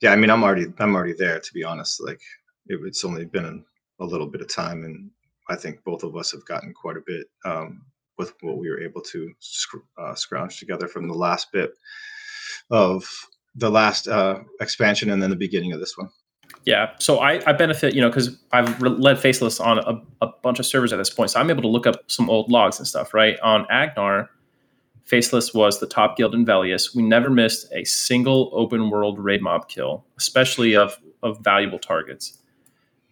Yeah, 0.00 0.12
I 0.12 0.16
mean, 0.16 0.30
I'm 0.30 0.44
already 0.44 0.72
I'm 0.78 0.94
already 0.94 1.14
there 1.14 1.40
to 1.40 1.52
be 1.52 1.64
honest. 1.64 2.00
Like 2.04 2.20
it, 2.66 2.78
it's 2.84 3.04
only 3.04 3.24
been 3.24 3.64
a 4.00 4.04
little 4.04 4.26
bit 4.26 4.42
of 4.42 4.54
time, 4.54 4.84
and 4.84 5.10
I 5.48 5.56
think 5.56 5.82
both 5.82 6.04
of 6.04 6.14
us 6.14 6.30
have 6.32 6.44
gotten 6.44 6.72
quite 6.74 6.96
a 6.96 7.02
bit 7.04 7.26
um, 7.44 7.82
with 8.18 8.34
what 8.42 8.58
we 8.58 8.68
were 8.68 8.80
able 8.80 9.00
to 9.00 9.32
sc- 9.40 9.88
uh, 9.98 10.14
scrounge 10.14 10.58
together 10.58 10.86
from 10.86 11.08
the 11.08 11.14
last 11.14 11.50
bit 11.52 11.72
of 12.70 13.08
the 13.56 13.70
last 13.70 14.06
uh, 14.06 14.40
expansion, 14.60 15.10
and 15.10 15.22
then 15.22 15.30
the 15.30 15.36
beginning 15.36 15.72
of 15.72 15.80
this 15.80 15.96
one. 15.96 16.10
Yeah, 16.64 16.92
so 16.98 17.18
I, 17.18 17.42
I 17.46 17.52
benefit, 17.52 17.94
you 17.94 18.00
know, 18.00 18.08
because 18.08 18.38
I've 18.52 18.80
led 18.80 19.18
Faceless 19.18 19.60
on 19.60 19.78
a, 19.78 20.00
a 20.22 20.28
bunch 20.42 20.58
of 20.58 20.64
servers 20.64 20.92
at 20.94 20.96
this 20.96 21.10
point, 21.10 21.30
so 21.30 21.40
I'm 21.40 21.50
able 21.50 21.62
to 21.62 21.68
look 21.68 21.86
up 21.86 21.96
some 22.06 22.30
old 22.30 22.50
logs 22.50 22.78
and 22.78 22.88
stuff. 22.88 23.12
Right 23.12 23.38
on 23.40 23.66
Agnarr, 23.66 24.28
Faceless 25.04 25.52
was 25.52 25.80
the 25.80 25.86
top 25.86 26.16
guild 26.16 26.34
in 26.34 26.46
Velius. 26.46 26.94
We 26.94 27.02
never 27.02 27.28
missed 27.28 27.70
a 27.72 27.84
single 27.84 28.50
open 28.54 28.88
world 28.88 29.18
raid 29.18 29.42
mob 29.42 29.68
kill, 29.68 30.04
especially 30.16 30.74
of 30.74 30.98
of 31.22 31.42
valuable 31.42 31.78
targets. 31.78 32.38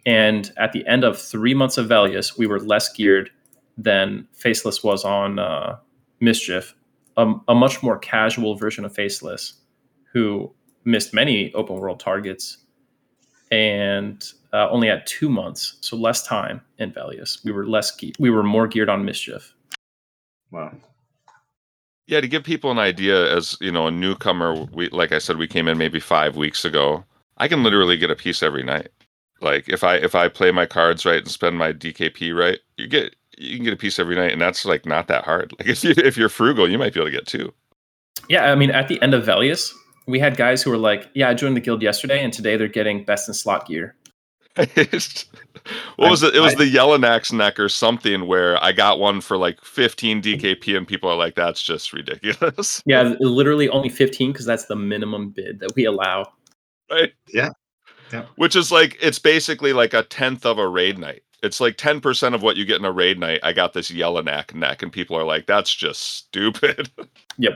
And 0.04 0.52
at 0.56 0.72
the 0.72 0.86
end 0.86 1.04
of 1.04 1.20
three 1.20 1.54
months 1.54 1.78
of 1.78 1.86
Velius, 1.88 2.36
we 2.36 2.46
were 2.46 2.60
less 2.60 2.92
geared 2.92 3.30
than 3.76 4.28
Faceless 4.32 4.82
was 4.82 5.04
on 5.04 5.38
uh, 5.38 5.76
Mischief, 6.20 6.74
a, 7.16 7.32
a 7.48 7.54
much 7.54 7.82
more 7.82 7.98
casual 7.98 8.54
version 8.54 8.84
of 8.84 8.94
Faceless, 8.94 9.54
who 10.12 10.52
missed 10.84 11.14
many 11.14 11.52
open 11.54 11.76
world 11.76 12.00
targets 12.00 12.58
and 13.52 14.32
uh, 14.54 14.68
only 14.70 14.88
had 14.88 15.06
two 15.06 15.28
months, 15.28 15.76
so 15.82 15.94
less 15.94 16.26
time 16.26 16.60
in 16.78 16.90
Velius. 16.90 17.44
We 17.44 17.52
were 17.52 17.66
less 17.66 17.94
ge- 17.94 18.14
we 18.18 18.30
were 18.30 18.42
more 18.42 18.66
geared 18.66 18.88
on 18.88 19.04
mischief. 19.04 19.54
Wow. 20.50 20.72
Yeah, 22.06 22.20
to 22.20 22.26
give 22.26 22.42
people 22.42 22.70
an 22.70 22.78
idea, 22.78 23.34
as 23.36 23.56
you 23.60 23.70
know, 23.70 23.86
a 23.86 23.90
newcomer, 23.90 24.54
we 24.72 24.88
like 24.88 25.12
I 25.12 25.18
said, 25.18 25.36
we 25.36 25.46
came 25.46 25.68
in 25.68 25.78
maybe 25.78 26.00
five 26.00 26.36
weeks 26.36 26.64
ago. 26.64 27.04
I 27.36 27.46
can 27.46 27.62
literally 27.62 27.96
get 27.96 28.10
a 28.10 28.16
piece 28.16 28.42
every 28.42 28.62
night. 28.62 28.88
Like 29.40 29.68
if 29.68 29.84
I 29.84 29.96
if 29.96 30.14
I 30.14 30.28
play 30.28 30.50
my 30.50 30.66
cards 30.66 31.04
right 31.04 31.20
and 31.20 31.30
spend 31.30 31.58
my 31.58 31.72
DKP 31.72 32.36
right, 32.36 32.58
you 32.78 32.88
get 32.88 33.14
you 33.36 33.56
can 33.56 33.64
get 33.64 33.74
a 33.74 33.76
piece 33.76 33.98
every 33.98 34.16
night, 34.16 34.32
and 34.32 34.40
that's 34.40 34.64
like 34.64 34.86
not 34.86 35.08
that 35.08 35.24
hard. 35.24 35.52
Like 35.58 35.68
if 35.68 35.84
you 35.84 35.94
if 35.98 36.16
you're 36.16 36.30
frugal, 36.30 36.70
you 36.70 36.78
might 36.78 36.94
be 36.94 37.00
able 37.00 37.10
to 37.10 37.16
get 37.16 37.26
two. 37.26 37.52
Yeah, 38.28 38.50
I 38.50 38.54
mean, 38.54 38.70
at 38.70 38.88
the 38.88 39.00
end 39.02 39.14
of 39.14 39.24
Velius, 39.24 39.72
we 40.06 40.18
had 40.18 40.36
guys 40.36 40.62
who 40.62 40.70
were 40.70 40.78
like, 40.78 41.08
"Yeah, 41.14 41.28
I 41.28 41.34
joined 41.34 41.56
the 41.56 41.60
guild 41.60 41.82
yesterday, 41.82 42.22
and 42.22 42.32
today 42.32 42.56
they're 42.56 42.68
getting 42.68 43.04
best 43.04 43.28
in 43.28 43.34
slot 43.34 43.66
gear." 43.66 43.94
what 44.56 46.10
was 46.10 46.22
it? 46.22 46.34
It 46.34 46.40
was 46.40 46.54
the 46.56 46.70
Yellownax 46.70 47.32
neck 47.32 47.58
or 47.58 47.70
something 47.70 48.26
where 48.26 48.62
I 48.62 48.72
got 48.72 48.98
one 48.98 49.22
for 49.22 49.38
like 49.38 49.62
15 49.62 50.20
DKP, 50.20 50.76
and 50.76 50.86
people 50.86 51.08
are 51.08 51.16
like, 51.16 51.34
"That's 51.34 51.62
just 51.62 51.92
ridiculous." 51.92 52.82
Yeah, 52.86 53.14
literally 53.20 53.68
only 53.70 53.88
fifteen 53.88 54.32
because 54.32 54.44
that's 54.44 54.66
the 54.66 54.76
minimum 54.76 55.30
bid 55.30 55.60
that 55.60 55.72
we 55.74 55.84
allow. 55.86 56.32
right? 56.90 57.12
Yeah. 57.28 57.50
Yeah. 58.12 58.26
Which 58.36 58.54
is 58.56 58.70
like 58.70 58.98
it's 59.00 59.18
basically 59.18 59.72
like 59.72 59.94
a 59.94 60.02
tenth 60.02 60.44
of 60.44 60.58
a 60.58 60.68
raid 60.68 60.98
night. 60.98 61.22
It's 61.42 61.60
like 61.60 61.76
ten 61.78 62.00
percent 62.00 62.34
of 62.34 62.42
what 62.42 62.56
you 62.56 62.66
get 62.66 62.78
in 62.78 62.84
a 62.84 62.92
raid 62.92 63.18
night. 63.18 63.40
I 63.42 63.54
got 63.54 63.72
this 63.72 63.90
Yellowknack 63.90 64.54
neck, 64.54 64.82
and 64.82 64.92
people 64.92 65.16
are 65.16 65.24
like, 65.24 65.46
"That's 65.46 65.74
just 65.74 66.00
stupid." 66.00 66.90
Yep. 67.38 67.54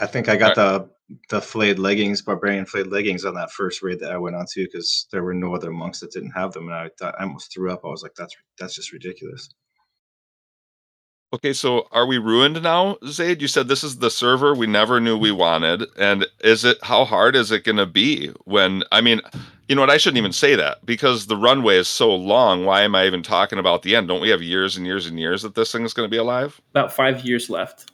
I 0.00 0.06
think 0.06 0.28
I 0.28 0.36
got 0.36 0.54
the 0.54 0.88
the 1.28 1.40
flayed 1.40 1.78
leggings, 1.78 2.22
barbarian 2.22 2.64
flayed 2.66 2.86
leggings 2.86 3.24
on 3.24 3.34
that 3.34 3.52
first 3.52 3.82
raid 3.82 4.00
that 4.00 4.12
I 4.12 4.16
went 4.16 4.36
on 4.36 4.46
to 4.52 4.64
because 4.64 5.06
there 5.12 5.22
were 5.22 5.34
no 5.34 5.54
other 5.54 5.70
monks 5.70 6.00
that 6.00 6.12
didn't 6.12 6.30
have 6.30 6.52
them, 6.52 6.68
and 6.68 6.76
I 6.76 6.90
thought 6.98 7.14
I 7.18 7.24
almost 7.24 7.52
threw 7.52 7.72
up. 7.72 7.84
I 7.84 7.88
was 7.88 8.02
like, 8.02 8.14
"That's 8.14 8.34
that's 8.58 8.74
just 8.74 8.92
ridiculous." 8.92 9.48
okay, 11.34 11.52
so 11.52 11.88
are 11.90 12.06
we 12.06 12.18
ruined 12.18 12.62
now, 12.62 12.96
Zaid? 13.06 13.42
You 13.42 13.48
said 13.48 13.68
this 13.68 13.84
is 13.84 13.98
the 13.98 14.10
server 14.10 14.54
we 14.54 14.66
never 14.66 15.00
knew 15.00 15.18
we 15.18 15.32
wanted, 15.32 15.84
and 15.98 16.26
is 16.40 16.64
it? 16.64 16.78
How 16.82 17.04
hard 17.04 17.36
is 17.36 17.50
it 17.50 17.64
going 17.64 17.76
to 17.76 17.86
be 17.86 18.28
when? 18.44 18.84
I 18.92 19.00
mean, 19.00 19.20
you 19.68 19.74
know 19.74 19.82
what? 19.82 19.90
I 19.90 19.96
shouldn't 19.96 20.18
even 20.18 20.32
say 20.32 20.54
that 20.54 20.86
because 20.86 21.26
the 21.26 21.36
runway 21.36 21.76
is 21.76 21.88
so 21.88 22.14
long. 22.14 22.64
Why 22.64 22.82
am 22.82 22.94
I 22.94 23.06
even 23.06 23.22
talking 23.22 23.58
about 23.58 23.82
the 23.82 23.96
end? 23.96 24.08
Don't 24.08 24.22
we 24.22 24.30
have 24.30 24.42
years 24.42 24.76
and 24.76 24.86
years 24.86 25.06
and 25.06 25.18
years 25.18 25.42
that 25.42 25.54
this 25.54 25.72
thing 25.72 25.84
is 25.84 25.92
going 25.92 26.06
to 26.06 26.10
be 26.10 26.18
alive? 26.18 26.60
About 26.70 26.92
five 26.92 27.24
years 27.24 27.50
left. 27.50 27.90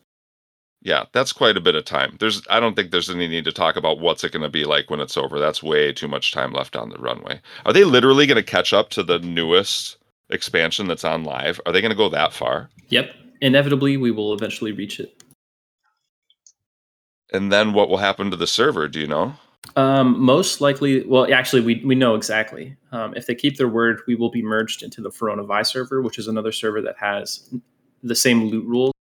Yeah, 0.82 1.04
that's 1.12 1.32
quite 1.32 1.58
a 1.58 1.60
bit 1.60 1.74
of 1.74 1.84
time. 1.84 2.16
There's 2.20 2.42
I 2.48 2.58
don't 2.58 2.74
think 2.74 2.90
there's 2.90 3.10
any 3.10 3.28
need 3.28 3.44
to 3.44 3.52
talk 3.52 3.76
about 3.76 4.00
what's 4.00 4.24
it 4.24 4.32
going 4.32 4.42
to 4.42 4.48
be 4.48 4.64
like 4.64 4.88
when 4.88 5.00
it's 5.00 5.16
over. 5.16 5.38
That's 5.38 5.62
way 5.62 5.92
too 5.92 6.08
much 6.08 6.32
time 6.32 6.52
left 6.52 6.74
on 6.74 6.88
the 6.88 6.98
runway. 6.98 7.40
Are 7.66 7.72
they 7.72 7.84
literally 7.84 8.26
going 8.26 8.36
to 8.36 8.42
catch 8.42 8.72
up 8.72 8.88
to 8.90 9.02
the 9.02 9.18
newest 9.18 9.98
expansion 10.30 10.88
that's 10.88 11.04
on 11.04 11.24
live? 11.24 11.60
Are 11.66 11.72
they 11.72 11.82
going 11.82 11.90
to 11.90 11.96
go 11.96 12.08
that 12.08 12.32
far? 12.32 12.70
Yep. 12.88 13.12
Inevitably, 13.42 13.98
we 13.98 14.10
will 14.10 14.32
eventually 14.32 14.72
reach 14.72 15.00
it. 15.00 15.22
And 17.32 17.52
then 17.52 17.72
what 17.72 17.88
will 17.88 17.98
happen 17.98 18.30
to 18.30 18.36
the 18.36 18.46
server, 18.46 18.88
do 18.88 19.00
you 19.00 19.06
know? 19.06 19.34
Um, 19.76 20.20
most 20.20 20.60
likely, 20.60 21.04
well, 21.04 21.32
actually, 21.32 21.62
we, 21.62 21.82
we 21.84 21.94
know 21.94 22.14
exactly. 22.14 22.76
Um, 22.92 23.14
if 23.14 23.26
they 23.26 23.34
keep 23.34 23.56
their 23.56 23.68
word, 23.68 24.00
we 24.06 24.14
will 24.14 24.30
be 24.30 24.42
merged 24.42 24.82
into 24.82 25.00
the 25.00 25.10
Verona 25.10 25.44
Vi 25.44 25.62
server, 25.62 26.02
which 26.02 26.18
is 26.18 26.26
another 26.26 26.52
server 26.52 26.82
that 26.82 26.96
has 26.98 27.48
the 28.02 28.14
same 28.14 28.44
loot 28.44 28.66
rules. 28.66 28.92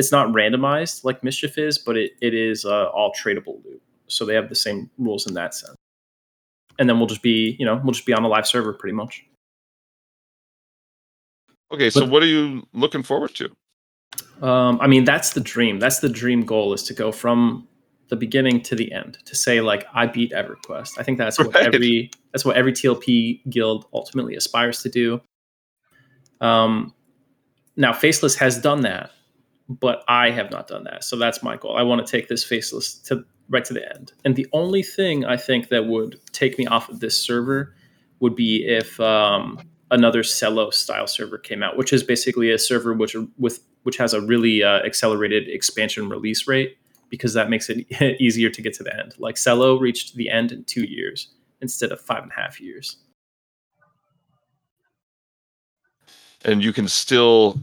It's 0.00 0.10
not 0.10 0.28
randomized 0.28 1.04
like 1.04 1.22
Mischief 1.22 1.58
is, 1.58 1.78
but 1.78 1.96
it, 1.96 2.12
it 2.20 2.34
is 2.34 2.64
uh, 2.64 2.86
all 2.88 3.12
tradable 3.12 3.62
loot. 3.64 3.82
So 4.08 4.24
they 4.24 4.34
have 4.34 4.48
the 4.48 4.54
same 4.56 4.90
rules 4.98 5.26
in 5.26 5.34
that 5.34 5.54
sense. 5.54 5.76
And 6.78 6.88
then 6.88 6.98
we'll 6.98 7.06
just 7.06 7.22
be, 7.22 7.54
you 7.58 7.66
know, 7.66 7.80
we'll 7.84 7.92
just 7.92 8.06
be 8.06 8.14
on 8.14 8.24
a 8.24 8.28
live 8.28 8.46
server 8.46 8.72
pretty 8.72 8.94
much. 8.96 9.22
Okay, 11.72 11.90
so 11.90 12.00
But- 12.00 12.10
what 12.10 12.22
are 12.22 12.26
you 12.26 12.66
looking 12.72 13.02
forward 13.02 13.34
to? 13.36 13.50
Um, 14.42 14.78
I 14.80 14.86
mean, 14.86 15.04
that's 15.04 15.34
the 15.34 15.40
dream. 15.40 15.78
That's 15.78 16.00
the 16.00 16.08
dream 16.08 16.44
goal 16.44 16.72
is 16.72 16.82
to 16.84 16.94
go 16.94 17.12
from 17.12 17.68
the 18.08 18.16
beginning 18.16 18.62
to 18.62 18.74
the 18.74 18.90
end. 18.90 19.18
To 19.26 19.36
say 19.36 19.60
like 19.60 19.86
I 19.94 20.06
beat 20.06 20.32
EverQuest. 20.32 20.98
I 20.98 21.02
think 21.02 21.18
that's 21.18 21.38
what 21.38 21.54
Right. 21.54 21.66
every 21.66 22.10
that's 22.32 22.44
what 22.44 22.56
every 22.56 22.72
TLP 22.72 23.42
guild 23.50 23.84
ultimately 23.92 24.34
aspires 24.34 24.82
to 24.82 24.88
do. 24.88 25.20
Um, 26.40 26.94
now, 27.76 27.92
Faceless 27.92 28.34
has 28.36 28.58
done 28.60 28.80
that, 28.80 29.10
but 29.70 30.02
I 30.08 30.30
have 30.30 30.50
not 30.50 30.66
done 30.66 30.84
that. 30.84 31.04
So 31.04 31.16
that's 31.16 31.42
my 31.42 31.56
goal. 31.56 31.76
I 31.76 31.82
want 31.82 32.04
to 32.04 32.10
take 32.10 32.28
this 32.28 32.42
Faceless 32.44 32.94
to 33.04 33.24
right 33.48 33.64
to 33.64 33.72
the 33.72 33.88
end. 33.94 34.12
And 34.24 34.36
the 34.36 34.46
only 34.52 34.82
thing 34.82 35.24
I 35.24 35.36
think 35.36 35.68
that 35.68 35.86
would 35.86 36.20
take 36.32 36.58
me 36.58 36.66
off 36.66 36.88
of 36.88 37.00
this 37.00 37.16
server 37.16 37.74
would 38.18 38.34
be 38.34 38.66
if 38.66 38.98
um, 39.00 39.60
another 39.90 40.22
Selo 40.22 40.70
style 40.70 41.06
server 41.06 41.38
came 41.38 41.62
out, 41.62 41.76
which 41.76 41.92
is 41.92 42.02
basically 42.02 42.50
a 42.50 42.58
server 42.58 42.92
which 42.92 43.16
with 43.38 43.60
which 43.84 43.96
has 43.96 44.12
a 44.12 44.20
really 44.20 44.62
uh, 44.62 44.80
accelerated 44.80 45.48
expansion 45.48 46.08
release 46.08 46.46
rate 46.46 46.76
because 47.08 47.32
that 47.34 47.48
makes 47.48 47.70
it 47.70 47.86
easier 48.20 48.50
to 48.50 48.60
get 48.60 48.74
to 48.74 48.82
the 48.82 48.94
end. 48.98 49.14
Like 49.18 49.36
Selo 49.36 49.78
reached 49.78 50.16
the 50.16 50.30
end 50.30 50.52
in 50.52 50.64
two 50.64 50.84
years 50.84 51.28
instead 51.60 51.92
of 51.92 52.00
five 52.00 52.22
and 52.22 52.32
a 52.36 52.40
half 52.40 52.60
years. 52.60 52.96
and 56.44 56.64
you 56.64 56.72
can 56.72 56.88
still 56.88 57.60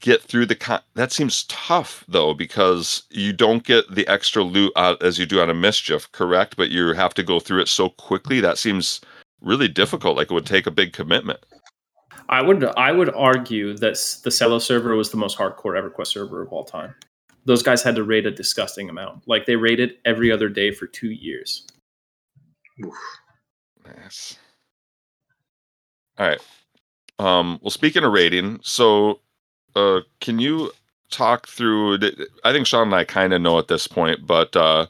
get 0.00 0.22
through 0.22 0.46
the 0.46 0.54
con- 0.54 0.80
that 0.94 1.12
seems 1.12 1.44
tough 1.44 2.04
though 2.08 2.32
because 2.32 3.02
you 3.10 3.32
don't 3.32 3.64
get 3.64 3.92
the 3.92 4.06
extra 4.06 4.42
loot 4.42 4.72
out 4.76 5.02
as 5.02 5.18
you 5.18 5.26
do 5.26 5.40
on 5.40 5.50
a 5.50 5.54
mischief 5.54 6.10
correct 6.12 6.56
but 6.56 6.70
you 6.70 6.92
have 6.92 7.12
to 7.12 7.22
go 7.22 7.40
through 7.40 7.60
it 7.60 7.68
so 7.68 7.88
quickly 7.88 8.40
that 8.40 8.56
seems 8.56 9.00
really 9.40 9.68
difficult 9.68 10.16
like 10.16 10.30
it 10.30 10.34
would 10.34 10.46
take 10.46 10.66
a 10.66 10.70
big 10.70 10.92
commitment 10.92 11.40
I 12.28 12.42
would 12.42 12.64
I 12.76 12.92
would 12.92 13.14
argue 13.14 13.76
that 13.76 13.94
the 14.24 14.30
Selo 14.30 14.58
server 14.58 14.96
was 14.96 15.10
the 15.10 15.16
most 15.16 15.38
hardcore 15.38 15.80
EverQuest 15.80 16.08
server 16.08 16.42
of 16.42 16.52
all 16.52 16.64
time. 16.64 16.92
Those 17.44 17.62
guys 17.62 17.84
had 17.84 17.94
to 17.94 18.02
raid 18.02 18.26
a 18.26 18.32
disgusting 18.32 18.90
amount. 18.90 19.28
Like 19.28 19.46
they 19.46 19.54
raided 19.54 19.98
every 20.04 20.32
other 20.32 20.48
day 20.48 20.72
for 20.72 20.88
two 20.88 21.10
years. 21.10 21.66
nice 23.86 24.36
all 26.18 26.26
right 26.26 26.40
um 27.18 27.58
well 27.62 27.70
speaking 27.70 28.04
of 28.04 28.12
rating 28.12 28.58
so 28.62 29.20
uh 29.74 30.00
can 30.20 30.38
you 30.38 30.70
talk 31.10 31.46
through 31.46 31.98
i 32.44 32.52
think 32.52 32.66
sean 32.66 32.88
and 32.88 32.94
i 32.94 33.04
kind 33.04 33.32
of 33.32 33.40
know 33.40 33.58
at 33.58 33.68
this 33.68 33.86
point 33.86 34.26
but 34.26 34.54
uh 34.56 34.86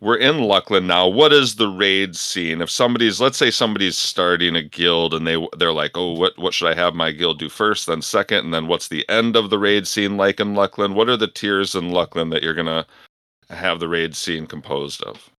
we're 0.00 0.16
in 0.16 0.36
Luclin 0.36 0.84
now. 0.84 1.08
What 1.08 1.32
is 1.32 1.56
the 1.56 1.68
raid 1.68 2.16
scene? 2.16 2.60
If 2.60 2.70
somebody's, 2.70 3.20
let's 3.20 3.38
say 3.38 3.50
somebody's 3.50 3.96
starting 3.96 4.54
a 4.54 4.62
guild 4.62 5.14
and 5.14 5.26
they 5.26 5.36
they're 5.56 5.72
like, 5.72 5.92
oh, 5.94 6.12
what 6.12 6.36
what 6.38 6.52
should 6.52 6.68
I 6.68 6.74
have 6.74 6.94
my 6.94 7.12
guild 7.12 7.38
do 7.38 7.48
first, 7.48 7.86
then 7.86 8.02
second, 8.02 8.44
and 8.44 8.52
then 8.52 8.66
what's 8.66 8.88
the 8.88 9.08
end 9.08 9.36
of 9.36 9.48
the 9.48 9.58
raid 9.58 9.86
scene 9.86 10.16
like 10.16 10.38
in 10.38 10.54
Luclin? 10.54 10.94
What 10.94 11.08
are 11.08 11.16
the 11.16 11.26
tiers 11.26 11.74
in 11.74 11.90
Luclin 11.90 12.30
that 12.30 12.42
you're 12.42 12.54
gonna 12.54 12.86
have 13.48 13.80
the 13.80 13.88
raid 13.88 14.14
scene 14.14 14.46
composed 14.46 15.02
of? 15.02 15.30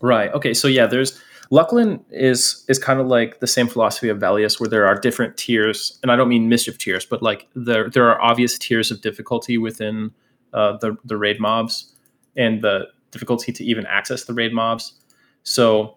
Right. 0.00 0.32
Okay. 0.32 0.52
So 0.52 0.66
yeah, 0.66 0.86
there's 0.86 1.20
Luclin 1.52 2.02
is 2.10 2.64
is 2.68 2.78
kind 2.78 3.00
of 3.00 3.06
like 3.06 3.40
the 3.40 3.46
same 3.46 3.68
philosophy 3.68 4.08
of 4.08 4.18
Velius, 4.18 4.58
where 4.58 4.68
there 4.68 4.86
are 4.86 4.98
different 4.98 5.36
tiers, 5.36 5.98
and 6.02 6.10
I 6.10 6.16
don't 6.16 6.28
mean 6.28 6.48
mischief 6.48 6.78
tiers, 6.78 7.06
but 7.06 7.22
like 7.22 7.46
there 7.54 7.88
there 7.88 8.08
are 8.10 8.20
obvious 8.20 8.58
tiers 8.58 8.90
of 8.90 9.00
difficulty 9.00 9.58
within 9.58 10.12
uh, 10.52 10.76
the 10.78 10.96
the 11.04 11.16
raid 11.16 11.40
mobs 11.40 11.92
and 12.36 12.62
the 12.62 12.86
difficulty 13.10 13.52
to 13.52 13.64
even 13.64 13.86
access 13.86 14.24
the 14.24 14.34
raid 14.34 14.52
mobs. 14.52 14.94
So 15.44 15.96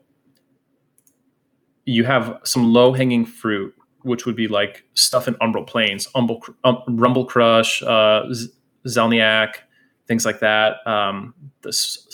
you 1.85 2.03
have 2.03 2.39
some 2.43 2.71
low 2.71 2.93
hanging 2.93 3.25
fruit, 3.25 3.73
which 4.03 4.25
would 4.25 4.35
be 4.35 4.47
like 4.47 4.83
stuff 4.93 5.27
in 5.27 5.33
Umbral 5.35 5.65
Plains, 5.65 6.07
Umble, 6.13 6.41
um, 6.63 6.83
Rumble 6.87 7.25
Crush, 7.25 7.81
uh, 7.81 8.31
things 10.07 10.25
like 10.25 10.39
that. 10.39 10.85
Um, 10.87 11.33
the, 11.61 11.69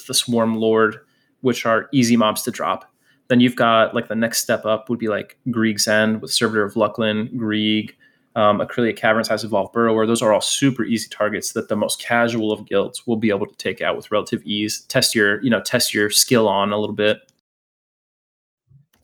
the 0.08 0.14
Swarm 0.14 0.56
Lord, 0.56 1.00
which 1.42 1.66
are 1.66 1.90
easy 1.92 2.16
mobs 2.16 2.42
to 2.44 2.52
drop. 2.52 2.92
Then 3.28 3.39
you've 3.39 3.55
got 3.55 3.95
like 3.95 4.07
the 4.07 4.15
next 4.15 4.43
step 4.43 4.65
up 4.65 4.89
would 4.89 4.99
be 4.99 5.07
like 5.07 5.38
Grieg's 5.49 5.88
End 5.88 6.21
with 6.21 6.32
Servitor 6.32 6.63
of 6.63 6.76
Luclin, 6.76 7.36
Grieg, 7.36 7.95
um, 8.36 8.59
Acrylia 8.59 8.95
Caverns 8.95 9.30
has 9.30 9.43
Evolved 9.43 9.73
Burrower. 9.73 10.05
Those 10.05 10.21
are 10.21 10.34
all 10.34 10.41
super 10.41 10.84
easy 10.84 11.07
targets 11.09 11.53
that 11.53 11.69
the 11.69 11.76
most 11.76 12.01
casual 12.01 12.51
of 12.51 12.67
guilds 12.67 13.07
will 13.07 13.15
be 13.15 13.30
able 13.30 13.47
to 13.47 13.55
take 13.55 13.82
out 13.82 13.95
with 13.95 14.11
relative 14.11 14.43
ease. 14.43 14.82
Test 14.89 15.15
your, 15.15 15.41
you 15.41 15.49
know, 15.49 15.61
test 15.61 15.93
your 15.93 16.09
skill 16.09 16.47
on 16.47 16.73
a 16.73 16.78
little 16.78 16.95
bit. 16.95 17.19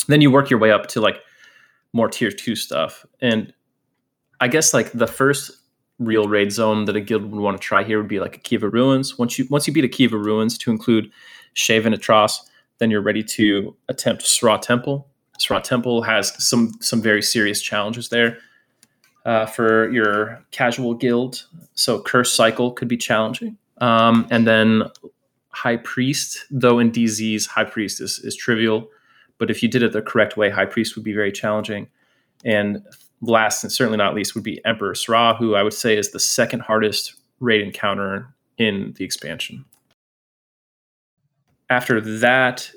Then 0.07 0.19
you 0.19 0.30
work 0.30 0.49
your 0.49 0.59
way 0.59 0.72
up 0.72 0.88
to 0.88 1.01
like 1.01 1.22
more 1.93 2.09
tier 2.09 2.32
two 2.32 2.55
stuff. 2.55 3.05
And 3.22 3.53
I 4.41 4.49
guess 4.49 4.74
like 4.74 4.91
the 4.91 5.07
first 5.07 5.51
real 5.99 6.28
raid 6.28 6.51
zone 6.51 6.86
that 6.86 6.95
a 6.95 7.01
guild 7.01 7.24
would 7.32 7.41
want 7.41 7.55
to 7.55 7.65
try 7.65 7.84
here 7.84 7.99
would 7.99 8.09
be 8.09 8.19
like 8.19 8.43
Akheva 8.43 8.72
Ruins. 8.72 9.17
Once 9.17 9.39
you 9.39 9.45
once 9.49 9.65
you 9.65 9.74
beat 9.74 9.89
Akheva 9.89 10.13
Ruins 10.24 10.57
to 10.57 10.72
include 10.72 11.09
Shei 11.53 11.82
Vinitras, 11.82 12.38
then 12.82 12.90
you're 12.90 13.00
ready 13.00 13.22
to 13.22 13.76
attempt 13.90 14.24
Ssra 14.24 14.60
Temple. 14.60 15.08
Ssra 15.38 15.62
Temple 15.62 16.02
has 16.02 16.34
some 16.44 16.74
some 16.82 17.00
very 17.00 17.22
serious 17.22 17.62
challenges 17.62 18.10
there 18.10 18.40
uh, 19.24 19.46
for 19.46 19.92
your 19.92 20.44
casual 20.50 20.96
guild. 20.96 21.46
So 21.76 22.02
Curse 22.02 22.34
Cycle 22.34 22.72
could 22.72 22.88
be 22.88 22.98
challenging. 22.98 23.56
Um, 23.78 24.28
and 24.32 24.48
then 24.48 24.84
High 25.50 25.78
Priest, 25.78 26.44
though 26.50 26.80
in 26.80 26.92
DZ's 26.92 27.46
High 27.46 27.66
Priest 27.66 28.02
is, 28.02 28.18
is 28.20 28.36
trivial, 28.36 28.90
but 29.38 29.52
if 29.52 29.62
you 29.62 29.70
did 29.70 29.84
it 29.84 29.94
the 29.94 30.02
correct 30.02 30.36
way, 30.36 30.50
High 30.50 30.66
Priest 30.66 30.96
would 30.96 31.06
be 31.06 31.14
very 31.14 31.32
challenging. 31.32 31.88
And 32.44 32.84
last 33.22 33.64
and 33.64 33.72
certainly 33.72 33.98
not 33.98 34.16
least 34.16 34.34
would 34.34 34.44
be 34.44 34.64
Emperor 34.66 34.94
Ssra, 34.94 35.38
who 35.38 35.54
I 35.54 35.62
would 35.62 35.74
say 35.74 35.98
is 35.98 36.12
the 36.12 36.20
second 36.20 36.62
hardest 36.62 37.14
raid 37.40 37.62
encounter 37.62 38.34
in 38.58 38.96
the 38.98 39.06
expansion. 39.06 39.66
After 41.72 42.01
that, 42.19 42.69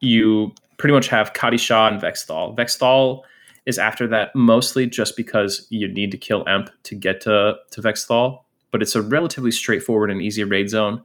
you 0.00 0.54
pretty 0.78 0.94
much 0.94 1.08
have 1.08 1.34
Khati 1.34 1.60
Sha 1.60 1.88
and 1.88 2.00
Vexthal. 2.00 2.56
Vexthal 2.56 3.20
is 3.66 3.78
after 3.78 4.08
that 4.08 4.34
mostly 4.34 4.86
just 4.86 5.18
because 5.18 5.66
you 5.68 5.86
need 5.86 6.10
to 6.12 6.16
kill 6.16 6.42
Emp 6.48 6.70
to 6.84 6.94
get 6.94 7.20
to, 7.20 7.56
to 7.70 7.82
Vexthal, 7.82 8.40
but 8.70 8.80
it's 8.80 8.96
a 8.96 9.02
relatively 9.02 9.50
straightforward 9.50 10.10
and 10.10 10.22
easy 10.22 10.42
raid 10.44 10.70
zone. 10.70 11.02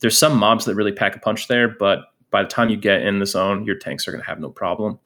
There's 0.00 0.16
some 0.16 0.38
mobs 0.38 0.64
that 0.64 0.74
really 0.74 0.90
pack 0.90 1.14
a 1.14 1.18
punch 1.18 1.48
there, 1.48 1.68
but 1.68 2.06
by 2.30 2.42
the 2.42 2.48
time 2.48 2.70
you 2.70 2.78
get 2.78 3.02
in 3.02 3.18
the 3.18 3.26
zone, 3.26 3.66
your 3.66 3.76
tanks 3.76 4.08
are 4.08 4.12
going 4.12 4.22
to 4.22 4.28
have 4.28 4.40
no 4.40 4.48
problem. 4.48 4.98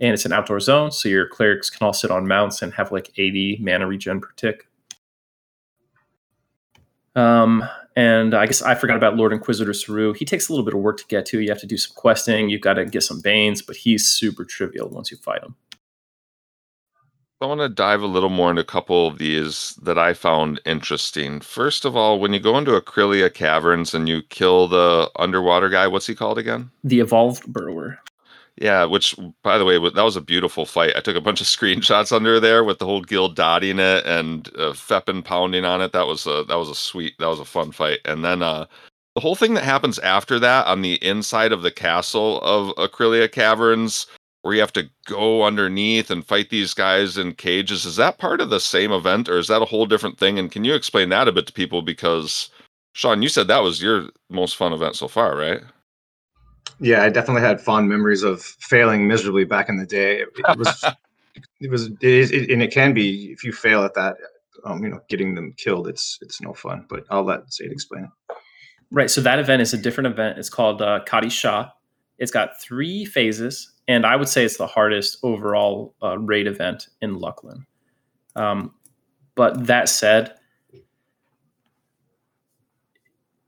And 0.00 0.12
it's 0.12 0.26
an 0.26 0.34
outdoor 0.34 0.60
zone, 0.60 0.92
so 0.92 1.08
your 1.08 1.26
clerics 1.26 1.70
can 1.70 1.86
all 1.86 1.94
sit 1.94 2.10
on 2.10 2.28
mounts 2.28 2.60
and 2.60 2.74
have 2.74 2.92
like 2.92 3.10
80 3.16 3.58
mana 3.62 3.86
regen 3.86 4.20
per 4.20 4.32
tick. 4.36 4.68
Um, 7.14 7.68
and 7.94 8.34
I 8.34 8.46
guess 8.46 8.62
I 8.62 8.74
forgot 8.74 8.96
about 8.96 9.16
Lord 9.16 9.32
Inquisitor 9.32 9.72
Seru. 9.72 10.16
He 10.16 10.24
takes 10.24 10.48
a 10.48 10.52
little 10.52 10.64
bit 10.64 10.74
of 10.74 10.80
work 10.80 10.98
to 10.98 11.06
get 11.06 11.26
to. 11.26 11.40
You 11.40 11.50
have 11.50 11.60
to 11.60 11.66
do 11.66 11.76
some 11.76 11.94
questing. 11.94 12.48
You've 12.48 12.62
got 12.62 12.74
to 12.74 12.86
get 12.86 13.02
some 13.02 13.20
banes, 13.20 13.60
but 13.60 13.76
he's 13.76 14.06
super 14.06 14.44
trivial 14.44 14.88
once 14.88 15.10
you 15.10 15.16
fight 15.18 15.42
him. 15.42 15.56
I 17.42 17.46
want 17.46 17.60
to 17.60 17.68
dive 17.68 18.02
a 18.02 18.06
little 18.06 18.28
more 18.28 18.50
into 18.50 18.62
a 18.62 18.64
couple 18.64 19.08
of 19.08 19.18
these 19.18 19.74
that 19.82 19.98
I 19.98 20.14
found 20.14 20.60
interesting. 20.64 21.40
First 21.40 21.84
of 21.84 21.96
all, 21.96 22.20
when 22.20 22.32
you 22.32 22.38
go 22.38 22.56
into 22.56 22.80
Acrylia 22.80 23.34
Caverns 23.34 23.94
and 23.94 24.08
you 24.08 24.22
kill 24.22 24.68
the 24.68 25.10
underwater 25.16 25.68
guy, 25.68 25.88
what's 25.88 26.06
he 26.06 26.14
called 26.14 26.38
again? 26.38 26.70
The 26.84 27.00
Evolved 27.00 27.52
Burrower. 27.52 27.98
Yeah, 28.62 28.84
which 28.84 29.16
by 29.42 29.58
the 29.58 29.64
way, 29.64 29.76
that 29.76 30.04
was 30.04 30.14
a 30.14 30.20
beautiful 30.20 30.64
fight. 30.66 30.92
I 30.96 31.00
took 31.00 31.16
a 31.16 31.20
bunch 31.20 31.40
of 31.40 31.46
screenshots 31.48 32.12
under 32.12 32.38
there 32.38 32.62
with 32.62 32.78
the 32.78 32.86
whole 32.86 33.02
guild 33.02 33.34
dotting 33.34 33.80
it 33.80 34.06
and 34.06 34.48
uh, 34.56 34.72
Feppin 34.72 35.24
pounding 35.24 35.64
on 35.64 35.82
it. 35.82 35.92
That 35.92 36.06
was 36.06 36.26
a 36.26 36.44
that 36.48 36.56
was 36.56 36.70
a 36.70 36.74
sweet, 36.76 37.14
that 37.18 37.26
was 37.26 37.40
a 37.40 37.44
fun 37.44 37.72
fight. 37.72 37.98
And 38.04 38.24
then 38.24 38.40
uh, 38.42 38.66
the 39.16 39.20
whole 39.20 39.34
thing 39.34 39.54
that 39.54 39.64
happens 39.64 39.98
after 39.98 40.38
that 40.38 40.66
on 40.68 40.82
the 40.82 40.94
inside 41.04 41.50
of 41.50 41.62
the 41.62 41.72
castle 41.72 42.40
of 42.42 42.74
Acrylia 42.76 43.30
Caverns, 43.30 44.06
where 44.42 44.54
you 44.54 44.60
have 44.60 44.72
to 44.74 44.88
go 45.06 45.42
underneath 45.42 46.08
and 46.10 46.24
fight 46.24 46.50
these 46.50 46.72
guys 46.72 47.18
in 47.18 47.34
cages, 47.34 47.84
is 47.84 47.96
that 47.96 48.18
part 48.18 48.40
of 48.40 48.50
the 48.50 48.60
same 48.60 48.92
event 48.92 49.28
or 49.28 49.38
is 49.38 49.48
that 49.48 49.62
a 49.62 49.66
whole 49.66 49.86
different 49.86 50.18
thing? 50.18 50.38
And 50.38 50.52
can 50.52 50.64
you 50.64 50.74
explain 50.74 51.08
that 51.08 51.26
a 51.26 51.32
bit 51.32 51.48
to 51.48 51.52
people? 51.52 51.82
Because 51.82 52.48
Sean, 52.94 53.22
you 53.22 53.28
said 53.28 53.48
that 53.48 53.64
was 53.64 53.82
your 53.82 54.10
most 54.30 54.56
fun 54.56 54.72
event 54.72 54.94
so 54.94 55.08
far, 55.08 55.36
right? 55.36 55.62
Yeah, 56.78 57.02
I 57.02 57.10
definitely 57.10 57.42
had 57.42 57.60
fond 57.60 57.88
memories 57.88 58.22
of 58.22 58.42
failing 58.42 59.06
miserably 59.06 59.44
back 59.44 59.68
in 59.68 59.78
the 59.78 59.86
day. 59.86 60.22
It, 60.22 60.28
it 60.36 60.58
was, 60.58 60.84
it 61.60 61.70
was, 61.70 61.86
it 61.86 62.02
is, 62.02 62.30
it, 62.30 62.50
and 62.50 62.62
it 62.62 62.72
can 62.72 62.92
be 62.92 63.32
if 63.32 63.44
you 63.44 63.52
fail 63.52 63.84
at 63.84 63.94
that, 63.94 64.16
um, 64.64 64.82
you 64.82 64.90
know, 64.90 65.00
getting 65.08 65.34
them 65.34 65.54
killed. 65.56 65.88
It's 65.88 66.18
it's 66.22 66.40
no 66.40 66.52
fun. 66.52 66.86
But 66.88 67.04
I'll 67.10 67.24
let 67.24 67.52
Sade 67.52 67.72
explain 67.72 68.04
it. 68.04 68.36
Right. 68.90 69.10
So 69.10 69.20
that 69.22 69.38
event 69.38 69.62
is 69.62 69.72
a 69.72 69.78
different 69.78 70.08
event. 70.08 70.38
It's 70.38 70.50
called 70.50 70.82
uh, 70.82 71.00
Khati 71.06 71.30
Sha. 71.30 71.70
It's 72.18 72.30
got 72.30 72.60
three 72.60 73.04
phases, 73.04 73.72
and 73.88 74.04
I 74.04 74.16
would 74.16 74.28
say 74.28 74.44
it's 74.44 74.58
the 74.58 74.66
hardest 74.66 75.18
overall 75.22 75.94
uh, 76.02 76.18
raid 76.18 76.46
event 76.46 76.88
in 77.00 77.16
Luclin. 77.16 77.64
Um, 78.36 78.74
but 79.34 79.66
that 79.66 79.88
said, 79.88 80.34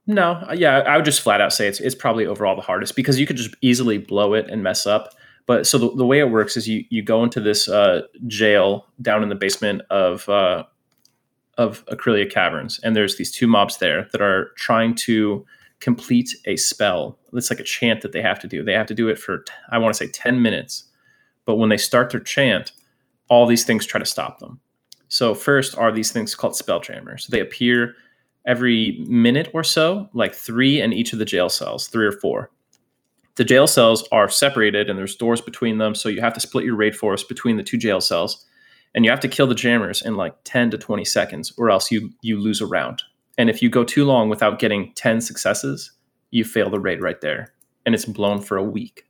no, 0.07 0.47
yeah, 0.55 0.79
I 0.79 0.97
would 0.97 1.05
just 1.05 1.21
flat 1.21 1.41
out 1.41 1.53
say 1.53 1.67
it's 1.67 1.81
it's 1.81 1.95
probably 1.95 2.27
overall 2.27 2.57
the 2.57 2.63
hardest 2.63 2.95
because 2.95 3.19
you 3.19 3.27
could 3.27 3.37
just 3.37 3.55
easily 3.63 3.99
blow 3.99 4.35
it 4.35 4.49
and 4.51 4.63
mess 4.63 4.87
up. 4.87 5.15
But 5.47 5.67
so 5.67 5.79
the, 5.79 5.95
the 5.95 6.07
way 6.07 6.19
it 6.21 6.31
works 6.31 6.57
is 6.57 6.69
you 6.69 6.85
you 6.91 7.03
go 7.03 7.23
into 7.23 7.41
this 7.41 7.69
uh, 7.69 8.03
jail 8.27 8.87
down 9.01 9.23
in 9.23 9.29
the 9.29 9.35
basement 9.35 9.83
of 9.91 10.29
uh, 10.29 10.65
of 11.57 11.85
Acrylia 11.87 12.31
Caverns, 12.31 12.81
and 12.83 12.95
there's 12.95 13.17
these 13.17 13.31
two 13.31 13.47
mobs 13.47 13.79
there 13.79 14.09
that 14.13 14.21
are 14.21 14.51
trying 14.57 14.95
to 14.97 15.45
complete 15.81 16.35
a 16.47 16.57
spell. 16.57 17.19
It's 17.33 17.51
like 17.51 17.61
a 17.61 17.65
chant 17.65 18.03
that 18.03 18.13
they 18.13 18.23
have 18.23 18.39
to 18.41 18.49
do. 18.49 18.63
They 18.63 18.73
have 18.73 18.87
to 18.87 18.95
do 18.95 19.09
it 19.09 19.19
for 19.19 19.45
I 19.71 19.79
want 19.79 19.95
to 19.95 19.99
say 19.99 20.11
ten 20.11 20.43
minutes, 20.43 20.85
but 21.47 21.57
when 21.57 21.71
they 21.71 21.77
start 21.79 22.11
their 22.11 22.21
chant, 22.21 22.73
all 23.29 23.47
these 23.47 23.65
things 23.65 23.87
try 23.87 23.99
to 23.99 24.07
stop 24.07 24.39
them. 24.39 24.61
So 25.09 25.35
first 25.35 25.77
are 25.79 25.93
these 25.93 26.13
things 26.13 26.35
called 26.35 26.57
spell 26.57 26.81
jammers. 26.81 27.27
They 27.29 27.41
appear 27.41 27.95
every 28.47 29.05
minute 29.09 29.51
or 29.55 29.65
so, 29.65 30.09
like 30.13 30.35
three 30.35 30.81
in 30.81 30.93
each 30.93 31.13
of 31.13 31.19
the 31.19 31.25
jail 31.25 31.49
cells, 31.49 31.89
three 31.89 32.07
or 32.07 32.13
four. 32.13 32.51
The 33.37 33.45
jail 33.45 33.67
cells 33.67 34.07
are 34.13 34.29
separated 34.29 34.89
and 34.89 34.99
there's 34.99 35.17
doors 35.17 35.41
between 35.41 35.79
them, 35.79 35.95
so 35.95 36.09
you 36.09 36.21
have 36.21 36.35
to 36.35 36.41
split 36.41 36.65
your 36.65 36.77
raid 36.77 36.95
force 36.95 37.25
between 37.25 37.57
the 37.57 37.63
two 37.65 37.79
jail 37.79 38.01
cells. 38.01 38.45
and 38.95 39.05
you 39.05 39.11
have 39.11 39.21
to 39.21 39.29
kill 39.29 39.47
the 39.47 39.55
jammers 39.55 40.03
in 40.03 40.17
like 40.17 40.37
10 40.45 40.71
to 40.71 40.79
20 40.79 41.05
seconds 41.05 41.53
or 41.57 41.71
else 41.71 41.91
you 41.91 42.11
you 42.23 42.39
lose 42.39 42.61
a 42.61 42.67
round 42.67 43.03
and 43.37 43.51
if 43.51 43.63
you 43.63 43.69
go 43.69 43.85
too 43.85 44.05
long 44.05 44.29
without 44.29 44.59
getting 44.59 44.93
10 44.95 45.21
successes 45.21 45.91
you 46.31 46.45
fail 46.45 46.71
the 46.71 46.81
raid 46.81 47.01
right 47.03 47.21
there 47.21 47.53
and 47.85 47.95
it's 47.95 48.05
blown 48.05 48.41
for 48.41 48.57
a 48.57 48.63
week 48.63 49.05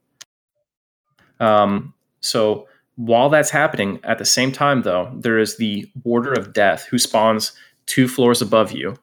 um, 1.41 1.93
so 2.21 2.67
while 2.97 3.29
that's 3.29 3.51
happening 3.51 4.01
at 4.05 4.19
the 4.19 4.25
same 4.25 4.53
time 4.53 4.83
though 4.83 5.13
there 5.21 5.39
is 5.39 5.57
the 5.57 5.87
warder 6.03 6.33
of 6.33 6.53
death 6.53 6.87
who 6.87 6.99
spawns 6.99 7.53
two 7.87 8.09
floors 8.09 8.41
above 8.41 8.73
you 8.73 8.97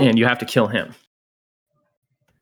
and 0.00 0.18
you 0.18 0.24
have 0.24 0.38
to 0.38 0.44
kill 0.44 0.66
him 0.66 0.94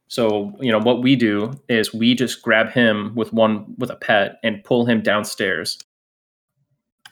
so 0.09 0.53
you 0.61 0.73
know 0.73 0.79
what 0.79 1.03
we 1.03 1.15
do 1.15 1.53
is 1.69 1.95
we 1.95 2.15
just 2.15 2.43
grab 2.43 2.71
him 2.71 3.15
with 3.15 3.33
one 3.33 3.75
with 3.79 3.91
a 3.91 3.97
pet 3.97 4.39
and 4.43 4.65
pull 4.65 4.87
him 4.87 5.03
downstairs 5.03 5.79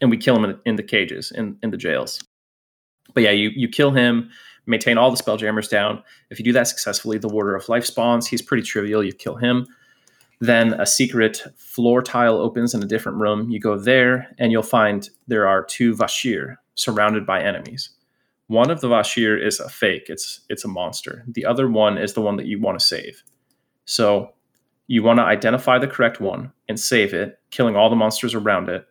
and 0.01 0.11
we 0.11 0.17
kill 0.17 0.37
him 0.37 0.45
in, 0.45 0.59
in 0.65 0.77
the 0.77 0.83
cages 0.83 1.31
in, 1.33 1.57
in 1.63 1.71
the 1.71 1.77
jails. 1.77 2.21
But 3.15 3.23
yeah, 3.23 3.31
you 3.31 3.51
you 3.51 3.69
kill 3.69 3.93
him, 3.93 4.31
maintain 4.67 4.99
all 4.99 5.11
the 5.11 5.23
spelljammers 5.23 5.69
down. 5.69 6.03
If 6.31 6.39
you 6.39 6.45
do 6.45 6.53
that 6.53 6.69
successfully, 6.69 7.19
the 7.19 7.29
Warder 7.29 7.55
of 7.55 7.69
Life 7.69 7.87
spawns. 7.87 8.27
He's 8.27 8.43
pretty 8.43 8.63
trivial. 8.63 9.03
You 9.03 9.13
kill 9.13 9.37
him. 9.37 9.67
Then 10.41 10.75
a 10.75 10.87
secret 10.87 11.43
floor 11.57 12.01
tile 12.01 12.37
opens 12.37 12.75
in 12.75 12.83
a 12.83 12.87
different 12.87 13.19
room. 13.19 13.51
You 13.51 13.59
go 13.59 13.77
there, 13.77 14.29
and 14.39 14.53
you'll 14.53 14.63
find 14.63 15.09
there 15.27 15.49
are 15.49 15.65
two 15.65 15.95
Vah 15.95 16.07
Shir 16.07 16.59
surrounded 16.75 17.27
by 17.27 17.43
enemies. 17.43 17.91
One 18.49 18.71
of 18.71 18.81
the 18.81 18.89
Vah 18.89 19.03
Shir 19.03 19.37
is 19.37 19.61
a 19.61 19.69
fake. 19.69 20.07
It's 20.09 20.41
it's 20.49 20.65
a 20.65 20.69
monster. 20.69 21.25
The 21.29 21.45
other 21.47 21.69
one 21.71 21.97
is 21.97 22.15
the 22.15 22.21
one 22.21 22.37
that 22.37 22.47
you 22.47 22.61
want 22.61 22.79
to 22.79 22.85
save. 22.85 23.23
So 23.85 24.33
you 24.87 25.03
want 25.03 25.19
to 25.19 25.25
identify 25.25 25.79
the 25.79 25.87
correct 25.87 26.21
one 26.21 26.53
and 26.69 26.81
save 26.81 27.15
it, 27.15 27.39
killing 27.51 27.77
all 27.77 27.91
the 27.91 27.97
monsters 27.97 28.35
around 28.35 28.69
it 28.69 28.87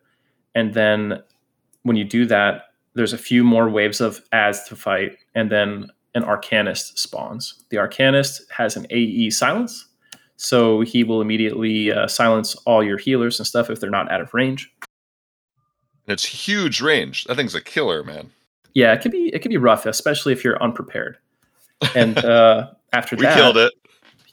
and 0.58 0.74
then 0.74 1.22
when 1.82 1.96
you 1.96 2.04
do 2.04 2.26
that 2.26 2.64
there's 2.94 3.12
a 3.12 3.18
few 3.18 3.44
more 3.44 3.68
waves 3.68 4.00
of 4.00 4.20
ads 4.32 4.64
to 4.64 4.74
fight 4.74 5.16
and 5.34 5.50
then 5.50 5.88
an 6.14 6.24
arcanist 6.24 6.98
spawns 6.98 7.64
the 7.70 7.76
arcanist 7.76 8.40
has 8.50 8.76
an 8.76 8.86
ae 8.90 9.30
silence 9.30 9.86
so 10.36 10.80
he 10.80 11.04
will 11.04 11.20
immediately 11.20 11.92
uh, 11.92 12.06
silence 12.06 12.54
all 12.66 12.82
your 12.82 12.98
healers 12.98 13.38
and 13.38 13.46
stuff 13.46 13.70
if 13.70 13.80
they're 13.80 13.90
not 13.90 14.10
out 14.10 14.20
of 14.20 14.34
range 14.34 14.70
it's 16.06 16.24
huge 16.24 16.80
range 16.80 17.24
that 17.24 17.36
thing's 17.36 17.54
a 17.54 17.60
killer 17.60 18.02
man 18.02 18.30
yeah 18.74 18.92
it 18.92 19.00
could 19.00 19.12
be 19.12 19.30
it 19.34 19.40
could 19.40 19.50
be 19.50 19.56
rough 19.56 19.86
especially 19.86 20.32
if 20.32 20.44
you're 20.44 20.62
unprepared 20.62 21.18
and 21.94 22.18
uh, 22.18 22.70
after 22.92 23.16
we 23.16 23.22
that 23.22 23.36
killed 23.36 23.56
it 23.56 23.72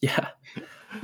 yeah 0.01 0.29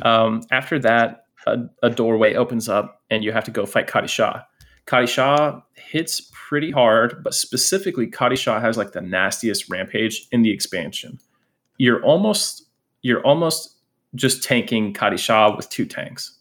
um, 0.03 0.41
after 0.51 0.79
that 0.79 1.25
a, 1.45 1.59
a, 1.83 1.89
doorway 1.89 2.35
opens 2.35 2.69
up 2.69 3.01
and 3.09 3.23
you 3.23 3.31
have 3.31 3.43
to 3.45 3.51
go 3.51 3.65
fight 3.65 3.87
Khati 3.87 4.07
Sha. 4.07 4.43
Khati 4.85 5.07
Sha 5.07 5.61
hits 5.73 6.29
pretty 6.33 6.71
hard, 6.71 7.23
but 7.23 7.33
specifically 7.33 8.07
Khati 8.07 8.37
Sha 8.37 8.59
has 8.59 8.77
like 8.77 8.91
the 8.91 9.01
nastiest 9.01 9.69
rampage 9.69 10.27
in 10.31 10.41
the 10.41 10.51
expansion. 10.51 11.19
You're 11.77 12.03
almost 12.03 12.67
you're 13.01 13.25
almost 13.25 13.77
just 14.13 14.43
tanking 14.43 14.93
Khati 14.93 15.17
Sha 15.17 15.55
with 15.55 15.69
two 15.69 15.85
tanks 15.85 16.37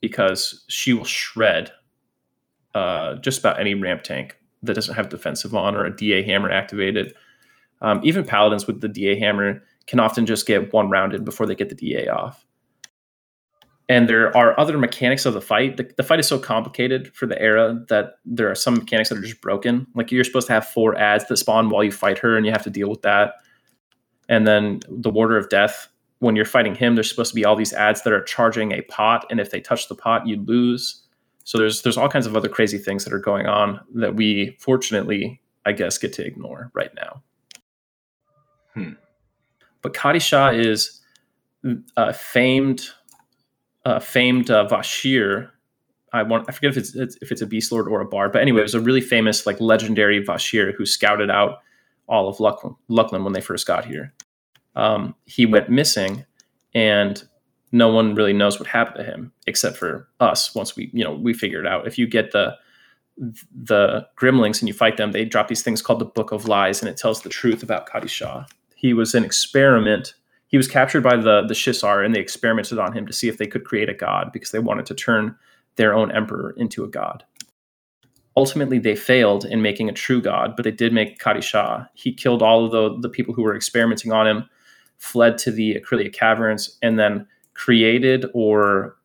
because 0.00 0.64
she 0.68 0.92
will 0.92 1.04
shred 1.04 1.72
uh, 2.74 3.16
just 3.16 3.38
about 3.40 3.58
any 3.58 3.74
ramp 3.74 4.02
tank 4.02 4.36
that 4.62 4.74
doesn't 4.74 4.94
have 4.94 5.08
defensive 5.08 5.54
on 5.54 5.74
or 5.74 5.84
a 5.84 5.94
DA 5.94 6.22
hammer 6.22 6.50
activated. 6.50 7.14
Um, 7.80 8.00
even 8.02 8.24
paladins 8.24 8.66
with 8.66 8.80
the 8.80 8.88
DA 8.88 9.18
hammer 9.18 9.62
can 9.86 10.00
often 10.00 10.26
just 10.26 10.46
get 10.46 10.72
one 10.72 10.88
rounded 10.90 11.24
before 11.24 11.46
they 11.46 11.54
get 11.54 11.68
the 11.68 11.74
DA 11.74 12.08
off 12.08 12.46
and 13.88 14.08
there 14.08 14.36
are 14.36 14.58
other 14.58 14.78
mechanics 14.78 15.26
of 15.26 15.34
the 15.34 15.40
fight. 15.40 15.76
The, 15.76 15.88
the, 15.96 16.02
fight 16.02 16.18
is 16.18 16.26
so 16.26 16.38
complicated 16.38 17.14
for 17.14 17.26
the 17.26 17.40
era 17.40 17.84
that 17.88 18.14
there 18.24 18.50
are 18.50 18.54
some 18.54 18.74
mechanics 18.74 19.10
that 19.10 19.18
are 19.18 19.22
just 19.22 19.40
broken. 19.40 19.86
Like 19.94 20.10
you're 20.10 20.24
supposed 20.24 20.48
to 20.48 20.52
have 20.54 20.66
four 20.66 20.96
ads 20.96 21.26
that 21.28 21.36
spawn 21.36 21.70
while 21.70 21.84
you 21.84 21.92
fight 21.92 22.18
her, 22.18 22.36
and 22.36 22.44
you 22.44 22.52
have 22.52 22.64
to 22.64 22.70
deal 22.70 22.90
with 22.90 23.02
that. 23.02 23.34
And 24.28 24.46
then 24.46 24.80
the 24.88 25.10
Warder 25.10 25.36
of 25.36 25.48
Death, 25.48 25.88
when 26.18 26.34
you're 26.34 26.44
fighting 26.44 26.74
him, 26.74 26.96
there's 26.96 27.08
supposed 27.08 27.30
to 27.30 27.36
be 27.36 27.44
all 27.44 27.54
these 27.54 27.72
ads 27.72 28.02
that 28.02 28.12
are 28.12 28.24
charging 28.24 28.72
a 28.72 28.82
pot, 28.82 29.24
and 29.30 29.38
if 29.38 29.50
they 29.50 29.60
touch 29.60 29.88
the 29.88 29.94
pot, 29.94 30.26
you 30.26 30.36
lose. 30.42 31.02
So 31.46 31.58
there's 31.58 31.82
there's 31.82 31.96
all 31.96 32.08
kinds 32.08 32.26
of 32.26 32.34
other 32.34 32.48
crazy 32.48 32.76
things 32.76 33.04
that 33.04 33.12
are 33.12 33.20
going 33.20 33.46
on 33.46 33.80
that 33.94 34.16
we 34.16 34.56
fortunately, 34.58 35.40
I 35.64 35.70
guess, 35.70 35.96
get 35.96 36.12
to 36.14 36.26
ignore 36.26 36.72
right 36.74 36.90
now. 36.96 37.22
Hmm. 38.74 38.92
But 39.80 39.94
Khati 39.94 40.20
Sha 40.20 40.48
is 40.48 41.00
a 41.96 42.12
famed 42.12 42.88
uh, 43.84 44.00
famed 44.00 44.50
uh, 44.50 44.66
Vah 44.66 44.82
Shir. 44.82 45.52
I 46.12 46.24
want 46.24 46.46
I 46.48 46.52
forget 46.52 46.72
if 46.72 46.78
it's, 46.78 46.96
it's, 46.96 47.16
if 47.22 47.30
it's 47.30 47.42
a 47.42 47.46
beast 47.46 47.70
lord 47.70 47.86
or 47.86 48.00
a 48.00 48.06
bard, 48.06 48.32
but 48.32 48.42
anyway, 48.42 48.58
it 48.58 48.64
was 48.64 48.74
a 48.74 48.80
really 48.80 49.00
famous 49.00 49.46
like 49.46 49.60
legendary 49.60 50.18
Vah 50.24 50.38
Shir 50.38 50.72
who 50.72 50.84
scouted 50.84 51.30
out 51.30 51.60
all 52.08 52.28
of 52.28 52.38
Luclin 52.38 53.22
when 53.22 53.34
they 53.34 53.40
first 53.40 53.68
got 53.68 53.84
here. 53.84 54.12
Um, 54.74 55.14
he 55.26 55.46
went 55.46 55.70
missing, 55.70 56.24
and 56.74 57.22
no 57.72 57.88
one 57.88 58.14
really 58.14 58.32
knows 58.32 58.58
what 58.58 58.68
happened 58.68 58.96
to 58.98 59.04
him 59.04 59.32
except 59.46 59.76
for 59.76 60.08
us. 60.20 60.54
Once 60.54 60.76
we 60.76 60.90
you 60.92 61.04
know 61.04 61.14
we 61.14 61.32
figured 61.32 61.66
out 61.66 61.86
if 61.86 61.98
you 61.98 62.06
get 62.06 62.32
the 62.32 62.56
the 63.54 64.06
Grimlings 64.16 64.60
and 64.60 64.68
you 64.68 64.74
fight 64.74 64.98
them, 64.98 65.12
they 65.12 65.24
drop 65.24 65.48
these 65.48 65.62
things 65.62 65.80
called 65.80 66.00
the 66.00 66.04
Book 66.04 66.32
of 66.32 66.46
Lies, 66.46 66.80
and 66.82 66.88
it 66.88 66.98
tells 66.98 67.22
the 67.22 67.30
truth 67.30 67.62
about 67.62 67.88
Khati 67.88 68.08
Sha 68.08 68.44
He 68.74 68.92
was 68.92 69.14
an 69.14 69.24
experiment 69.24 70.14
he 70.48 70.56
was 70.56 70.68
captured 70.68 71.02
by 71.02 71.16
the 71.16 71.42
the 71.42 71.54
Shissar, 71.54 72.04
and 72.04 72.14
they 72.14 72.20
experimented 72.20 72.78
on 72.78 72.92
him 72.92 73.06
to 73.06 73.12
see 73.12 73.28
if 73.28 73.38
they 73.38 73.46
could 73.46 73.64
create 73.64 73.88
a 73.88 73.94
god 73.94 74.32
because 74.32 74.50
they 74.50 74.58
wanted 74.58 74.86
to 74.86 74.94
turn 74.94 75.36
their 75.76 75.94
own 75.94 76.10
emperor 76.12 76.54
into 76.56 76.84
a 76.84 76.88
god. 76.88 77.24
Ultimately, 78.36 78.78
they 78.78 78.96
failed 78.96 79.44
in 79.44 79.62
making 79.62 79.88
a 79.88 79.94
true 79.94 80.20
god, 80.20 80.56
but 80.56 80.64
they 80.64 80.70
did 80.70 80.92
make 80.92 81.18
Khati 81.18 81.42
Sha. 81.42 81.86
He 81.94 82.12
killed 82.12 82.42
all 82.42 82.66
of 82.66 82.70
the, 82.70 83.00
the 83.00 83.08
people 83.08 83.34
who 83.34 83.42
were 83.42 83.56
experimenting 83.56 84.12
on 84.12 84.26
him, 84.26 84.48
fled 84.98 85.38
to 85.38 85.50
the 85.50 85.74
Acrylia 85.74 86.12
caverns, 86.12 86.78
and 86.82 86.98
then 86.98 87.26
created 87.56 88.26
or 88.34 88.96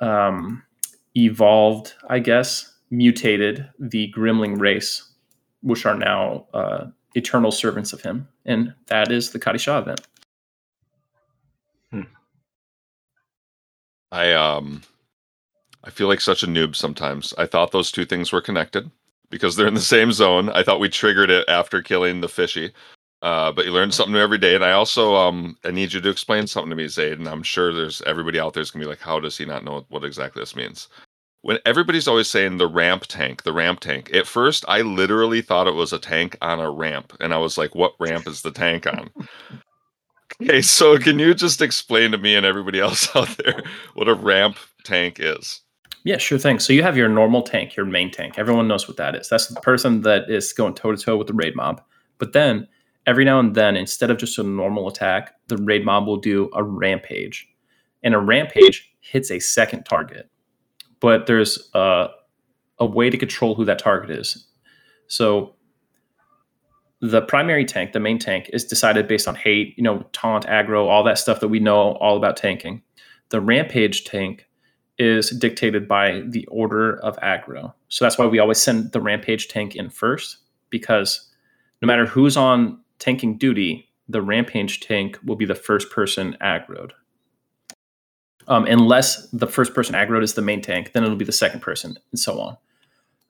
um, 0.00 0.62
evolved, 1.14 1.94
I 2.08 2.18
guess, 2.18 2.72
mutated 2.90 3.68
the 3.78 4.12
Grimling 4.16 4.58
race, 4.58 5.12
which 5.62 5.86
are 5.86 5.96
now 5.96 6.46
uh, 6.54 6.86
eternal 7.14 7.52
servants 7.52 7.92
of 7.92 8.00
him. 8.00 8.26
And 8.46 8.74
that 8.86 9.12
is 9.12 9.30
the 9.30 9.38
Khati 9.38 9.60
Sha 9.60 9.78
event. 9.78 10.00
Hmm. 11.90 12.02
I 14.10 14.32
um 14.32 14.82
I 15.84 15.90
feel 15.90 16.08
like 16.08 16.20
such 16.20 16.42
a 16.42 16.46
noob 16.46 16.74
sometimes. 16.74 17.34
I 17.36 17.46
thought 17.46 17.72
those 17.72 17.92
two 17.92 18.04
things 18.04 18.32
were 18.32 18.40
connected 18.40 18.90
because 19.30 19.56
they're 19.56 19.66
in 19.66 19.74
the 19.74 19.80
same 19.80 20.12
zone. 20.12 20.48
I 20.50 20.62
thought 20.62 20.80
we 20.80 20.88
triggered 20.88 21.30
it 21.30 21.48
after 21.48 21.82
killing 21.82 22.20
the 22.20 22.28
fishy. 22.28 22.72
Uh, 23.24 23.50
but 23.50 23.64
you 23.64 23.72
learn 23.72 23.90
something 23.90 24.12
new 24.12 24.20
every 24.20 24.38
day. 24.38 24.54
And 24.54 24.64
I 24.64 24.72
also 24.72 25.16
um 25.16 25.56
I 25.64 25.70
need 25.70 25.92
you 25.92 26.00
to 26.00 26.10
explain 26.10 26.46
something 26.46 26.70
to 26.70 26.76
me, 26.76 26.86
Zaid. 26.88 27.18
And 27.18 27.26
I'm 27.26 27.42
sure 27.42 27.72
there's 27.72 28.02
everybody 28.02 28.38
out 28.38 28.52
there's 28.52 28.70
gonna 28.70 28.84
be 28.84 28.88
like, 28.88 29.00
how 29.00 29.18
does 29.18 29.36
he 29.36 29.44
not 29.44 29.64
know 29.64 29.86
what 29.88 30.04
exactly 30.04 30.40
this 30.40 30.54
means? 30.54 30.88
when 31.44 31.58
everybody's 31.66 32.08
always 32.08 32.26
saying 32.26 32.56
the 32.56 32.66
ramp 32.66 33.04
tank, 33.06 33.42
the 33.42 33.52
ramp 33.52 33.78
tank. 33.80 34.10
At 34.14 34.26
first, 34.26 34.64
I 34.66 34.80
literally 34.80 35.42
thought 35.42 35.66
it 35.66 35.74
was 35.74 35.92
a 35.92 35.98
tank 35.98 36.38
on 36.40 36.58
a 36.58 36.70
ramp, 36.70 37.12
and 37.20 37.34
I 37.34 37.36
was 37.36 37.58
like, 37.58 37.74
"What 37.74 37.92
ramp 38.00 38.26
is 38.26 38.40
the 38.40 38.50
tank 38.50 38.86
on?" 38.86 39.10
okay, 40.42 40.62
so 40.62 40.96
can 40.96 41.18
you 41.18 41.34
just 41.34 41.60
explain 41.60 42.12
to 42.12 42.18
me 42.18 42.34
and 42.34 42.46
everybody 42.46 42.80
else 42.80 43.14
out 43.16 43.28
there 43.44 43.62
what 43.92 44.08
a 44.08 44.14
ramp 44.14 44.56
tank 44.84 45.18
is? 45.20 45.60
Yeah, 46.04 46.16
sure 46.16 46.38
thing. 46.38 46.60
So 46.60 46.72
you 46.72 46.82
have 46.82 46.96
your 46.96 47.10
normal 47.10 47.42
tank, 47.42 47.76
your 47.76 47.84
main 47.84 48.10
tank. 48.10 48.38
Everyone 48.38 48.66
knows 48.66 48.88
what 48.88 48.96
that 48.96 49.14
is. 49.14 49.28
That's 49.28 49.48
the 49.48 49.60
person 49.60 50.00
that 50.00 50.30
is 50.30 50.54
going 50.54 50.74
toe 50.74 50.92
to 50.92 51.02
toe 51.02 51.18
with 51.18 51.26
the 51.26 51.34
raid 51.34 51.54
mob. 51.54 51.82
But 52.16 52.32
then 52.32 52.66
every 53.06 53.24
now 53.24 53.38
and 53.38 53.54
then, 53.54 53.76
instead 53.76 54.10
of 54.10 54.18
just 54.18 54.38
a 54.38 54.42
normal 54.42 54.88
attack, 54.88 55.34
the 55.48 55.56
raid 55.56 55.84
mob 55.84 56.06
will 56.06 56.16
do 56.16 56.50
a 56.54 56.62
rampage. 56.62 57.48
And 58.02 58.14
a 58.14 58.18
rampage 58.18 58.92
hits 59.00 59.30
a 59.30 59.38
second 59.38 59.84
target 59.84 60.30
but 61.04 61.26
there's 61.26 61.68
a, 61.74 62.08
a 62.78 62.86
way 62.86 63.10
to 63.10 63.18
control 63.18 63.54
who 63.54 63.66
that 63.66 63.78
target 63.78 64.10
is. 64.10 64.46
So 65.06 65.54
the 67.02 67.20
primary 67.20 67.66
tank, 67.66 67.92
the 67.92 68.00
main 68.00 68.18
tank, 68.18 68.48
is 68.54 68.64
decided 68.64 69.06
based 69.06 69.28
on 69.28 69.34
hate, 69.34 69.74
you 69.76 69.84
know, 69.84 70.06
taunt, 70.12 70.46
aggro, 70.46 70.86
all 70.86 71.04
that 71.04 71.18
stuff 71.18 71.40
that 71.40 71.48
we 71.48 71.60
know 71.60 71.92
all 71.96 72.16
about 72.16 72.38
tanking. 72.38 72.80
The 73.28 73.42
rampage 73.42 74.04
tank 74.04 74.46
is 74.96 75.28
dictated 75.28 75.86
by 75.86 76.22
the 76.26 76.46
order 76.46 76.98
of 77.00 77.18
aggro. 77.18 77.74
So 77.88 78.06
that's 78.06 78.16
why 78.16 78.24
we 78.24 78.38
always 78.38 78.62
send 78.62 78.92
the 78.92 79.00
rampage 79.02 79.48
tank 79.48 79.76
in 79.76 79.90
first, 79.90 80.38
because 80.70 81.30
no 81.82 81.86
matter 81.86 82.06
who's 82.06 82.38
on 82.38 82.80
tanking 82.98 83.38
duty, 83.38 83.88
the 84.08 84.22
rampage 84.22 84.80
tank 84.80 85.18
will 85.24 85.36
be 85.36 85.46
the 85.46 85.54
first 85.54 85.90
person 85.90 86.36
aggroed 86.40 86.92
um, 88.48 88.66
unless 88.66 89.28
the 89.30 89.46
first 89.46 89.74
person 89.74 89.94
aggroed 89.94 90.22
is 90.22 90.34
the 90.34 90.42
main 90.42 90.60
tank, 90.60 90.92
then 90.92 91.02
it'll 91.02 91.16
be 91.16 91.24
the 91.24 91.32
second 91.32 91.60
person, 91.60 91.96
and 92.10 92.18
so 92.18 92.40
on. 92.40 92.56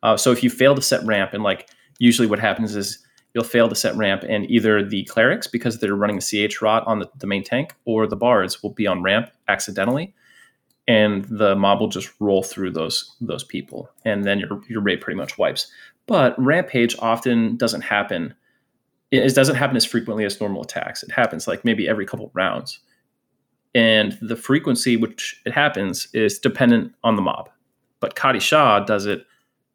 Uh, 0.03 0.17
so 0.17 0.33
if 0.33 0.43
you 0.43 0.51
fail 0.51 0.75
to 0.75 0.83
set 0.83 1.05
ramp, 1.05 1.33
and 1.33 1.43
like 1.43 1.69
usually 1.99 2.29
what 2.29 2.39
happens 2.39 2.75
is 2.75 2.99
you'll 3.33 3.45
fail 3.45 3.69
to 3.69 3.75
set 3.75 3.95
ramp, 3.97 4.25
and 4.29 4.51
either 4.51 4.85
the 4.85 5.05
clerics, 5.05 5.47
because 5.47 5.79
they're 5.79 5.95
running 5.95 6.19
the 6.19 6.49
CH 6.49 6.61
rot 6.61 6.87
on 6.87 6.99
the, 6.99 7.09
the 7.19 7.27
main 7.27 7.45
tank, 7.45 7.75
or 7.85 8.07
the 8.07 8.17
bards 8.17 8.63
will 8.63 8.71
be 8.71 8.87
on 8.87 9.03
ramp 9.03 9.31
accidentally. 9.49 10.15
and 10.87 11.25
the 11.25 11.57
mob 11.57 11.81
will 11.81 11.89
just 11.89 12.13
roll 12.21 12.43
through 12.43 12.71
those 12.71 13.17
those 13.21 13.45
people, 13.45 13.89
and 14.05 14.25
then 14.25 14.39
your 14.39 14.61
your 14.69 14.83
raid 14.83 15.01
pretty 15.01 15.17
much 15.17 15.39
wipes. 15.39 15.71
But 16.07 16.35
rampage 16.39 16.95
often 16.99 17.57
doesn't 17.57 17.81
happen. 17.83 18.35
It 19.15 19.35
doesn't 19.35 19.57
happen 19.57 19.77
as 19.77 19.85
frequently 19.85 20.25
as 20.25 20.41
normal 20.41 20.63
attacks. 20.63 21.03
It 21.03 21.11
happens 21.13 21.47
like 21.47 21.65
maybe 21.65 21.89
every 21.89 22.07
couple 22.07 22.31
rounds, 22.35 22.81
and 23.75 24.17
the 24.21 24.37
frequency 24.37 24.97
which 24.97 25.41
it 25.47 25.53
happens 25.53 26.09
is 26.15 26.39
dependent 26.39 26.95
on 27.05 27.17
the 27.17 27.23
mob. 27.23 27.51
But 28.01 28.17
Khati 28.17 28.41
Sha 28.41 28.81
does 28.81 29.07
it 29.07 29.27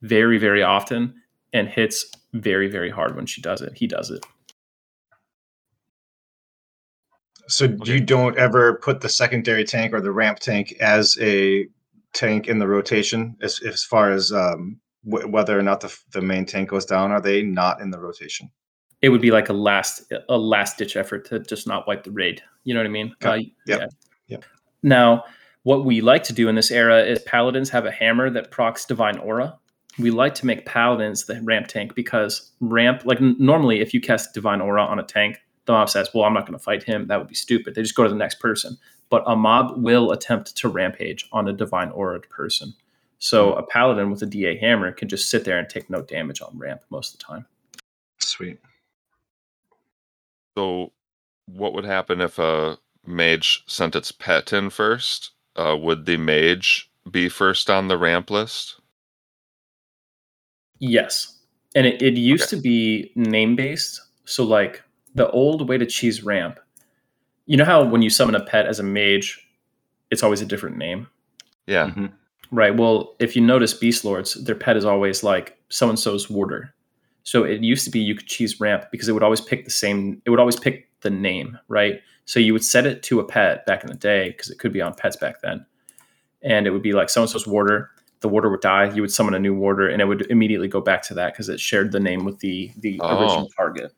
very 0.02 0.38
very 0.38 0.64
often 0.64 1.14
and 1.54 1.68
hits 1.68 2.06
very 2.34 2.68
very 2.70 2.90
hard 2.90 3.16
when 3.16 3.26
she 3.26 3.42
does 3.42 3.62
it. 3.62 3.74
He 3.76 3.88
does 3.88 4.10
it. 4.12 4.26
So 7.48 7.66
Okay. 7.66 7.94
you 7.94 8.00
don't 8.00 8.38
ever 8.38 8.76
put 8.76 9.02
the 9.02 9.10
secondary 9.10 9.64
tank 9.64 9.94
or 9.94 10.02
the 10.02 10.12
ramp 10.12 10.40
tank 10.40 10.74
as 10.80 11.18
a 11.20 11.68
tank 12.14 12.48
in 12.48 12.60
the 12.60 12.68
rotation 12.68 13.36
as 13.42 13.60
as 13.64 13.84
far 13.84 14.12
as 14.12 14.32
um, 14.32 14.80
w- 15.10 15.28
whether 15.28 15.58
or 15.58 15.64
not 15.64 15.82
the 15.82 15.96
the 16.12 16.22
main 16.22 16.46
tank 16.46 16.70
goes 16.70 16.86
down. 16.86 17.12
Are 17.12 17.22
they 17.22 17.42
not 17.42 17.82
in 17.82 17.90
the 17.92 18.00
rotation? 18.00 18.52
It 19.02 19.10
would 19.10 19.22
be 19.22 19.32
like 19.32 19.50
a 19.50 19.54
last 19.54 20.12
a 20.28 20.38
last 20.38 20.78
ditch 20.78 20.96
effort 20.98 21.26
to 21.30 21.40
just 21.40 21.68
not 21.68 21.88
wipe 21.88 22.04
the 22.04 22.12
raid. 22.12 22.42
You 22.64 22.74
know 22.74 22.82
what 22.82 22.88
I 22.88 22.90
mean? 22.90 23.16
Uh, 23.24 23.34
Yep. 23.66 23.80
yeah. 23.80 23.88
Yep. 24.28 24.46
Now, 24.84 25.24
what 25.64 25.86
we 25.86 26.02
like 26.02 26.24
to 26.24 26.34
do 26.34 26.48
in 26.50 26.56
this 26.56 26.72
era 26.72 27.02
is 27.04 27.20
paladins 27.20 27.70
have 27.70 27.86
a 27.86 27.92
hammer 27.92 28.30
that 28.30 28.52
procs 28.52 28.86
divine 28.86 29.18
aura. 29.20 29.58
We 29.98 30.12
like 30.12 30.34
to 30.36 30.46
make 30.46 30.66
paladins 30.66 31.26
the 31.26 31.42
ramp 31.42 31.68
tank 31.68 31.96
because 31.96 32.52
ramp, 32.62 33.02
like 33.06 33.22
n- 33.22 33.36
normally, 33.40 33.82
if 33.82 33.94
you 33.94 34.00
cast 34.02 34.34
divine 34.34 34.62
aura 34.62 34.84
on 34.84 35.00
a 35.00 35.04
tank, 35.04 35.38
the 35.66 35.74
mob 35.74 35.90
says, 35.90 36.10
"Well, 36.14 36.24
I'm 36.26 36.34
not 36.34 36.46
going 36.46 36.58
to 36.58 36.64
fight 36.64 36.84
him. 36.84 37.08
That 37.08 37.20
would 37.20 37.28
be 37.28 37.36
stupid." 37.36 37.76
They 37.76 37.82
just 37.82 37.96
go 37.96 38.04
to 38.04 38.10
the 38.10 38.16
next 38.16 38.40
person. 38.40 38.78
But 39.10 39.24
a 39.26 39.36
mob 39.36 39.82
will 39.84 40.12
attempt 40.12 40.56
to 40.58 40.70
rampage 40.70 41.28
on 41.32 41.48
a 41.48 41.54
divine 41.54 41.90
aura 41.90 42.20
person. 42.22 42.74
So 43.18 43.54
a 43.54 43.64
paladin 43.64 44.12
with 44.12 44.22
a 44.22 44.26
DA 44.26 44.58
hammer 44.58 44.92
can 44.92 45.10
just 45.10 45.30
sit 45.30 45.44
there 45.46 45.58
and 45.58 45.68
take 45.68 45.90
no 45.90 46.02
damage 46.02 46.42
on 46.42 46.58
ramp 46.58 46.82
most 46.90 47.14
of 47.14 47.20
the 47.20 47.26
time. 47.26 47.46
Sweet. 48.20 48.60
So, 50.60 50.92
what 51.46 51.72
would 51.74 51.86
happen 51.86 52.20
if 52.20 52.38
a 52.38 52.78
mage 53.06 53.64
sent 53.66 53.96
its 53.96 54.12
pet 54.12 54.52
in 54.52 54.70
first? 54.70 55.32
Uh, 55.56 55.78
would 55.80 56.06
the 56.06 56.18
mage 56.18 56.92
be 57.10 57.30
first 57.30 57.70
on 57.70 57.88
the 57.88 57.98
ramp 57.98 58.30
list? 58.30 58.76
Yes. 60.80 61.38
And 61.76 61.86
it, 61.86 62.02
it 62.02 62.18
used 62.18 62.44
Okay. 62.52 62.58
to 62.58 62.62
be 62.62 63.12
name 63.16 63.56
based. 63.56 64.02
So, 64.26 64.44
like 64.44 64.84
the 65.16 65.30
old 65.32 65.70
way 65.70 65.78
to 65.78 65.86
cheese 65.86 66.24
ramp, 66.24 66.60
you 67.46 67.56
know 67.56 67.64
how 67.64 67.86
when 67.86 68.02
you 68.02 68.10
summon 68.10 68.36
a 68.36 68.44
pet 68.44 68.66
as 68.66 68.80
a 68.82 68.84
mage, 68.84 69.40
it's 70.12 70.24
always 70.24 70.42
a 70.42 70.46
different 70.46 70.76
name, 70.76 71.08
Yeah. 71.68 71.92
Mhm. 71.92 72.12
right? 72.52 72.76
Well, 72.76 73.16
if 73.20 73.34
you 73.34 73.42
notice 73.42 73.74
Beast 73.74 74.04
Lords, 74.04 74.34
their 74.44 74.56
pet 74.56 74.76
is 74.76 74.84
always 74.84 75.24
like 75.24 75.58
so 75.70 75.88
and 75.88 75.98
so's 75.98 76.30
warder. 76.30 76.74
So 77.30 77.44
it 77.44 77.62
used 77.62 77.86
to 77.86 77.92
be 77.92 78.00
you 78.00 78.16
could 78.16 78.26
choose 78.26 78.60
ramp 78.60 78.86
because 78.92 79.08
it 79.08 79.12
would 79.12 79.22
always 79.22 79.40
pick 79.40 79.64
the 79.64 79.70
same, 79.70 80.20
it 80.26 80.32
would 80.32 80.40
always 80.40 80.60
pick 80.60 80.90
the 81.02 81.12
name, 81.12 81.60
right? 81.68 82.02
So 82.26 82.40
you 82.40 82.54
would 82.54 82.66
set 82.66 82.88
it 82.88 83.04
to 83.04 83.20
a 83.20 83.24
pet 83.24 83.68
back 83.68 83.84
in 83.84 83.88
the 83.88 83.96
day 83.96 84.30
because 84.30 84.50
it 84.50 84.58
could 84.58 84.74
be 84.74 84.82
on 84.82 84.96
pets 84.96 85.16
back 85.16 85.40
then. 85.42 85.64
And 86.42 86.66
it 86.66 86.72
would 86.72 86.82
be 86.82 86.94
like 86.94 87.08
so 87.08 87.22
and 87.22 87.30
so's 87.30 87.46
warder. 87.46 87.92
The 88.22 88.30
warder 88.30 88.50
would 88.50 88.62
die. 88.62 88.92
You 88.96 89.04
would 89.04 89.12
summon 89.12 89.36
a 89.36 89.40
new 89.40 89.54
warder, 89.54 89.88
and 89.88 90.02
it 90.02 90.06
would 90.06 90.26
immediately 90.32 90.68
go 90.68 90.82
back 90.82 91.04
to 91.04 91.14
that 91.14 91.34
because 91.34 91.50
it 91.50 91.60
shared 91.60 91.92
the 91.92 92.00
name 92.00 92.26
with 92.26 92.40
the 92.40 92.72
the 92.78 93.00
Oh. 93.04 93.22
original 93.22 93.50
target. 93.56 93.94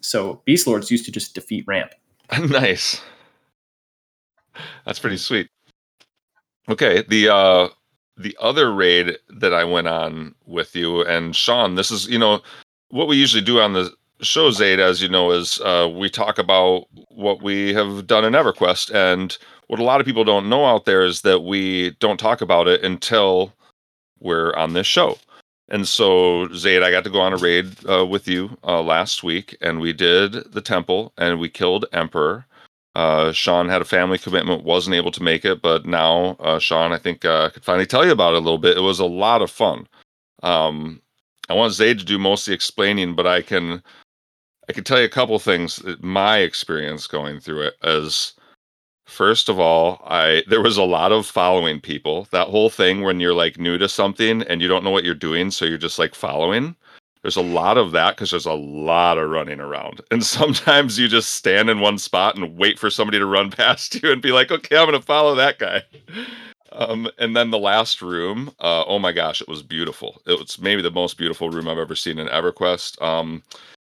So 0.00 0.40
Beast 0.44 0.68
Lords 0.68 0.92
used 0.92 1.06
to 1.06 1.10
just 1.10 1.34
defeat 1.34 1.64
ramp. 1.66 1.90
nice. 2.38 3.02
That's 4.86 5.00
pretty 5.00 5.16
sweet. 5.16 5.48
Okay, 6.68 7.02
the 7.08 7.30
uh 7.34 7.68
the 8.16 8.36
other 8.40 8.72
raid 8.72 9.18
that 9.28 9.52
I 9.52 9.64
went 9.64 9.88
on 9.88 10.34
with 10.46 10.76
you 10.76 11.02
and 11.04 11.34
Sean, 11.34 11.74
this 11.74 11.90
is, 11.90 12.08
you 12.08 12.18
know, 12.18 12.40
what 12.90 13.08
we 13.08 13.16
usually 13.16 13.42
do 13.42 13.60
on 13.60 13.72
the 13.72 13.92
show 14.20 14.50
Zaid, 14.50 14.80
as 14.80 15.02
you 15.02 15.08
know, 15.08 15.32
is 15.32 15.60
uh 15.60 15.90
we 15.92 16.08
talk 16.08 16.38
about 16.38 16.86
what 17.08 17.42
we 17.42 17.74
have 17.74 18.06
done 18.06 18.24
in 18.24 18.32
EverQuest 18.32 18.94
and 18.94 19.36
what 19.68 19.80
a 19.80 19.84
lot 19.84 20.00
of 20.00 20.06
people 20.06 20.24
don't 20.24 20.48
know 20.48 20.66
out 20.66 20.84
there 20.84 21.04
is 21.04 21.22
that 21.22 21.40
we 21.40 21.90
don't 21.98 22.20
talk 22.20 22.40
about 22.40 22.68
it 22.68 22.84
until 22.84 23.52
we're 24.20 24.54
on 24.54 24.72
this 24.74 24.86
show. 24.86 25.18
And 25.68 25.88
so, 25.88 26.52
Zaid, 26.54 26.82
I 26.82 26.90
got 26.90 27.04
to 27.04 27.10
go 27.10 27.20
on 27.20 27.32
a 27.32 27.38
raid 27.38 27.74
uh, 27.88 28.04
with 28.04 28.28
you 28.28 28.56
uh, 28.64 28.82
last 28.82 29.22
week, 29.22 29.56
and 29.62 29.80
we 29.80 29.92
did 29.92 30.52
the 30.52 30.60
temple 30.60 31.12
and 31.16 31.40
we 31.40 31.48
killed 31.48 31.86
Emperor. 31.92 32.46
Uh, 32.94 33.32
Sean 33.32 33.68
had 33.68 33.82
a 33.82 33.84
family 33.84 34.18
commitment, 34.18 34.62
wasn't 34.62 34.94
able 34.94 35.10
to 35.10 35.22
make 35.22 35.44
it, 35.44 35.60
but 35.60 35.84
now, 35.84 36.36
uh, 36.38 36.58
Sean, 36.60 36.92
I 36.92 36.98
think 36.98 37.24
uh, 37.24 37.50
could 37.50 37.64
finally 37.64 37.86
tell 37.86 38.04
you 38.04 38.12
about 38.12 38.34
it 38.34 38.36
a 38.36 38.40
little 38.40 38.58
bit. 38.58 38.76
It 38.76 38.82
was 38.82 39.00
a 39.00 39.04
lot 39.04 39.42
of 39.42 39.50
fun. 39.50 39.88
Um, 40.42 41.02
I 41.48 41.54
want 41.54 41.72
Zaid 41.72 41.98
to 41.98 42.04
do 42.04 42.18
most 42.18 42.46
of 42.46 42.52
the 42.52 42.54
explaining, 42.54 43.16
but 43.16 43.26
I 43.26 43.42
can, 43.42 43.82
I 44.68 44.72
can 44.72 44.84
tell 44.84 44.98
you 44.98 45.06
a 45.06 45.10
couple 45.10 45.38
things. 45.40 45.82
My 46.00 46.38
experience 46.38 47.06
going 47.08 47.40
through 47.40 47.62
it 47.62 47.74
is, 47.82 48.34
first 49.06 49.48
of 49.48 49.58
all, 49.58 50.00
I 50.06 50.44
there 50.46 50.62
was 50.62 50.76
a 50.76 50.84
lot 50.84 51.12
of 51.12 51.26
following 51.26 51.80
people. 51.80 52.28
That 52.30 52.48
whole 52.48 52.70
thing 52.70 53.02
when 53.02 53.18
you're 53.20 53.34
like 53.34 53.58
new 53.58 53.76
to 53.78 53.88
something 53.88 54.42
and 54.42 54.62
you 54.62 54.68
don't 54.68 54.84
know 54.84 54.90
what 54.90 55.04
you're 55.04 55.14
doing, 55.14 55.50
so 55.50 55.64
you're 55.64 55.78
just 55.78 55.98
like 55.98 56.14
following 56.14 56.76
there's 57.24 57.36
a 57.36 57.42
lot 57.42 57.78
of 57.78 57.92
that 57.92 58.14
because 58.14 58.30
there's 58.30 58.44
a 58.44 58.52
lot 58.52 59.16
of 59.16 59.30
running 59.30 59.58
around. 59.58 60.02
And 60.10 60.22
sometimes 60.24 60.98
you 60.98 61.08
just 61.08 61.30
stand 61.30 61.70
in 61.70 61.80
one 61.80 61.96
spot 61.96 62.36
and 62.36 62.56
wait 62.58 62.78
for 62.78 62.90
somebody 62.90 63.18
to 63.18 63.24
run 63.26 63.50
past 63.50 64.00
you 64.00 64.12
and 64.12 64.20
be 64.22 64.30
like 64.30 64.52
okay 64.52 64.76
i'm 64.76 64.86
gonna 64.86 65.00
follow 65.00 65.34
that 65.34 65.58
guy. 65.58 65.82
Um, 66.72 67.08
and 67.18 67.36
then 67.36 67.50
the 67.50 67.58
last 67.58 68.02
room 68.02 68.50
uh, 68.60 68.84
oh 68.86 68.98
my 68.98 69.10
gosh 69.10 69.40
it 69.40 69.48
was 69.48 69.62
beautiful. 69.62 70.20
It 70.26 70.38
was 70.38 70.60
maybe 70.60 70.82
the 70.82 70.90
most 70.90 71.16
beautiful 71.16 71.48
room 71.48 71.66
i've 71.66 71.78
ever 71.78 71.96
seen 71.96 72.18
in 72.18 72.28
everquest. 72.28 73.00
Um, 73.00 73.42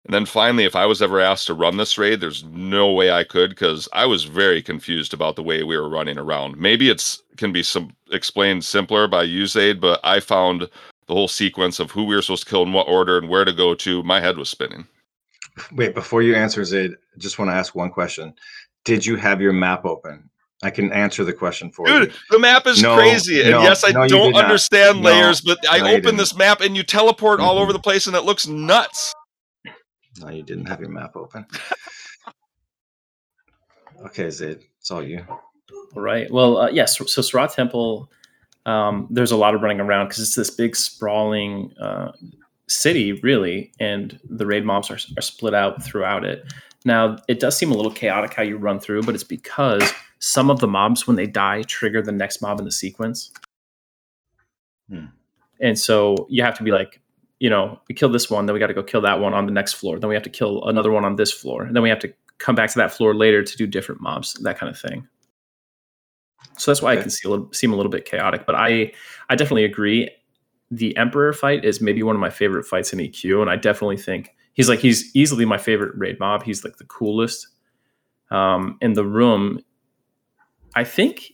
and 0.05 0.15
then 0.15 0.25
finally 0.25 0.65
if 0.65 0.77
i 0.77 0.87
was 0.87 1.03
ever 1.03 1.19
asked 1.19 1.49
to 1.49 1.55
run 1.55 1.79
this 1.79 1.99
raid 1.99 2.21
there's 2.21 2.45
no 2.45 2.93
way 2.93 3.11
i 3.11 3.25
could 3.25 3.51
because 3.51 3.89
i 3.93 4.07
was 4.07 4.23
very 4.23 4.63
confused 4.63 5.13
about 5.13 5.35
the 5.35 5.43
way 5.43 5.65
we 5.65 5.77
were 5.77 5.89
running 5.89 6.17
around. 6.17 6.57
Maybe 6.57 6.89
it's 6.89 7.21
can 7.37 7.53
be 7.53 7.65
some 7.65 7.91
explained 8.13 8.65
simpler 8.65 9.09
by 9.09 9.25
use 9.25 9.57
aid, 9.57 9.81
but 9.81 9.99
i 10.05 10.21
found 10.21 10.69
the 11.09 11.15
whole 11.15 11.29
sequence 11.29 11.79
of 11.79 11.91
who 11.91 12.05
we 12.05 12.15
were 12.15 12.23
supposed 12.23 12.45
to 12.45 12.51
kill 12.51 12.63
in 12.63 12.73
what 12.73 12.89
order 12.89 13.19
and 13.19 13.29
where 13.29 13.45
to 13.45 13.53
go 13.53 13.75
to, 13.75 14.03
my 14.03 14.21
head 14.21 14.37
was 14.37 14.49
spinning. 14.51 14.87
Wait, 15.73 15.95
before 15.95 16.23
you 16.23 16.35
answer, 16.35 16.65
Zaid, 16.65 16.93
I 16.93 17.19
just 17.19 17.39
want 17.39 17.51
to 17.51 17.55
ask 17.55 17.75
one 17.75 17.91
question. 17.91 18.35
Did 18.85 19.05
you 19.07 19.17
have 19.17 19.41
your 19.41 19.53
map 19.53 19.85
open? 19.85 20.29
I 20.63 20.71
can 20.71 20.91
answer 20.93 21.23
the 21.25 21.33
question 21.33 21.71
for 21.71 21.87
Dude, 21.87 22.09
you. 22.09 22.15
the 22.31 22.39
map 22.39 22.67
is 22.67 22.83
No, 22.83 22.97
crazy. 22.97 23.43
And 23.43 23.51
no, 23.51 23.63
yes, 23.63 23.85
I 23.85 23.91
no, 23.91 24.09
don't 24.09 24.29
did 24.29 24.35
not. 24.37 24.45
understand 24.45 25.03
No, 25.03 25.11
layers, 25.11 25.41
but 25.41 25.59
I 25.69 25.79
no, 25.79 25.89
open 25.97 26.17
this 26.17 26.35
map 26.35 26.61
and 26.61 26.77
you 26.77 26.83
teleport 26.83 27.41
all 27.41 27.59
over 27.59 27.73
the 27.73 27.79
place 27.79 28.07
and 28.07 28.17
it 28.17 28.23
looks 28.25 28.47
nuts. 28.47 29.15
No, 30.19 30.31
you 30.31 30.43
didn't 30.43 30.67
have 30.67 30.81
your 30.81 30.89
map 30.89 31.15
open. 31.15 31.45
okay, 34.07 34.31
Zaid, 34.31 34.61
it's 34.81 34.91
all 34.91 35.03
you. 35.03 35.25
All 35.95 36.03
right. 36.03 36.31
Well, 36.31 36.59
uh, 36.59 36.69
yes. 36.71 36.97
so 36.99 37.05
Ssra 37.05 37.53
Temple, 37.55 38.11
um, 38.67 39.07
there's 39.11 39.31
a 39.31 39.37
lot 39.37 39.55
of 39.55 39.63
running 39.63 39.81
around 39.81 40.09
because 40.09 40.21
it's 40.21 40.35
this 40.35 40.51
big 40.51 40.77
sprawling 40.77 41.73
uh, 41.81 42.13
city, 42.69 43.13
really, 43.23 43.73
and 43.81 44.19
the 44.29 44.45
raid 44.45 44.65
mobs 44.65 44.91
are, 44.91 44.99
are 45.17 45.23
split 45.23 45.55
out 45.55 45.83
throughout 45.83 46.25
it. 46.25 46.53
Now, 46.85 47.17
it 47.29 47.41
does 47.41 47.57
seem 47.57 47.71
a 47.71 47.75
little 47.75 47.93
chaotic 47.93 48.35
how 48.35 48.43
you 48.43 48.57
run 48.57 48.81
through, 48.81 49.05
but 49.05 49.15
it's 49.15 49.25
because 49.25 49.93
some 50.19 50.51
of 50.51 50.61
the 50.61 50.67
mobs, 50.67 51.07
when 51.07 51.17
they 51.17 51.27
die, 51.27 51.63
trigger 51.63 52.03
the 52.03 52.13
next 52.13 52.43
mob 52.43 52.59
in 52.59 52.65
the 52.65 52.73
sequence. 52.73 53.31
Hmm. 54.91 55.07
And 55.61 55.79
so 55.79 56.27
you 56.29 56.43
have 56.43 56.57
to 56.59 56.65
be 56.65 56.71
like, 56.71 57.01
you 57.39 57.51
know, 57.51 57.81
we 57.89 57.95
kill 57.95 58.09
this 58.09 58.31
one, 58.31 58.47
then 58.47 58.55
we 58.55 58.61
got 58.61 58.69
to 58.69 58.75
go 58.75 58.83
kill 58.83 59.01
that 59.03 59.21
one 59.21 59.35
on 59.35 59.47
the 59.47 59.53
next 59.53 59.75
floor, 59.75 59.99
then 59.99 60.09
we 60.09 60.15
have 60.15 60.25
to 60.25 60.31
kill 60.31 60.65
another 60.65 60.91
one 60.91 61.05
on 61.05 61.17
this 61.17 61.33
floor, 61.33 61.63
and 61.63 61.77
then 61.77 61.83
we 61.83 61.89
have 61.89 61.99
to 62.01 62.13
come 62.39 62.55
back 62.55 62.71
to 62.71 62.79
that 62.79 62.93
floor 62.93 63.15
later 63.15 63.43
to 63.43 63.57
do 63.57 63.67
different 63.67 64.01
mobs, 64.01 64.35
that 64.35 64.59
kind 64.59 64.71
of 64.71 64.79
thing. 64.79 65.07
So 66.59 66.71
that's 66.71 66.83
why 66.83 66.93
I 66.93 66.97
can 66.97 67.11
see 67.11 67.29
a 67.29 67.31
little, 67.31 67.53
seem 67.53 67.73
a 67.73 67.77
little 67.77 67.91
bit 67.91 68.05
chaotic, 68.05 68.47
but 68.47 68.55
I 68.55 68.93
I 69.29 69.37
definitely 69.37 69.65
agree. 69.65 70.11
The 70.71 70.97
Emperor 70.97 71.33
fight 71.33 71.65
is 71.65 71.81
maybe 71.81 72.03
one 72.03 72.17
of 72.17 72.21
my 72.21 72.31
favorite 72.31 72.65
fights 72.65 72.93
in 72.93 72.99
EQ, 72.99 73.41
and 73.43 73.51
I 73.51 73.57
definitely 73.57 73.99
think 73.99 74.35
he's 74.55 74.69
like 74.69 74.81
he's 74.81 75.15
easily 75.15 75.45
my 75.45 75.59
favorite 75.59 75.93
raid 75.97 76.19
mob. 76.19 76.43
He's 76.43 76.65
like 76.65 76.77
the 76.77 76.85
coolest. 76.85 77.49
Um, 78.31 78.77
in 78.81 78.95
the 78.95 79.05
room, 79.05 79.61
I 80.75 80.83
think 80.83 81.33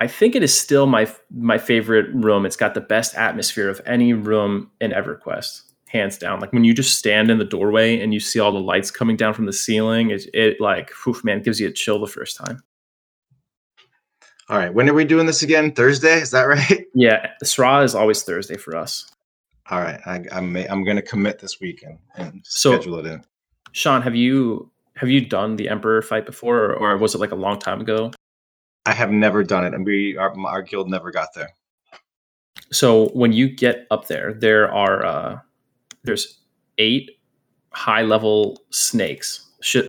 I 0.00 0.06
think 0.06 0.36
it 0.36 0.42
is 0.42 0.58
still 0.58 0.86
my 0.86 1.12
my 1.30 1.58
favorite 1.58 2.14
room. 2.14 2.46
It's 2.46 2.56
got 2.56 2.74
the 2.74 2.80
best 2.80 3.14
atmosphere 3.16 3.68
of 3.68 3.80
any 3.84 4.12
room 4.12 4.70
in 4.80 4.92
EverQuest, 4.92 5.62
hands 5.88 6.18
down. 6.18 6.40
Like 6.40 6.52
when 6.52 6.64
you 6.64 6.72
just 6.72 6.98
stand 6.98 7.30
in 7.30 7.38
the 7.38 7.44
doorway 7.44 8.00
and 8.00 8.14
you 8.14 8.20
see 8.20 8.38
all 8.38 8.52
the 8.52 8.60
lights 8.60 8.90
coming 8.90 9.16
down 9.16 9.34
from 9.34 9.46
the 9.46 9.52
ceiling, 9.52 10.10
it, 10.10 10.26
it 10.32 10.60
like, 10.60 10.92
oof, 11.06 11.24
man, 11.24 11.42
gives 11.42 11.58
you 11.58 11.66
a 11.66 11.72
chill 11.72 11.98
the 11.98 12.06
first 12.06 12.36
time. 12.36 12.62
All 14.48 14.56
right, 14.56 14.72
when 14.72 14.88
are 14.88 14.94
we 14.94 15.04
doing 15.04 15.26
this 15.26 15.42
again? 15.42 15.72
Thursday? 15.72 16.20
Is 16.20 16.30
that 16.30 16.42
right? 16.44 16.84
Yeah, 16.94 17.30
Ssra 17.44 17.84
is 17.84 17.94
always 17.94 18.22
Thursday 18.22 18.56
for 18.56 18.74
us. 18.76 19.08
All 19.70 19.80
right, 19.80 20.00
I, 20.06 20.24
I'm 20.32 20.56
I'm 20.56 20.84
going 20.84 20.96
to 20.96 21.02
commit 21.02 21.38
this 21.38 21.60
weekend 21.60 21.98
and 22.16 22.40
So- 22.44 22.72
schedule 22.72 22.98
it 22.98 23.06
in. 23.06 23.24
Sean, 23.72 24.00
have 24.02 24.16
you 24.16 24.70
have 24.96 25.10
you 25.10 25.20
done 25.24 25.56
the 25.56 25.68
Emperor 25.68 26.02
fight 26.02 26.26
before, 26.26 26.56
or, 26.72 26.74
or 26.76 26.96
was 26.96 27.14
it 27.14 27.18
like 27.18 27.30
a 27.30 27.36
long 27.36 27.58
time 27.58 27.80
ago? 27.80 28.10
I 28.86 28.94
have 28.94 29.10
never 29.10 29.44
done 29.44 29.64
it, 29.66 29.74
and 29.74 29.84
we 29.84 30.16
our, 30.16 30.34
our 30.46 30.62
guild 30.62 30.88
never 30.88 31.10
got 31.10 31.34
there. 31.34 31.50
So 32.72 33.08
when 33.08 33.32
you 33.32 33.48
get 33.48 33.86
up 33.90 34.08
there, 34.08 34.32
there 34.32 34.72
are 34.72 35.04
uh, 35.04 35.38
there's 36.04 36.38
eight 36.78 37.10
high 37.72 38.02
level 38.02 38.62
snakes 38.70 39.50
shit 39.60 39.86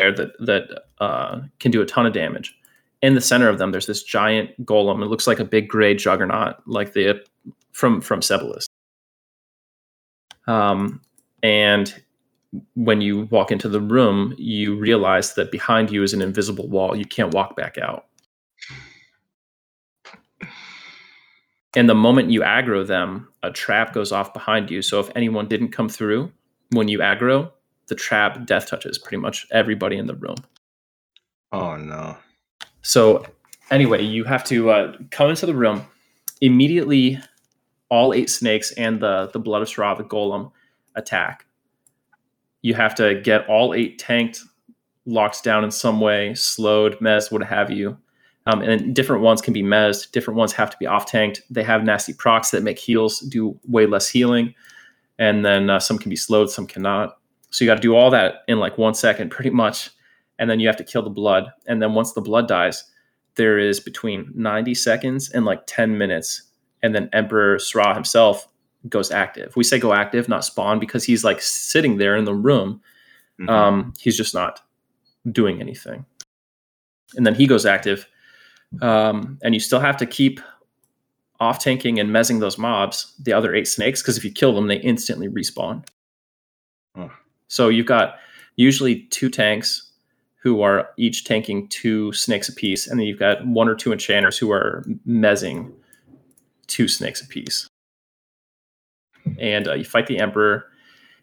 there 0.00 0.12
that 0.12 0.32
that 0.40 0.82
uh, 0.98 1.40
can 1.60 1.70
do 1.70 1.80
a 1.80 1.86
ton 1.86 2.04
of 2.04 2.12
damage. 2.12 2.54
In 3.02 3.14
the 3.14 3.20
center 3.20 3.48
of 3.48 3.58
them, 3.58 3.70
there's 3.70 3.86
this 3.86 4.02
giant 4.02 4.66
golem. 4.66 5.02
It 5.02 5.06
looks 5.06 5.26
like 5.26 5.40
a 5.40 5.44
big 5.44 5.68
gray 5.68 5.94
juggernaut, 5.94 6.56
like 6.66 6.92
the 6.92 7.24
from 7.72 8.00
from 8.00 8.20
Sebilis. 8.20 8.66
Um, 10.46 11.00
and 11.42 12.02
when 12.74 13.00
you 13.00 13.22
walk 13.30 13.52
into 13.52 13.68
the 13.68 13.80
room, 13.80 14.34
you 14.36 14.76
realize 14.76 15.34
that 15.34 15.52
behind 15.52 15.90
you 15.90 16.02
is 16.02 16.12
an 16.12 16.20
invisible 16.20 16.68
wall. 16.68 16.96
You 16.96 17.04
can't 17.04 17.32
walk 17.32 17.56
back 17.56 17.78
out. 17.78 18.06
And 21.76 21.88
the 21.88 21.94
moment 21.94 22.30
you 22.30 22.40
aggro 22.40 22.84
them, 22.84 23.28
a 23.44 23.50
trap 23.52 23.92
goes 23.92 24.10
off 24.10 24.34
behind 24.34 24.70
you. 24.70 24.82
So 24.82 24.98
if 24.98 25.10
anyone 25.14 25.46
didn't 25.46 25.68
come 25.68 25.88
through 25.88 26.32
when 26.72 26.88
you 26.88 26.98
aggro, 26.98 27.52
the 27.86 27.94
trap 27.94 28.44
death 28.44 28.66
touches 28.66 28.98
pretty 28.98 29.18
much 29.18 29.46
everybody 29.52 29.96
in 29.96 30.06
the 30.06 30.16
room. 30.16 30.36
Oh 31.52 31.76
no. 31.76 32.16
So 32.82 33.24
anyway, 33.70 34.02
you 34.02 34.24
have 34.24 34.44
to 34.44 34.70
uh, 34.70 34.96
come 35.10 35.30
into 35.30 35.46
the 35.46 35.54
room 35.54 35.84
immediately. 36.40 37.18
All 37.88 38.14
eight 38.14 38.30
snakes 38.30 38.72
and 38.72 39.00
the 39.00 39.30
the 39.32 39.40
blood 39.40 39.62
of 39.62 39.68
Ssra, 39.68 39.96
the 39.96 40.04
golem, 40.04 40.52
attack. 40.94 41.44
You 42.62 42.74
have 42.74 42.94
to 42.96 43.20
get 43.20 43.48
all 43.48 43.74
eight 43.74 43.98
tanked, 43.98 44.42
locked 45.06 45.42
down 45.42 45.64
in 45.64 45.70
some 45.70 46.00
way, 46.00 46.34
slowed, 46.34 46.98
mez, 47.00 47.32
what 47.32 47.42
have 47.42 47.70
you. 47.70 47.98
Um, 48.46 48.62
and 48.62 48.94
different 48.94 49.22
ones 49.22 49.42
can 49.42 49.52
be 49.52 49.62
mezzed. 49.62 50.12
Different 50.12 50.38
ones 50.38 50.52
have 50.52 50.70
to 50.70 50.76
be 50.78 50.86
off 50.86 51.06
tanked. 51.06 51.42
They 51.50 51.62
have 51.62 51.84
nasty 51.84 52.12
procs 52.12 52.50
that 52.52 52.62
make 52.62 52.78
heals 52.78 53.20
do 53.20 53.58
way 53.68 53.86
less 53.86 54.08
healing, 54.08 54.54
and 55.18 55.44
then 55.44 55.68
uh, 55.68 55.80
some 55.80 55.98
can 55.98 56.10
be 56.10 56.16
slowed, 56.16 56.50
some 56.50 56.66
cannot. 56.66 57.18
So 57.50 57.64
you 57.64 57.70
got 57.70 57.74
to 57.74 57.80
do 57.80 57.96
all 57.96 58.10
that 58.10 58.42
in 58.46 58.58
like 58.60 58.78
one 58.78 58.94
second, 58.94 59.30
pretty 59.30 59.50
much, 59.50 59.90
and 60.40 60.50
then 60.50 60.58
you 60.58 60.66
have 60.66 60.76
to 60.78 60.84
kill 60.84 61.02
the 61.02 61.10
blood. 61.10 61.52
And 61.66 61.80
then 61.80 61.92
once 61.94 62.14
the 62.14 62.22
blood 62.22 62.48
dies, 62.48 62.82
there 63.36 63.58
is 63.58 63.78
between 63.78 64.32
90 64.34 64.74
seconds 64.74 65.30
and 65.30 65.44
like 65.44 65.62
10 65.66 65.96
minutes, 65.96 66.42
and 66.82 66.94
then 66.94 67.10
Emperor 67.12 67.58
Ssra 67.58 67.94
himself 67.94 68.48
goes 68.88 69.10
active. 69.10 69.54
We 69.54 69.62
say 69.62 69.78
go 69.78 69.92
active, 69.92 70.28
not 70.28 70.44
spawn, 70.44 70.80
because 70.80 71.04
he's 71.04 71.22
like 71.22 71.42
sitting 71.42 71.98
there 71.98 72.16
in 72.16 72.24
the 72.24 72.34
room. 72.34 72.80
Mhm. 73.38 73.50
Um, 73.50 73.92
he's 74.00 74.16
just 74.16 74.34
not 74.34 74.62
doing 75.30 75.60
anything. 75.60 76.06
And 77.16 77.26
then 77.26 77.34
he 77.34 77.46
goes 77.46 77.66
active, 77.66 78.08
um, 78.80 79.38
and 79.42 79.52
you 79.52 79.60
still 79.60 79.80
have 79.80 79.98
to 79.98 80.06
keep 80.06 80.40
off 81.38 81.58
tanking 81.58 82.00
and 82.00 82.12
mezzing 82.12 82.38
those 82.38 82.56
mobs, 82.56 83.14
the 83.18 83.32
other 83.32 83.54
eight 83.54 83.68
snakes, 83.68 84.00
because 84.00 84.16
if 84.16 84.24
you 84.24 84.32
kill 84.32 84.54
them, 84.54 84.68
they 84.68 84.76
instantly 84.76 85.28
respawn. 85.28 85.84
Oh. 86.96 87.10
So 87.48 87.68
you've 87.68 87.86
got 87.86 88.18
usually 88.56 89.02
two 89.10 89.28
tanks 89.28 89.89
who 90.42 90.62
are 90.62 90.88
each 90.96 91.24
tanking 91.24 91.68
two 91.68 92.12
snakes 92.12 92.48
apiece, 92.48 92.86
and 92.86 92.98
then 92.98 93.06
you've 93.06 93.18
got 93.18 93.46
one 93.46 93.68
or 93.68 93.74
two 93.74 93.92
enchanters 93.92 94.38
who 94.38 94.50
are 94.50 94.84
mezzing 95.04 95.72
two 96.66 96.88
snakes 96.88 97.20
apiece. 97.20 97.68
And 99.38 99.68
uh, 99.68 99.74
you 99.74 99.84
fight 99.84 100.06
the 100.06 100.18
Emperor. 100.18 100.64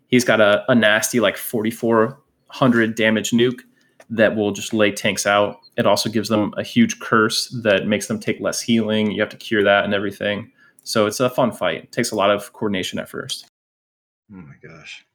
He's 0.08 0.24
got 0.24 0.40
a, 0.40 0.64
a 0.70 0.76
nasty, 0.76 1.20
like 1.20 1.36
4,400 1.36 2.96
damage 2.96 3.32
nuke 3.32 3.62
that 4.10 4.36
will 4.36 4.52
just 4.52 4.74
lay 4.74 4.92
tanks 4.92 5.26
out. 5.26 5.58
It 5.78 5.88
also 5.88 6.10
gives 6.10 6.30
them 6.30 6.54
a 6.56 6.64
huge 6.64 7.00
curse 7.00 7.50
that 7.64 7.88
makes 7.88 8.08
them 8.08 8.20
take 8.20 8.40
less 8.40 8.62
healing. 8.62 9.12
You 9.12 9.22
have 9.22 9.30
to 9.30 9.38
cure 9.38 9.64
that 9.64 9.84
and 9.84 9.94
everything. 9.94 10.52
So 10.84 11.08
it's 11.08 11.20
a 11.20 11.30
fun 11.30 11.52
fight. 11.52 11.84
It 11.86 11.92
takes 11.92 12.12
a 12.12 12.16
lot 12.16 12.32
of 12.32 12.54
coordination 12.54 13.00
at 13.00 13.10
first. 13.10 13.48
Oh 14.32 14.38
my 14.38 14.56
gosh. 14.64 15.06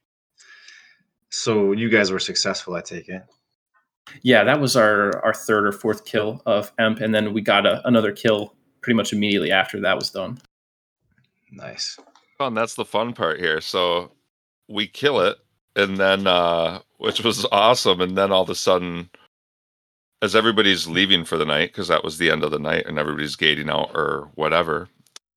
So 1.30 1.72
you 1.72 1.88
guys 1.88 2.10
were 2.10 2.18
successful, 2.18 2.74
I 2.74 2.82
take 2.82 3.08
it. 3.08 3.22
Yeah, 4.22 4.44
that 4.44 4.60
was 4.60 4.76
our 4.76 5.24
our 5.24 5.34
third 5.34 5.66
or 5.66 5.72
fourth 5.72 6.04
kill 6.04 6.42
of 6.46 6.72
Emp, 6.78 7.00
and 7.00 7.14
then 7.14 7.32
we 7.32 7.40
got 7.40 7.66
a, 7.66 7.86
another 7.86 8.12
kill 8.12 8.54
pretty 8.80 8.96
much 8.96 9.12
immediately 9.12 9.50
after 9.52 9.80
that 9.80 9.96
was 9.96 10.10
done. 10.10 10.38
Nice. 11.50 11.98
Fun. 12.38 12.54
That's 12.54 12.74
the 12.74 12.84
fun 12.84 13.12
part 13.12 13.38
here. 13.38 13.60
So 13.60 14.12
we 14.68 14.86
kill 14.86 15.20
it, 15.20 15.38
and 15.76 15.98
then 15.98 16.26
uh, 16.26 16.80
which 16.98 17.22
was 17.22 17.46
awesome, 17.52 18.00
and 18.00 18.16
then 18.16 18.32
all 18.32 18.42
of 18.42 18.50
a 18.50 18.54
sudden, 18.54 19.10
as 20.20 20.34
everybody's 20.34 20.86
leaving 20.86 21.24
for 21.24 21.36
the 21.36 21.44
night, 21.44 21.70
because 21.72 21.88
that 21.88 22.04
was 22.04 22.18
the 22.18 22.30
end 22.30 22.44
of 22.44 22.50
the 22.50 22.58
night, 22.58 22.86
and 22.86 22.98
everybody's 22.98 23.36
gating 23.36 23.70
out 23.70 23.90
or 23.94 24.30
whatever, 24.34 24.88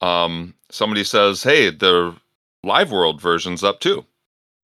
um, 0.01 0.53
somebody 0.70 1.03
says, 1.03 1.43
"Hey, 1.43 1.70
the 1.70 2.16
live 2.63 2.91
world 2.91 3.22
version's 3.22 3.63
up 3.63 3.80
too. 3.80 4.05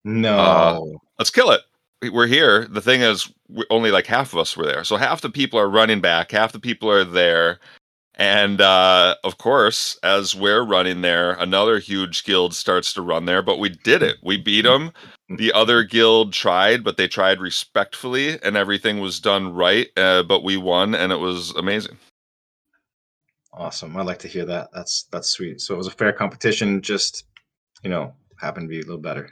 No. 0.04 0.38
Uh, 0.38 0.80
Let's 1.20 1.30
kill 1.30 1.52
it." 1.52 1.62
We're 2.02 2.28
here. 2.28 2.66
The 2.68 2.82
thing 2.82 3.02
is, 3.02 3.32
only 3.70 3.92
like 3.92 4.08
half 4.08 4.34
of 4.34 4.40
us 4.40 4.58
were 4.58 4.66
there, 4.66 4.84
so 4.84 4.98
half 4.98 5.22
the 5.22 5.30
people 5.30 5.60
are 5.60 5.70
running 5.70 6.02
back, 6.02 6.32
half 6.32 6.52
the 6.52 6.60
people 6.60 6.90
are 6.90 7.04
there, 7.06 7.60
and 8.16 8.62
uh, 8.62 9.16
of 9.24 9.38
course, 9.38 9.98
as 10.04 10.36
we're 10.36 10.64
running 10.64 11.02
there, 11.02 11.34
another 11.34 11.80
huge 11.80 12.24
guild 12.24 12.54
starts 12.54 12.94
to 12.94 13.02
run 13.02 13.26
there. 13.26 13.42
But 13.42 13.60
we 13.60 13.70
did 13.70 14.04
it. 14.04 14.18
We 14.24 14.38
beat 14.38 14.64
them. 14.64 14.92
The 15.38 15.54
other 15.54 15.84
guild 15.84 16.34
tried, 16.34 16.84
but 16.84 16.98
they 16.98 17.08
tried 17.08 17.40
respectfully, 17.40 18.42
and 18.44 18.58
everything 18.58 19.00
was 19.00 19.20
done 19.20 19.54
right. 19.54 19.88
Uh, 19.98 20.24
but 20.24 20.44
we 20.44 20.58
won, 20.58 20.94
and 20.94 21.12
it 21.12 21.20
was 21.20 21.52
amazing. 21.56 21.98
awesome. 23.54 23.98
I 23.98 24.04
like 24.04 24.20
to 24.20 24.28
hear 24.28 24.46
that. 24.46 24.70
That's 24.74 25.04
that's 25.12 25.30
sweet. 25.30 25.62
So 25.62 25.74
it 25.74 25.78
was 25.78 25.88
a 25.88 25.92
fair 25.92 26.14
competition, 26.14 26.82
just 26.82 27.26
you 27.84 27.90
know, 27.90 28.14
happened 28.40 28.66
to 28.66 28.70
be 28.70 28.80
a 28.80 28.84
little 28.84 28.98
better. 28.98 29.30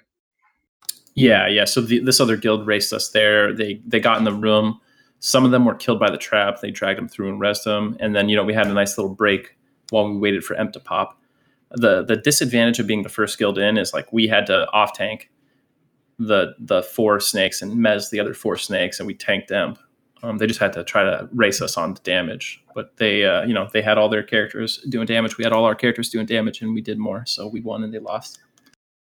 Yeah, 1.19 1.47
yeah. 1.47 1.65
So 1.65 1.81
the, 1.81 1.99
this 1.99 2.19
other 2.19 2.37
guild 2.37 2.65
raced 2.65 2.93
us 2.93 3.09
there. 3.09 3.53
They 3.53 3.81
they 3.85 3.99
got 3.99 4.17
in 4.17 4.23
the 4.23 4.33
room. 4.33 4.79
Some 5.19 5.43
of 5.43 5.51
them 5.51 5.65
were 5.65 5.75
killed 5.75 5.99
by 5.99 6.09
the 6.09 6.17
trap. 6.17 6.61
They 6.61 6.71
dragged 6.71 6.97
them 6.97 7.09
through 7.09 7.29
and 7.29 7.39
rest 7.39 7.65
them. 7.65 7.97
And 7.99 8.15
then 8.15 8.29
you 8.29 8.35
know 8.35 8.43
we 8.43 8.53
had 8.53 8.67
a 8.67 8.73
nice 8.73 8.97
little 8.97 9.13
break 9.13 9.57
while 9.89 10.09
we 10.09 10.17
waited 10.17 10.43
for 10.43 10.55
Emp 10.55 10.71
to 10.73 10.79
pop. 10.79 11.19
The 11.71 12.03
the 12.03 12.15
disadvantage 12.15 12.79
of 12.79 12.87
being 12.87 13.03
the 13.03 13.09
first 13.09 13.37
guild 13.37 13.57
in 13.57 13.77
is 13.77 13.93
like 13.93 14.11
we 14.13 14.27
had 14.27 14.45
to 14.47 14.69
off 14.71 14.93
tank 14.93 15.29
the 16.19 16.53
the 16.59 16.83
four 16.83 17.19
snakes 17.19 17.61
and 17.61 17.73
mez 17.73 18.09
the 18.09 18.19
other 18.19 18.33
four 18.33 18.57
snakes, 18.57 18.99
and 18.99 19.07
we 19.07 19.13
tanked 19.13 19.51
Emp. 19.51 19.79
Um, 20.21 20.37
they 20.37 20.47
just 20.47 20.59
had 20.59 20.73
to 20.73 20.83
try 20.83 21.03
to 21.03 21.29
race 21.33 21.61
us 21.61 21.77
on 21.77 21.93
the 21.93 22.01
damage, 22.01 22.61
but 22.75 22.97
they 22.97 23.25
uh, 23.25 23.43
you 23.43 23.53
know 23.53 23.69
they 23.71 23.81
had 23.81 23.97
all 23.97 24.09
their 24.09 24.23
characters 24.23 24.77
doing 24.89 25.05
damage. 25.05 25.37
We 25.37 25.43
had 25.43 25.53
all 25.53 25.65
our 25.65 25.75
characters 25.75 26.09
doing 26.09 26.25
damage, 26.25 26.61
and 26.61 26.73
we 26.73 26.81
did 26.81 26.97
more. 26.97 27.25
So 27.25 27.47
we 27.47 27.61
won 27.61 27.83
and 27.83 27.93
they 27.93 27.99
lost. 27.99 28.39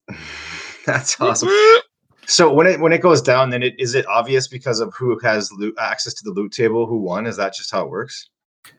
That's 0.87 1.21
awesome. 1.21 1.49
So 2.27 2.53
when 2.53 2.67
it 2.67 2.81
when 2.81 2.93
it 2.93 3.01
goes 3.03 3.23
down, 3.23 3.51
then 3.51 3.63
it 3.63 3.75
is 3.79 3.95
it 3.95 4.07
obvious 4.07 4.49
because 4.49 4.81
of 4.81 4.93
who 4.95 5.19
has 5.21 5.53
loot, 5.53 5.75
access 5.81 6.13
to 6.15 6.25
the 6.25 6.31
loot 6.31 6.53
table 6.53 6.87
who 6.87 6.99
won? 6.99 7.27
Is 7.27 7.37
that 7.37 7.55
just 7.55 7.71
how 7.71 7.85
it 7.85 7.91
works? 7.91 8.29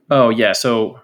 Oh 0.10 0.30
yeah, 0.30 0.52
so 0.54 1.00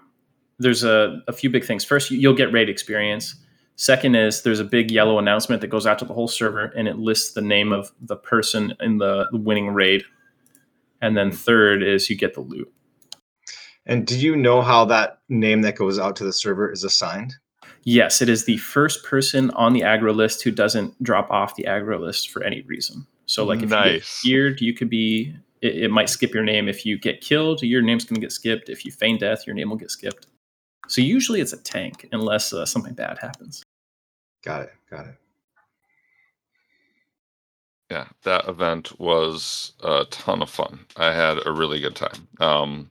there's 0.58 0.84
a, 0.84 1.20
a 1.26 1.32
few 1.32 1.50
big 1.50 1.64
things. 1.64 1.84
First, 1.84 2.10
you- 2.10 2.18
you'll 2.18 2.34
get 2.34 2.52
raid 2.52 2.68
experience. 2.68 3.34
Second 3.76 4.14
is 4.14 4.42
there's 4.42 4.60
a 4.60 4.64
big 4.64 4.90
yellow 4.90 5.18
announcement 5.18 5.60
that 5.62 5.66
goes 5.68 5.84
out 5.86 5.98
to 5.98 6.04
the 6.04 6.14
whole 6.14 6.28
server 6.28 6.66
and 6.76 6.86
it 6.86 6.96
lists 6.96 7.32
the 7.32 7.40
name 7.42 7.72
of 7.72 7.90
the 8.02 8.14
person 8.16 8.72
in 8.80 8.98
the 8.98 9.26
winning 9.32 9.68
raid. 9.70 10.04
And 11.00 11.16
then 11.16 11.32
third 11.32 11.82
is 11.82 12.08
you 12.08 12.16
get 12.16 12.34
the 12.34 12.40
loot. 12.40 12.72
And 13.86 14.06
do 14.06 14.16
you 14.18 14.36
know 14.36 14.62
how 14.62 14.84
that 14.86 15.18
name 15.28 15.62
that 15.62 15.76
goes 15.76 15.98
out 15.98 16.14
to 16.16 16.24
the 16.24 16.32
server 16.32 16.70
is 16.70 16.84
assigned? 16.84 17.34
Yes, 17.84 18.22
it 18.22 18.28
is 18.28 18.44
the 18.46 18.56
first 18.58 19.04
person 19.04 19.50
on 19.52 19.72
the 19.74 19.82
aggro 19.82 20.14
list 20.14 20.42
who 20.42 20.50
doesn't 20.50 21.00
drop 21.02 21.30
off 21.30 21.54
the 21.56 21.64
aggro 21.64 22.00
list 22.00 22.30
for 22.30 22.42
any 22.42 22.62
reason. 22.62 23.06
So 23.26 23.44
like 23.44 23.58
if 23.62 23.64
you 23.64 23.68
get 23.68 23.80
Nice. 23.80 24.20
feared, 24.22 24.60
you 24.60 24.72
could 24.74 24.90
be 24.90 25.34
it, 25.60 25.84
it 25.84 25.90
might 25.90 26.08
skip 26.08 26.32
your 26.34 26.44
name. 26.44 26.68
If 26.68 26.84
you 26.86 26.98
get 26.98 27.20
killed, 27.20 27.62
your 27.62 27.82
name's 27.82 28.04
going 28.04 28.16
to 28.16 28.20
get 28.20 28.32
skipped. 28.32 28.68
If 28.68 28.84
you 28.84 28.92
feign 28.92 29.18
death, 29.18 29.46
your 29.46 29.54
name 29.54 29.70
will 29.70 29.76
get 29.76 29.90
skipped. 29.90 30.26
So 30.88 31.00
usually 31.00 31.40
it's 31.40 31.52
a 31.54 31.58
tank 31.58 32.08
unless 32.12 32.52
uh, 32.52 32.66
something 32.66 32.92
bad 32.94 33.18
happens. 33.18 33.62
Got 34.44 34.62
it. 34.62 34.72
Got 34.90 35.06
it. 35.06 35.14
yeah 37.90 38.06
that 38.22 38.48
event 38.48 38.98
was 38.98 39.72
a 39.82 40.04
ton 40.10 40.40
of 40.42 40.48
fun 40.50 40.80
i 40.96 41.12
had 41.12 41.38
a 41.46 41.52
really 41.52 41.80
good 41.80 41.94
time 41.94 42.26
um 42.40 42.90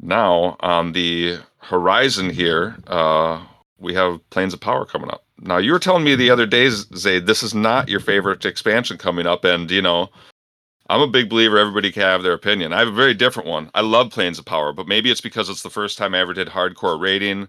now 0.00 0.56
on 0.60 0.92
the 0.92 1.36
horizon 1.58 2.30
here 2.30 2.76
uh 2.86 3.44
we 3.78 3.94
have 3.94 4.18
planes 4.30 4.54
of 4.54 4.60
power 4.60 4.84
coming 4.84 5.10
up. 5.10 5.24
Now 5.40 5.58
you 5.58 5.72
were 5.72 5.78
telling 5.78 6.04
me 6.04 6.14
the 6.14 6.30
other 6.30 6.46
days 6.46 6.86
zayd 6.96 7.26
this 7.26 7.42
is 7.42 7.54
not 7.54 7.88
your 7.88 8.00
favorite 8.00 8.44
expansion 8.44 8.96
coming 8.98 9.26
up 9.26 9.44
and 9.44 9.70
you 9.70 9.82
know 9.82 10.08
i'm 10.88 11.00
a 11.00 11.08
big 11.08 11.28
believer 11.28 11.58
everybody 11.58 11.90
can 11.90 12.02
have 12.02 12.22
their 12.22 12.32
opinion. 12.32 12.72
I 12.72 12.78
have 12.78 12.88
a 12.88 12.92
very 12.92 13.14
different 13.14 13.48
one. 13.48 13.70
I 13.74 13.80
love 13.80 14.10
planes 14.10 14.38
of 14.38 14.44
power 14.44 14.72
but 14.72 14.86
maybe 14.86 15.10
it's 15.10 15.20
because 15.20 15.48
it's 15.48 15.62
the 15.62 15.70
first 15.70 15.98
time 15.98 16.14
i 16.14 16.20
ever 16.20 16.32
did 16.32 16.48
hardcore 16.48 17.00
rating. 17.00 17.48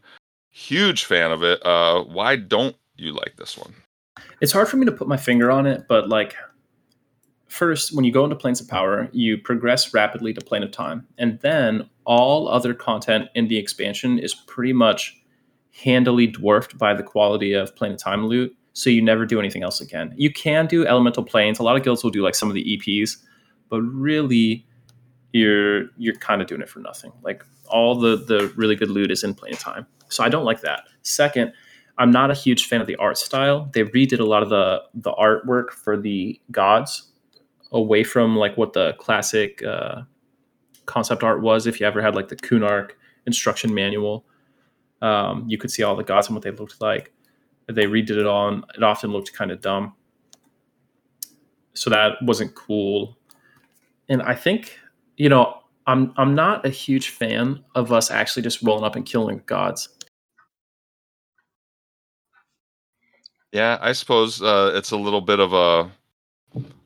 Huge 0.49 1.05
fan 1.05 1.32
of 1.32 1.43
it. 1.43 1.63
Uh 1.65 2.03
why 2.03 2.36
don't 2.36 2.76
you 2.95 3.13
like 3.13 3.36
this 3.38 3.57
one? 3.57 3.73
It's 4.41 4.51
hard 4.51 4.67
for 4.67 4.78
me 4.78 4.86
to 4.86 4.91
put 4.91 5.07
my 5.07 5.17
finger 5.17 5.51
on 5.51 5.67
it, 5.67 5.86
but 5.88 6.09
like 6.09 6.36
first, 7.47 7.95
when 7.95 8.03
you 8.03 8.11
go 8.11 8.23
into 8.23 8.36
planes 8.36 8.59
of 8.59 8.67
power, 8.67 9.07
you 9.11 9.38
progress 9.38 9.93
rapidly 9.93 10.34
to 10.34 10.41
plane 10.41 10.63
of 10.63 10.71
time, 10.71 11.07
and 11.17 11.39
then 11.39 11.89
all 12.05 12.47
other 12.47 12.73
content 12.73 13.30
in 13.34 13.47
the 13.47 13.57
expansion 13.57 14.19
is 14.19 14.34
pretty 14.34 14.73
much 14.73 15.21
handily 15.84 16.28
dwarfed 16.28 16.78
by 16.78 16.93
the 16.93 17.03
quality 17.03 17.53
of 17.53 17.76
plane 17.76 17.91
of 17.91 17.97
time 17.97 18.28
loot. 18.28 18.55
So 18.73 18.89
you 18.89 19.01
never 19.01 19.26
do 19.26 19.39
anything 19.39 19.63
else 19.63 19.80
again. 19.82 20.13
You 20.17 20.32
can 20.32 20.67
do 20.67 20.86
elemental 20.86 21.23
planes. 21.23 21.59
A 21.59 21.63
lot 21.63 21.78
of 21.78 21.84
guilds 21.84 22.03
will 22.03 22.11
do 22.11 22.21
like 22.21 22.36
some 22.36 22.49
of 22.49 22.55
the 22.55 22.78
EPs, 22.78 23.17
but 23.69 23.82
really 23.82 24.65
you're 25.32 25.86
you're 25.97 26.15
kind 26.15 26.41
of 26.41 26.47
doing 26.47 26.61
it 26.61 26.69
for 26.69 26.80
nothing. 26.80 27.11
Like 27.21 27.43
all 27.67 27.95
the 27.95 28.15
the 28.15 28.53
really 28.55 28.76
good 28.76 28.89
loot 28.89 29.11
is 29.11 29.23
in 29.23 29.34
plane 29.34 29.53
of 29.53 29.59
time. 29.59 29.86
So 30.09 30.23
I 30.23 30.30
don't 30.30 30.45
like 30.45 30.61
that. 30.61 30.84
Second, 31.03 31.53
I'm 31.97 32.11
not 32.11 32.32
a 32.32 32.34
huge 32.34 32.67
fan 32.67 32.82
of 32.82 32.88
the 32.88 32.95
art 32.97 33.17
style. 33.17 33.69
They 33.73 33.84
redid 33.84 34.19
a 34.19 34.26
lot 34.26 34.43
of 34.43 34.49
the 34.49 34.82
the 34.93 35.13
artwork 35.13 35.71
for 35.71 35.97
the 35.97 36.39
gods 36.51 37.11
away 37.71 38.03
from 38.03 38.36
like 38.36 38.57
what 38.57 38.73
the 38.73 38.93
classic 38.93 39.63
uh, 39.63 40.01
concept 40.86 41.23
art 41.23 41.41
was. 41.41 41.67
If 41.67 41.80
you 41.80 41.86
ever 41.86 42.01
had 42.01 42.15
like 42.15 42.30
the 42.30 42.36
Kunark 42.36 42.91
instruction 43.26 43.73
manual, 43.73 44.26
um, 45.02 45.46
you 45.48 45.58
could 45.58 45.72
see 45.72 45.84
all 45.84 45.96
the 45.96 46.04
gods 46.04 46.28
and 46.28 46.36
what 46.36 46.43
they 46.43 46.52
looked 46.52 46.82
like. 46.82 47.14
They 47.68 47.86
redid 47.86 48.12
it 48.12 48.26
all, 48.26 48.50
and 48.50 48.64
it 48.76 48.84
often 48.84 49.12
looked 49.12 49.34
kind 49.34 49.52
of 49.52 49.62
dumb. 49.62 49.93
So 51.74 51.89
that 51.89 52.22
wasn't 52.22 52.56
cool. 52.56 53.18
And 54.08 54.22
I 54.22 54.36
think, 54.36 54.78
you 55.18 55.30
know, 55.30 55.62
I'm 55.88 56.14
I'm 56.18 56.36
not 56.36 56.66
a 56.66 56.70
huge 56.70 57.10
fan 57.10 57.64
of 57.76 57.91
us 57.91 58.10
actually 58.10 58.43
just 58.43 58.62
rolling 58.62 58.84
up 58.84 58.96
and 58.96 59.06
killing 59.06 59.41
gods. 59.46 59.89
Yeah, 63.52 63.78
I 63.82 63.93
suppose 63.93 64.41
uh, 64.41 64.74
it's 64.76 64.91
a 64.91 64.98
little 64.98 65.22
bit 65.22 65.39
of 65.39 65.54
a. 65.54 65.91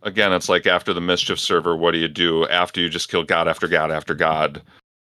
Again, 0.01 0.33
it's 0.33 0.49
like 0.49 0.65
after 0.65 0.93
the 0.93 1.01
mischief 1.01 1.39
server, 1.39 1.75
what 1.75 1.91
do 1.91 1.97
you 1.97 2.07
do 2.07 2.47
after 2.47 2.79
you 2.79 2.89
just 2.89 3.09
kill 3.09 3.23
god 3.23 3.47
after 3.47 3.67
god 3.67 3.91
after 3.91 4.13
god? 4.13 4.61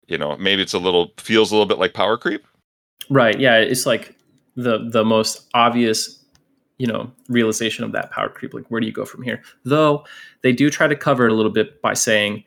You 0.09 0.18
know, 0.18 0.36
maybe 0.36 0.62
it's 0.62 0.74
a 0.74 0.78
little 0.78 1.12
feels 1.18 1.51
a 1.51 1.55
little 1.55 1.66
bit 1.66 1.78
like 1.78 1.95
power 1.95 2.16
creep. 2.16 2.47
Right. 3.12 3.38
Yeah. 3.38 3.56
It's 3.58 3.86
like 3.86 4.16
the 4.56 4.88
the 4.90 5.04
most 5.04 5.48
obvious, 5.54 6.24
you 6.78 6.86
know, 6.86 7.10
realization 7.28 7.84
of 7.84 7.92
that 7.92 8.10
power 8.10 8.28
creep. 8.28 8.54
Like, 8.54 8.66
where 8.68 8.80
do 8.80 8.86
you 8.86 8.92
go 8.92 9.04
from 9.04 9.22
here? 9.22 9.42
Though 9.64 10.04
they 10.42 10.52
do 10.52 10.70
try 10.70 10.86
to 10.88 10.96
cover 10.96 11.26
it 11.26 11.32
a 11.32 11.34
little 11.34 11.52
bit 11.52 11.80
by 11.82 11.94
saying, 11.94 12.44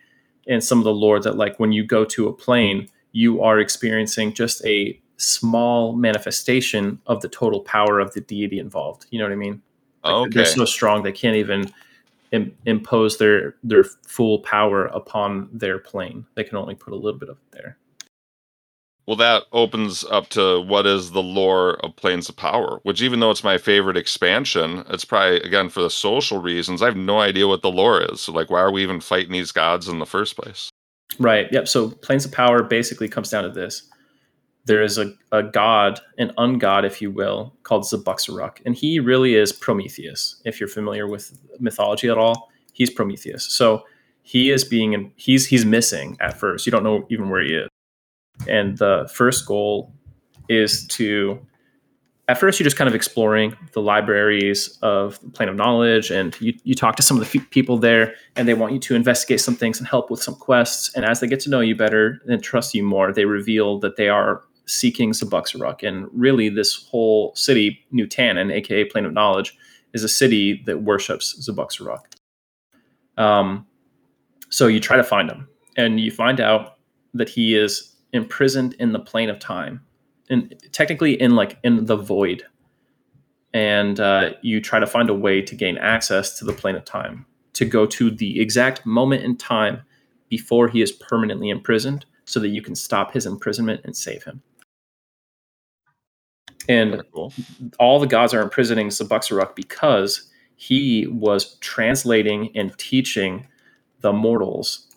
in 0.48 0.62
some 0.62 0.78
of 0.80 0.84
the 0.84 0.94
lore, 0.94 1.20
that 1.20 1.38
like 1.38 1.60
when 1.60 1.72
you 1.72 1.84
go 1.86 2.06
to 2.06 2.28
a 2.28 2.34
plane, 2.34 2.88
you 3.12 3.42
are 3.42 3.60
experiencing 3.60 4.34
just 4.34 4.66
a 4.66 5.00
small 5.18 5.94
manifestation 5.96 7.00
of 7.08 7.22
the 7.22 7.30
total 7.30 7.62
power 7.62 8.00
of 8.00 8.14
the 8.14 8.22
deity 8.22 8.60
involved. 8.60 9.06
You 9.12 9.20
know 9.20 9.26
what 9.26 9.32
I 9.32 9.38
mean? 9.38 9.62
Like, 10.04 10.14
Okay. 10.14 10.30
They're 10.36 10.46
so 10.46 10.66
strong 10.66 11.04
they 11.04 11.12
can't 11.12 11.36
even 11.38 11.72
Im- 12.32 12.56
impose 12.66 13.18
their 13.18 13.56
their 13.64 13.84
full 13.84 14.40
power 14.40 14.88
upon 14.88 15.50
their 15.54 15.78
plane. 15.80 16.26
They 16.36 16.44
can 16.44 16.58
only 16.58 16.76
put 16.76 16.92
a 16.92 16.96
little 16.96 17.20
bit 17.20 17.30
of 17.30 17.38
it 17.38 17.52
there. 17.52 17.78
Well, 19.08 19.18
that 19.18 19.44
opens 19.52 20.04
up 20.06 20.30
to 20.30 20.62
what 20.62 20.88
is 20.88 21.12
the 21.12 21.22
lore 21.22 21.76
of 21.86 21.96
Planes 21.96 22.28
of 22.28 22.36
Power, 22.36 22.80
which, 22.84 23.02
even 23.02 23.20
though 23.20 23.30
it's 23.30 23.44
my 23.44 23.60
favorite 23.60 23.98
expansion, 23.98 24.84
it's 24.90 25.06
probably, 25.06 25.42
again, 25.42 25.70
for 25.70 25.82
the 25.82 25.92
social 25.92 26.42
reasons, 26.42 26.82
I 26.82 26.86
have 26.86 26.98
no 26.98 27.20
idea 27.20 27.48
what 27.48 27.62
the 27.62 27.70
lore 27.70 28.02
is. 28.02 28.22
So, 28.22 28.32
like, 28.32 28.50
why 28.50 28.62
are 28.62 28.72
we 28.72 28.82
even 28.82 29.00
fighting 29.00 29.32
these 29.32 29.52
gods 29.52 29.88
in 29.88 30.00
the 30.00 30.08
first 30.08 30.36
place? 30.36 30.72
Right. 31.20 31.52
Yep. 31.52 31.68
So 31.68 31.92
planes 31.92 32.26
of 32.26 32.32
power 32.32 32.64
basically 32.64 33.08
comes 33.08 33.30
down 33.30 33.44
to 33.44 33.50
this. 33.50 33.84
There 34.66 34.82
is 34.82 34.98
a, 34.98 35.14
a 35.32 35.44
god, 35.44 36.00
an 36.18 36.34
ungod, 36.38 36.86
if 36.86 37.02
you 37.02 37.12
will, 37.12 37.56
called 37.64 37.84
Zebuxoruk. 37.84 38.58
And 38.66 38.76
he 38.76 39.00
really 39.00 39.36
is 39.36 39.54
Prometheus. 39.54 40.42
If 40.46 40.60
you're 40.60 40.68
familiar 40.68 41.08
with 41.08 41.38
mythology 41.60 42.10
at 42.10 42.18
all, 42.18 42.50
he's 42.74 42.90
Prometheus. 42.90 43.46
So 43.46 43.86
he 44.24 44.50
is 44.50 44.64
being 44.64 45.14
he's 45.16 45.46
he's 45.46 45.66
missing 45.66 46.18
at 46.20 46.40
first. 46.40 46.66
You 46.66 46.72
don't 46.72 46.84
know 46.84 47.06
even 47.10 47.30
where 47.30 47.44
he 47.44 47.54
is. 47.54 47.70
And 48.48 48.78
the 48.78 49.10
first 49.14 49.46
goal 49.46 49.94
is 50.50 50.86
to 50.88 51.40
at 52.28 52.40
first 52.40 52.60
you're 52.60 52.66
just 52.66 52.78
kind 52.78 52.88
of 52.88 52.96
exploring 52.96 53.56
the 53.74 53.82
libraries 53.82 54.80
of 54.82 55.20
the 55.22 55.30
plane 55.30 55.50
of 55.50 55.56
knowledge 55.56 56.10
and 56.10 56.40
you, 56.42 56.54
you 56.64 56.74
talk 56.74 56.96
to 56.96 57.04
some 57.04 57.20
of 57.20 57.32
the 57.32 57.40
f- 57.40 57.50
people 57.52 57.78
there 57.78 58.16
and 58.36 58.48
they 58.48 58.54
want 58.54 58.74
you 58.74 58.80
to 58.80 58.96
investigate 58.96 59.40
some 59.40 59.56
things 59.56 59.78
and 59.78 59.88
help 59.88 60.10
with 60.10 60.22
some 60.22 60.36
quests. 60.36 60.94
And 60.96 61.06
as 61.06 61.20
they 61.20 61.28
get 61.28 61.40
to 61.42 61.50
know 61.50 61.60
you 61.60 61.76
better 61.76 62.20
and 62.28 62.42
trust 62.42 62.74
you 62.74 62.84
more 62.84 63.14
they 63.14 63.26
reveal 63.26 63.80
that 63.80 63.96
they 63.96 64.10
are 64.10 64.44
seeking 64.66 65.12
Zebuxoruk 65.12 65.88
and 65.88 66.08
really 66.12 66.50
this 66.50 66.88
whole 66.90 67.36
city 67.36 67.86
New 67.92 68.08
Tanaan 68.08 68.52
aka 68.52 68.86
plane 68.86 69.06
of 69.06 69.14
knowledge 69.14 69.56
is 69.94 70.04
a 70.04 70.10
city 70.10 70.64
that 70.66 70.82
worships 70.82 71.48
Zebuxoruk 71.48 72.02
um, 73.18 73.66
so 74.50 74.68
you 74.68 74.80
try 74.80 74.98
to 74.98 75.04
find 75.04 75.30
him 75.30 75.48
and 75.78 76.00
you 76.00 76.12
find 76.12 76.40
out 76.40 76.78
that 77.14 77.30
he 77.30 77.56
is 77.56 77.95
imprisoned 78.16 78.76
in 78.80 78.94
the 78.94 79.00
plane 79.00 79.30
of 79.30 79.40
time 79.40 79.82
and 80.30 80.56
technically 80.72 81.20
in 81.20 81.36
like 81.36 81.58
in 81.64 81.86
the 81.86 81.96
void. 81.96 82.44
And 83.54 84.00
uh, 84.00 84.32
you 84.42 84.60
try 84.60 84.80
to 84.80 84.88
find 84.88 85.10
a 85.10 85.14
way 85.14 85.42
to 85.42 85.56
gain 85.56 85.78
access 85.78 86.38
to 86.40 86.46
the 86.46 86.54
plane 86.54 86.76
of 86.76 86.84
time 86.84 87.26
to 87.56 87.66
go 87.66 87.86
to 87.86 88.12
the 88.12 88.40
exact 88.40 88.86
moment 88.86 89.24
in 89.24 89.36
time 89.36 89.82
before 90.30 90.68
he 90.68 90.82
is 90.82 90.92
permanently 90.92 91.50
imprisoned 91.50 92.06
so 92.26 92.40
that 92.40 92.50
you 92.50 92.62
can 92.62 92.76
stop 92.76 93.14
his 93.14 93.26
imprisonment 93.26 93.82
and 93.84 93.96
save 93.96 94.24
him. 94.24 94.42
And 96.68 97.04
cool. 97.14 97.32
all 97.80 98.00
the 98.00 98.08
gods 98.08 98.34
are 98.34 98.42
imprisoning 98.42 98.90
Zebuxoruk 98.90 99.56
because 99.56 100.30
he 100.56 101.08
was 101.08 101.58
translating 101.60 102.52
and 102.56 102.78
teaching 102.78 103.48
the 104.02 104.12
mortals 104.12 104.88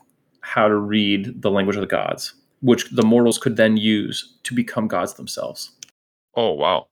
how 0.41 0.67
to 0.67 0.77
read 0.77 1.43
the 1.43 1.51
language 1.51 1.77
of 1.77 1.83
the 1.83 1.87
gods, 1.87 2.35
which 2.61 2.91
the 2.91 3.03
mortals 3.03 3.39
could 3.39 3.57
then 3.57 3.77
use 3.77 4.39
to 4.45 4.55
become 4.55 4.89
gods 4.89 5.15
themselves. 5.15 5.73
Oh, 6.35 6.53
wow. 6.53 6.89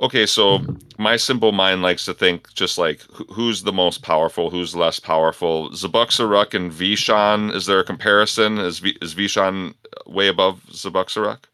Okay, 0.00 0.24
so 0.24 0.60
my 0.98 1.16
simple 1.16 1.52
mind 1.52 1.82
likes 1.82 2.06
to 2.06 2.14
think 2.14 2.52
just 2.54 2.78
like 2.78 3.02
who's 3.30 3.64
the 3.64 3.72
most 3.72 4.02
powerful, 4.02 4.48
who's 4.48 4.74
less 4.74 4.98
powerful. 4.98 5.70
Zebuxoruk 5.70 6.54
and 6.54 6.72
Veeshan, 6.72 7.54
is 7.54 7.66
there 7.66 7.80
a 7.80 7.84
comparison? 7.84 8.58
Is, 8.58 8.78
v- 8.78 8.96
is 9.02 9.14
Veeshan 9.14 9.74
way 10.06 10.28
above 10.28 10.62
Zebuxoruk? 10.70 11.44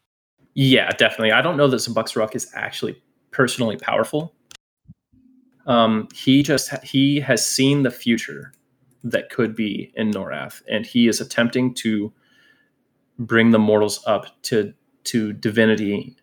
Yeah, 0.53 0.89
definitely. 0.91 1.33
I 1.33 1.41
don't 1.41 1.57
know 1.57 1.67
that 1.67 1.77
Zebuxoruk 1.77 2.35
is 2.35 2.49
actually 2.53 3.01
personally 3.31 3.75
powerful. 3.75 4.33
Um, 5.65 6.07
he 6.13 6.41
just 6.41 6.71
he 6.83 7.19
has 7.19 7.45
seen 7.45 7.83
the 7.83 7.91
future 7.91 8.53
that 9.03 9.29
could 9.29 9.55
be 9.55 9.91
in 9.95 10.11
Norrath, 10.11 10.61
and 10.69 10.85
he 10.85 11.09
is 11.09 11.19
attempting 11.19 11.73
to 11.75 12.13
bring 13.19 13.51
the 13.51 13.59
mortals 13.59 14.03
up 14.05 14.41
to 14.43 14.73
to 15.05 15.33
divinity 15.33 16.15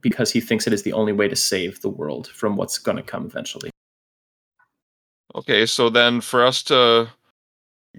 because 0.00 0.30
he 0.30 0.40
thinks 0.40 0.66
it 0.66 0.72
is 0.72 0.82
the 0.82 0.92
only 0.92 1.12
way 1.12 1.28
to 1.28 1.36
save 1.36 1.80
the 1.80 1.88
world 1.88 2.28
from 2.28 2.56
what's 2.56 2.78
going 2.78 2.96
to 2.96 3.02
come 3.02 3.26
eventually. 3.26 3.70
Okay, 5.34 5.66
so 5.66 5.90
then 5.90 6.20
for 6.20 6.44
us 6.44 6.62
to 6.64 7.08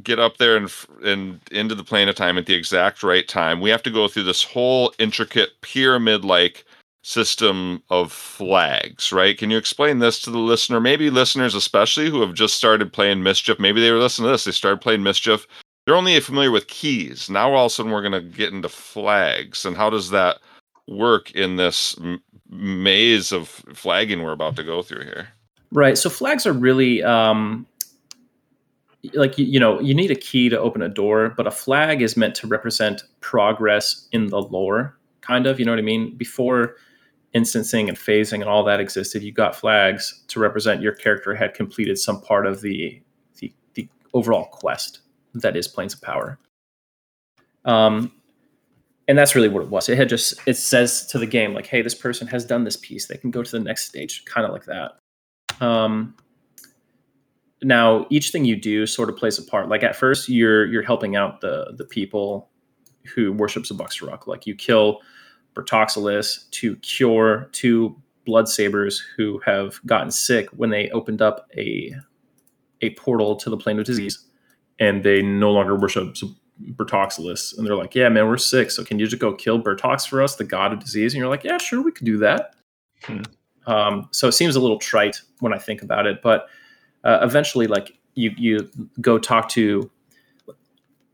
get 0.02 0.20
up 0.20 0.38
there 0.38 0.56
and 0.56 0.72
and 1.04 1.40
into 1.52 1.76
the 1.76 1.84
plane 1.84 2.08
of 2.08 2.16
time 2.16 2.38
at 2.38 2.46
the 2.46 2.54
exact 2.54 3.04
right 3.04 3.28
time, 3.28 3.62
we 3.62 3.70
have 3.70 3.84
to 3.84 3.92
go 3.92 4.08
through 4.08 4.24
this 4.24 4.44
whole 4.44 4.94
intricate 4.98 5.50
pyramid-like 5.62 6.66
system 7.04 7.82
of 7.90 8.12
flags, 8.12 9.12
right? 9.14 9.38
Can 9.38 9.50
you 9.50 9.58
explain 9.58 10.00
this 10.00 10.20
to 10.22 10.32
the 10.32 10.38
listener? 10.38 10.80
Maybe 10.80 11.10
listeners, 11.10 11.56
especially 11.56 12.10
who 12.10 12.22
have 12.22 12.34
just 12.34 12.56
started 12.56 12.92
playing 12.92 13.24
Mischief, 13.24 13.60
maybe 13.60 13.80
they 13.82 13.92
were 13.92 14.00
listening 14.00 14.28
to 14.28 14.32
this, 14.32 14.44
they 14.44 14.52
started 14.52 14.82
playing 14.82 15.04
Mischief. 15.04 15.48
They're 15.90 15.98
only 15.98 16.20
familiar 16.20 16.52
with 16.52 16.68
keys. 16.68 17.32
Now 17.32 17.52
all 17.56 17.66
of 17.66 17.72
a 17.72 17.74
sudden 17.74 17.92
we're 17.92 18.08
going 18.08 18.12
to 18.12 18.22
get 18.22 18.54
into 18.54 18.70
flags, 18.70 19.66
and 19.66 19.76
how 19.76 19.90
does 19.90 20.12
that 20.12 20.38
work 20.88 21.32
in 21.32 21.56
this 21.56 21.98
m- 21.98 22.22
maze 22.48 23.32
of 23.32 23.48
flagging 23.74 24.22
we're 24.22 24.32
about 24.32 24.56
to 24.58 24.64
go 24.64 24.84
through 24.84 25.06
here? 25.06 25.30
Right. 25.72 25.98
So 25.98 26.12
flags 26.12 26.46
are 26.46 26.54
really 26.54 27.02
um, 27.02 27.66
like 29.16 29.40
you, 29.40 29.60
know 29.60 29.80
you 29.80 29.96
need 29.96 30.12
a 30.12 30.16
key 30.16 30.48
to 30.50 30.60
open 30.60 30.84
a 30.84 30.90
door, 30.90 31.34
but 31.36 31.48
a 31.48 31.52
flag 31.52 32.04
is 32.04 32.16
meant 32.16 32.36
to 32.36 32.46
represent 32.46 33.02
progress 33.22 34.08
in 34.12 34.28
the 34.28 34.44
lore, 34.44 34.96
kind 35.22 35.48
of. 35.48 35.58
You 35.58 35.66
know 35.66 35.72
what 35.72 35.80
I 35.80 35.82
mean? 35.82 36.16
Before 36.18 36.76
instancing 37.34 37.90
and 37.90 37.98
phasing 37.98 38.42
and 38.42 38.44
all 38.44 38.64
that 38.66 38.80
existed, 38.80 39.24
you 39.24 39.32
got 39.32 39.56
flags 39.56 40.24
to 40.28 40.40
represent 40.40 40.84
your 40.84 40.94
character 40.94 41.34
had 41.34 41.56
completed 41.56 41.98
some 41.98 42.22
part 42.22 42.46
of 42.46 42.62
the 42.62 43.02
the, 43.40 43.52
the 43.74 43.90
overall 44.14 44.46
quest 44.46 45.00
that 45.42 45.58
is 45.58 45.68
Planes 45.68 45.94
of 45.94 46.02
Power. 46.02 46.40
Um, 47.66 48.12
and 49.08 49.18
that's 49.18 49.36
really 49.36 49.50
what 49.50 49.64
it 49.64 49.70
was. 49.70 49.90
It 49.90 49.98
had 49.98 50.08
just 50.08 50.40
it 50.46 50.56
says 50.56 51.06
to 51.08 51.18
the 51.18 51.26
game 51.26 51.54
like, 51.54 51.66
hey, 51.66 51.82
this 51.82 51.96
person 51.96 52.28
has 52.28 52.46
done 52.46 52.64
this 52.64 52.78
piece. 52.78 53.08
They 53.08 53.18
can 53.18 53.32
go 53.32 53.42
to 53.42 53.52
the 53.52 53.60
next 53.60 53.86
stage, 53.86 54.24
kind 54.26 54.46
of 54.46 54.54
like 54.54 54.66
that. 54.66 55.00
Um, 55.66 56.16
now 57.62 58.06
each 58.10 58.32
thing 58.32 58.46
you 58.46 58.56
do 58.56 58.86
sort 58.86 59.10
of 59.10 59.18
plays 59.18 59.38
a 59.40 59.44
part. 59.44 59.68
Like 59.68 59.84
at 59.84 59.96
first, 59.96 60.30
you're 60.30 60.66
you're 60.68 60.84
helping 60.84 61.16
out 61.16 61.42
the 61.42 61.74
the 61.76 61.86
people 61.86 62.50
who 63.16 63.34
worships 63.34 63.72
worship 63.72 63.90
Zebuxoruk. 63.90 64.28
Like 64.28 64.46
you 64.46 64.56
kill 64.56 65.02
Bertoxxulous 65.56 66.50
to 66.52 66.76
cure 66.78 67.50
two 67.52 67.96
Bloodsabers 68.28 69.02
who 69.18 69.42
have 69.46 69.80
gotten 69.86 70.12
sick 70.12 70.50
when 70.52 70.70
they 70.70 70.90
opened 70.92 71.22
up 71.22 71.50
a 71.58 71.96
a 72.82 72.92
portal 72.92 73.36
to 73.36 73.50
the 73.50 73.58
plane 73.58 73.80
of 73.80 73.86
disease, 73.86 74.26
and 74.80 75.04
they 75.04 75.22
no 75.22 75.52
longer 75.52 75.76
worship 75.76 76.16
Bertoxxulous, 76.62 77.58
and 77.58 77.66
they're 77.66 77.76
like, 77.76 77.96
"Yeah, 77.96 78.10
man, 78.10 78.28
we're 78.28 78.38
sick. 78.38 78.72
So 78.72 78.84
can 78.84 79.00
you 79.00 79.08
just 79.08 79.22
go 79.22 79.34
kill 79.34 79.62
Bertox 79.62 80.08
for 80.08 80.22
us, 80.22 80.36
the 80.36 80.44
god 80.44 80.74
of 80.74 80.80
disease?" 80.80 81.14
And 81.14 81.20
you're 81.20 81.30
like, 81.30 81.44
"Yeah, 81.44 81.58
sure, 81.58 81.82
we 81.82 81.92
could 81.92 82.06
do 82.06 82.18
that." 82.18 82.56
Hmm. 83.04 83.22
Um, 83.66 84.10
so 84.12 84.28
it 84.28 84.34
seems 84.34 84.56
a 84.56 84.60
little 84.60 84.80
trite 84.80 85.22
when 85.40 85.54
I 85.54 85.58
think 85.58 85.82
about 85.82 86.08
it, 86.08 86.22
but 86.22 86.48
uh, 87.04 87.20
eventually, 87.22 87.68
like 87.68 87.98
you 88.16 88.34
you 88.38 88.70
go 89.00 89.18
talk 89.18 89.50
to. 89.50 89.90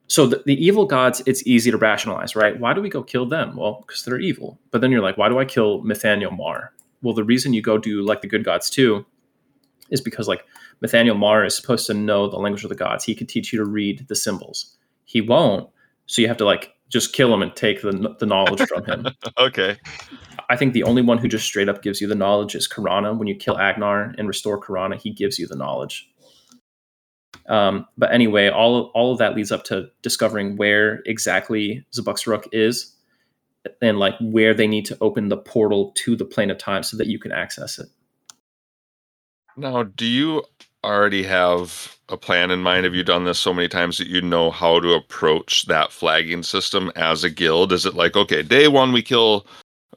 So 0.08 0.28
the, 0.28 0.44
the 0.46 0.64
evil 0.64 0.86
gods, 0.86 1.24
it's 1.26 1.46
easy 1.48 1.72
to 1.72 1.78
rationalize, 1.78 2.36
right? 2.36 2.60
Why 2.60 2.74
do 2.74 2.82
we 2.82 2.90
go 2.90 3.02
kill 3.02 3.26
them? 3.26 3.56
Well, 3.56 3.84
because 3.86 4.04
they're 4.04 4.20
evil. 4.20 4.60
But 4.70 4.82
then 4.82 4.92
you're 4.92 5.02
like, 5.02 5.18
why 5.18 5.30
do 5.30 5.40
I 5.40 5.46
kill 5.46 5.82
Mithaniel 5.82 6.30
Marr? 6.30 6.74
Well, 7.02 7.16
the 7.16 7.24
reason 7.24 7.54
you 7.54 7.64
go 7.64 7.80
do 7.80 8.04
like 8.04 8.22
the 8.22 8.28
good 8.28 8.44
gods 8.44 8.70
too 8.70 9.04
is 9.90 10.02
because 10.02 10.28
like 10.28 10.46
Mithaniel 10.82 11.16
Marr 11.16 11.46
is 11.46 11.56
supposed 11.56 11.88
to 11.88 11.94
know 11.94 12.30
the 12.30 12.38
language 12.38 12.64
of 12.64 12.70
the 12.70 12.76
gods. 12.76 13.04
He 13.04 13.16
could 13.16 13.30
teach 13.30 13.52
you 13.52 13.60
to 13.60 13.66
read 13.66 14.08
the 14.08 14.16
symbols. 14.16 14.78
He 15.06 15.22
won't. 15.22 15.70
So 16.06 16.22
you 16.22 16.28
have 16.28 16.38
to 16.38 16.46
like 16.46 16.74
just 16.90 17.14
kill 17.14 17.34
him 17.34 17.42
and 17.42 17.56
take 17.56 17.82
the, 17.82 18.16
the 18.20 18.26
knowledge 18.26 18.68
from 18.68 18.86
him. 18.86 19.08
Okay. 19.38 19.78
I 20.50 20.56
think 20.56 20.74
the 20.74 20.84
only 20.84 21.02
one 21.02 21.18
who 21.18 21.28
just 21.28 21.46
straight 21.46 21.68
up 21.68 21.82
gives 21.82 22.00
you 22.00 22.08
the 22.08 22.16
knowledge 22.16 22.56
is 22.56 22.70
Karana. 22.70 23.18
When 23.18 23.28
you 23.28 23.36
kill 23.36 23.56
Agnarr 23.56 24.14
and 24.18 24.28
restore 24.28 24.62
Karana, 24.62 25.02
he 25.02 25.12
gives 25.12 25.40
you 25.40 25.48
the 25.48 25.56
knowledge. 25.56 26.08
Um, 27.48 27.88
but 27.98 28.14
anyway, 28.14 28.50
all 28.50 28.78
of, 28.78 28.92
all 28.94 29.12
of 29.12 29.18
that 29.18 29.36
leads 29.36 29.52
up 29.52 29.64
to 29.66 29.90
discovering 30.02 30.56
where 30.56 31.02
exactly 31.06 31.86
Zebuxoruk 31.96 32.48
is 32.52 32.96
and 33.82 33.98
like 33.98 34.16
where 34.22 34.54
they 34.54 34.68
need 34.68 34.86
to 34.86 34.98
open 35.02 35.30
the 35.30 35.38
portal 35.38 35.92
to 35.96 36.16
the 36.16 36.26
plane 36.26 36.52
of 36.52 36.58
time 36.58 36.84
so 36.84 36.98
that 36.98 37.08
you 37.08 37.20
can 37.20 37.32
access 37.32 37.80
it. 37.80 37.88
Now, 39.58 39.84
do 39.84 40.06
you 40.06 40.44
already 40.86 41.24
have 41.24 41.98
a 42.10 42.18
plan 42.18 42.52
in 42.52 42.62
mind? 42.62 42.86
Have 42.86 42.96
you 42.96 43.04
done 43.04 43.26
this 43.26 43.40
so 43.40 43.54
many 43.54 43.68
times 43.68 43.98
that 43.98 44.08
you 44.08 44.22
know 44.22 44.52
how 44.52 44.80
to 44.80 44.94
approach 44.94 45.66
that 45.66 45.92
flagging 45.92 46.44
system 46.44 46.92
as 46.96 47.24
a 47.24 47.30
guild? 47.30 47.72
Is 47.72 47.86
it 47.86 47.96
like, 47.96 48.16
okay, 48.16 48.42
day 48.42 48.68
one 48.68 48.92
we 48.92 49.02
kill 49.02 49.46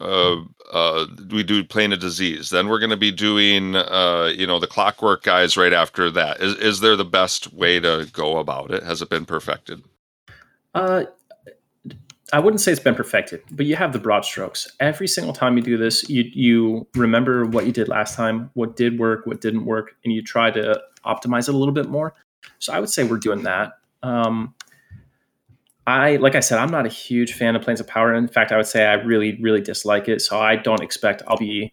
uh, 0.00 0.36
uh, 0.72 1.06
we 1.30 1.42
do 1.42 1.64
plane 1.64 1.92
of 1.92 2.00
disease. 2.00 2.50
Then 2.50 2.68
we're 2.68 2.78
going 2.78 2.90
to 2.90 2.96
be 2.96 3.10
doing, 3.10 3.74
uh, 3.74 4.32
you 4.34 4.46
know, 4.46 4.58
the 4.58 4.66
clockwork 4.66 5.22
guys 5.22 5.56
right 5.56 5.72
after 5.72 6.10
that. 6.10 6.40
Is 6.40 6.54
is 6.56 6.80
there 6.80 6.96
the 6.96 7.04
best 7.04 7.52
way 7.52 7.80
to 7.80 8.08
go 8.12 8.38
about 8.38 8.70
it? 8.70 8.82
Has 8.82 9.02
it 9.02 9.10
been 9.10 9.24
perfected? 9.24 9.82
Uh, 10.74 11.04
I 12.32 12.40
wouldn't 12.40 12.60
say 12.60 12.72
it's 12.72 12.80
been 12.80 12.94
perfected, 12.94 13.42
but 13.50 13.64
you 13.64 13.76
have 13.76 13.92
the 13.92 13.98
broad 13.98 14.24
strokes. 14.24 14.70
Every 14.80 15.08
single 15.08 15.32
time 15.32 15.56
you 15.56 15.62
do 15.62 15.78
this, 15.78 16.08
you 16.08 16.24
you 16.32 16.86
remember 16.94 17.46
what 17.46 17.64
you 17.66 17.72
did 17.72 17.88
last 17.88 18.14
time, 18.14 18.50
what 18.54 18.76
did 18.76 18.98
work, 18.98 19.26
what 19.26 19.40
didn't 19.40 19.64
work, 19.64 19.96
and 20.04 20.12
you 20.12 20.22
try 20.22 20.50
to 20.50 20.80
optimize 21.06 21.48
it 21.48 21.54
a 21.54 21.58
little 21.58 21.72
bit 21.72 21.88
more. 21.88 22.14
So 22.58 22.72
I 22.72 22.80
would 22.80 22.90
say 22.90 23.04
we're 23.04 23.18
doing 23.18 23.44
that. 23.44 23.78
Um, 24.02 24.54
I 25.86 26.16
like 26.16 26.34
I 26.34 26.40
said, 26.40 26.58
I'm 26.58 26.70
not 26.70 26.84
a 26.84 26.90
huge 26.90 27.32
fan 27.32 27.56
of 27.56 27.62
Planes 27.62 27.80
of 27.80 27.86
Power. 27.86 28.14
In 28.14 28.28
fact, 28.28 28.52
I 28.52 28.58
would 28.58 28.66
say 28.66 28.84
I 28.84 28.94
really, 28.94 29.38
really 29.40 29.62
dislike 29.62 30.06
it. 30.06 30.20
So 30.20 30.38
I 30.38 30.56
don't 30.56 30.82
expect 30.82 31.22
I'll 31.26 31.38
be, 31.38 31.72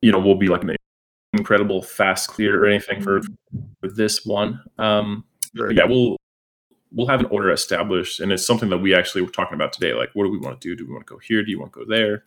you 0.00 0.12
know, 0.12 0.20
we'll 0.20 0.36
be 0.36 0.46
like 0.46 0.62
an 0.62 0.76
incredible 1.32 1.82
fast 1.82 2.28
clear 2.28 2.62
or 2.62 2.66
anything 2.66 3.02
for, 3.02 3.20
for 3.80 3.88
this 3.88 4.24
one. 4.24 4.62
Um, 4.78 5.24
yeah, 5.54 5.84
we'll 5.84 6.16
we'll 6.94 7.06
have 7.08 7.20
an 7.20 7.26
order 7.26 7.50
established, 7.50 8.20
and 8.20 8.32
it's 8.32 8.46
something 8.46 8.68
that 8.70 8.78
we 8.78 8.94
actually 8.94 9.22
were 9.22 9.30
talking 9.30 9.54
about 9.54 9.72
today. 9.72 9.94
Like, 9.94 10.10
what 10.14 10.24
do 10.24 10.30
we 10.30 10.38
want 10.38 10.60
to 10.60 10.68
do? 10.68 10.76
Do 10.76 10.86
we 10.86 10.92
want 10.92 11.06
to 11.06 11.12
go 11.14 11.18
here? 11.18 11.42
Do 11.44 11.50
you 11.50 11.58
want 11.58 11.72
to 11.72 11.80
go 11.80 11.84
there? 11.86 12.24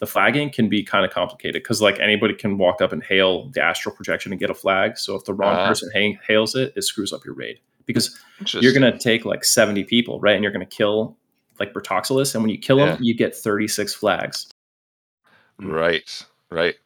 The 0.00 0.06
flagging 0.06 0.50
can 0.50 0.68
be 0.70 0.82
kind 0.82 1.04
of 1.04 1.10
complicated 1.12 1.62
because 1.62 1.82
like 1.82 2.00
anybody 2.00 2.32
can 2.34 2.56
walk 2.56 2.80
up 2.80 2.90
and 2.92 3.02
hail 3.04 3.50
the 3.50 3.62
astral 3.62 3.94
projection 3.94 4.32
and 4.32 4.40
get 4.40 4.48
a 4.48 4.54
flag. 4.54 4.96
So 4.96 5.14
if 5.14 5.24
the 5.26 5.34
wrong 5.34 5.54
Ah. 5.54 5.68
person 5.68 5.90
ha- 5.94 6.18
hails 6.26 6.54
it, 6.54 6.72
it 6.74 6.82
screws 6.82 7.12
up 7.12 7.22
your 7.24 7.34
raid 7.34 7.60
because 7.84 8.18
you're 8.62 8.72
going 8.72 8.90
to 8.90 8.98
take 8.98 9.26
like 9.26 9.44
70 9.44 9.84
people, 9.84 10.18
right? 10.20 10.34
And 10.34 10.42
you're 10.42 10.52
going 10.54 10.66
to 10.66 10.76
kill 10.76 11.18
like 11.58 11.74
Bertoxxulous. 11.74 12.34
And 12.34 12.42
when 12.42 12.50
you 12.50 12.56
kill 12.56 12.78
Yeah. 12.78 12.94
them, 12.94 13.02
you 13.02 13.14
get 13.14 13.36
36 13.36 13.92
flags. 13.92 14.50
right, 15.60 16.24
right. 16.50 16.76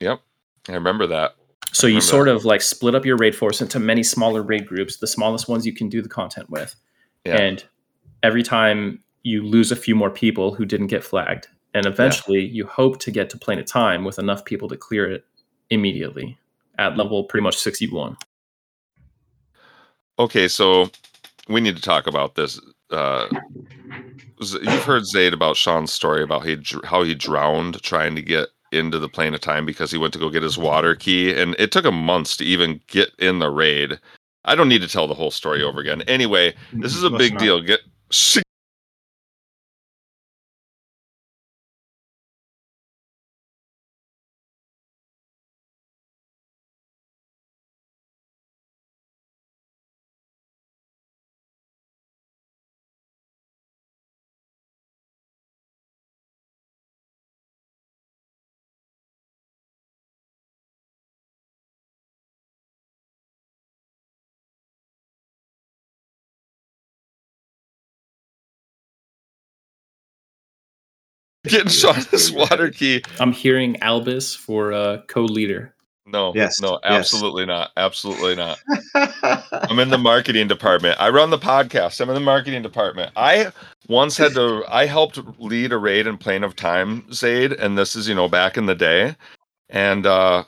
Yep, 0.00 0.20
I 0.68 0.72
remember 0.72 1.06
that. 1.06 1.36
So 1.82 1.88
you 1.88 2.00
sort 2.00 2.28
of 2.28 2.44
like 2.44 2.62
split 2.62 2.94
up 2.94 3.04
your 3.04 3.16
raid 3.16 3.34
force 3.34 3.60
into 3.60 3.80
many 3.80 4.04
smaller 4.04 4.40
raid 4.40 4.68
groups, 4.68 4.98
the 4.98 5.08
smallest 5.08 5.48
ones 5.48 5.66
you 5.66 5.74
can 5.74 5.88
do 5.88 6.00
the 6.00 6.08
content 6.08 6.48
with. 6.48 6.76
Yeah. 7.24 7.38
And 7.38 7.64
every 8.22 8.44
time 8.44 9.02
you 9.24 9.42
lose 9.42 9.72
a 9.72 9.74
few 9.74 9.96
more 9.96 10.08
people 10.08 10.54
who 10.54 10.64
didn't 10.64 10.86
get 10.86 11.02
flagged. 11.02 11.48
And 11.74 11.84
eventually 11.84 12.38
you 12.38 12.68
hope 12.68 13.00
to 13.00 13.10
get 13.10 13.30
to 13.30 13.36
plane 13.36 13.58
of 13.58 13.66
time 13.66 14.04
with 14.04 14.20
enough 14.20 14.44
people 14.44 14.68
to 14.68 14.76
clear 14.76 15.10
it 15.10 15.24
immediately 15.70 16.38
at 16.78 16.96
level 16.96 17.24
pretty 17.24 17.42
much 17.42 17.56
61. 17.56 18.16
Okay, 20.20 20.46
so 20.46 20.88
we 21.48 21.60
need 21.60 21.74
to 21.74 21.82
talk 21.82 22.06
about 22.06 22.36
this. 22.36 22.60
Uh, 22.90 23.26
you've 24.38 24.84
heard 24.84 25.04
Zaid 25.04 25.34
about 25.34 25.56
Sean's 25.56 25.92
story 25.92 26.22
about 26.22 26.46
he 26.46 26.58
how 26.84 27.02
he 27.02 27.16
drowned 27.16 27.82
trying 27.82 28.14
to 28.14 28.22
get 28.22 28.50
into 28.72 28.98
the 28.98 29.08
plane 29.08 29.34
of 29.34 29.40
time 29.40 29.66
because 29.66 29.90
he 29.90 29.98
went 29.98 30.12
to 30.14 30.18
go 30.18 30.30
get 30.30 30.42
his 30.42 30.58
water 30.58 30.94
key, 30.94 31.34
and 31.34 31.54
it 31.58 31.72
took 31.72 31.84
him 31.84 31.94
months 31.94 32.36
to 32.38 32.44
even 32.44 32.80
get 32.86 33.10
in 33.18 33.38
the 33.38 33.50
raid. 33.50 33.98
I 34.44 34.54
don't 34.54 34.68
need 34.68 34.82
to 34.82 34.88
tell 34.88 35.06
the 35.06 35.14
whole 35.14 35.30
story 35.30 35.62
over 35.62 35.80
again. 35.80 36.02
Anyway, 36.02 36.54
this 36.72 36.96
is 36.96 37.04
a 37.04 37.10
big 37.10 37.34
not. 37.34 37.40
deal. 37.40 37.60
Get 37.60 37.80
getting 71.44 71.68
Sean 71.68 71.94
his 72.10 72.32
water 72.32 72.70
key. 72.70 73.02
I'm 73.20 73.32
hearing 73.32 73.80
Albus 73.82 74.34
for 74.34 74.72
uh, 74.72 75.02
co-leader. 75.08 75.74
No, 76.04 76.32
Yes, 76.34 76.60
no, 76.60 76.80
yes. 76.82 76.92
absolutely 76.92 77.46
not. 77.46 77.70
Absolutely 77.76 78.34
not. 78.34 78.58
I'm 79.52 79.78
in 79.78 79.88
the 79.90 79.98
marketing 79.98 80.48
department. 80.48 81.00
I 81.00 81.08
run 81.10 81.30
the 81.30 81.38
podcast. 81.38 82.00
I'm 82.00 82.08
in 82.10 82.14
the 82.14 82.20
marketing 82.20 82.60
department. 82.62 83.12
I 83.16 83.52
once 83.88 84.16
had 84.16 84.34
to. 84.34 84.64
I 84.68 84.86
helped 84.86 85.20
lead 85.38 85.72
a 85.72 85.78
raid 85.78 86.06
in 86.08 86.18
Plane 86.18 86.42
of 86.44 86.56
Time, 86.56 87.10
Zaid, 87.12 87.52
and 87.52 87.78
this 87.78 87.94
is 87.96 88.08
you 88.08 88.14
know 88.14 88.28
back 88.28 88.56
in 88.58 88.66
the 88.66 88.74
day, 88.74 89.14
and 89.70 90.04
uh 90.04 90.44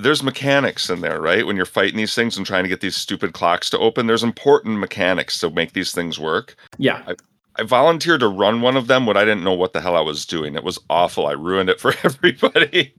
there's 0.00 0.22
mechanics 0.22 0.90
in 0.90 1.00
there, 1.00 1.20
right? 1.20 1.44
When 1.44 1.56
you're 1.56 1.64
fighting 1.66 1.96
these 1.96 2.14
things 2.14 2.36
and 2.36 2.46
trying 2.46 2.62
to 2.62 2.68
get 2.68 2.80
these 2.80 2.94
stupid 2.94 3.32
clocks 3.32 3.68
to 3.70 3.78
open, 3.78 4.06
there's 4.06 4.22
important 4.22 4.78
mechanics 4.78 5.40
to 5.40 5.50
make 5.50 5.72
these 5.72 5.90
things 5.92 6.20
work. 6.20 6.54
Yeah, 6.76 7.02
I 7.08 7.16
volunteered 7.62 8.20
to 8.20 8.28
run 8.28 8.60
one 8.60 8.76
of 8.76 8.86
them 8.86 9.06
when 9.06 9.16
I 9.16 9.24
didn't 9.24 9.44
know 9.44 9.54
what 9.54 9.72
the 9.72 9.80
hell 9.80 9.96
I 9.96 10.00
was 10.00 10.26
doing. 10.26 10.54
It 10.54 10.64
was 10.64 10.78
awful. 10.88 11.26
I 11.26 11.32
ruined 11.32 11.70
it 11.70 11.80
for 11.80 11.94
everybody. 12.04 12.94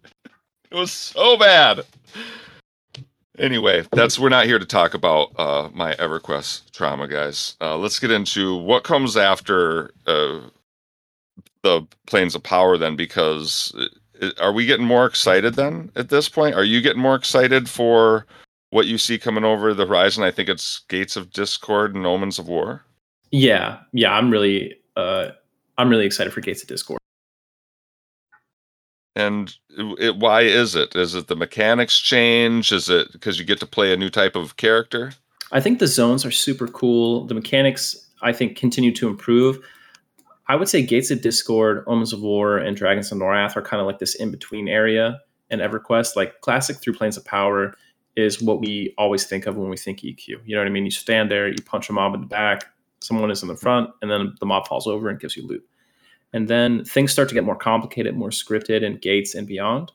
It 0.72 0.76
was 0.76 0.92
so 0.92 1.38
bad. 1.38 1.86
Anyway, 3.38 3.86
that's 3.94 4.20
we're 4.20 4.28
not 4.28 4.46
here 4.46 4.60
to 4.60 4.66
talk 4.66 4.94
about 4.94 5.32
uh, 5.38 5.70
my 5.74 5.94
EverQuest 5.96 6.72
trauma, 6.72 7.08
guys. 7.08 7.56
Uh, 7.62 7.78
let's 7.78 7.98
get 7.98 8.12
into 8.12 8.56
what 8.56 8.84
comes 8.84 9.16
after 9.16 9.92
uh, 10.08 10.42
the 11.64 11.88
planes 12.06 12.36
of 12.36 12.44
power, 12.44 12.78
then, 12.78 12.98
because 12.98 13.74
uh, 14.22 14.32
are 14.42 14.52
we 14.52 14.66
getting 14.66 14.86
more 14.86 15.06
excited 15.06 15.56
then 15.56 15.90
at 15.96 16.10
this 16.10 16.28
point? 16.28 16.56
Are 16.56 16.66
you 16.66 16.82
getting 16.82 17.02
more 17.02 17.16
excited 17.16 17.70
for 17.70 18.26
what 18.72 18.88
you 18.88 18.98
see 18.98 19.18
coming 19.18 19.46
over 19.46 19.74
the 19.74 19.88
horizon? 19.88 20.24
I 20.24 20.32
think 20.32 20.50
it's 20.50 20.80
Gates 20.90 21.16
of 21.16 21.32
Discord 21.32 21.96
and 21.96 22.06
Omens 22.06 22.40
of 22.40 22.50
War. 22.50 22.84
Yeah, 23.32 23.80
yeah. 23.94 24.14
I'm 24.14 24.32
really, 24.32 24.76
uh, 24.96 25.30
I'm 25.78 25.90
really 25.90 26.06
excited 26.06 26.34
for 26.34 26.42
Gates 26.42 26.62
of 26.62 26.68
Discord. 26.68 27.00
And 29.16 29.54
it, 30.00 30.18
why 30.18 30.42
is 30.42 30.76
it? 30.76 30.96
Is 30.96 31.14
it 31.14 31.28
the 31.28 31.36
mechanics 31.36 32.00
change? 32.00 32.72
Is 32.72 32.90
it 32.90 33.12
because 33.12 33.38
you 33.38 33.46
get 33.46 33.60
to 33.60 33.66
play 33.66 33.92
a 33.94 33.98
new 33.98 34.10
type 34.10 34.36
of 34.36 34.58
character? 34.58 35.14
I 35.52 35.60
think 35.60 35.80
the 35.80 35.88
zones 35.88 36.26
are 36.26 36.32
super 36.32 36.68
cool. 36.68 37.26
The 37.26 37.34
mechanics, 37.34 38.08
I 38.22 38.32
think, 38.32 38.56
continue 38.56 38.94
to 38.94 39.08
improve. 39.08 39.60
I 40.48 40.56
would 40.56 40.70
say 40.70 40.82
Gates 40.82 41.12
of 41.12 41.22
Discord, 41.22 41.84
Omens 41.86 42.14
of 42.14 42.22
War, 42.22 42.58
and 42.58 42.76
Dragons 42.76 43.12
of 43.12 43.18
Norrath 43.18 43.56
are 43.56 43.62
kind 43.62 43.82
of 43.82 43.88
like 43.88 44.00
this 44.00 44.16
in 44.16 44.32
between 44.32 44.68
area 44.68 45.20
and 45.50 45.62
EverQuest. 45.62 46.16
Like 46.16 46.42
classic 46.42 46.78
through 46.78 46.94
Planes 46.94 47.18
of 47.18 47.26
Power 47.26 47.76
is 48.16 48.42
what 48.42 48.60
we 48.60 48.94
always 48.98 49.26
think 49.26 49.46
of 49.46 49.58
when 49.58 49.70
we 49.70 49.78
think 49.78 50.00
EQ. 50.00 50.28
You 50.46 50.56
know 50.56 50.62
what 50.62 50.68
I 50.68 50.72
mean? 50.72 50.86
You 50.86 50.92
stand 50.92 51.30
there, 51.30 51.48
you 51.48 51.62
punch 51.66 51.90
a 51.90 51.94
mob 51.94 52.16
in 52.16 52.22
the 52.22 52.28
back, 52.28 52.66
someone 53.02 53.32
is 53.32 53.42
in 53.42 53.48
the 53.48 53.56
front, 53.56 53.90
and 54.02 54.10
then 54.10 54.36
the 54.40 54.46
mob 54.46 54.68
falls 54.68 54.88
over 54.88 55.10
and 55.10 55.20
gives 55.20 55.36
you 55.38 55.46
loot. 55.46 55.66
And 56.34 56.48
then 56.48 56.86
things 56.86 57.12
start 57.12 57.28
to 57.30 57.36
get 57.36 57.44
more 57.44 57.56
complicated, 57.56 58.16
more 58.16 58.30
scripted 58.30 58.86
and 58.86 59.02
Gates 59.02 59.34
and 59.34 59.48
beyond. 59.48 59.92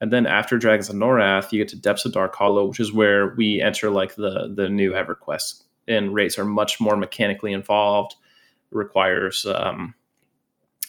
And 0.00 0.12
then 0.12 0.26
after 0.26 0.58
Dragons 0.58 0.88
of 0.88 0.96
Norrath, 0.96 1.52
you 1.52 1.58
get 1.58 1.68
to 1.68 1.76
Depths 1.76 2.04
of 2.04 2.12
Darkhollow, 2.12 2.68
which 2.68 2.80
is 2.80 2.92
where 2.92 3.34
we 3.36 3.60
enter 3.60 3.90
like 3.90 4.14
the 4.14 4.52
the 4.54 4.68
new 4.68 4.92
EverQuest 4.92 5.62
and 5.88 6.14
raids 6.14 6.38
are 6.38 6.44
much 6.44 6.80
more 6.80 6.96
mechanically 6.96 7.52
involved. 7.52 8.14
requires 8.70 9.44
um, 9.46 9.94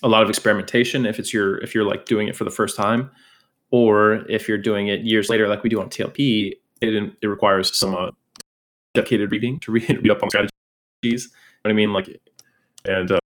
a 0.03 0.07
lot 0.07 0.23
of 0.23 0.30
experimentation 0.30 1.06
if 1.06 1.19
it's 1.19 1.34
your 1.34 1.57
if 1.57 1.76
you're 1.76 1.84
like 1.84 2.06
doing 2.06 2.28
it 2.28 2.36
for 2.36 2.44
the 2.44 2.52
first 2.52 2.78
time, 2.78 3.11
or 3.72 4.26
if 4.30 4.48
you're 4.48 4.57
doing 4.57 4.88
it 4.88 5.02
years 5.02 5.30
later, 5.30 5.48
like 5.48 5.64
we 5.64 5.69
do 5.69 5.82
on 5.82 5.90
TLP. 5.90 6.53
It 6.82 7.14
it 7.22 7.28
requires 7.28 7.76
some 7.78 7.95
uh, 7.95 8.11
dedicated 8.94 9.32
reading 9.32 9.60
to 9.60 9.72
read, 9.72 9.90
read 9.90 10.10
up 10.11 10.23
on 10.23 10.30
strategies. 11.02 11.30
What 11.61 11.72
I 11.72 11.73
mean, 11.73 11.94
like, 11.94 12.19
and 12.86 13.11
uh, 13.11 13.19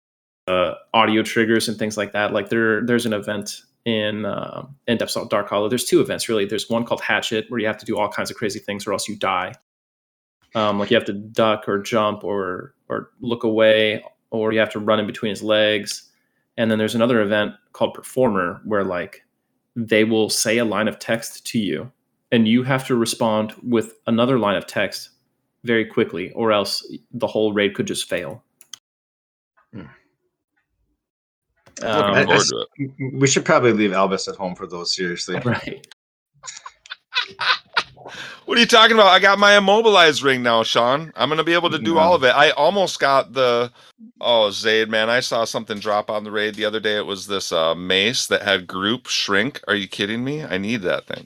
uh, 0.48 0.74
audio 0.92 1.22
triggers 1.22 1.68
and 1.68 1.78
things 1.78 1.96
like 1.96 2.12
that. 2.12 2.32
Like 2.32 2.48
there, 2.48 2.84
there's 2.84 3.06
an 3.06 3.12
event 3.12 3.62
in 3.84 4.24
uh, 4.24 4.66
in 4.86 4.98
Depths 4.98 5.16
of 5.16 5.28
Darkhollow. 5.28 5.68
There's 5.68 5.84
two 5.84 6.00
events 6.00 6.28
really. 6.28 6.46
There's 6.46 6.68
one 6.68 6.84
called 6.84 7.00
Hatchet 7.00 7.46
where 7.48 7.60
you 7.60 7.66
have 7.66 7.78
to 7.78 7.86
do 7.86 7.98
all 7.98 8.08
kinds 8.08 8.30
of 8.30 8.36
crazy 8.36 8.58
things 8.58 8.86
or 8.86 8.92
else 8.92 9.08
you 9.08 9.16
die. 9.16 9.54
Um, 10.54 10.78
like 10.78 10.90
you 10.90 10.96
have 10.96 11.04
to 11.06 11.12
duck 11.12 11.68
or 11.68 11.80
jump 11.80 12.24
or 12.24 12.74
or 12.88 13.10
look 13.20 13.44
away 13.44 14.04
or 14.30 14.52
you 14.52 14.58
have 14.58 14.70
to 14.70 14.78
run 14.78 15.00
in 15.00 15.06
between 15.06 15.30
his 15.30 15.42
legs. 15.42 16.10
And 16.56 16.70
then 16.70 16.78
there's 16.78 16.94
another 16.94 17.20
event 17.20 17.52
called 17.72 17.94
Performer 17.94 18.60
where 18.64 18.84
like 18.84 19.22
they 19.76 20.04
will 20.04 20.30
say 20.30 20.58
a 20.58 20.64
line 20.64 20.86
of 20.86 20.98
text 20.98 21.44
to 21.46 21.58
you 21.58 21.90
and 22.30 22.46
you 22.46 22.62
have 22.62 22.86
to 22.86 22.94
respond 22.94 23.54
with 23.62 23.94
another 24.06 24.38
line 24.38 24.56
of 24.56 24.66
text 24.66 25.10
very 25.64 25.84
quickly 25.84 26.30
or 26.32 26.52
else 26.52 26.86
the 27.12 27.26
whole 27.26 27.52
raid 27.52 27.74
could 27.74 27.86
just 27.86 28.08
fail. 28.08 28.42
Hmm. 29.72 29.80
Um, 29.80 29.88
I- 32.14 32.20
I 32.20 32.24
forward 32.24 32.40
s- 32.40 32.48
to 32.50 32.66
it. 32.78 33.14
We 33.14 33.26
should 33.26 33.44
probably 33.44 33.72
leave 33.72 33.92
Albus 33.92 34.28
at 34.28 34.36
home 34.36 34.54
for 34.54 34.66
those. 34.66 34.94
Seriously, 34.94 35.38
right. 35.44 35.86
What 38.44 38.58
are 38.58 38.60
you 38.60 38.66
talking 38.66 38.94
about? 38.94 39.06
I 39.06 39.18
got 39.18 39.38
my 39.38 39.56
immobilized 39.56 40.22
ring 40.22 40.42
now, 40.42 40.62
Sean. 40.62 41.10
I'm 41.16 41.30
gonna 41.30 41.42
be 41.42 41.54
able 41.54 41.70
to 41.70 41.78
do 41.78 41.94
No. 41.94 42.00
all 42.00 42.14
of 42.14 42.22
it. 42.24 42.34
I 42.36 42.50
almost 42.50 43.00
got 43.00 43.32
the 43.32 43.72
oh 44.20 44.50
Zaid, 44.50 44.90
man. 44.90 45.08
I 45.08 45.20
saw 45.20 45.46
something 45.46 45.78
drop 45.78 46.10
on 46.10 46.24
the 46.24 46.30
raid 46.30 46.54
the 46.54 46.66
other 46.66 46.80
day. 46.80 46.98
It 46.98 47.06
was 47.06 47.26
this 47.26 47.50
uh, 47.52 47.74
mace 47.74 48.26
that 48.26 48.42
had 48.42 48.66
group 48.66 49.06
shrink. 49.06 49.62
Are 49.66 49.74
you 49.74 49.88
kidding 49.88 50.22
me? 50.22 50.44
I 50.44 50.58
need 50.58 50.82
that 50.82 51.06
thing. 51.06 51.24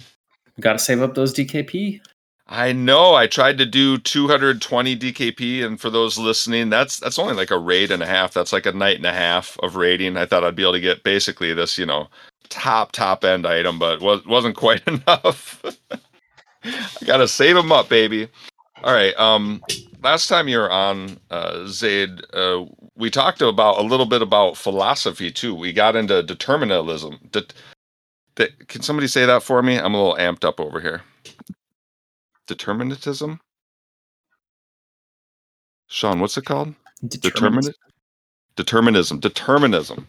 Got 0.61 0.75
to 0.75 0.79
save 0.79 1.03
up 1.03 1.17
those 1.17 1.35
DKP. 1.35 2.01
I 2.49 2.73
know. 2.73 3.15
I 3.15 3.27
tried 3.27 3.59
to 3.59 3.67
do 3.67 3.99
220 3.99 4.97
DKP, 4.97 5.65
and 5.65 5.81
for 5.81 5.91
those 5.91 6.17
listening, 6.19 6.71
that's 6.71 6.99
that's 6.99 7.19
only 7.19 7.35
like 7.35 7.51
a 7.51 7.59
raid 7.59 7.91
and 7.91 8.03
a 8.03 8.07
half. 8.07 8.33
That's 8.33 8.53
like 8.55 8.65
a 8.67 8.73
night 8.73 8.97
and 8.97 9.07
a 9.07 9.13
half 9.13 9.59
of 9.63 9.77
raiding. 9.77 10.17
I 10.17 10.25
thought 10.27 10.45
I'd 10.45 10.57
be 10.57 10.63
able 10.63 10.73
to 10.75 10.81
get 10.81 11.03
basically 11.05 11.53
this, 11.53 11.77
you 11.77 11.85
know, 11.85 12.09
top 12.49 12.93
top 12.93 13.25
end 13.25 13.47
item, 13.47 13.79
but 13.79 14.01
was 14.01 14.25
wasn't 14.27 14.57
quite 14.57 14.83
enough. 14.89 15.63
I 16.65 17.07
gotta 17.07 17.29
save 17.29 17.57
them 17.57 17.71
up, 17.73 17.89
baby. 17.91 18.29
All 18.83 18.95
right. 18.95 19.19
Um, 19.19 19.63
last 20.03 20.29
time 20.29 20.49
you 20.49 20.59
were 20.59 20.71
on, 20.71 21.19
uh, 21.31 21.67
Zaid, 21.67 22.23
uh, 22.33 22.65
we 22.97 23.11
talked 23.11 23.43
about 23.43 23.79
a 23.79 23.83
little 23.83 24.07
bit 24.07 24.23
about 24.23 24.57
philosophy 24.57 25.31
too. 25.33 25.55
We 25.55 25.73
got 25.73 25.97
into 25.97 26.23
determinism. 26.23 27.19
Det- 27.33 27.53
det- 28.37 28.69
can 28.69 28.83
somebody 28.83 29.09
say 29.09 29.27
that 29.27 29.43
for 29.43 29.63
me? 29.63 29.79
I'm 29.79 29.95
a 29.95 29.99
little 29.99 30.17
amped 30.17 30.45
up 30.45 30.61
over 30.61 30.81
here 30.81 31.03
determinism? 32.49 33.41
Sean 35.87 36.21
what's 36.21 36.37
it 36.37 36.45
called? 36.45 36.75
Determinate 37.07 37.77
determinism 38.57 39.21
determinism. 39.21 40.07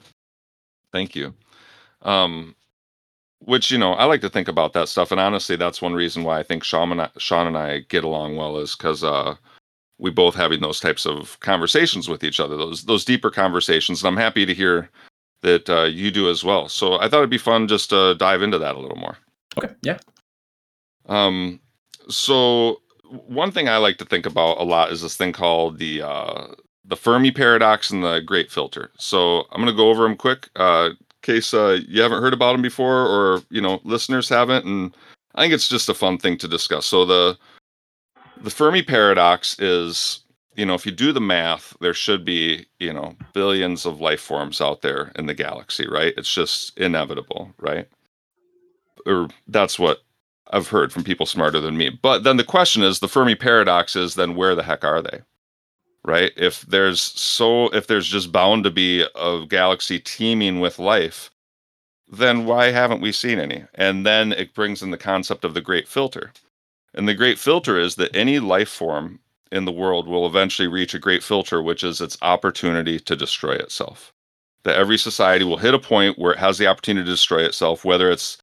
Thank 0.91 1.16
you. 1.16 1.34
Um 2.02 2.56
which 3.41 3.72
you 3.72 3.78
know 3.78 3.94
i 3.94 4.03
like 4.03 4.20
to 4.20 4.30
think 4.30 4.49
about 4.49 4.74
that 4.74 4.90
stuff 4.90 5.11
and 5.11 5.22
honestly 5.22 5.56
that's 5.56 5.82
one 5.82 5.94
reason 5.94 6.26
why 6.26 6.40
i 6.40 6.44
think 6.44 6.61
sean 6.61 6.91
and 6.91 7.02
i, 7.02 7.10
sean 7.18 7.48
and 7.48 7.57
I 7.57 7.80
get 7.88 8.03
along 8.03 8.36
well 8.36 8.57
is 8.57 8.76
because 8.76 9.02
uh 9.02 9.34
we 9.98 10.11
both 10.11 10.36
having 10.36 10.60
those 10.60 10.82
types 10.82 11.06
of 11.06 11.40
conversations 11.40 12.10
with 12.10 12.22
each 12.22 12.41
other 12.41 12.57
those 12.57 12.84
those 12.84 13.06
deeper 13.06 13.32
conversations 13.32 14.03
and 14.03 14.10
i'm 14.10 14.18
happy 14.18 14.45
to 14.45 14.53
hear 14.53 14.90
that 15.41 15.70
uh, 15.70 15.84
you 15.84 16.11
do 16.11 16.30
as 16.30 16.44
well. 16.44 16.68
So 16.68 16.99
i 16.99 17.07
thought 17.07 17.20
it'd 17.20 17.30
be 17.30 17.38
fun 17.38 17.68
just 17.68 17.90
to 17.91 18.16
dive 18.16 18.41
into 18.41 18.57
that 18.60 18.76
a 18.76 18.80
little 18.80 18.98
more. 18.98 19.18
Okay. 19.57 19.74
Yeah. 19.82 19.98
um, 21.07 21.60
so 22.10 22.81
one 23.10 23.52
thing 23.52 23.69
I 23.69 23.77
like 23.77 23.98
to 23.98 24.06
think 24.06 24.26
about 24.26 24.60
a 24.60 24.64
lot 24.64 24.91
is 24.91 25.02
this 25.02 25.15
thing 25.15 25.34
called 25.34 25.80
the 25.80 26.02
uh, 26.02 26.48
the 26.86 26.95
Fermi 26.95 27.31
paradox 27.31 27.91
and 27.91 28.03
the 28.03 28.19
Great 28.19 28.52
Filter. 28.52 28.91
So 28.98 29.45
I'm 29.52 29.61
gonna 29.61 29.73
go 29.73 29.90
over 29.90 30.03
them 30.03 30.15
quick, 30.15 30.49
uh, 30.56 30.90
in 30.91 30.98
case 31.22 31.53
uh, 31.53 31.80
you 31.88 32.02
haven't 32.02 32.22
heard 32.22 32.34
about 32.34 32.53
them 32.53 32.61
before, 32.61 33.06
or 33.06 33.41
you 33.49 33.61
know 33.61 33.80
listeners 33.84 34.30
haven't. 34.30 34.65
And 34.65 34.95
I 35.36 35.41
think 35.41 35.53
it's 35.53 35.69
just 35.69 35.90
a 35.90 35.94
fun 35.94 36.18
thing 36.18 36.38
to 36.40 36.48
discuss. 36.48 36.86
So 36.86 37.06
the 37.06 37.38
the 38.41 38.49
Fermi 38.49 38.81
paradox 38.81 39.60
is, 39.60 40.22
you 40.56 40.65
know, 40.65 40.73
if 40.73 40.86
you 40.86 40.91
do 40.91 41.11
the 41.11 41.22
math, 41.22 41.76
there 41.81 41.94
should 41.94 42.23
be, 42.23 42.65
you 42.80 42.94
know, 42.94 43.15
billions 43.34 43.86
of 43.86 43.99
life 43.99 44.22
forms 44.22 44.61
out 44.61 44.81
there 44.81 45.11
in 45.15 45.26
the 45.26 45.34
galaxy, 45.34 45.88
right? 45.88 46.14
It's 46.18 46.34
just 46.34 46.77
inevitable, 46.77 47.53
right? 47.60 47.88
Or 49.06 49.27
that's 49.48 49.77
what 49.77 49.99
I've 50.52 50.70
heard 50.70 50.92
from 50.92 51.04
people 51.04 51.26
smarter 51.26 51.60
than 51.60 51.78
me. 51.78 51.90
But 51.90 52.24
then 52.24 52.38
the 52.38 52.44
question 52.44 52.84
is 52.84 53.00
the 53.00 53.08
Fermi 53.08 53.36
paradox 53.36 53.96
is 53.96 54.16
then 54.16 54.36
where 54.36 54.56
the 54.56 54.64
heck 54.64 54.84
are 54.84 55.02
they? 55.02 55.22
Right? 56.04 56.32
If 56.38 56.62
there's 56.62 57.02
so 57.02 57.68
if 57.70 57.88
there's 57.88 58.08
just 58.08 58.32
bound 58.32 58.64
to 58.64 58.72
be 58.72 59.06
a 59.16 59.46
galaxy 59.48 60.00
teeming 60.00 60.60
with 60.60 60.80
life, 60.80 61.30
then 62.12 62.46
why 62.46 62.72
haven't 62.72 63.02
we 63.02 63.12
seen 63.12 63.40
any? 63.40 63.66
And 63.76 64.06
then 64.06 64.32
it 64.32 64.56
brings 64.56 64.82
in 64.82 64.92
the 64.92 64.98
concept 64.98 65.44
of 65.44 65.54
the 65.54 65.62
great 65.62 65.88
filter. 65.88 66.32
And 66.94 67.08
the 67.08 67.14
great 67.14 67.38
filter 67.38 67.80
is 67.80 67.96
that 67.96 68.16
any 68.16 68.40
life 68.40 68.70
form 68.70 69.20
in 69.52 69.66
the 69.66 69.72
world 69.72 70.08
will 70.08 70.26
eventually 70.26 70.68
reach 70.68 70.94
a 70.94 71.00
great 71.00 71.24
filter, 71.24 71.62
which 71.62 71.84
is 71.84 72.02
its 72.02 72.18
opportunity 72.22 73.00
to 73.00 73.16
destroy 73.16 73.54
itself. 73.54 74.14
That 74.64 74.78
every 74.78 74.98
society 74.98 75.46
will 75.46 75.58
hit 75.58 75.74
a 75.74 75.80
point 75.80 76.18
where 76.18 76.34
it 76.34 76.40
has 76.40 76.58
the 76.58 76.68
opportunity 76.68 77.06
to 77.06 77.12
destroy 77.12 77.44
itself, 77.44 77.86
whether 77.86 78.10
it's 78.10 78.38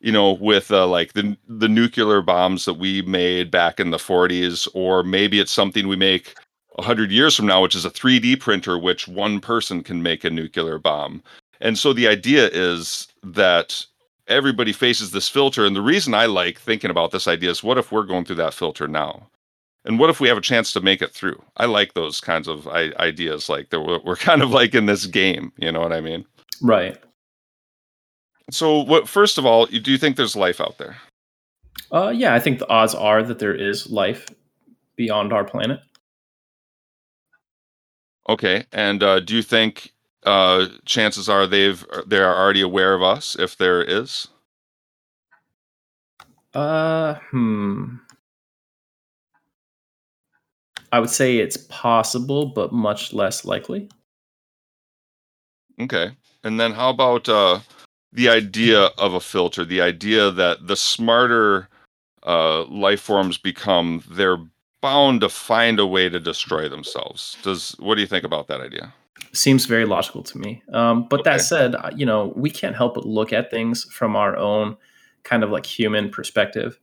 you 0.00 0.12
know, 0.12 0.32
with 0.32 0.70
uh, 0.70 0.86
like 0.86 1.12
the 1.12 1.36
the 1.48 1.68
nuclear 1.68 2.22
bombs 2.22 2.64
that 2.64 2.74
we 2.74 3.02
made 3.02 3.50
back 3.50 3.78
in 3.78 3.90
the 3.90 3.98
40s, 3.98 4.66
or 4.74 5.02
maybe 5.02 5.40
it's 5.40 5.52
something 5.52 5.86
we 5.86 5.96
make 5.96 6.34
a 6.78 6.82
hundred 6.82 7.10
years 7.10 7.36
from 7.36 7.46
now, 7.46 7.62
which 7.62 7.74
is 7.74 7.84
a 7.84 7.90
3D 7.90 8.40
printer, 8.40 8.78
which 8.78 9.06
one 9.06 9.40
person 9.40 9.82
can 9.82 10.02
make 10.02 10.24
a 10.24 10.30
nuclear 10.30 10.78
bomb. 10.78 11.22
And 11.60 11.78
so 11.78 11.92
the 11.92 12.08
idea 12.08 12.48
is 12.48 13.08
that 13.22 13.84
everybody 14.28 14.72
faces 14.72 15.10
this 15.10 15.28
filter, 15.28 15.66
and 15.66 15.76
the 15.76 15.82
reason 15.82 16.14
I 16.14 16.26
like 16.26 16.58
thinking 16.58 16.90
about 16.90 17.10
this 17.10 17.28
idea 17.28 17.50
is, 17.50 17.62
what 17.62 17.78
if 17.78 17.92
we're 17.92 18.04
going 18.04 18.24
through 18.24 18.36
that 18.36 18.54
filter 18.54 18.88
now? 18.88 19.28
And 19.84 19.98
what 19.98 20.10
if 20.10 20.20
we 20.20 20.28
have 20.28 20.38
a 20.38 20.42
chance 20.42 20.72
to 20.72 20.80
make 20.80 21.02
it 21.02 21.12
through? 21.12 21.42
I 21.56 21.66
like 21.66 21.94
those 21.94 22.20
kinds 22.20 22.48
of 22.48 22.66
ideas. 22.68 23.48
Like 23.48 23.72
we're 23.72 24.16
kind 24.16 24.42
of 24.42 24.50
like 24.50 24.74
in 24.74 24.86
this 24.86 25.06
game. 25.06 25.52
You 25.58 25.72
know 25.72 25.80
what 25.80 25.92
I 25.92 26.00
mean? 26.00 26.24
Right. 26.62 26.98
So, 28.50 28.80
what? 28.80 29.08
First 29.08 29.38
of 29.38 29.46
all, 29.46 29.66
do 29.66 29.90
you 29.90 29.98
think 29.98 30.16
there's 30.16 30.36
life 30.36 30.60
out 30.60 30.78
there? 30.78 30.96
Uh, 31.92 32.12
yeah, 32.14 32.34
I 32.34 32.40
think 32.40 32.58
the 32.58 32.68
odds 32.68 32.94
are 32.94 33.22
that 33.22 33.38
there 33.38 33.54
is 33.54 33.90
life 33.90 34.28
beyond 34.96 35.32
our 35.32 35.44
planet. 35.44 35.80
Okay, 38.28 38.64
and 38.72 39.02
uh, 39.02 39.20
do 39.20 39.34
you 39.34 39.42
think 39.42 39.92
uh, 40.24 40.66
chances 40.84 41.28
are 41.28 41.46
they've 41.46 41.84
they 42.06 42.18
are 42.18 42.36
already 42.36 42.60
aware 42.60 42.94
of 42.94 43.02
us 43.02 43.36
if 43.38 43.56
there 43.56 43.82
is? 43.82 44.28
Uh, 46.54 47.14
hmm. 47.30 47.96
I 50.92 50.98
would 50.98 51.10
say 51.10 51.38
it's 51.38 51.56
possible, 51.56 52.46
but 52.46 52.72
much 52.72 53.12
less 53.12 53.44
likely. 53.44 53.88
Okay, 55.80 56.10
and 56.44 56.60
then 56.60 56.72
how 56.72 56.90
about 56.90 57.28
uh, 57.28 57.60
the 58.12 58.28
idea 58.28 58.86
of 58.98 59.14
a 59.14 59.20
filter? 59.20 59.64
The 59.64 59.80
idea 59.80 60.30
that 60.30 60.66
the 60.66 60.76
smarter 60.76 61.68
uh, 62.26 62.64
life 62.64 63.00
forms 63.00 63.38
become, 63.38 64.02
they're 64.10 64.38
bound 64.80 65.20
to 65.20 65.28
find 65.28 65.78
a 65.78 65.86
way 65.86 66.08
to 66.08 66.18
destroy 66.18 66.68
themselves. 66.68 67.36
Does 67.42 67.76
what 67.78 67.96
do 67.96 68.00
you 68.00 68.06
think 68.06 68.24
about 68.24 68.48
that 68.48 68.60
idea? 68.60 68.92
Seems 69.32 69.66
very 69.66 69.84
logical 69.84 70.22
to 70.24 70.38
me. 70.38 70.62
Um, 70.72 71.06
but 71.08 71.20
Okay. 71.20 71.30
that 71.30 71.42
said, 71.42 71.74
uh, 71.74 71.90
you 71.94 72.06
know, 72.06 72.32
we 72.34 72.50
can't 72.50 72.74
help 72.74 72.94
but 72.94 73.06
look 73.06 73.32
at 73.32 73.50
things 73.50 73.84
from 73.84 74.16
our 74.16 74.36
own 74.36 74.76
kind 75.22 75.44
of 75.44 75.50
like 75.50 75.66
human 75.66 76.10
perspective. 76.10 76.78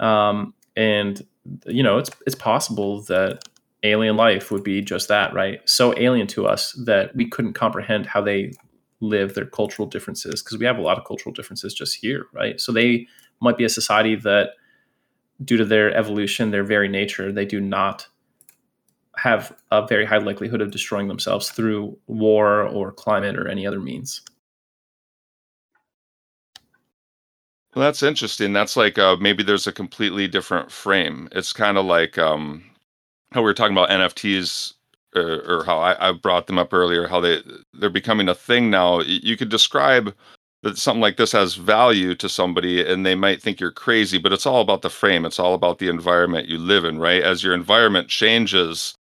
Um, 0.00 0.54
and 0.76 1.24
you 1.66 1.82
know, 1.82 1.98
it's 1.98 2.10
it's 2.26 2.34
possible 2.34 3.02
that 3.02 3.42
alien 3.82 4.16
life 4.16 4.50
would 4.50 4.62
be 4.64 4.82
just 4.82 5.08
that, 5.08 5.32
right? 5.32 5.60
So 5.68 5.94
alien 5.96 6.26
to 6.28 6.46
us 6.46 6.72
that 6.84 7.14
we 7.16 7.28
couldn't 7.28 7.54
comprehend 7.54 8.06
how 8.06 8.20
they 8.20 8.52
live 9.00 9.34
their 9.34 9.46
cultural 9.46 9.88
differences 9.88 10.42
because 10.42 10.58
we 10.58 10.66
have 10.66 10.78
a 10.78 10.82
lot 10.82 10.98
of 10.98 11.04
cultural 11.04 11.32
differences 11.32 11.74
just 11.74 11.96
here, 11.96 12.26
right? 12.32 12.60
So 12.60 12.72
they 12.72 13.06
might 13.40 13.56
be 13.56 13.64
a 13.64 13.68
society 13.68 14.14
that 14.16 14.50
due 15.44 15.56
to 15.56 15.64
their 15.64 15.94
evolution, 15.94 16.50
their 16.50 16.64
very 16.64 16.88
nature, 16.88 17.32
they 17.32 17.46
do 17.46 17.60
not 17.60 18.06
have 19.16 19.56
a 19.70 19.86
very 19.86 20.04
high 20.04 20.18
likelihood 20.18 20.60
of 20.60 20.70
destroying 20.70 21.08
themselves 21.08 21.50
through 21.50 21.96
war 22.06 22.62
or 22.62 22.92
climate 22.92 23.36
or 23.36 23.48
any 23.48 23.66
other 23.66 23.80
means. 23.80 24.22
Well, 27.74 27.84
that's 27.84 28.02
interesting. 28.02 28.52
That's 28.52 28.76
like 28.76 28.98
uh, 28.98 29.16
maybe 29.20 29.42
there's 29.42 29.66
a 29.66 29.72
completely 29.72 30.26
different 30.26 30.72
frame. 30.72 31.28
It's 31.32 31.52
kind 31.52 31.78
of 31.78 31.86
like 31.86 32.18
um, 32.18 32.64
how 33.32 33.40
we 33.40 33.44
were 33.44 33.54
talking 33.54 33.76
about 33.76 33.90
NFTs 33.90 34.74
or, 35.14 35.42
or 35.48 35.64
how 35.64 35.78
I, 35.78 36.08
I 36.08 36.12
brought 36.12 36.46
them 36.46 36.58
up 36.58 36.72
earlier, 36.72 37.06
how 37.08 37.20
they 37.20 37.42
they're 37.74 37.90
becoming 37.90 38.28
a 38.28 38.34
thing 38.34 38.70
now. 38.70 39.00
You 39.00 39.36
could 39.36 39.48
describe 39.48 40.14
that 40.62 40.76
something 40.76 41.00
like 41.00 41.16
this 41.16 41.32
has 41.32 41.54
value 41.54 42.14
to 42.14 42.28
somebody 42.28 42.86
and 42.86 43.04
they 43.04 43.14
might 43.14 43.40
think 43.40 43.60
you're 43.60 43.70
crazy, 43.70 44.18
but 44.18 44.32
it's 44.32 44.46
all 44.46 44.60
about 44.60 44.82
the 44.82 44.90
frame. 44.90 45.24
It's 45.24 45.38
all 45.38 45.54
about 45.54 45.78
the 45.78 45.88
environment 45.88 46.48
you 46.48 46.58
live 46.58 46.84
in, 46.84 46.98
right? 46.98 47.22
As 47.22 47.42
your 47.42 47.54
environment 47.54 48.08
changes, 48.08 48.94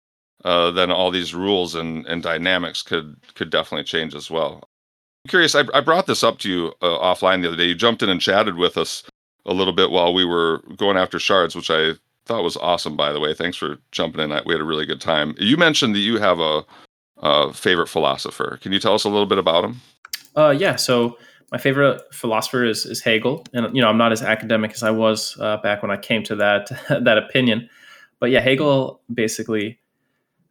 uh, 0.44 0.70
then 0.70 0.90
all 0.90 1.10
these 1.10 1.34
rules 1.34 1.74
and, 1.74 2.06
and 2.06 2.22
dynamics 2.22 2.82
could 2.82 3.16
could 3.34 3.50
definitely 3.50 3.84
change 3.84 4.14
as 4.14 4.30
well. 4.30 4.62
I'm 5.24 5.30
curious, 5.30 5.54
I, 5.54 5.64
I 5.74 5.80
brought 5.80 6.06
this 6.06 6.22
up 6.22 6.38
to 6.40 6.50
you 6.50 6.72
uh, 6.80 6.98
offline 6.98 7.42
the 7.42 7.48
other 7.48 7.56
day. 7.56 7.66
You 7.66 7.74
jumped 7.74 8.02
in 8.02 8.08
and 8.08 8.20
chatted 8.20 8.56
with 8.56 8.78
us 8.78 9.02
a 9.46 9.52
little 9.52 9.72
bit 9.72 9.90
while 9.90 10.14
we 10.14 10.24
were 10.24 10.62
going 10.76 10.96
after 10.96 11.18
shards, 11.18 11.56
which 11.56 11.70
I 11.70 11.94
thought 12.28 12.44
was 12.44 12.56
awesome, 12.58 12.96
by 12.96 13.12
the 13.12 13.18
way. 13.18 13.34
Thanks 13.34 13.56
for 13.56 13.78
jumping 13.90 14.20
in. 14.20 14.30
We 14.46 14.54
had 14.54 14.60
a 14.60 14.64
really 14.64 14.86
good 14.86 15.00
time. 15.00 15.34
You 15.38 15.56
mentioned 15.56 15.94
that 15.94 16.00
you 16.00 16.18
have 16.18 16.38
a, 16.38 16.64
a 17.16 17.52
favorite 17.52 17.88
philosopher. 17.88 18.58
Can 18.62 18.72
you 18.72 18.78
tell 18.78 18.94
us 18.94 19.04
a 19.04 19.08
little 19.08 19.26
bit 19.26 19.38
about 19.38 19.64
him? 19.64 19.80
Uh, 20.36 20.50
yeah. 20.50 20.76
So 20.76 21.18
my 21.50 21.58
favorite 21.58 22.02
philosopher 22.12 22.64
is, 22.64 22.84
is 22.84 23.00
Hegel, 23.00 23.44
and 23.52 23.74
you 23.74 23.80
know 23.80 23.88
I'm 23.88 23.98
not 23.98 24.12
as 24.12 24.22
academic 24.22 24.72
as 24.72 24.82
I 24.82 24.90
was 24.90 25.36
uh, 25.40 25.56
back 25.56 25.82
when 25.82 25.90
I 25.90 25.96
came 25.96 26.22
to 26.24 26.36
that 26.36 26.68
that 26.88 27.18
opinion, 27.18 27.68
but 28.20 28.30
yeah, 28.30 28.40
Hegel 28.40 29.00
basically. 29.12 29.78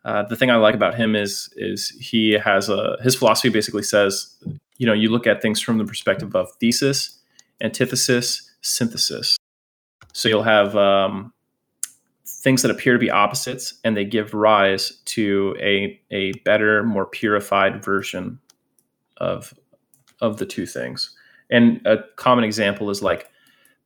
Uh, 0.06 0.24
the 0.24 0.38
thing 0.38 0.50
I 0.50 0.56
like 0.56 0.74
about 0.74 0.96
him 0.96 1.16
is 1.16 1.50
is 1.58 1.90
he 2.00 2.32
has 2.32 2.70
a 2.70 2.98
his 3.04 3.16
philosophy 3.16 3.50
basically 3.50 3.84
says 3.84 4.34
you 4.78 4.88
know 4.88 4.94
you 4.94 5.10
look 5.10 5.28
at 5.28 5.42
things 5.42 5.60
from 5.60 5.78
the 5.78 5.86
perspective 5.86 6.34
of 6.34 6.50
thesis, 6.62 7.20
antithesis, 7.62 8.50
synthesis. 8.62 9.36
So 10.14 10.30
you'll 10.30 10.44
have 10.44 10.76
um, 10.78 11.34
things 12.48 12.62
that 12.62 12.72
appear 12.72 12.94
to 12.94 13.00
be 13.00 13.12
opposites 13.12 13.74
and 13.84 13.98
they 13.98 14.06
give 14.06 14.34
rise 14.34 15.02
to 15.04 15.54
a, 15.60 16.00
a 16.12 16.32
better 16.46 16.82
more 16.82 17.06
purified 17.06 17.84
version 17.84 18.40
of 19.18 19.54
of 20.22 20.38
the 20.38 20.46
two 20.46 20.66
things. 20.66 21.14
And 21.50 21.86
a 21.86 21.98
common 22.16 22.46
example 22.46 22.90
is 22.90 23.04
like 23.04 23.30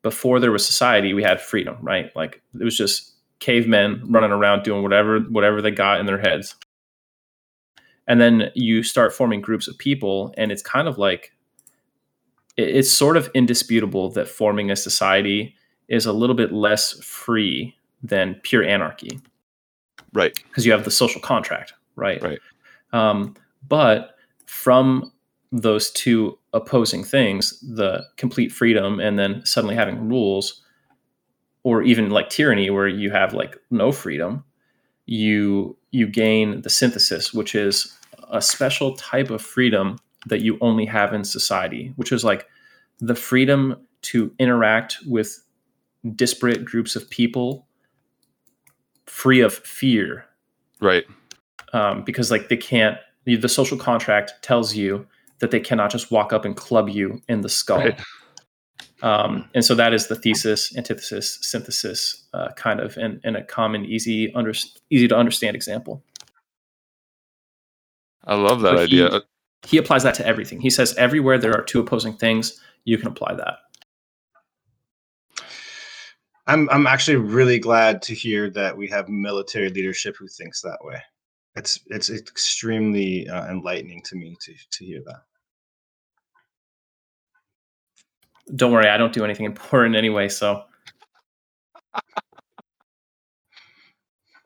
before 0.04 0.40
there 0.40 0.52
was 0.52 0.64
society 0.64 1.16
we 1.16 1.24
had 1.24 1.42
freedom 1.42 1.76
right? 1.82 2.16
Like 2.16 2.40
it 2.54 2.64
was 2.64 2.78
just 2.78 3.14
cavemen 3.40 4.04
running 4.08 4.30
around 4.30 4.62
doing 4.62 4.84
whatever 4.84 5.22
whatever 5.22 5.60
they 5.60 5.72
got 5.72 6.00
in 6.00 6.06
their 6.06 6.20
heads. 6.20 6.54
And 8.08 8.22
then 8.22 8.52
you 8.54 8.84
start 8.84 9.12
forming 9.12 9.42
groups 9.42 9.68
of 9.68 9.76
people 9.80 10.36
and 10.38 10.52
it's 10.52 10.62
kind 10.62 10.88
of 10.88 11.00
like 11.00 11.32
it's 12.58 12.92
sort 12.92 13.18
of 13.18 13.32
indisputable 13.34 14.12
that 14.12 14.28
forming 14.28 14.70
a 14.70 14.76
society 14.76 15.56
is 15.88 16.06
a 16.06 16.14
little 16.14 16.36
bit 16.36 16.54
less 16.54 17.04
free 17.04 17.76
than 18.04 18.36
pure 18.44 18.64
anarchy. 18.64 19.20
Right. 20.14 20.34
Because 20.34 20.66
you 20.66 20.72
have 20.72 20.84
the 20.84 20.92
social 20.92 21.22
contract, 21.22 21.74
right? 21.96 22.22
Right. 22.22 22.40
Um, 22.94 23.36
but 23.68 24.16
from 24.46 25.12
those 25.52 25.92
two 25.92 26.38
opposing 26.54 27.04
things, 27.04 27.60
the 27.62 28.06
complete 28.18 28.52
freedom 28.52 29.00
and 29.00 29.18
then 29.18 29.46
suddenly 29.46 29.76
having 29.76 30.08
rules, 30.08 30.62
or 31.64 31.84
even 31.84 32.10
like 32.10 32.30
tyranny 32.30 32.70
where 32.70 32.88
you 32.88 33.12
have 33.12 33.34
like 33.34 33.58
no 33.70 33.92
freedom, 33.92 34.44
you 35.06 35.78
you 35.92 36.08
gain 36.08 36.62
the 36.62 36.70
synthesis, 36.70 37.34
which 37.34 37.54
is 37.54 37.98
a 38.30 38.42
special 38.42 38.96
type 38.96 39.30
of 39.30 39.42
freedom 39.42 39.98
that 40.26 40.42
you 40.42 40.58
only 40.62 40.86
have 40.86 41.14
in 41.14 41.24
society, 41.24 41.94
which 41.98 42.12
is 42.12 42.24
like 42.24 42.48
the 43.00 43.16
freedom 43.16 43.76
to 44.02 44.34
interact 44.40 44.98
with 45.06 45.44
disparate 46.16 46.66
groups 46.66 46.96
of 46.96 47.10
people 47.10 47.68
free 49.12 49.42
of 49.42 49.54
fear. 49.54 50.26
Right. 50.80 51.06
Um, 51.74 52.04
because 52.04 52.32
like 52.32 52.48
they 52.48 52.58
can't 52.58 52.98
the 53.26 53.50
social 53.50 53.78
contract 53.78 54.34
tells 54.42 54.74
you 54.74 55.06
that 55.40 55.52
they 55.52 55.60
cannot 55.60 55.92
just 55.92 56.12
walk 56.12 56.32
up 56.34 56.46
and 56.46 56.56
club 56.56 56.90
you 56.90 57.22
in 57.28 57.42
the 57.42 57.50
skull. 57.50 57.80
Right. 57.80 58.02
um, 59.04 59.50
and 59.54 59.64
so 59.64 59.76
that 59.76 59.94
is 59.94 60.08
the 60.08 60.16
thesis 60.16 60.76
antithesis 60.76 61.40
synthesis 61.42 62.26
uh, 62.34 62.50
kind 62.56 62.80
of 62.80 62.98
in, 62.98 63.20
in 63.24 63.36
a 63.36 63.44
common 63.44 63.86
easy 63.86 64.34
under, 64.34 64.54
easy 64.90 65.08
to 65.10 65.16
understand 65.16 65.56
example. 65.56 66.02
I 68.24 68.36
love 68.36 68.62
that 68.62 68.76
but 68.76 68.84
idea. 68.84 69.10
he, 69.64 69.68
he 69.68 69.78
applies 69.78 70.04
that 70.04 70.16
to 70.16 70.26
everything. 70.26 70.62
He 70.62 70.70
says 70.70 70.96
everywhere 70.96 71.38
there 71.38 71.54
are 71.54 71.64
two 71.64 71.82
opposing 71.82 72.14
things 72.14 72.60
you 72.86 72.98
can 72.98 73.08
apply 73.08 73.36
that 73.36 73.58
I'm 76.48 76.70
I'm 76.70 76.88
actually 76.88 77.18
really 77.18 77.60
glad 77.60 78.02
to 78.04 78.14
hear 78.16 78.50
that 78.52 78.76
we 78.76 78.88
have 78.90 79.10
military 79.10 79.70
leadership 79.70 80.16
who 80.18 80.28
thinks 80.28 80.62
that 80.62 80.80
way. 80.82 81.02
It's 81.56 81.80
it's 81.88 82.10
extremely 82.10 83.28
uh, 83.28 83.48
enlightening 83.50 84.02
to 84.06 84.16
me 84.16 84.36
to 84.42 84.54
to 84.72 84.86
hear 84.86 85.02
that. 85.06 85.22
Don't 88.56 88.72
worry, 88.72 88.90
I 88.90 88.98
don't 88.98 89.14
do 89.14 89.24
anything 89.24 89.46
important 89.54 89.96
anyway, 89.96 90.30
so 90.30 90.64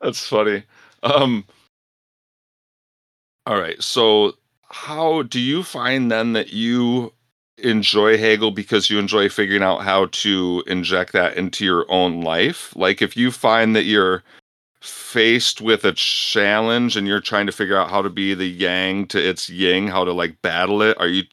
That's 0.00 0.26
funny. 0.26 0.64
Um 1.02 1.44
All 3.46 3.58
right. 3.60 3.80
So 3.82 4.34
how 4.70 5.22
do 5.22 5.40
you 5.40 5.62
find 5.62 6.10
then 6.10 6.32
that 6.34 6.52
you 6.52 7.12
enjoy 7.58 8.18
Hegel 8.18 8.50
because 8.50 8.90
you 8.90 8.98
enjoy 8.98 9.28
figuring 9.28 9.62
out 9.62 9.82
how 9.82 10.06
to 10.06 10.62
inject 10.66 11.12
that 11.12 11.36
into 11.36 11.64
your 11.64 11.90
own 11.90 12.20
life. 12.20 12.74
Like 12.76 13.00
if 13.00 13.16
you 13.16 13.30
find 13.30 13.74
that 13.74 13.84
you're 13.84 14.22
faced 14.80 15.60
with 15.60 15.84
a 15.84 15.92
challenge 15.92 16.96
and 16.96 17.06
you're 17.06 17.20
trying 17.20 17.46
to 17.46 17.52
figure 17.52 17.76
out 17.76 17.90
how 17.90 18.02
to 18.02 18.10
be 18.10 18.34
the 18.34 18.46
yang 18.46 19.06
to 19.08 19.18
its 19.18 19.48
yin, 19.48 19.88
how 19.88 20.04
to 20.04 20.12
like 20.12 20.40
battle 20.42 20.82
it, 20.82 20.96
are 21.00 21.08
you 21.08 21.24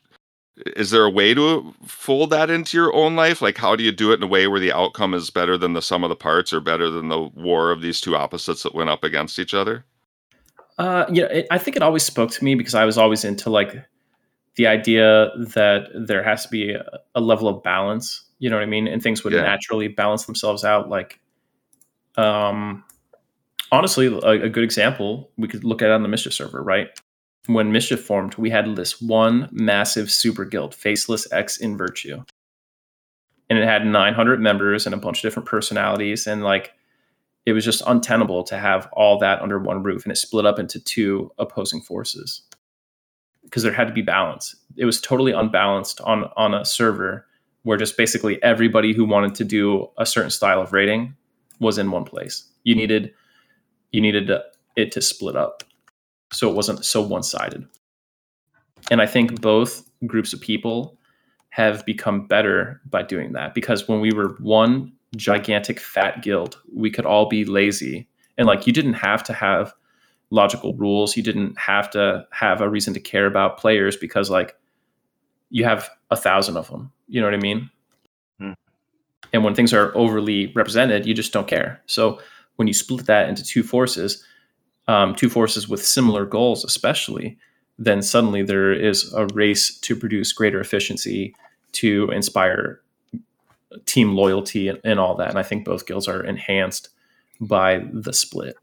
is 0.76 0.92
there 0.92 1.04
a 1.04 1.10
way 1.10 1.34
to 1.34 1.74
fold 1.84 2.30
that 2.30 2.52
into 2.52 2.78
your 2.78 2.94
own 2.94 3.16
life? 3.16 3.42
Like 3.42 3.58
how 3.58 3.76
do 3.76 3.84
you 3.84 3.92
do 3.92 4.12
it 4.12 4.16
in 4.16 4.24
a 4.24 4.28
way 4.28 4.48
where 4.48 4.60
the 4.60 4.72
outcome 4.72 5.14
is 5.14 5.30
better 5.30 5.58
than 5.58 5.74
the 5.74 5.82
sum 5.82 6.04
of 6.04 6.10
the 6.10 6.16
parts 6.16 6.54
or 6.54 6.60
better 6.60 6.90
than 6.90 7.10
the 7.10 7.20
war 7.20 7.72
of 7.72 7.82
these 7.82 8.00
two 8.00 8.16
opposites 8.16 8.64
that 8.64 8.76
went 8.76 8.90
up 8.90 9.04
against 9.04 9.40
each 9.40 9.54
other? 9.54 9.84
Uh, 10.78 11.06
yeah, 11.12 11.26
it, 11.26 11.48
I 11.52 11.58
think 11.58 11.76
it 11.76 11.84
always 11.84 12.04
spoke 12.04 12.32
to 12.32 12.44
me 12.44 12.56
because 12.56 12.76
I 12.76 12.86
was 12.86 12.98
always 12.98 13.24
into 13.26 13.50
like 13.50 13.84
the 14.56 14.68
idea 14.68 15.32
that 15.36 15.88
there 15.96 16.24
has 16.24 16.44
to 16.44 16.50
be 16.50 16.74
a, 16.74 16.86
a, 17.16 17.22
level 17.22 17.48
of 17.48 17.64
balance 17.64 18.24
you 18.40 18.50
know 18.50 18.58
what 18.58 18.64
i 18.64 18.68
mean? 18.68 18.88
And 18.88 19.02
things 19.02 19.24
would 19.24 19.34
yeah. 19.34 19.42
naturally 19.42 19.88
balance 19.88 20.26
themselves 20.26 20.66
out 20.66 20.90
like 20.90 21.20
um 22.18 22.84
honestly 23.72 24.08
a, 24.08 24.28
a, 24.28 24.50
good 24.50 24.64
example 24.64 25.32
we 25.38 25.48
could 25.48 25.64
look 25.64 25.82
at 25.82 25.90
on 25.90 26.04
the 26.04 26.10
mischief 26.10 26.34
server 26.34 26.62
right? 26.62 26.90
When 27.48 27.72
mischief 27.72 28.02
formed 28.02 28.36
we 28.36 28.50
had 28.50 28.76
this 28.76 29.02
one 29.02 29.50
massive 29.52 30.12
super 30.12 30.46
guild 30.46 30.76
faceless 30.76 31.32
x 31.32 31.58
in 31.58 31.78
virtue. 31.78 32.24
And 33.50 33.60
it 33.60 33.66
had 33.66 33.86
900 33.86 34.42
members 34.42 34.86
and 34.86 34.96
a 34.96 34.98
bunch 34.98 35.20
of 35.20 35.22
different 35.22 35.48
personalities 35.48 36.28
and 36.28 36.44
like 36.44 36.74
it 37.46 37.54
was 37.54 37.66
just 37.66 37.82
untenable 37.88 38.44
to 38.44 38.58
have 38.58 38.88
all 38.94 39.20
that 39.20 39.42
under 39.42 39.60
one 39.60 39.84
roof 39.84 40.04
and 40.04 40.12
it 40.12 40.18
split 40.18 40.46
up 40.46 40.60
into 40.60 40.80
two 40.80 41.32
opposing 41.38 41.82
forces 41.82 42.42
because 43.44 43.64
there 43.64 43.74
had 43.74 43.88
to 43.88 43.94
be 43.94 44.02
balance. 44.02 44.56
It 44.78 44.86
was 44.86 45.00
totally 45.00 45.32
unbalanced 45.32 46.02
on 46.02 46.30
on 46.36 46.54
a 46.54 46.66
server 46.66 47.26
where 47.64 47.78
just 47.78 47.98
basically 47.98 48.42
everybody 48.44 48.94
who 48.94 49.06
wanted 49.06 49.36
to 49.36 49.44
do 49.44 49.90
a 49.98 50.06
certain 50.06 50.30
style 50.30 50.62
of 50.62 50.74
rating 50.74 51.16
was 51.60 51.78
in 51.78 51.92
one 51.92 52.04
place. 52.04 52.46
You 52.64 52.76
needed 52.76 53.14
you 53.92 54.02
needed 54.02 54.32
it 54.76 54.92
to 54.92 55.02
split 55.02 55.36
up 55.36 55.64
so 56.32 56.50
it 56.50 56.56
wasn't 56.56 56.84
so 56.84 57.02
one-sided. 57.02 57.64
And 58.90 59.02
I 59.02 59.06
think 59.06 59.40
both 59.40 59.88
groups 60.08 60.34
of 60.34 60.42
people 60.42 60.98
have 61.50 61.86
become 61.86 62.26
better 62.26 62.82
by 62.90 63.04
doing 63.04 63.34
that 63.34 63.54
because 63.54 63.88
when 63.88 64.02
we 64.02 64.12
were 64.12 64.36
one 64.40 64.92
gigantic 65.16 65.80
fat 65.80 66.24
guild, 66.24 66.60
we 66.74 66.90
could 66.90 67.06
all 67.06 67.30
be 67.30 67.46
lazy 67.46 68.10
and 68.38 68.48
like 68.48 68.66
you 68.66 68.74
didn't 68.74 68.94
have 68.94 69.24
to 69.24 69.34
have 69.34 69.74
logical 70.34 70.74
rules. 70.74 71.16
You 71.16 71.22
didn't 71.22 71.58
have 71.60 71.92
to 71.92 72.26
have 72.32 72.60
a 72.60 72.68
reason 72.68 72.94
to 72.96 73.00
care 73.00 73.28
about 73.28 73.60
players 73.60 73.96
because 73.96 74.32
like 74.32 74.56
you 75.52 75.64
have 75.64 75.88
a 76.10 76.16
thousand 76.16 76.58
of 76.58 76.68
them. 76.70 76.92
You 77.08 77.22
know 77.22 77.28
what 77.28 77.36
I 77.36 77.38
mean? 77.38 77.70
Hmm. 78.40 78.54
And 79.32 79.44
when 79.44 79.54
things 79.54 79.74
are 79.74 79.96
overly 79.96 80.52
represented, 80.56 81.06
you 81.06 81.14
just 81.14 81.34
don't 81.34 81.48
care. 81.48 81.82
So 81.86 82.20
when 82.56 82.68
you 82.68 82.74
split 82.74 83.06
that 83.06 83.30
into 83.30 83.44
two 83.44 83.62
forces, 83.62 84.26
um, 84.88 85.14
two 85.14 85.30
forces 85.30 85.70
with 85.70 85.86
similar 85.86 86.26
goals, 86.26 86.66
especially, 86.66 87.38
then 87.78 88.02
suddenly 88.02 88.42
there 88.42 88.74
is 88.74 89.14
a 89.14 89.28
race 89.28 89.78
to 89.82 89.96
produce 89.96 90.34
greater 90.34 90.60
efficiency, 90.60 91.36
to 91.74 92.10
inspire 92.12 92.82
team 93.86 94.16
loyalty 94.16 94.68
and, 94.68 94.80
and 94.84 95.00
all 95.00 95.16
that. 95.16 95.30
And 95.30 95.38
I 95.38 95.44
think 95.44 95.64
both 95.64 95.86
guilds 95.86 96.08
are 96.08 96.24
enhanced 96.24 96.90
by 97.40 97.86
the 97.94 98.14
split. 98.14 98.56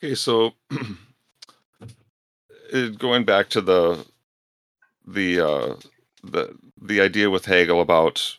Okay, 0.00 0.14
so 0.14 0.52
going 2.98 3.24
back 3.24 3.48
to 3.48 3.60
the 3.60 4.06
the 5.04 5.40
uh, 5.40 5.74
the 6.22 6.56
the 6.80 7.00
idea 7.00 7.30
with 7.30 7.44
Hegel 7.44 7.80
about 7.80 8.36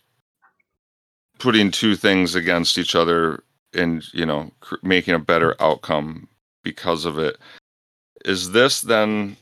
putting 1.38 1.69
two 1.69 1.98
things 1.98 2.36
against 2.36 2.77
each 2.77 2.95
other 2.95 3.44
and 3.73 4.06
you 4.14 4.26
know 4.26 4.52
cr- 4.61 4.76
making 4.84 5.15
a 5.15 5.19
better 5.19 5.61
outcome 5.61 6.30
because 6.64 7.03
of 7.03 7.19
it. 7.19 7.38
Is 8.23 8.52
this 8.52 8.80
then? 8.80 9.36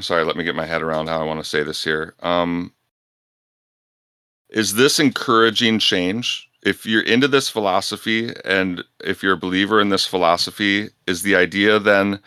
Sorry, 0.00 0.24
let 0.24 0.36
me 0.36 0.42
get 0.42 0.56
my 0.56 0.66
head 0.66 0.82
around 0.82 1.08
how 1.08 1.20
I 1.20 1.24
want 1.24 1.38
to 1.38 1.48
say 1.48 1.62
this 1.62 1.84
here. 1.84 2.14
Um, 2.24 2.72
is 4.50 4.74
this 4.74 4.98
encouraging 4.98 5.78
change? 5.78 6.50
If 6.64 6.86
you're 6.86 7.02
into 7.02 7.28
this 7.28 7.48
philosophy 7.48 8.32
and 8.44 8.82
if 9.02 9.22
you're 9.22 9.34
a 9.34 9.38
believer 9.38 9.80
in 9.80 9.90
this 9.90 10.06
philosophy, 10.06 10.90
is 11.06 11.22
the 11.22 11.36
idea 11.36 11.78
then 11.78 12.20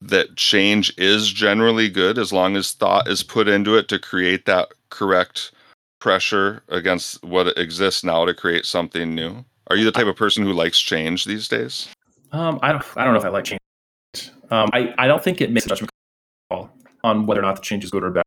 that 0.00 0.36
change 0.36 0.92
is 0.96 1.30
generally 1.30 1.88
good 1.88 2.18
as 2.18 2.32
long 2.32 2.56
as 2.56 2.72
thought 2.72 3.08
is 3.08 3.22
put 3.22 3.48
into 3.48 3.76
it 3.76 3.88
to 3.88 3.98
create 3.98 4.46
that 4.46 4.68
correct 4.90 5.52
pressure 6.00 6.62
against 6.68 7.22
what 7.24 7.58
exists 7.58 8.04
now 8.04 8.24
to 8.24 8.32
create 8.32 8.64
something 8.64 9.14
new? 9.14 9.44
Are 9.68 9.76
you 9.76 9.84
the 9.84 9.92
type 9.92 10.06
of 10.06 10.16
person 10.16 10.44
who 10.44 10.52
likes 10.52 10.80
change 10.80 11.24
these 11.24 11.48
days? 11.48 11.88
Um, 12.32 12.58
I 12.62 12.72
don't. 12.72 12.84
I 12.96 13.04
don't 13.04 13.14
know 13.14 13.20
if 13.20 13.26
I 13.26 13.28
like 13.28 13.44
change. 13.44 13.60
Um, 14.50 14.70
I 14.72 14.94
I 14.98 15.06
don't 15.06 15.22
think 15.22 15.40
it 15.40 15.50
makes 15.50 15.66
a 15.66 15.70
judgment 15.70 15.90
call 16.50 16.70
on 17.04 17.26
whether 17.26 17.40
or 17.40 17.42
not 17.42 17.56
the 17.56 17.62
change 17.62 17.84
is 17.84 17.90
good 17.90 18.02
or 18.02 18.10
bad. 18.10 18.24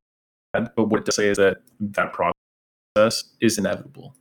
But 0.53 0.89
what 0.89 0.99
it 0.99 1.05
does 1.05 1.15
say 1.15 1.29
is 1.29 1.37
that 1.37 1.57
that 1.79 2.13
process 2.13 3.23
is 3.39 3.57
inevitable. 3.57 4.15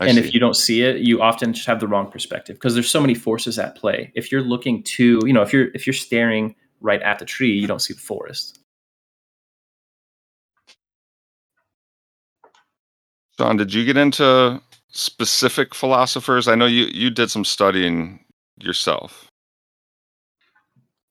I 0.00 0.06
and 0.06 0.14
see. 0.16 0.24
if 0.24 0.34
you 0.34 0.40
don't 0.40 0.56
see 0.56 0.82
it, 0.82 0.98
you 0.98 1.22
often 1.22 1.52
just 1.52 1.66
have 1.66 1.80
the 1.80 1.86
wrong 1.86 2.10
perspective 2.10 2.56
because 2.56 2.74
there's 2.74 2.90
so 2.90 3.00
many 3.00 3.14
forces 3.14 3.58
at 3.58 3.76
play. 3.76 4.10
If 4.14 4.32
you're 4.32 4.42
looking 4.42 4.82
to, 4.82 5.20
you 5.24 5.32
know, 5.32 5.42
if 5.42 5.52
you're 5.52 5.68
if 5.74 5.86
you're 5.86 5.94
staring 5.94 6.56
right 6.80 7.00
at 7.02 7.18
the 7.18 7.24
tree, 7.24 7.52
you 7.52 7.66
don't 7.66 7.80
see 7.80 7.94
the 7.94 8.00
forest. 8.00 8.58
John, 13.38 13.56
did 13.56 13.72
you 13.72 13.84
get 13.84 13.96
into 13.96 14.60
specific 14.90 15.74
philosophers? 15.74 16.48
I 16.48 16.54
know 16.54 16.66
you 16.66 16.86
you 16.86 17.10
did 17.10 17.30
some 17.30 17.44
studying 17.44 18.24
yourself. 18.60 19.28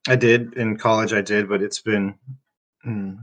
I 0.07 0.17
did 0.17 0.53
in 0.55 0.77
college. 0.77 1.13
I 1.13 1.21
did, 1.21 1.47
but 1.47 1.61
it's 1.61 1.79
been 1.79 2.15
mm, 2.85 3.17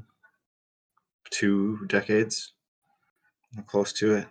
two 1.31 1.79
decades, 1.87 2.53
close 3.67 3.93
to 3.95 4.15
it, 4.15 4.27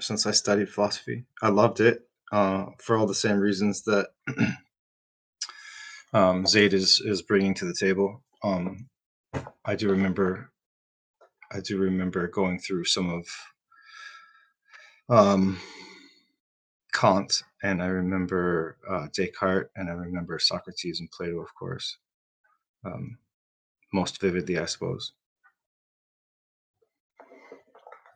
since 0.00 0.26
I 0.26 0.30
studied 0.32 0.68
philosophy. 0.68 1.24
I 1.42 1.48
loved 1.48 1.80
it 1.80 2.08
uh, 2.32 2.66
for 2.78 2.96
all 2.96 3.06
the 3.06 3.14
same 3.14 3.38
reasons 3.38 3.82
that 3.82 4.08
um, 6.12 6.46
Zaid 6.46 6.74
is 6.74 7.00
is 7.04 7.22
bringing 7.22 7.54
to 7.54 7.64
the 7.64 7.74
table. 7.74 8.22
Um, 8.42 8.88
I 9.64 9.74
do 9.76 9.90
remember, 9.90 10.50
I 11.52 11.60
do 11.60 11.78
remember 11.78 12.26
going 12.28 12.58
through 12.58 12.84
some 12.84 13.10
of 13.10 13.26
um, 15.08 15.58
Kant, 16.92 17.42
and 17.62 17.82
I 17.82 17.86
remember 17.86 18.78
uh, 18.88 19.08
Descartes, 19.12 19.70
and 19.76 19.88
I 19.88 19.92
remember 19.92 20.38
Socrates 20.38 21.00
and 21.00 21.10
Plato, 21.10 21.40
of 21.40 21.54
course, 21.54 21.98
um, 22.84 23.18
most 23.92 24.20
vividly, 24.20 24.58
I 24.58 24.66
suppose. 24.66 25.12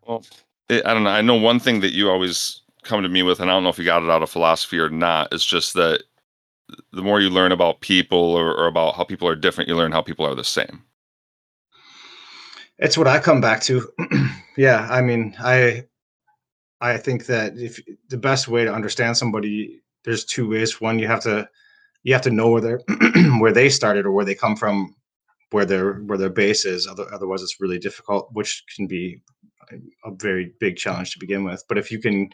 Well, 0.06 0.24
it, 0.68 0.86
I 0.86 0.94
don't 0.94 1.04
know. 1.04 1.10
I 1.10 1.22
know 1.22 1.34
one 1.34 1.60
thing 1.60 1.80
that 1.80 1.92
you 1.92 2.10
always 2.10 2.60
come 2.82 3.02
to 3.02 3.08
me 3.08 3.22
with, 3.22 3.40
and 3.40 3.50
I 3.50 3.54
don't 3.54 3.62
know 3.62 3.70
if 3.70 3.78
you 3.78 3.84
got 3.84 4.02
it 4.02 4.10
out 4.10 4.22
of 4.22 4.30
philosophy 4.30 4.78
or 4.78 4.90
not. 4.90 5.32
Is 5.32 5.44
just 5.44 5.74
that 5.74 6.02
the 6.92 7.02
more 7.02 7.20
you 7.20 7.30
learn 7.30 7.52
about 7.52 7.80
people 7.80 8.18
or, 8.18 8.54
or 8.54 8.66
about 8.66 8.94
how 8.94 9.04
people 9.04 9.28
are 9.28 9.36
different, 9.36 9.68
you 9.68 9.76
learn 9.76 9.92
how 9.92 10.02
people 10.02 10.26
are 10.26 10.34
the 10.34 10.44
same. 10.44 10.82
It's 12.78 12.98
what 12.98 13.06
I 13.06 13.18
come 13.18 13.40
back 13.40 13.62
to. 13.62 13.88
yeah, 14.56 14.88
I 14.90 15.00
mean, 15.00 15.36
I 15.38 15.84
I 16.80 16.96
think 16.96 17.26
that 17.26 17.56
if 17.56 17.80
the 18.08 18.16
best 18.16 18.48
way 18.48 18.64
to 18.64 18.72
understand 18.72 19.16
somebody, 19.16 19.80
there's 20.04 20.24
two 20.24 20.48
ways. 20.48 20.80
One, 20.80 20.98
you 20.98 21.06
have 21.06 21.22
to 21.22 21.48
you 22.02 22.12
have 22.12 22.22
to 22.22 22.30
know 22.30 22.50
where 22.50 22.60
they're 22.60 22.80
where 23.38 23.52
they 23.52 23.68
started 23.68 24.06
or 24.06 24.12
where 24.12 24.24
they 24.24 24.34
come 24.34 24.56
from, 24.56 24.94
where 25.50 25.64
their 25.64 25.94
where 25.94 26.18
their 26.18 26.30
base 26.30 26.64
is. 26.64 26.86
Other, 26.86 27.06
otherwise, 27.12 27.42
it's 27.42 27.60
really 27.60 27.78
difficult, 27.78 28.28
which 28.32 28.64
can 28.74 28.86
be 28.86 29.22
a 30.04 30.10
very 30.16 30.52
big 30.60 30.76
challenge 30.76 31.12
to 31.12 31.18
begin 31.18 31.44
with. 31.44 31.62
But 31.68 31.78
if 31.78 31.90
you 31.90 32.00
can 32.00 32.28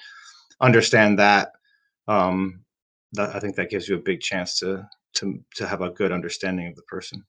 understand 0.60 1.18
that, 1.18 1.52
um, 2.08 2.60
that 3.12 3.34
I 3.34 3.40
think 3.40 3.56
that 3.56 3.70
gives 3.70 3.88
you 3.88 3.96
a 3.96 4.00
big 4.00 4.20
chance 4.20 4.58
to 4.60 4.86
to 5.14 5.38
to 5.56 5.66
have 5.66 5.80
a 5.80 5.90
good 5.90 6.12
understanding 6.12 6.68
of 6.68 6.76
the 6.76 6.82
person. 6.82 7.24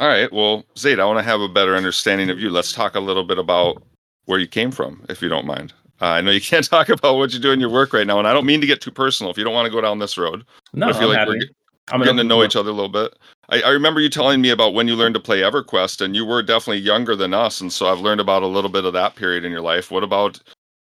All 0.00 0.08
right. 0.08 0.32
Well, 0.32 0.64
Zaid, 0.76 0.98
I 0.98 1.04
want 1.04 1.18
to 1.18 1.22
have 1.24 1.40
a 1.40 1.48
better 1.48 1.76
understanding 1.76 2.28
of 2.30 2.38
you. 2.40 2.50
Let's 2.50 2.72
talk 2.72 2.94
a 2.96 3.00
little 3.00 3.24
bit 3.24 3.38
about 3.38 3.82
where 4.24 4.38
you 4.40 4.48
came 4.48 4.70
from, 4.70 5.04
if 5.08 5.22
you 5.22 5.28
don't 5.28 5.46
mind. 5.46 5.72
Uh, 6.00 6.06
I 6.06 6.20
know 6.20 6.30
you 6.32 6.40
can't 6.52 6.64
talk 6.68 6.88
about 6.88 7.16
what 7.16 7.32
you 7.32 7.38
do 7.38 7.52
in 7.52 7.60
your 7.60 7.70
work 7.70 7.92
right 7.92 8.06
now, 8.06 8.18
and 8.18 8.26
I 8.26 8.32
don't 8.32 8.46
mean 8.46 8.60
to 8.60 8.66
get 8.66 8.80
too 8.80 8.90
personal. 8.90 9.30
If 9.30 9.38
you 9.38 9.44
don't 9.44 9.54
want 9.54 9.66
to 9.66 9.72
go 9.72 9.80
down 9.80 9.98
this 10.00 10.18
road, 10.18 10.44
No, 10.72 10.88
I 10.88 10.92
feel 10.92 11.02
I'm 11.02 11.08
like 11.16 11.26
we're 11.28 11.34
happy. 11.34 11.46
get- 11.46 11.56
I'm 11.92 12.00
getting 12.00 12.16
to 12.16 12.24
know 12.24 12.42
each 12.42 12.56
other 12.56 12.70
a 12.70 12.72
little 12.72 12.88
bit. 12.88 13.14
I, 13.50 13.62
I 13.62 13.68
remember 13.70 14.00
you 14.00 14.08
telling 14.08 14.40
me 14.40 14.50
about 14.50 14.72
when 14.74 14.88
you 14.88 14.96
learned 14.96 15.14
to 15.14 15.20
play 15.20 15.40
EverQuest, 15.40 16.00
and 16.00 16.16
you 16.16 16.24
were 16.24 16.42
definitely 16.42 16.78
younger 16.78 17.14
than 17.14 17.34
us, 17.34 17.60
and 17.60 17.72
so 17.72 17.86
I've 17.86 18.00
learned 18.00 18.20
about 18.20 18.42
a 18.42 18.46
little 18.46 18.70
bit 18.70 18.84
of 18.84 18.94
that 18.94 19.16
period 19.16 19.44
in 19.44 19.52
your 19.52 19.60
life. 19.60 19.90
What 19.90 20.02
about 20.02 20.40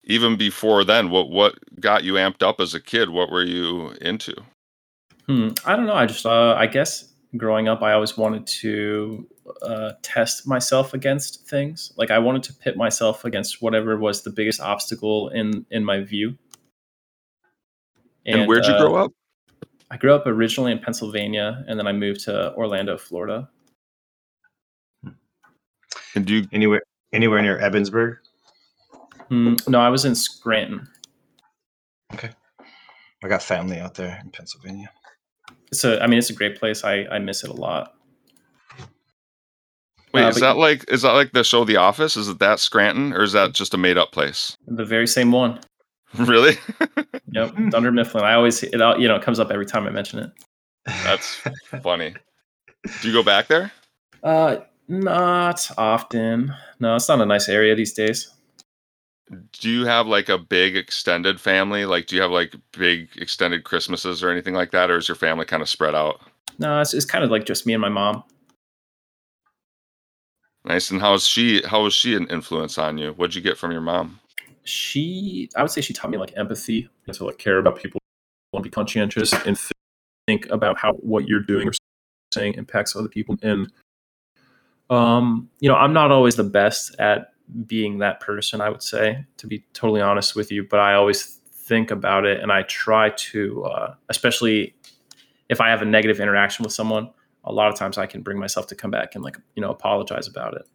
even 0.04 0.36
before 0.36 0.84
then? 0.84 1.10
What 1.10 1.30
what 1.30 1.54
got 1.80 2.02
you 2.04 2.14
amped 2.14 2.42
up 2.42 2.60
as 2.60 2.74
a 2.74 2.80
kid? 2.80 3.10
What 3.10 3.30
were 3.30 3.44
you 3.44 3.90
into? 4.00 4.34
Hmm, 5.26 5.50
I 5.64 5.76
don't 5.76 5.86
know. 5.86 5.94
I 5.94 6.06
just, 6.06 6.26
uh, 6.26 6.54
I 6.58 6.66
guess 6.66 7.12
growing 7.36 7.68
up, 7.68 7.82
I 7.82 7.92
always 7.92 8.16
wanted 8.16 8.46
to 8.48 9.28
uh, 9.62 9.92
test 10.02 10.46
myself 10.46 10.92
against 10.92 11.48
things. 11.48 11.92
Like 11.96 12.10
I 12.10 12.18
wanted 12.18 12.42
to 12.44 12.54
pit 12.54 12.76
myself 12.76 13.24
against 13.24 13.62
whatever 13.62 13.96
was 13.96 14.22
the 14.22 14.30
biggest 14.30 14.60
obstacle 14.60 15.28
in 15.28 15.66
in 15.70 15.84
my 15.84 16.00
view. 16.00 16.36
And, 18.26 18.48
where'd 18.48 18.66
you 18.66 18.74
uh, 18.74 18.78
grow 18.78 18.96
up? 18.96 19.12
I 19.90 19.96
grew 19.96 20.14
up 20.14 20.26
originally 20.26 20.72
in 20.72 20.78
Pennsylvania, 20.78 21.64
and 21.66 21.78
then 21.78 21.86
I 21.86 21.92
moved 21.92 22.20
to 22.24 22.54
Orlando, 22.54 22.96
Florida. 22.96 23.48
And 26.14 26.24
do 26.26 26.36
you 26.36 26.48
Anywhere 26.52 26.82
anywhere 27.12 27.42
near 27.42 27.58
Evansburg. 27.58 28.18
Hmm, 29.28 29.54
no, 29.68 29.80
I 29.80 29.88
was 29.88 30.04
in 30.04 30.14
Scranton. 30.14 30.88
Okay, 32.14 32.30
I 33.22 33.28
got 33.28 33.42
family 33.42 33.78
out 33.78 33.94
there 33.94 34.18
in 34.22 34.30
Pennsylvania. 34.30 34.90
So 35.72 35.98
I 36.00 36.06
mean, 36.06 36.18
it's 36.18 36.30
a 36.30 36.34
great 36.34 36.58
place. 36.58 36.84
I 36.84 37.06
I 37.10 37.18
miss 37.18 37.44
it 37.44 37.50
a 37.50 37.54
lot. 37.54 37.94
wait? 40.12 40.24
uh, 40.24 40.28
is 40.28 40.36
but- 40.36 40.40
that 40.40 40.56
like 40.56 40.84
is 40.90 41.02
that 41.02 41.12
like 41.12 41.32
the 41.32 41.44
show 41.44 41.64
The 41.64 41.76
Office? 41.76 42.16
Is 42.16 42.28
it 42.28 42.38
that 42.40 42.58
Scranton, 42.58 43.12
or 43.12 43.22
is 43.22 43.32
that 43.32 43.52
just 43.52 43.74
a 43.74 43.78
made 43.78 43.98
up 43.98 44.10
place? 44.12 44.56
The 44.66 44.84
very 44.84 45.06
same 45.06 45.30
one. 45.32 45.60
really? 46.18 46.56
Yep, 47.32 47.54
Dunder 47.70 47.92
Mifflin. 47.92 48.24
I 48.24 48.34
always 48.34 48.62
it 48.62 48.80
all 48.80 48.98
you 49.00 49.06
know 49.06 49.16
it 49.16 49.22
comes 49.22 49.38
up 49.38 49.50
every 49.50 49.66
time 49.66 49.86
I 49.86 49.90
mention 49.90 50.18
it. 50.18 50.32
That's 50.86 51.40
funny. 51.82 52.14
Do 53.02 53.08
you 53.08 53.14
go 53.14 53.22
back 53.22 53.48
there? 53.48 53.70
Uh, 54.22 54.58
not 54.88 55.70
often. 55.78 56.52
No, 56.80 56.96
it's 56.96 57.08
not 57.08 57.20
a 57.20 57.26
nice 57.26 57.48
area 57.48 57.74
these 57.74 57.92
days. 57.92 58.32
Do 59.52 59.70
you 59.70 59.86
have 59.86 60.08
like 60.08 60.28
a 60.28 60.38
big 60.38 60.76
extended 60.76 61.40
family? 61.40 61.84
Like, 61.84 62.06
do 62.06 62.16
you 62.16 62.22
have 62.22 62.32
like 62.32 62.54
big 62.72 63.10
extended 63.16 63.62
Christmases 63.64 64.24
or 64.24 64.30
anything 64.30 64.54
like 64.54 64.72
that, 64.72 64.90
or 64.90 64.98
is 64.98 65.06
your 65.06 65.14
family 65.14 65.44
kind 65.44 65.62
of 65.62 65.68
spread 65.68 65.94
out? 65.94 66.20
No, 66.58 66.80
it's, 66.80 66.94
it's 66.94 67.06
kind 67.06 67.22
of 67.22 67.30
like 67.30 67.46
just 67.46 67.66
me 67.66 67.74
and 67.74 67.80
my 67.80 67.88
mom. 67.88 68.24
Nice. 70.64 70.90
And 70.90 71.00
how 71.00 71.14
is 71.14 71.26
she? 71.26 71.62
How 71.62 71.84
was 71.84 71.94
she 71.94 72.16
an 72.16 72.26
influence 72.26 72.76
on 72.76 72.98
you? 72.98 73.12
What'd 73.12 73.34
you 73.34 73.40
get 73.40 73.56
from 73.56 73.72
your 73.72 73.80
mom? 73.80 74.19
She, 74.64 75.48
I 75.56 75.62
would 75.62 75.70
say, 75.70 75.80
she 75.80 75.92
taught 75.92 76.10
me 76.10 76.18
like 76.18 76.32
empathy 76.36 76.88
to 77.12 77.24
like 77.24 77.38
care 77.38 77.58
about 77.58 77.80
people 77.80 78.00
and 78.52 78.62
be 78.62 78.70
conscientious 78.70 79.32
and 79.32 79.56
th- 79.56 79.72
think 80.26 80.46
about 80.50 80.78
how 80.78 80.92
what 80.94 81.26
you're 81.28 81.42
doing 81.42 81.68
or 81.68 81.72
saying 82.32 82.54
impacts 82.54 82.94
other 82.94 83.08
people. 83.08 83.36
And 83.42 83.72
um, 84.90 85.48
you 85.60 85.68
know, 85.68 85.76
I'm 85.76 85.92
not 85.92 86.10
always 86.10 86.36
the 86.36 86.44
best 86.44 86.96
at 86.98 87.32
being 87.66 87.98
that 87.98 88.20
person. 88.20 88.60
I 88.60 88.70
would 88.70 88.82
say, 88.82 89.24
to 89.38 89.46
be 89.46 89.64
totally 89.72 90.00
honest 90.00 90.34
with 90.34 90.50
you, 90.50 90.66
but 90.68 90.80
I 90.80 90.94
always 90.94 91.40
think 91.52 91.90
about 91.90 92.24
it 92.26 92.40
and 92.40 92.50
I 92.50 92.62
try 92.62 93.10
to, 93.10 93.64
uh, 93.64 93.94
especially 94.08 94.74
if 95.48 95.60
I 95.60 95.70
have 95.70 95.82
a 95.82 95.84
negative 95.84 96.20
interaction 96.20 96.64
with 96.64 96.72
someone. 96.72 97.10
A 97.44 97.52
lot 97.52 97.68
of 97.68 97.74
times, 97.78 97.96
I 97.96 98.04
can 98.04 98.20
bring 98.20 98.38
myself 98.38 98.66
to 98.66 98.74
come 98.74 98.90
back 98.90 99.14
and 99.14 99.24
like 99.24 99.38
you 99.54 99.62
know 99.62 99.70
apologize 99.70 100.28
about 100.28 100.54
it. 100.54 100.66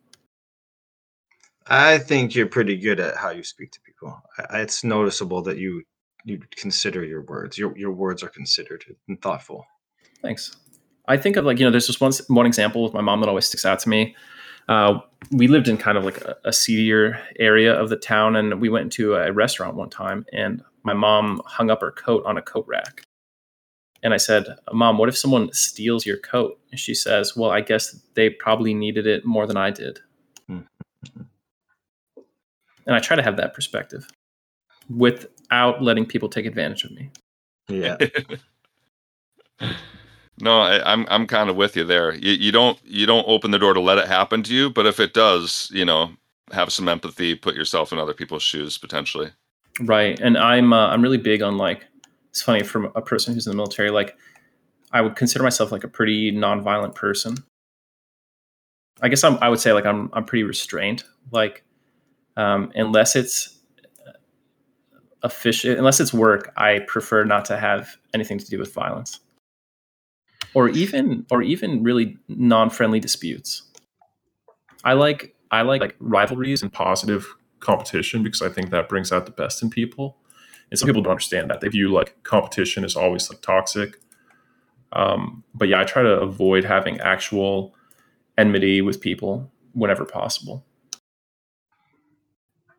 I 1.67 1.97
think 1.97 2.35
you're 2.35 2.45
pretty 2.47 2.77
good 2.77 2.99
at 2.99 3.17
how 3.17 3.31
you 3.31 3.43
speak 3.43 3.71
to 3.71 3.81
people. 3.81 4.21
It's 4.53 4.83
noticeable 4.83 5.41
that 5.43 5.57
you 5.57 5.83
you 6.23 6.39
consider 6.55 7.03
your 7.03 7.21
words. 7.23 7.57
Your 7.57 7.75
your 7.77 7.91
words 7.91 8.23
are 8.23 8.29
considered 8.29 8.83
and 9.07 9.21
thoughtful. 9.21 9.65
Thanks. 10.21 10.55
I 11.07 11.17
think 11.17 11.37
of 11.37 11.45
like 11.45 11.59
you 11.59 11.65
know, 11.65 11.71
there's 11.71 11.87
just 11.87 12.01
one 12.01 12.11
one 12.27 12.45
example 12.45 12.83
with 12.83 12.93
my 12.93 13.01
mom 13.01 13.19
that 13.21 13.29
always 13.29 13.45
sticks 13.45 13.65
out 13.65 13.79
to 13.79 13.89
me. 13.89 14.15
Uh, 14.67 14.99
we 15.31 15.47
lived 15.47 15.67
in 15.67 15.77
kind 15.77 15.97
of 15.97 16.03
like 16.03 16.21
a, 16.21 16.35
a 16.45 16.53
seedier 16.53 17.21
area 17.39 17.73
of 17.73 17.89
the 17.89 17.95
town, 17.95 18.35
and 18.35 18.59
we 18.59 18.69
went 18.69 18.91
to 18.93 19.13
a 19.15 19.31
restaurant 19.31 19.75
one 19.75 19.89
time, 19.89 20.25
and 20.33 20.63
my 20.83 20.93
mom 20.93 21.41
hung 21.45 21.69
up 21.69 21.81
her 21.81 21.91
coat 21.91 22.23
on 22.25 22.37
a 22.37 22.41
coat 22.41 22.65
rack. 22.67 23.03
And 24.03 24.13
I 24.13 24.17
said, 24.17 24.45
"Mom, 24.71 24.97
what 24.97 25.09
if 25.09 25.17
someone 25.17 25.51
steals 25.53 26.05
your 26.05 26.17
coat?" 26.17 26.59
And 26.71 26.79
she 26.79 26.93
says, 26.93 27.35
"Well, 27.35 27.51
I 27.51 27.61
guess 27.61 27.99
they 28.15 28.29
probably 28.29 28.73
needed 28.73 29.07
it 29.07 29.25
more 29.25 29.47
than 29.47 29.57
I 29.57 29.71
did." 29.71 29.99
And 32.85 32.95
I 32.95 32.99
try 32.99 33.15
to 33.15 33.23
have 33.23 33.37
that 33.37 33.53
perspective 33.53 34.07
without 34.89 35.81
letting 35.81 36.05
people 36.05 36.29
take 36.29 36.45
advantage 36.45 36.83
of 36.83 36.91
me. 36.91 37.09
Yeah. 37.67 37.97
no, 40.41 40.59
I, 40.59 40.91
I'm 40.91 41.05
I'm 41.09 41.27
kind 41.27 41.49
of 41.49 41.55
with 41.55 41.75
you 41.75 41.83
there. 41.83 42.13
You, 42.13 42.33
you 42.33 42.51
don't 42.51 42.79
you 42.83 43.05
don't 43.05 43.25
open 43.27 43.51
the 43.51 43.59
door 43.59 43.73
to 43.73 43.79
let 43.79 43.97
it 43.97 44.07
happen 44.07 44.43
to 44.43 44.53
you, 44.53 44.69
but 44.69 44.85
if 44.85 44.99
it 44.99 45.13
does, 45.13 45.69
you 45.73 45.85
know, 45.85 46.11
have 46.51 46.71
some 46.71 46.87
empathy, 46.87 47.35
put 47.35 47.55
yourself 47.55 47.91
in 47.91 47.99
other 47.99 48.13
people's 48.13 48.43
shoes 48.43 48.77
potentially. 48.77 49.31
Right, 49.81 50.19
and 50.19 50.37
I'm 50.37 50.71
uh, 50.71 50.87
I'm 50.87 51.01
really 51.01 51.17
big 51.17 51.41
on 51.41 51.57
like 51.57 51.85
it's 52.29 52.41
funny 52.41 52.63
from 52.63 52.91
a 52.95 53.01
person 53.01 53.33
who's 53.33 53.47
in 53.47 53.51
the 53.51 53.57
military. 53.57 53.89
Like, 53.91 54.17
I 54.91 55.01
would 55.01 55.15
consider 55.15 55.43
myself 55.43 55.71
like 55.71 55.83
a 55.83 55.87
pretty 55.87 56.31
nonviolent 56.31 56.95
person. 56.95 57.37
I 59.01 59.09
guess 59.09 59.23
I'm, 59.23 59.37
I 59.41 59.49
would 59.49 59.59
say 59.59 59.73
like 59.73 59.85
I'm 59.85 60.09
I'm 60.13 60.25
pretty 60.25 60.43
restrained. 60.43 61.03
Like, 61.31 61.64
um, 62.37 62.71
unless 62.75 63.15
it's 63.15 63.57
official, 65.23 65.77
unless 65.77 65.99
it's 65.99 66.13
work, 66.13 66.53
I 66.57 66.79
prefer 66.87 67.23
not 67.23 67.45
to 67.45 67.57
have 67.57 67.97
anything 68.13 68.37
to 68.37 68.45
do 68.45 68.59
with 68.59 68.73
violence, 68.73 69.19
or 70.53 70.69
even 70.69 71.25
or 71.31 71.41
even 71.41 71.83
really 71.83 72.17
non-friendly 72.27 72.99
disputes. 72.99 73.63
I 74.83 74.93
like 74.93 75.35
I 75.51 75.61
like 75.63 75.81
like 75.81 75.95
rivalries 75.99 76.61
and 76.61 76.71
positive 76.71 77.27
competition 77.59 78.23
because 78.23 78.41
I 78.41 78.49
think 78.49 78.69
that 78.69 78.87
brings 78.87 79.11
out 79.11 79.25
the 79.25 79.31
best 79.31 79.61
in 79.63 79.69
people. 79.69 80.17
And 80.71 80.79
some 80.79 80.87
people 80.87 81.01
don't 81.01 81.11
understand 81.11 81.49
that. 81.49 81.61
They 81.61 81.67
view 81.67 81.89
like 81.89 82.23
competition 82.23 82.83
is 82.83 82.95
always 82.95 83.29
like 83.29 83.41
toxic. 83.41 83.97
Um, 84.93 85.43
but 85.53 85.67
yeah, 85.67 85.81
I 85.81 85.83
try 85.83 86.01
to 86.01 86.19
avoid 86.19 86.63
having 86.63 86.99
actual 87.01 87.75
enmity 88.37 88.81
with 88.81 88.99
people 88.99 89.51
whenever 89.73 90.05
possible. 90.05 90.65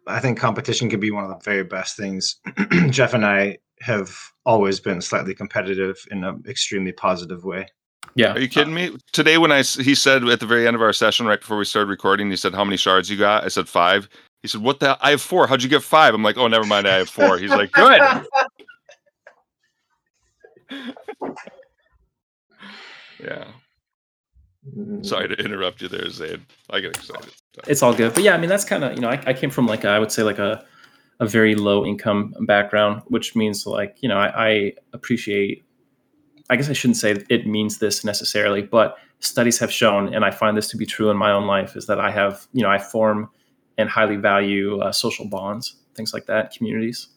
I 0.07 0.21
think 0.21 0.39
competition 0.39 0.89
can 0.89 1.01
be 1.01 1.11
one 1.11 1.25
of 1.25 1.31
the 1.31 1.45
very 1.45 1.65
best 1.65 1.97
things. 1.97 2.37
Jeff 2.91 3.15
and 3.15 3.27
I 3.27 3.59
have 3.81 4.17
always 4.45 4.81
been 4.81 5.01
slightly 5.01 5.35
competitive 5.35 5.97
in 6.11 6.25
an 6.25 6.43
extremely 6.49 6.93
positive 6.93 7.45
way. 7.45 7.67
Yeah. 8.15 8.33
Are 8.33 8.39
you 8.39 8.49
kidding 8.49 8.73
me? 8.73 8.97
Today, 9.13 9.37
when 9.37 9.53
I 9.53 9.63
he 9.63 9.95
said 9.95 10.25
at 10.25 10.41
the 10.41 10.47
very 10.47 10.67
end 10.67 10.75
of 10.75 10.83
our 10.83 10.93
session, 10.93 11.27
right 11.27 11.41
before 11.41 11.59
we 11.59 11.65
started 11.65 11.91
recording, 11.91 12.31
he 12.31 12.37
said, 12.37 12.55
"How 12.55 12.65
many 12.65 12.77
shards 12.77 13.11
you 13.11 13.19
got?" 13.19 13.45
I 13.45 13.49
said 13.49 13.69
five. 13.69 14.09
He 14.43 14.49
said, 14.49 14.63
"What 14.63 14.81
the? 14.81 14.97
I 15.01 15.11
have 15.11 15.21
four. 15.21 15.47
How'd 15.47 15.63
you 15.63 15.69
get 15.69 15.83
five? 15.83 16.15
I'm 16.15 16.23
like, 16.23 16.39
"Oh, 16.39 16.49
never 16.49 16.65
mind. 16.65 16.89
I 16.89 16.97
have 16.97 17.11
four. 17.11 17.37
He's 17.37 17.51
like, 17.51 17.73
"Good." 17.73 18.01
yeah. 23.23 23.45
Sorry 25.03 25.29
to 25.29 25.35
interrupt 25.37 25.83
you 25.83 25.89
there, 25.89 26.09
Zaid. 26.11 26.41
I 26.71 26.81
get 26.81 26.97
excited. 26.97 27.31
It's 27.67 27.83
all 27.83 27.95
good, 27.95 28.15
but 28.15 28.23
yeah, 28.23 28.35
I 28.35 28.39
mean 28.39 28.51
that's 28.51 28.65
kind 28.65 28.85
of 28.85 28.95
you 28.95 29.01
know 29.01 29.09
I, 29.09 29.23
I 29.27 29.33
came 29.33 29.51
from 29.51 29.67
like 29.67 29.85
a, 29.85 29.89
I 29.89 29.99
would 29.99 30.13
say 30.13 30.23
like 30.23 30.39
a 30.39 30.65
a 31.21 31.27
very 31.27 31.55
low 31.55 31.87
income 31.87 32.35
background, 32.41 33.03
which 33.07 33.37
means 33.37 33.67
like 33.67 33.97
you 34.01 34.09
know 34.09 34.19
I, 34.19 34.49
I 34.49 34.73
appreciate. 34.93 35.65
I 36.49 36.55
guess 36.55 36.71
I 36.71 36.75
shouldn't 36.75 36.99
say 36.99 37.25
it 37.29 37.47
means 37.47 37.79
this 37.79 38.05
necessarily, 38.05 38.63
but 38.63 38.99
studies 39.19 39.59
have 39.59 39.73
shown, 39.73 40.15
and 40.15 40.25
I 40.25 40.31
find 40.31 40.57
this 40.57 40.69
to 40.69 40.77
be 40.77 40.87
true 40.87 41.11
in 41.11 41.17
my 41.17 41.33
own 41.33 41.47
life, 41.47 41.75
is 41.77 41.87
that 41.87 41.99
I 41.99 42.11
have 42.11 42.47
you 42.53 42.63
know 42.63 42.71
I 42.71 42.79
form 42.79 43.31
and 43.79 43.89
highly 43.89 44.17
value 44.17 44.81
uh, 44.81 44.93
social 44.93 45.27
bonds, 45.29 45.77
things 45.95 46.13
like 46.13 46.27
that, 46.27 46.53
communities. 46.53 47.09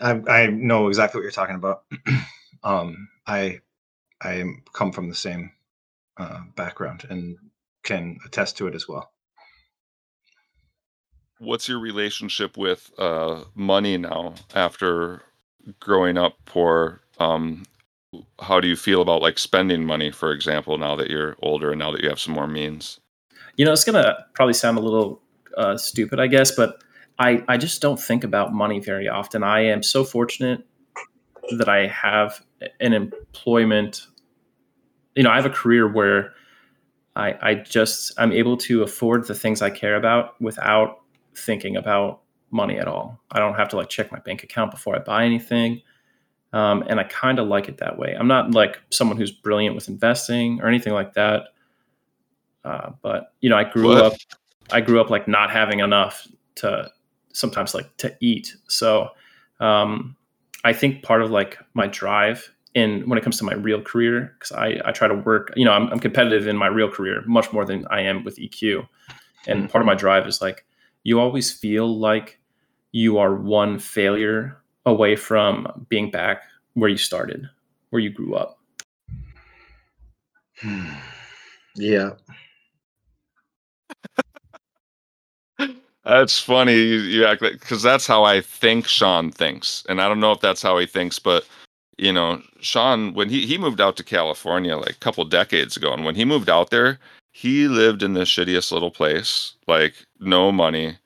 I, 0.00 0.20
I 0.28 0.46
know 0.46 0.88
exactly 0.88 1.18
what 1.18 1.22
you're 1.22 1.32
talking 1.32 1.54
about. 1.54 1.84
um, 2.64 3.08
I 3.26 3.60
I 4.20 4.44
come 4.72 4.92
from 4.92 5.08
the 5.08 5.14
same 5.14 5.50
uh, 6.16 6.40
background 6.56 7.06
and 7.08 7.36
can 7.82 8.18
attest 8.24 8.56
to 8.58 8.66
it 8.66 8.74
as 8.74 8.88
well. 8.88 9.12
What's 11.38 11.68
your 11.68 11.80
relationship 11.80 12.56
with 12.56 12.92
uh, 12.98 13.44
money 13.54 13.98
now 13.98 14.34
after 14.54 15.22
growing 15.80 16.16
up 16.16 16.34
poor? 16.44 17.00
Um, 17.18 17.64
how 18.40 18.60
do 18.60 18.68
you 18.68 18.76
feel 18.76 19.02
about 19.02 19.22
like 19.22 19.38
spending 19.38 19.84
money, 19.84 20.10
for 20.10 20.32
example, 20.32 20.78
now 20.78 20.94
that 20.96 21.10
you're 21.10 21.36
older 21.42 21.70
and 21.70 21.78
now 21.78 21.90
that 21.90 22.02
you 22.02 22.08
have 22.08 22.20
some 22.20 22.34
more 22.34 22.46
means? 22.46 23.00
You 23.56 23.64
know, 23.64 23.72
it's 23.72 23.84
gonna 23.84 24.26
probably 24.34 24.54
sound 24.54 24.78
a 24.78 24.80
little 24.80 25.20
uh, 25.56 25.76
stupid, 25.76 26.20
I 26.20 26.26
guess, 26.26 26.50
but 26.52 26.82
I 27.18 27.42
I 27.48 27.56
just 27.56 27.80
don't 27.80 28.00
think 28.00 28.24
about 28.24 28.52
money 28.52 28.80
very 28.80 29.08
often. 29.08 29.42
I 29.42 29.60
am 29.64 29.82
so 29.82 30.04
fortunate 30.04 30.64
that 31.58 31.68
I 31.68 31.86
have 31.88 32.44
an 32.80 32.92
employment. 32.92 34.06
You 35.14 35.22
know, 35.22 35.30
I 35.30 35.36
have 35.36 35.46
a 35.46 35.50
career 35.50 35.90
where 35.90 36.32
I 37.16 37.34
I 37.40 37.54
just 37.54 38.12
I'm 38.18 38.32
able 38.32 38.56
to 38.58 38.82
afford 38.82 39.26
the 39.26 39.34
things 39.34 39.62
I 39.62 39.70
care 39.70 39.96
about 39.96 40.40
without 40.40 41.00
thinking 41.34 41.76
about 41.76 42.20
money 42.50 42.78
at 42.78 42.86
all. 42.86 43.20
I 43.30 43.38
don't 43.38 43.54
have 43.54 43.68
to 43.70 43.76
like 43.76 43.88
check 43.88 44.12
my 44.12 44.18
bank 44.20 44.42
account 44.42 44.70
before 44.70 44.94
I 44.94 44.98
buy 45.00 45.24
anything. 45.24 45.82
Um, 46.52 46.84
and 46.86 47.00
I 47.00 47.04
kind 47.04 47.38
of 47.38 47.48
like 47.48 47.68
it 47.68 47.78
that 47.78 47.98
way. 47.98 48.14
I'm 48.18 48.28
not 48.28 48.50
like 48.50 48.78
someone 48.90 49.16
who's 49.16 49.30
brilliant 49.30 49.74
with 49.74 49.88
investing 49.88 50.60
or 50.60 50.68
anything 50.68 50.92
like 50.92 51.14
that. 51.14 51.44
Uh, 52.62 52.90
but 53.00 53.32
you 53.40 53.48
know, 53.48 53.56
I 53.56 53.64
grew 53.64 53.88
what? 53.88 53.98
up, 54.02 54.12
I 54.70 54.82
grew 54.82 55.00
up 55.00 55.08
like 55.08 55.26
not 55.26 55.50
having 55.50 55.80
enough 55.80 56.28
to 56.56 56.90
sometimes 57.32 57.74
like 57.74 57.96
to 57.96 58.14
eat. 58.20 58.54
So 58.68 59.08
um, 59.60 60.14
I 60.64 60.74
think 60.74 61.02
part 61.02 61.22
of 61.22 61.30
like 61.30 61.58
my 61.72 61.86
drive 61.86 62.51
in 62.74 63.08
when 63.08 63.18
it 63.18 63.22
comes 63.22 63.38
to 63.38 63.44
my 63.44 63.54
real 63.54 63.80
career, 63.82 64.34
because 64.38 64.52
I, 64.52 64.80
I 64.84 64.92
try 64.92 65.08
to 65.08 65.14
work, 65.14 65.52
you 65.56 65.64
know, 65.64 65.72
I'm, 65.72 65.88
I'm, 65.88 65.98
competitive 65.98 66.46
in 66.46 66.56
my 66.56 66.68
real 66.68 66.88
career 66.88 67.22
much 67.26 67.52
more 67.52 67.64
than 67.64 67.86
I 67.90 68.00
am 68.00 68.24
with 68.24 68.36
EQ. 68.36 68.86
And 69.46 69.60
mm-hmm. 69.60 69.66
part 69.68 69.82
of 69.82 69.86
my 69.86 69.94
drive 69.94 70.26
is 70.26 70.40
like, 70.40 70.64
you 71.04 71.20
always 71.20 71.52
feel 71.52 71.98
like 71.98 72.40
you 72.92 73.18
are 73.18 73.34
one 73.34 73.78
failure 73.78 74.56
away 74.86 75.16
from 75.16 75.86
being 75.88 76.10
back 76.10 76.44
where 76.74 76.88
you 76.88 76.96
started, 76.96 77.48
where 77.90 78.00
you 78.00 78.10
grew 78.10 78.34
up. 78.34 78.58
Yeah. 81.74 82.10
That's 86.04 86.38
funny. 86.38 86.74
You, 86.74 86.98
you 86.98 87.24
act 87.24 87.42
like 87.42 87.60
because 87.60 87.82
that's 87.82 88.06
how 88.06 88.24
I 88.24 88.40
think 88.40 88.88
Sean 88.88 89.30
thinks, 89.30 89.84
and 89.88 90.00
I 90.00 90.08
don't 90.08 90.20
know 90.20 90.32
if 90.32 90.40
that's 90.40 90.60
how 90.60 90.76
he 90.78 90.86
thinks, 90.86 91.18
but 91.18 91.46
you 92.02 92.12
know, 92.12 92.42
Sean 92.60 93.14
when 93.14 93.28
he 93.28 93.46
he 93.46 93.56
moved 93.56 93.80
out 93.80 93.96
to 93.96 94.02
California 94.02 94.76
like 94.76 94.96
a 94.96 95.04
couple 95.04 95.24
decades 95.24 95.76
ago, 95.76 95.92
and 95.92 96.04
when 96.04 96.16
he 96.16 96.24
moved 96.24 96.50
out 96.50 96.70
there, 96.70 96.98
he 97.30 97.68
lived 97.68 98.02
in 98.02 98.14
the 98.14 98.22
shittiest 98.22 98.72
little 98.72 98.90
place, 98.90 99.54
like 99.68 99.94
no 100.18 100.50
money, 100.50 100.98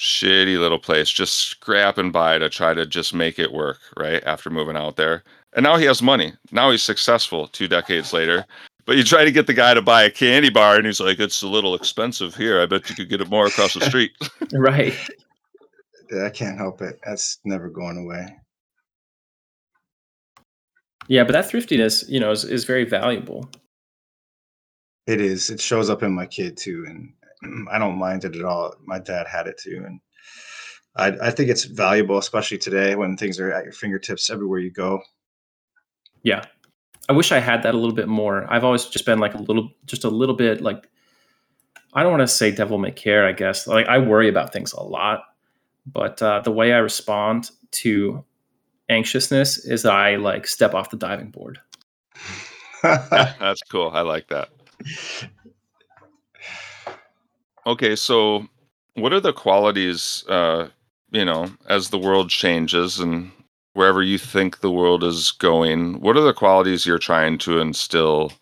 shitty 0.00 0.58
little 0.58 0.80
place, 0.80 1.10
just 1.10 1.34
scrapping 1.34 2.10
by 2.10 2.38
to 2.38 2.48
try 2.48 2.74
to 2.74 2.84
just 2.84 3.14
make 3.14 3.38
it 3.38 3.52
work. 3.52 3.78
Right 3.96 4.20
after 4.24 4.50
moving 4.50 4.76
out 4.76 4.96
there, 4.96 5.22
and 5.52 5.62
now 5.62 5.76
he 5.76 5.84
has 5.84 6.02
money. 6.02 6.32
Now 6.50 6.72
he's 6.72 6.82
successful. 6.82 7.46
Two 7.46 7.68
decades 7.68 8.12
later, 8.12 8.44
but 8.84 8.96
you 8.96 9.04
try 9.04 9.24
to 9.24 9.30
get 9.30 9.46
the 9.46 9.54
guy 9.54 9.74
to 9.74 9.82
buy 9.82 10.02
a 10.02 10.10
candy 10.10 10.50
bar, 10.50 10.74
and 10.74 10.86
he's 10.86 10.98
like, 10.98 11.20
"It's 11.20 11.42
a 11.42 11.48
little 11.48 11.76
expensive 11.76 12.34
here. 12.34 12.60
I 12.60 12.66
bet 12.66 12.90
you 12.90 12.96
could 12.96 13.08
get 13.08 13.20
it 13.20 13.30
more 13.30 13.46
across 13.46 13.74
the 13.74 13.82
street." 13.82 14.10
right. 14.52 14.94
Yeah, 16.10 16.24
I 16.24 16.30
can't 16.30 16.58
help 16.58 16.82
it. 16.82 16.98
That's 17.06 17.38
never 17.44 17.70
going 17.70 17.96
away. 17.96 18.41
Yeah, 21.08 21.24
but 21.24 21.32
that 21.32 21.50
thriftiness, 21.50 22.04
you 22.08 22.20
know, 22.20 22.30
is, 22.30 22.44
is 22.44 22.64
very 22.64 22.84
valuable. 22.84 23.48
It 25.06 25.20
is. 25.20 25.50
It 25.50 25.60
shows 25.60 25.90
up 25.90 26.02
in 26.02 26.14
my 26.14 26.26
kid 26.26 26.56
too, 26.56 26.84
and 26.88 27.68
I 27.70 27.78
don't 27.78 27.98
mind 27.98 28.24
it 28.24 28.36
at 28.36 28.44
all. 28.44 28.74
My 28.84 28.98
dad 28.98 29.26
had 29.26 29.46
it 29.46 29.58
too, 29.58 29.82
and 29.84 30.00
I, 30.96 31.28
I 31.28 31.30
think 31.30 31.50
it's 31.50 31.64
valuable, 31.64 32.18
especially 32.18 32.58
today 32.58 32.94
when 32.94 33.16
things 33.16 33.40
are 33.40 33.52
at 33.52 33.64
your 33.64 33.72
fingertips 33.72 34.30
everywhere 34.30 34.60
you 34.60 34.70
go. 34.70 35.02
Yeah, 36.22 36.44
I 37.08 37.12
wish 37.12 37.32
I 37.32 37.40
had 37.40 37.62
that 37.64 37.74
a 37.74 37.78
little 37.78 37.94
bit 37.94 38.08
more. 38.08 38.46
I've 38.52 38.64
always 38.64 38.84
just 38.86 39.06
been 39.06 39.18
like 39.18 39.34
a 39.34 39.38
little, 39.38 39.70
just 39.86 40.04
a 40.04 40.10
little 40.10 40.36
bit 40.36 40.60
like, 40.60 40.88
I 41.94 42.02
don't 42.02 42.12
want 42.12 42.22
to 42.22 42.28
say 42.28 42.52
devil 42.52 42.78
may 42.78 42.92
care, 42.92 43.26
I 43.26 43.32
guess. 43.32 43.66
Like 43.66 43.86
I 43.86 43.98
worry 43.98 44.28
about 44.28 44.52
things 44.52 44.72
a 44.72 44.82
lot, 44.82 45.24
but 45.84 46.22
uh, 46.22 46.40
the 46.40 46.52
way 46.52 46.72
I 46.72 46.78
respond 46.78 47.50
to 47.72 48.24
anxiousness 48.88 49.58
is 49.58 49.84
I 49.84 50.16
like 50.16 50.46
step 50.46 50.74
off 50.74 50.90
the 50.90 50.96
diving 50.96 51.30
board. 51.30 51.60
That's 52.82 53.62
cool. 53.62 53.90
I 53.94 54.00
like 54.00 54.28
that. 54.28 54.50
Okay, 57.64 57.94
so 57.94 58.46
what 58.94 59.12
are 59.12 59.20
the 59.20 59.32
qualities, 59.32 60.24
uh, 60.28 60.68
you 61.12 61.24
know, 61.24 61.50
as 61.68 61.90
the 61.90 61.98
world 61.98 62.28
changes 62.28 62.98
and 62.98 63.30
wherever 63.74 64.02
you 64.02 64.18
think 64.18 64.60
the 64.60 64.70
world 64.70 65.04
is 65.04 65.30
going, 65.30 66.00
what 66.00 66.16
are 66.16 66.22
the 66.22 66.34
qualities 66.34 66.84
you're 66.84 66.98
trying 66.98 67.38
to 67.38 67.60
instill, 67.60 68.32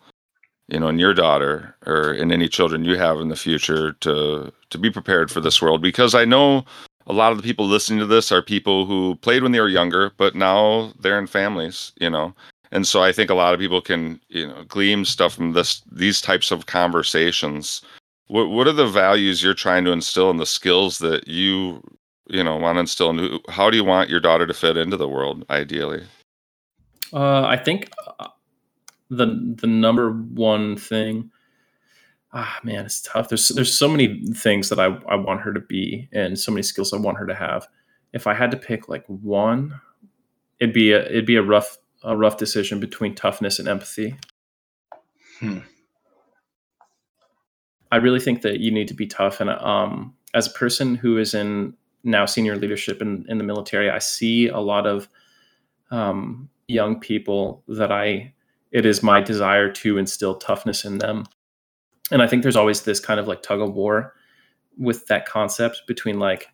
you 0.67 0.79
know, 0.79 0.87
in 0.87 0.99
your 0.99 1.13
daughter 1.13 1.75
or 1.85 2.13
in 2.13 2.31
any 2.31 2.47
children 2.47 2.83
you 2.83 2.97
have 2.97 3.19
in 3.19 3.29
the 3.29 3.35
future 3.35 3.93
to 3.93 4.51
to 4.71 4.77
be 4.77 4.89
prepared 4.89 5.29
for 5.29 5.39
this 5.39 5.61
world? 5.61 5.81
Because 5.81 6.15
I 6.15 6.25
know 6.25 6.65
a 7.07 7.13
lot 7.13 7.31
of 7.31 7.37
the 7.37 7.43
people 7.43 7.65
listening 7.67 7.99
to 7.99 8.05
this 8.05 8.31
are 8.31 8.41
people 8.41 8.85
who 8.85 9.15
played 9.21 9.43
when 9.43 9.51
they 9.51 9.59
were 9.59 9.67
younger, 9.69 10.11
but 10.17 10.35
now 10.35 10.93
they're 10.99 11.19
in 11.19 11.27
families, 11.27 11.91
you 11.99 12.09
know. 12.09 12.33
And 12.71 12.87
so 12.87 13.03
I 13.03 13.11
think 13.11 13.29
a 13.29 13.35
lot 13.35 13.53
of 13.53 13.59
people 13.59 13.81
can, 13.81 14.19
you 14.29 14.47
know, 14.47 14.63
glean 14.67 15.05
stuff 15.05 15.33
from 15.33 15.53
this 15.53 15.81
these 15.91 16.21
types 16.21 16.51
of 16.51 16.65
conversations. 16.67 17.81
what 18.27 18.49
what 18.49 18.67
are 18.67 18.71
the 18.73 18.87
values 18.87 19.43
you're 19.43 19.53
trying 19.53 19.83
to 19.85 19.91
instill 19.91 20.29
and 20.29 20.39
the 20.39 20.45
skills 20.45 20.99
that 20.99 21.27
you 21.27 21.81
you 22.29 22.43
know 22.43 22.55
want 22.55 22.77
to 22.77 22.79
instill 22.79 23.09
in 23.09 23.39
how 23.49 23.69
do 23.69 23.75
you 23.77 23.83
want 23.83 24.09
your 24.09 24.21
daughter 24.21 24.47
to 24.47 24.53
fit 24.53 24.77
into 24.77 24.95
the 24.97 25.07
world 25.09 25.43
ideally 25.49 26.01
uh, 27.13 27.43
i 27.43 27.57
think 27.57 27.89
uh, 28.19 28.27
the 29.09 29.25
the 29.59 29.67
number 29.67 30.11
one 30.11 30.77
thing 30.77 31.29
ah 32.33 32.59
man 32.63 32.85
it's 32.85 33.01
tough 33.01 33.29
there's 33.29 33.49
there's 33.49 33.73
so 33.73 33.87
many 33.87 34.25
things 34.33 34.69
that 34.69 34.79
i 34.79 34.85
i 35.09 35.15
want 35.15 35.41
her 35.41 35.53
to 35.53 35.59
be 35.59 36.07
and 36.13 36.39
so 36.39 36.51
many 36.51 36.63
skills 36.63 36.93
i 36.93 36.97
want 36.97 37.17
her 37.17 37.25
to 37.25 37.35
have 37.35 37.67
if 38.13 38.27
i 38.27 38.33
had 38.33 38.51
to 38.51 38.57
pick 38.57 38.87
like 38.87 39.05
one 39.07 39.79
it'd 40.59 40.73
be 40.73 40.91
a 40.91 41.05
it'd 41.07 41.25
be 41.25 41.35
a 41.35 41.43
rough 41.43 41.77
a 42.03 42.15
rough 42.15 42.37
decision 42.37 42.79
between 42.79 43.13
toughness 43.13 43.59
and 43.59 43.67
empathy 43.67 44.17
Hmm. 45.41 45.57
I 47.91 47.97
really 47.97 48.19
think 48.19 48.43
that 48.43 48.59
you 48.59 48.71
need 48.71 48.87
to 48.87 48.93
be 48.93 49.07
tough. 49.07 49.41
And 49.41 49.49
um, 49.49 50.13
as 50.35 50.47
a 50.47 50.51
person 50.51 50.95
who 50.95 51.17
is 51.17 51.33
in 51.33 51.73
now 52.03 52.25
senior 52.25 52.55
leadership 52.55 53.01
in, 53.01 53.25
in 53.27 53.39
the 53.39 53.43
military, 53.43 53.89
I 53.89 53.97
see 53.97 54.47
a 54.47 54.59
lot 54.59 54.85
of 54.85 55.09
um, 55.89 56.47
young 56.67 56.99
people 56.99 57.63
that 57.67 57.91
I, 57.91 58.33
it 58.71 58.85
is 58.85 59.03
my 59.03 59.19
desire 59.19 59.69
to 59.73 59.97
instill 59.97 60.35
toughness 60.35 60.85
in 60.85 60.99
them. 60.99 61.25
And 62.11 62.21
I 62.21 62.27
think 62.27 62.43
there's 62.43 62.55
always 62.55 62.81
this 62.81 62.99
kind 62.99 63.19
of 63.19 63.27
like 63.27 63.41
tug 63.41 63.61
of 63.61 63.73
war 63.73 64.13
with 64.77 65.07
that 65.07 65.25
concept 65.25 65.83
between 65.87 66.19
like, 66.19 66.47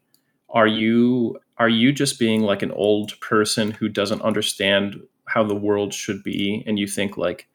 are 0.50 0.68
you 0.68 1.40
are 1.58 1.70
you 1.70 1.92
just 1.92 2.20
being 2.20 2.42
like 2.42 2.62
an 2.62 2.72
old 2.72 3.20
person 3.20 3.72
who 3.72 3.90
doesn't 3.90 4.22
understand 4.22 5.02
how 5.26 5.44
the 5.44 5.56
world 5.56 5.94
should 5.94 6.24
be? 6.24 6.64
And 6.68 6.78
you 6.80 6.88
think 6.88 7.18
like 7.18 7.48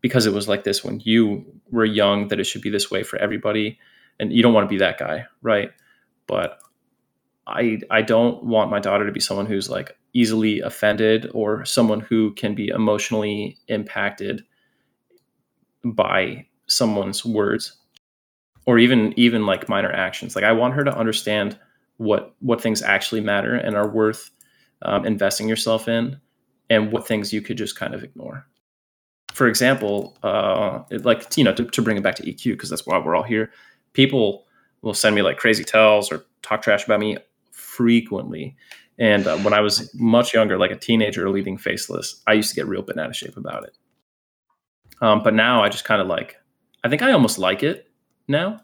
because 0.00 0.26
it 0.26 0.34
was 0.34 0.48
like 0.48 0.64
this 0.64 0.84
when 0.84 1.00
you 1.00 1.44
were 1.70 1.84
young 1.84 2.28
that 2.28 2.38
it 2.38 2.44
should 2.44 2.60
be 2.60 2.70
this 2.70 2.90
way 2.90 3.02
for 3.02 3.18
everybody. 3.18 3.78
And 4.20 4.32
you 4.32 4.42
don't 4.42 4.52
want 4.54 4.64
to 4.64 4.72
be 4.72 4.78
that 4.78 4.98
guy 4.98 5.26
right? 5.42 5.70
But 6.26 6.58
i 7.46 7.78
i 7.90 8.00
don't 8.00 8.42
want 8.44 8.70
my 8.70 8.80
daughter 8.80 9.04
to 9.04 9.12
be 9.12 9.20
someone 9.20 9.46
who's 9.46 9.68
like 9.68 9.96
easily 10.14 10.60
offended 10.60 11.30
or 11.34 11.64
someone 11.64 12.00
who 12.00 12.32
can 12.34 12.54
be 12.54 12.68
emotionally 12.68 13.58
impacted 13.68 14.44
by 15.84 16.46
someone's 16.66 17.24
words 17.24 17.76
or 18.66 18.78
even 18.78 19.12
even 19.16 19.46
like 19.46 19.68
minor 19.68 19.92
actions 19.92 20.34
like 20.34 20.44
i 20.44 20.52
want 20.52 20.74
her 20.74 20.84
to 20.84 20.96
understand 20.96 21.58
what 21.98 22.34
what 22.40 22.60
things 22.60 22.82
actually 22.82 23.20
matter 23.20 23.54
and 23.54 23.76
are 23.76 23.88
worth 23.88 24.30
um, 24.82 25.06
investing 25.06 25.48
yourself 25.48 25.88
in 25.88 26.18
and 26.70 26.90
what 26.92 27.06
things 27.06 27.32
you 27.32 27.40
could 27.40 27.56
just 27.56 27.76
kind 27.76 27.94
of 27.94 28.02
ignore 28.02 28.46
for 29.34 29.48
example, 29.48 30.16
uh, 30.22 30.82
it, 30.90 31.04
like 31.04 31.36
you 31.36 31.42
know, 31.42 31.52
to, 31.52 31.64
to, 31.64 31.82
bring 31.82 31.96
it 31.96 32.04
back 32.04 32.14
to 32.14 32.22
EQ 32.22 32.52
because 32.52 32.70
that's 32.70 32.86
why 32.86 32.98
we're 32.98 33.16
all 33.16 33.24
here. 33.24 33.50
People 33.92 34.46
will 34.82 34.94
send 34.94 35.16
me 35.16 35.22
like 35.22 35.38
crazy 35.38 35.64
tells 35.64 36.12
or 36.12 36.24
talk 36.42 36.62
trash 36.62 36.84
about 36.84 37.00
me 37.00 37.18
frequently. 37.50 38.56
And 38.96 39.26
uh, 39.26 39.36
when 39.38 39.52
I 39.52 39.60
was 39.60 39.92
much 39.94 40.32
younger, 40.32 40.56
like 40.56 40.70
a 40.70 40.76
teenager 40.76 41.28
leading 41.28 41.58
faceless, 41.58 42.22
I 42.28 42.34
used 42.34 42.50
to 42.50 42.54
get 42.54 42.68
real 42.68 42.82
bent 42.82 43.00
out 43.00 43.10
of 43.10 43.16
shape 43.16 43.36
about 43.36 43.64
it. 43.64 43.76
Um, 45.00 45.24
but 45.24 45.34
now 45.34 45.64
I 45.64 45.68
just 45.68 45.84
kind 45.84 46.00
of 46.00 46.06
like, 46.06 46.36
I 46.84 46.88
think 46.88 47.02
I 47.02 47.12
almost 47.12 47.38
like 47.38 47.62
it 47.62 47.90
now, 48.28 48.60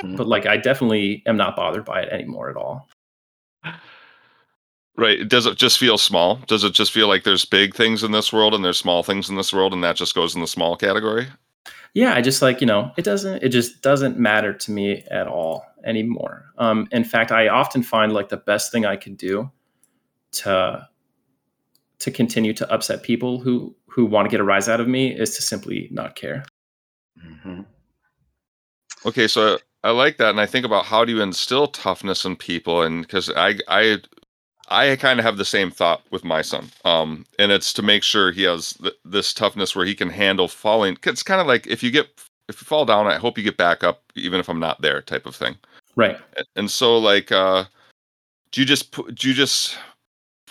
mm-hmm. 0.00 0.16
but 0.16 0.28
like 0.28 0.46
I 0.46 0.58
definitely 0.58 1.22
am 1.26 1.38
not 1.38 1.56
bothered 1.56 1.86
by 1.86 2.02
it 2.02 2.12
anymore 2.12 2.50
at 2.50 2.56
all. 2.56 2.86
Right. 4.96 5.26
Does 5.26 5.46
it 5.46 5.56
just 5.56 5.78
feel 5.78 5.96
small? 5.96 6.36
Does 6.46 6.62
it 6.62 6.74
just 6.74 6.92
feel 6.92 7.08
like 7.08 7.24
there's 7.24 7.46
big 7.46 7.74
things 7.74 8.04
in 8.04 8.12
this 8.12 8.34
world 8.34 8.52
and 8.52 8.62
there's 8.62 8.78
small 8.78 9.02
things 9.02 9.30
in 9.30 9.36
this 9.36 9.50
world 9.50 9.72
and 9.72 9.82
that 9.82 9.96
just 9.96 10.14
goes 10.14 10.34
in 10.34 10.42
the 10.42 10.46
small 10.46 10.76
category? 10.76 11.28
Yeah, 11.94 12.14
I 12.14 12.20
just 12.20 12.42
like, 12.42 12.60
you 12.60 12.66
know, 12.66 12.92
it 12.98 13.04
doesn't 13.04 13.42
it 13.42 13.48
just 13.48 13.80
doesn't 13.80 14.18
matter 14.18 14.52
to 14.52 14.70
me 14.70 15.02
at 15.10 15.26
all 15.26 15.64
anymore. 15.84 16.44
Um 16.58 16.86
in 16.92 17.04
fact, 17.04 17.32
I 17.32 17.48
often 17.48 17.82
find 17.82 18.12
like 18.12 18.28
the 18.28 18.36
best 18.36 18.70
thing 18.70 18.84
I 18.84 18.96
could 18.96 19.16
do 19.16 19.50
to 20.32 20.86
to 22.00 22.10
continue 22.10 22.52
to 22.52 22.70
upset 22.70 23.02
people 23.02 23.40
who 23.40 23.74
who 23.86 24.04
want 24.04 24.26
to 24.26 24.30
get 24.30 24.40
a 24.40 24.44
rise 24.44 24.68
out 24.68 24.80
of 24.80 24.88
me 24.88 25.18
is 25.18 25.34
to 25.36 25.42
simply 25.42 25.88
not 25.90 26.14
care. 26.14 26.44
Mm-hmm. 27.24 27.60
Okay, 29.06 29.28
so 29.28 29.58
I 29.82 29.90
like 29.90 30.18
that, 30.18 30.30
and 30.30 30.40
I 30.40 30.46
think 30.46 30.66
about 30.66 30.84
how 30.84 31.04
do 31.04 31.12
you 31.12 31.22
instill 31.22 31.68
toughness 31.68 32.24
in 32.24 32.36
people, 32.36 32.82
and 32.82 33.02
because 33.02 33.30
I 33.30 33.58
I 33.68 33.98
I 34.68 34.96
kind 34.96 35.18
of 35.18 35.24
have 35.24 35.36
the 35.36 35.44
same 35.44 35.70
thought 35.70 36.02
with 36.10 36.24
my 36.24 36.42
son. 36.42 36.70
Um, 36.84 37.26
and 37.38 37.50
it's 37.50 37.72
to 37.72 37.82
make 37.82 38.02
sure 38.02 38.30
he 38.30 38.44
has 38.44 38.74
th- 38.74 38.94
this 39.04 39.34
toughness 39.34 39.74
where 39.74 39.86
he 39.86 39.94
can 39.94 40.10
handle 40.10 40.48
falling. 40.48 40.96
It's 41.04 41.22
kind 41.22 41.40
of 41.40 41.46
like 41.46 41.66
if 41.66 41.82
you 41.82 41.90
get 41.90 42.08
if 42.48 42.60
you 42.60 42.64
fall 42.66 42.84
down, 42.84 43.06
I 43.06 43.16
hope 43.16 43.38
you 43.38 43.44
get 43.44 43.56
back 43.56 43.82
up, 43.82 44.02
even 44.14 44.40
if 44.40 44.48
I'm 44.48 44.60
not 44.60 44.82
there, 44.82 45.00
type 45.02 45.26
of 45.26 45.34
thing. 45.34 45.56
Right. 45.96 46.18
And 46.56 46.70
so, 46.70 46.98
like, 46.98 47.32
uh, 47.32 47.64
do 48.52 48.60
you 48.60 48.66
just 48.66 48.92
put, 48.92 49.14
do 49.14 49.28
you 49.28 49.34
just 49.34 49.76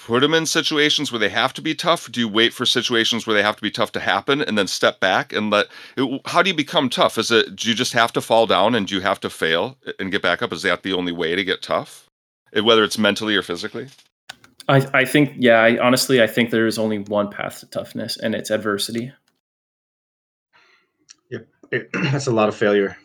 put 0.05 0.21
them 0.21 0.33
in 0.33 0.45
situations 0.45 1.11
where 1.11 1.19
they 1.19 1.29
have 1.29 1.53
to 1.53 1.61
be 1.61 1.75
tough? 1.75 2.11
Do 2.11 2.19
you 2.19 2.27
wait 2.27 2.53
for 2.53 2.65
situations 2.65 3.25
where 3.25 3.35
they 3.35 3.43
have 3.43 3.55
to 3.55 3.61
be 3.61 3.71
tough 3.71 3.91
to 3.93 3.99
happen 3.99 4.41
and 4.41 4.57
then 4.57 4.67
step 4.67 4.99
back 4.99 5.33
and 5.33 5.49
let? 5.49 5.67
It, 5.97 6.21
how 6.25 6.41
do 6.41 6.49
you 6.49 6.55
become 6.55 6.89
tough? 6.89 7.17
Is 7.17 7.31
it 7.31 7.55
do 7.55 7.69
you 7.69 7.75
just 7.75 7.93
have 7.93 8.11
to 8.13 8.21
fall 8.21 8.45
down 8.45 8.75
and 8.75 8.87
do 8.87 8.95
you 8.95 9.01
have 9.01 9.19
to 9.21 9.29
fail 9.29 9.77
and 9.99 10.11
get 10.11 10.21
back 10.21 10.41
up? 10.41 10.53
Is 10.53 10.63
that 10.63 10.83
the 10.83 10.93
only 10.93 11.11
way 11.11 11.35
to 11.35 11.43
get 11.43 11.61
tough? 11.61 12.09
Whether 12.53 12.83
it's 12.83 12.97
mentally 12.97 13.35
or 13.35 13.43
physically. 13.43 13.89
I, 14.69 14.87
I 14.93 15.05
think, 15.05 15.33
yeah, 15.37 15.61
I 15.61 15.79
honestly, 15.79 16.21
I 16.21 16.27
think 16.27 16.51
there 16.51 16.67
is 16.67 16.77
only 16.77 16.99
one 16.99 17.31
path 17.31 17.61
to 17.61 17.65
toughness, 17.65 18.17
and 18.17 18.35
it's 18.35 18.51
adversity. 18.51 19.11
Yep, 21.31 21.47
it, 21.71 21.89
that's 21.93 22.27
a 22.27 22.31
lot 22.31 22.49
of 22.49 22.55
failure, 22.55 22.95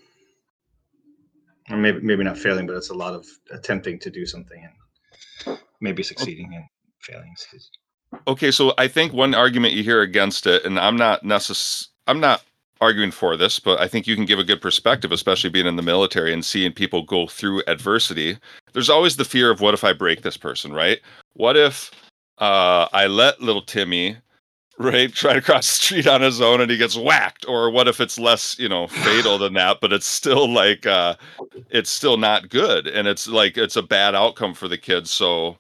or 1.71 1.79
maybe 1.79 2.01
maybe 2.01 2.23
not 2.23 2.37
failing, 2.37 2.67
but 2.67 2.77
it's 2.77 2.91
a 2.91 2.95
lot 2.95 3.15
of 3.15 3.27
attempting 3.51 3.99
to 4.01 4.11
do 4.11 4.27
something 4.27 4.69
and 5.47 5.59
maybe 5.81 6.03
succeeding 6.03 6.49
okay. 6.49 6.57
and 6.57 6.65
failing. 7.05 7.35
Okay, 8.29 8.51
so 8.51 8.75
I 8.79 8.89
think 8.89 9.13
one 9.13 9.35
argument 9.35 9.75
you 9.75 9.83
hear 9.83 10.03
against 10.03 10.47
it, 10.47 10.65
and 10.65 10.79
I'm 10.79 10.97
not 10.97 11.25
necess- 11.25 11.89
I'm 12.07 12.21
not 12.21 12.43
arguing 12.81 13.11
for 13.11 13.37
this, 13.37 13.59
but 13.59 13.81
I 13.81 13.89
think 13.89 14.07
you 14.07 14.15
can 14.15 14.25
give 14.25 14.39
a 14.39 14.45
good 14.45 14.61
perspective, 14.61 15.13
especially 15.13 15.51
being 15.51 15.67
in 15.67 15.77
the 15.77 15.83
military 15.83 16.33
and 16.33 16.45
seeing 16.45 16.73
people 16.73 17.03
go 17.03 17.27
through 17.27 17.63
adversity. 17.67 18.37
There's 18.73 18.91
always 18.91 19.17
the 19.17 19.25
fear 19.25 19.51
of 19.51 19.61
what 19.61 19.75
if 19.75 19.85
I 19.85 19.93
break 19.93 20.23
this 20.23 20.37
person, 20.37 20.73
right? 20.73 21.01
What 21.35 21.57
if 21.57 21.91
uh, 22.39 22.89
I 22.93 23.07
let 23.07 23.41
little 23.41 23.63
Timmy 23.63 24.17
right 24.79 25.13
try 25.15 25.35
to 25.35 25.41
cross 25.41 25.67
the 25.67 25.73
street 25.73 26.07
on 26.07 26.21
his 26.21 26.41
own 26.41 26.61
and 26.61 26.71
he 26.71 26.77
gets 26.77 26.97
whacked 26.97 27.47
or 27.49 27.71
what 27.71 27.89
if 27.89 28.01
it's 28.01 28.19
less 28.19 28.59
you 28.59 28.69
know 28.69 28.89
fatal 28.89 29.39
than 29.39 29.55
that 29.55 29.79
but 29.81 29.93
it's 29.93 30.07
still 30.07 30.53
like 30.53 30.85
uh 30.85 31.15
it's 31.71 31.91
still 31.91 32.17
not 32.17 32.49
good 32.49 32.89
and 32.89 33.07
it's 33.07 33.29
like 33.29 33.57
it's 33.57 33.77
a 33.77 33.83
bad 33.83 34.15
outcome 34.15 34.53
for 34.53 34.67
the 34.67 34.79
kids 34.79 35.11
so 35.11 35.57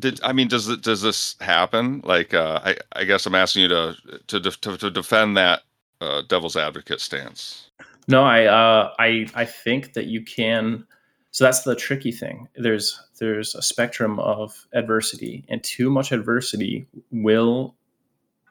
did 0.00 0.20
I 0.22 0.32
mean 0.32 0.48
does 0.48 0.76
does 0.78 1.02
this 1.02 1.36
happen? 1.40 2.00
Like 2.04 2.34
uh, 2.34 2.60
I 2.64 2.76
I 2.92 3.04
guess 3.04 3.26
I'm 3.26 3.34
asking 3.34 3.62
you 3.62 3.68
to 3.68 3.96
to 4.26 4.40
to, 4.40 4.76
to 4.76 4.90
defend 4.90 5.36
that 5.36 5.62
uh, 6.00 6.22
devil's 6.28 6.56
advocate 6.56 7.00
stance. 7.00 7.70
No, 8.08 8.22
I 8.24 8.46
uh, 8.46 8.92
I 8.98 9.26
I 9.34 9.44
think 9.44 9.94
that 9.94 10.06
you 10.06 10.22
can. 10.22 10.86
So 11.30 11.44
that's 11.44 11.62
the 11.62 11.74
tricky 11.74 12.12
thing. 12.12 12.48
There's 12.56 13.00
there's 13.18 13.54
a 13.54 13.62
spectrum 13.62 14.18
of 14.18 14.66
adversity, 14.72 15.44
and 15.48 15.62
too 15.62 15.90
much 15.90 16.12
adversity 16.12 16.86
will 17.10 17.74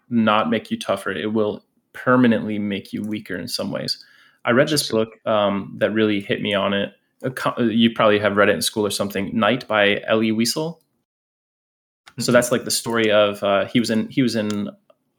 not 0.09 0.49
make 0.49 0.71
you 0.71 0.77
tougher. 0.77 1.11
It 1.11 1.33
will 1.33 1.63
permanently 1.93 2.59
make 2.59 2.93
you 2.93 3.01
weaker 3.01 3.35
in 3.35 3.47
some 3.47 3.71
ways. 3.71 4.03
I 4.45 4.51
read 4.51 4.67
this 4.67 4.89
book 4.89 5.25
um, 5.25 5.73
that 5.77 5.91
really 5.91 6.19
hit 6.19 6.41
me 6.41 6.53
on 6.53 6.73
it. 6.73 6.93
You 7.57 7.91
probably 7.91 8.19
have 8.19 8.35
read 8.35 8.49
it 8.49 8.55
in 8.55 8.61
school 8.61 8.85
or 8.85 8.89
something. 8.89 9.37
Night 9.37 9.65
by 9.67 10.01
Elie 10.07 10.33
Wiesel 10.33 10.77
so 12.19 12.31
that's 12.31 12.51
like 12.51 12.65
the 12.65 12.71
story 12.71 13.11
of 13.11 13.43
uh, 13.43 13.65
he 13.65 13.79
was 13.79 13.89
in 13.89 14.07
he 14.09 14.21
was 14.21 14.35
in 14.35 14.69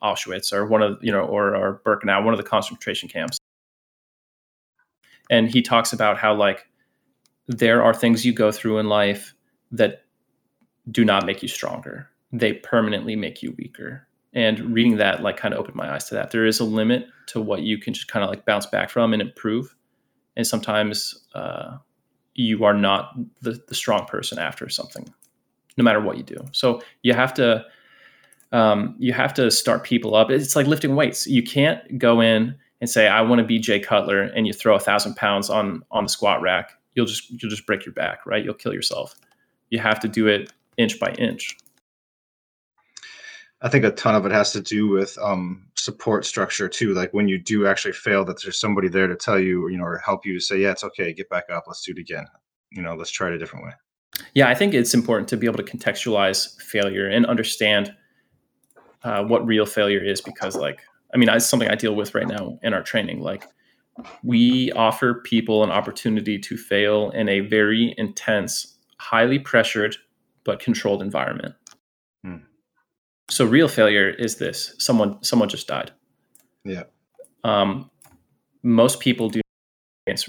Auschwitz 0.03 0.53
or 0.53 0.67
one 0.67 0.83
of 0.83 0.99
you 1.03 1.11
know 1.11 1.23
or 1.23 1.57
or 1.57 1.81
Birkenau, 1.85 2.25
one 2.25 2.35
of 2.35 2.39
the 2.39 2.49
concentration 2.49 3.09
camps, 3.09 3.39
and 5.31 5.51
he 5.51 5.63
talks 5.63 5.93
about 5.93 6.19
how 6.19 6.35
like 6.35 6.69
there 7.47 7.83
are 7.83 7.95
things 7.95 8.25
you 8.25 8.33
go 8.33 8.53
through 8.53 8.79
in 8.79 8.89
life 8.89 9.35
that 9.73 10.05
do 10.91 11.05
not 11.05 11.27
make 11.27 11.43
you 11.43 11.49
stronger; 11.49 12.09
they 12.33 12.53
permanently 12.53 13.17
make 13.17 13.43
you 13.43 13.55
weaker. 13.59 14.07
And 14.37 14.75
reading 14.75 14.97
that 14.97 15.23
like 15.23 15.37
kind 15.37 15.55
of 15.55 15.61
opened 15.61 15.77
my 15.77 15.93
eyes 15.93 16.09
to 16.09 16.15
that. 16.15 16.33
There 16.33 16.45
is 16.45 16.59
a 16.59 16.65
limit 16.65 17.07
to 17.29 17.41
what 17.41 17.63
you 17.63 17.79
can 17.79 17.95
just 17.95 18.09
kind 18.09 18.25
of 18.25 18.31
like 18.31 18.45
bounce 18.45 18.67
back 18.67 18.91
from 18.91 19.13
and 19.13 19.23
improve, 19.23 19.75
and 20.37 20.47
sometimes 20.47 21.25
uh, 21.35 21.79
you 22.35 22.65
are 22.65 22.75
not 22.75 23.17
the, 23.43 23.63
the 23.69 23.75
strong 23.75 24.07
person 24.07 24.39
after 24.39 24.69
something 24.69 25.13
no 25.77 25.85
matter 25.85 26.01
what 26.01 26.17
you 26.17 26.23
do. 26.23 26.45
So 26.53 26.83
you 27.03 27.15
have 27.15 27.35
to 27.35 27.65
um, 28.53 28.95
you 28.99 29.13
have 29.13 29.35
to 29.35 29.51
start 29.51 29.83
people 29.83 30.15
up. 30.15 30.31
It's 30.31 30.55
like 30.55 30.67
lifting 30.67 30.95
weights. 30.95 31.27
You 31.27 31.43
can't 31.43 31.99
go 31.99 32.21
in 32.21 32.55
and 32.81 32.89
say 32.89 33.09
I 33.09 33.21
want 33.23 33.41
to 33.41 33.45
be 33.45 33.59
Jay 33.59 33.81
Cutler 33.81 34.23
and 34.23 34.47
you 34.47 34.53
throw 34.53 34.77
a 34.77 34.81
thousand 34.81 35.17
pounds 35.17 35.51
on 35.51 35.83
on 35.91 36.05
the 36.05 36.09
squat 36.09 36.41
rack. 36.41 36.73
You'll 36.95 37.07
just 37.07 37.31
you'll 37.31 37.51
just 37.51 37.67
break 37.67 37.85
your 37.85 37.95
back, 37.95 38.25
right? 38.27 38.45
You'll 38.45 38.55
kill 38.55 38.73
yourself. 38.73 39.15
You 39.71 39.81
have 39.81 39.99
to 40.01 40.09
do 40.09 40.29
it 40.29 40.53
inch 40.77 41.01
by 41.01 41.13
inch. 41.13 41.57
I 43.63 43.71
think 43.71 43.85
a 43.85 43.91
ton 43.91 44.15
of 44.15 44.27
it 44.27 44.33
has 44.33 44.53
to 44.53 44.61
do 44.61 44.89
with 44.89 45.17
um, 45.19 45.67
support 45.75 46.27
structure 46.27 46.69
too. 46.69 46.93
Like 46.93 47.15
when 47.15 47.29
you 47.29 47.39
do 47.39 47.67
actually 47.67 47.93
fail, 47.93 48.25
that 48.27 48.43
there's 48.43 48.61
somebody 48.61 48.89
there 48.89 49.07
to 49.07 49.17
tell 49.17 49.41
you, 49.41 49.69
you 49.69 49.79
know, 49.79 49.85
or 49.85 49.99
help 49.99 50.27
you 50.27 50.35
to 50.35 50.41
say, 50.41 50.59
yeah, 50.59 50.73
it's 50.73 50.85
okay, 50.85 51.15
get 51.15 51.31
back 51.31 51.45
up, 51.51 51.65
let's 51.67 51.83
do 51.83 51.93
it 51.93 51.99
again. 51.99 52.27
You 52.71 52.83
know, 52.83 52.95
let's 52.95 53.11
try 53.11 53.29
it 53.29 53.35
a 53.35 53.39
different 53.39 53.65
way. 53.65 53.73
Yeah, 54.35 54.49
I 54.49 54.55
think 54.55 54.75
it's 54.75 54.95
important 54.95 55.29
to 55.29 55.37
be 55.37 55.47
able 55.47 55.59
to 55.59 55.63
contextualize 55.63 56.61
failure 56.61 57.09
and 57.09 57.27
understand 57.27 57.95
uh, 59.03 59.25
what 59.25 59.47
real 59.47 59.67
failure 59.67 60.03
is 60.03 60.21
because, 60.21 60.57
like, 60.57 60.81
I 61.13 61.17
mean, 61.17 61.29
it's 61.29 61.47
something 61.47 61.69
I 61.69 61.75
deal 61.75 61.95
with 61.95 62.15
right 62.15 62.27
now 62.27 62.59
in 62.63 62.75
our 62.75 62.83
training. 62.83 63.21
Like, 63.21 63.47
we 64.23 64.73
offer 64.73 65.15
people 65.15 65.63
an 65.63 65.71
opportunity 65.71 66.39
to 66.39 66.57
fail 66.57 67.11
in 67.11 67.29
a 67.29 67.41
very 67.41 67.95
intense, 67.97 68.77
highly 68.99 69.39
pressured, 69.39 69.97
but 70.45 70.59
controlled 70.59 71.03
environment. 71.03 71.55
Hmm. 72.25 72.37
So, 73.31 73.45
real 73.45 73.69
failure 73.69 74.11
is 74.11 74.37
this: 74.37 74.75
someone 74.79 75.23
someone 75.23 75.49
just 75.49 75.69
died. 75.69 75.93
Yeah. 76.65 76.85
Um, 77.45 77.91
most 78.63 78.99
people 79.01 79.29
do 79.29 79.43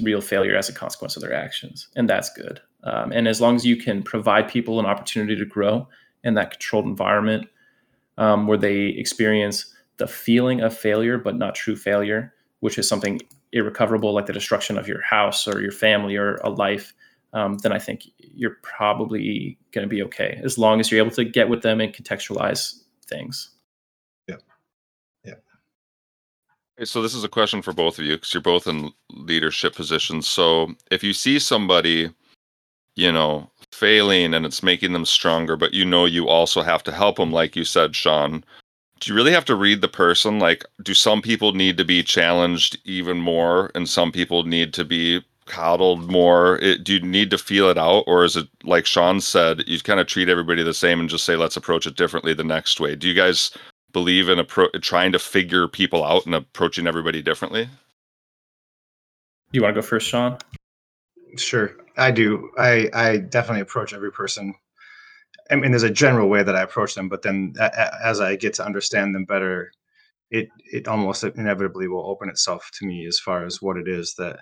real 0.01 0.21
failure 0.21 0.55
as 0.55 0.69
a 0.69 0.73
consequence 0.73 1.15
of 1.15 1.21
their 1.21 1.33
actions, 1.33 1.87
and 1.95 2.09
that's 2.09 2.31
good. 2.33 2.61
Um, 2.83 3.11
and 3.11 3.27
as 3.27 3.41
long 3.41 3.55
as 3.55 3.65
you 3.65 3.75
can 3.75 4.03
provide 4.03 4.47
people 4.47 4.79
an 4.79 4.85
opportunity 4.85 5.35
to 5.35 5.45
grow 5.45 5.87
in 6.23 6.35
that 6.35 6.51
controlled 6.51 6.85
environment 6.85 7.47
um, 8.17 8.47
where 8.47 8.57
they 8.57 8.87
experience 8.87 9.73
the 9.97 10.07
feeling 10.07 10.61
of 10.61 10.75
failure, 10.75 11.17
but 11.17 11.35
not 11.35 11.55
true 11.55 11.75
failure, 11.75 12.33
which 12.59 12.77
is 12.77 12.87
something 12.87 13.19
irrecoverable, 13.51 14.13
like 14.13 14.25
the 14.25 14.33
destruction 14.33 14.77
of 14.77 14.87
your 14.87 15.01
house 15.01 15.47
or 15.47 15.61
your 15.61 15.71
family 15.71 16.15
or 16.15 16.35
a 16.37 16.49
life, 16.49 16.93
um, 17.33 17.57
then 17.59 17.71
I 17.71 17.79
think 17.79 18.03
you're 18.17 18.57
probably 18.61 19.57
going 19.71 19.83
to 19.83 19.89
be 19.89 20.01
okay 20.03 20.39
as 20.43 20.57
long 20.57 20.79
as 20.79 20.89
you're 20.89 21.03
able 21.03 21.15
to 21.15 21.25
get 21.25 21.49
with 21.49 21.61
them 21.61 21.81
and 21.81 21.93
contextualize 21.93 22.81
things. 23.07 23.49
Yeah. 24.27 24.37
Yeah. 25.25 25.33
Okay, 26.45 26.64
so 26.83 27.01
this 27.01 27.13
is 27.15 27.23
a 27.23 27.29
question 27.29 27.61
for 27.61 27.73
both 27.73 27.99
of 27.99 28.05
you 28.05 28.15
because 28.15 28.33
you're 28.33 28.41
both 28.41 28.67
in 28.67 28.91
leadership 29.11 29.75
positions. 29.75 30.27
So 30.27 30.73
if 30.91 31.03
you 31.03 31.13
see 31.13 31.39
somebody 31.39 32.09
you 32.95 33.11
know, 33.11 33.49
failing 33.71 34.33
and 34.33 34.45
it's 34.45 34.63
making 34.63 34.93
them 34.93 35.05
stronger, 35.05 35.55
but 35.55 35.73
you 35.73 35.85
know 35.85 36.05
you 36.05 36.27
also 36.27 36.61
have 36.61 36.83
to 36.83 36.91
help 36.91 37.17
them, 37.17 37.31
like 37.31 37.55
you 37.55 37.63
said, 37.65 37.95
Sean. 37.95 38.43
Do 39.01 39.11
you 39.11 39.15
really 39.15 39.33
have 39.33 39.45
to 39.45 39.55
read 39.55 39.81
the 39.81 39.89
person? 39.89 40.39
Like, 40.39 40.63
do 40.81 40.93
some 40.93 41.21
people 41.21 41.51
need 41.51 41.77
to 41.77 41.83
be 41.83 42.01
challenged 42.01 42.77
even 42.85 43.17
more 43.17 43.69
and 43.75 43.89
some 43.89 44.11
people 44.11 44.43
need 44.43 44.73
to 44.75 44.85
be 44.85 45.21
coddled 45.45 46.09
more? 46.09 46.57
It, 46.59 46.85
do 46.85 46.93
you 46.93 47.01
need 47.01 47.29
to 47.31 47.37
feel 47.37 47.69
it 47.69 47.77
out? 47.77 48.05
Or 48.07 48.23
is 48.23 48.37
it 48.37 48.47
like 48.63 48.85
Sean 48.85 49.19
said, 49.19 49.67
you 49.67 49.79
kind 49.81 49.99
of 49.99 50.07
treat 50.07 50.29
everybody 50.29 50.63
the 50.63 50.73
same 50.73 51.01
and 51.01 51.09
just 51.09 51.25
say, 51.25 51.35
let's 51.35 51.57
approach 51.57 51.85
it 51.85 51.97
differently 51.97 52.33
the 52.33 52.45
next 52.45 52.79
way? 52.79 52.95
Do 52.95 53.09
you 53.09 53.13
guys 53.13 53.51
believe 53.95 54.27
in 54.27 54.39
appro- 54.39 54.81
trying 54.81 55.13
to 55.13 55.19
figure 55.19 55.69
people 55.69 56.03
out 56.03 56.25
and 56.25 56.35
approaching 56.35 56.85
everybody 56.85 57.21
differently? 57.21 57.69
You 59.53 59.61
want 59.61 59.73
to 59.73 59.81
go 59.81 59.87
first, 59.87 60.09
Sean? 60.09 60.37
Sure, 61.37 61.71
I 61.95 62.11
do. 62.11 62.51
I 62.57 62.89
I 62.93 63.17
definitely 63.19 63.61
approach 63.61 63.93
every 63.93 64.11
person. 64.11 64.53
I 65.49 65.55
mean, 65.55 65.71
there's 65.71 65.83
a 65.83 65.89
general 65.89 66.27
way 66.27 66.43
that 66.43 66.57
I 66.57 66.63
approach 66.63 66.93
them, 66.93 67.07
but 67.07 67.21
then 67.21 67.53
as 68.03 68.19
I 68.19 68.35
get 68.35 68.53
to 68.55 68.65
understand 68.65 69.15
them 69.15 69.23
better, 69.23 69.71
it 70.29 70.49
it 70.73 70.89
almost 70.89 71.23
inevitably 71.23 71.87
will 71.87 72.05
open 72.05 72.27
itself 72.27 72.69
to 72.73 72.85
me 72.85 73.05
as 73.07 73.17
far 73.17 73.45
as 73.45 73.61
what 73.61 73.77
it 73.77 73.87
is 73.87 74.13
that 74.17 74.39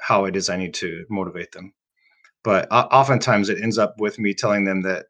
how 0.00 0.24
it 0.24 0.34
is 0.34 0.48
I 0.48 0.56
need 0.56 0.72
to 0.74 1.04
motivate 1.10 1.52
them. 1.52 1.74
But 2.42 2.68
uh, 2.70 2.88
oftentimes 2.90 3.50
it 3.50 3.60
ends 3.62 3.76
up 3.76 3.96
with 3.98 4.18
me 4.18 4.32
telling 4.32 4.64
them 4.64 4.80
that 4.82 5.06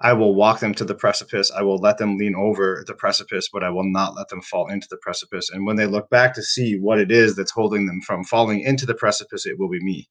I 0.00 0.12
will 0.12 0.34
walk 0.34 0.60
them 0.60 0.74
to 0.74 0.84
the 0.84 0.94
precipice. 0.94 1.50
I 1.50 1.62
will 1.62 1.78
let 1.78 1.98
them 1.98 2.16
lean 2.16 2.36
over 2.36 2.84
the 2.86 2.94
precipice, 2.94 3.48
but 3.52 3.64
I 3.64 3.70
will 3.70 3.90
not 3.90 4.14
let 4.14 4.28
them 4.28 4.42
fall 4.42 4.68
into 4.68 4.86
the 4.88 4.98
precipice. 4.98 5.50
And 5.50 5.66
when 5.66 5.76
they 5.76 5.86
look 5.86 6.08
back 6.08 6.34
to 6.34 6.42
see 6.42 6.78
what 6.78 7.00
it 7.00 7.10
is 7.10 7.34
that's 7.34 7.50
holding 7.50 7.86
them 7.86 8.00
from 8.02 8.22
falling 8.24 8.60
into 8.60 8.86
the 8.86 8.94
precipice, 8.94 9.44
it 9.44 9.58
will 9.58 9.68
be 9.68 9.82
me. 9.82 10.08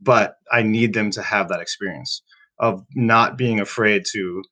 But 0.00 0.34
I 0.50 0.62
need 0.62 0.94
them 0.94 1.10
to 1.12 1.22
have 1.22 1.48
that 1.48 1.60
experience 1.60 2.22
of 2.58 2.84
not 2.94 3.38
being 3.38 3.60
afraid 3.60 4.04
to 4.12 4.42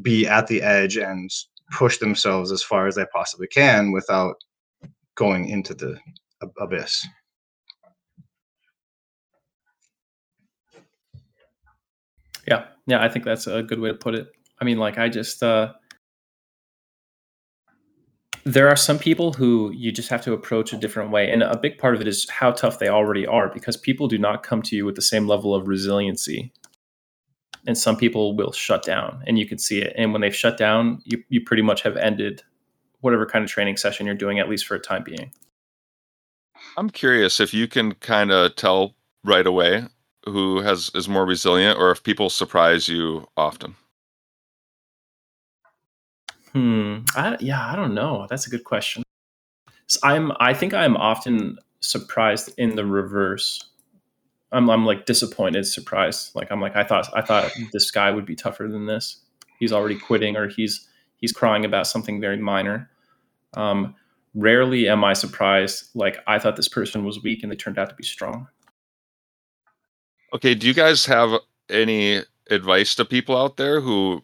be 0.00 0.26
at 0.26 0.46
the 0.46 0.62
edge 0.62 0.96
and 0.96 1.30
push 1.72 1.98
themselves 1.98 2.50
as 2.52 2.62
far 2.62 2.86
as 2.86 2.94
they 2.94 3.06
possibly 3.12 3.46
can 3.46 3.92
without 3.92 4.36
going 5.14 5.48
into 5.48 5.74
the 5.74 5.98
abyss. 6.58 7.06
Yeah, 12.46 12.66
yeah, 12.86 13.02
I 13.02 13.08
think 13.08 13.24
that's 13.24 13.46
a 13.46 13.62
good 13.62 13.80
way 13.80 13.88
to 13.88 13.94
put 13.94 14.14
it. 14.14 14.28
I 14.60 14.64
mean, 14.64 14.78
like 14.78 14.98
I 14.98 15.08
just 15.08 15.42
uh 15.42 15.72
there 18.44 18.68
are 18.68 18.76
some 18.76 18.98
people 18.98 19.32
who 19.32 19.72
you 19.72 19.92
just 19.92 20.08
have 20.08 20.22
to 20.22 20.32
approach 20.32 20.72
a 20.72 20.76
different 20.76 21.10
way 21.10 21.30
and 21.30 21.42
a 21.42 21.56
big 21.56 21.78
part 21.78 21.94
of 21.94 22.00
it 22.00 22.08
is 22.08 22.28
how 22.28 22.50
tough 22.50 22.78
they 22.78 22.88
already 22.88 23.26
are 23.26 23.48
because 23.48 23.76
people 23.76 24.08
do 24.08 24.18
not 24.18 24.42
come 24.42 24.62
to 24.62 24.74
you 24.74 24.84
with 24.84 24.96
the 24.96 25.02
same 25.02 25.28
level 25.28 25.54
of 25.54 25.68
resiliency 25.68 26.52
and 27.66 27.78
some 27.78 27.96
people 27.96 28.34
will 28.34 28.50
shut 28.50 28.82
down 28.82 29.22
and 29.26 29.38
you 29.38 29.46
can 29.46 29.58
see 29.58 29.80
it 29.80 29.92
and 29.96 30.12
when 30.12 30.20
they've 30.20 30.34
shut 30.34 30.58
down 30.58 31.00
you, 31.04 31.22
you 31.28 31.40
pretty 31.40 31.62
much 31.62 31.82
have 31.82 31.96
ended 31.96 32.42
whatever 33.00 33.26
kind 33.26 33.44
of 33.44 33.50
training 33.50 33.76
session 33.76 34.06
you're 34.06 34.14
doing 34.14 34.40
at 34.40 34.48
least 34.48 34.66
for 34.66 34.74
a 34.74 34.80
time 34.80 35.04
being 35.04 35.30
i'm 36.76 36.90
curious 36.90 37.38
if 37.38 37.54
you 37.54 37.68
can 37.68 37.94
kind 37.94 38.32
of 38.32 38.56
tell 38.56 38.94
right 39.24 39.46
away 39.46 39.84
who 40.26 40.60
has 40.60 40.90
is 40.94 41.08
more 41.08 41.26
resilient 41.26 41.78
or 41.78 41.90
if 41.90 42.02
people 42.02 42.30
surprise 42.30 42.88
you 42.88 43.26
often? 43.36 43.74
Hmm 46.52 46.98
I, 47.16 47.36
yeah 47.40 47.72
i 47.72 47.76
don't 47.76 47.94
know. 47.94 48.26
That's 48.28 48.46
a 48.46 48.50
good 48.50 48.64
question. 48.64 49.02
So 49.86 50.00
i'm 50.02 50.32
i 50.40 50.54
think 50.54 50.74
i'm 50.74 50.96
often 50.96 51.58
surprised 51.80 52.52
in 52.58 52.76
the 52.76 52.86
reverse. 52.86 53.64
I'm 54.52 54.70
i'm 54.70 54.86
like 54.86 55.06
disappointed 55.06 55.66
surprised. 55.66 56.34
Like 56.34 56.50
i'm 56.50 56.60
like 56.60 56.76
i 56.76 56.84
thought 56.84 57.08
i 57.16 57.22
thought 57.22 57.50
this 57.72 57.90
guy 57.90 58.10
would 58.10 58.26
be 58.26 58.36
tougher 58.36 58.68
than 58.68 58.86
this. 58.86 59.18
He's 59.58 59.72
already 59.72 59.98
quitting 59.98 60.36
or 60.36 60.48
he's 60.48 60.88
he's 61.16 61.32
crying 61.32 61.64
about 61.64 61.86
something 61.86 62.20
very 62.20 62.38
minor. 62.38 62.90
Um 63.54 63.94
rarely 64.34 64.88
am 64.88 65.04
i 65.04 65.12
surprised 65.12 65.90
like 65.94 66.16
i 66.26 66.38
thought 66.38 66.56
this 66.56 66.68
person 66.68 67.04
was 67.04 67.22
weak 67.22 67.42
and 67.42 67.52
they 67.52 67.56
turned 67.56 67.78
out 67.78 67.90
to 67.90 67.94
be 67.94 68.02
strong 68.02 68.48
Okay, 70.32 70.54
do 70.54 70.66
you 70.66 70.74
guys 70.74 71.04
have 71.06 71.38
any 71.68 72.22
advice 72.50 72.94
to 72.94 73.04
people 73.04 73.36
out 73.36 73.56
there 73.56 73.80
who 73.80 74.22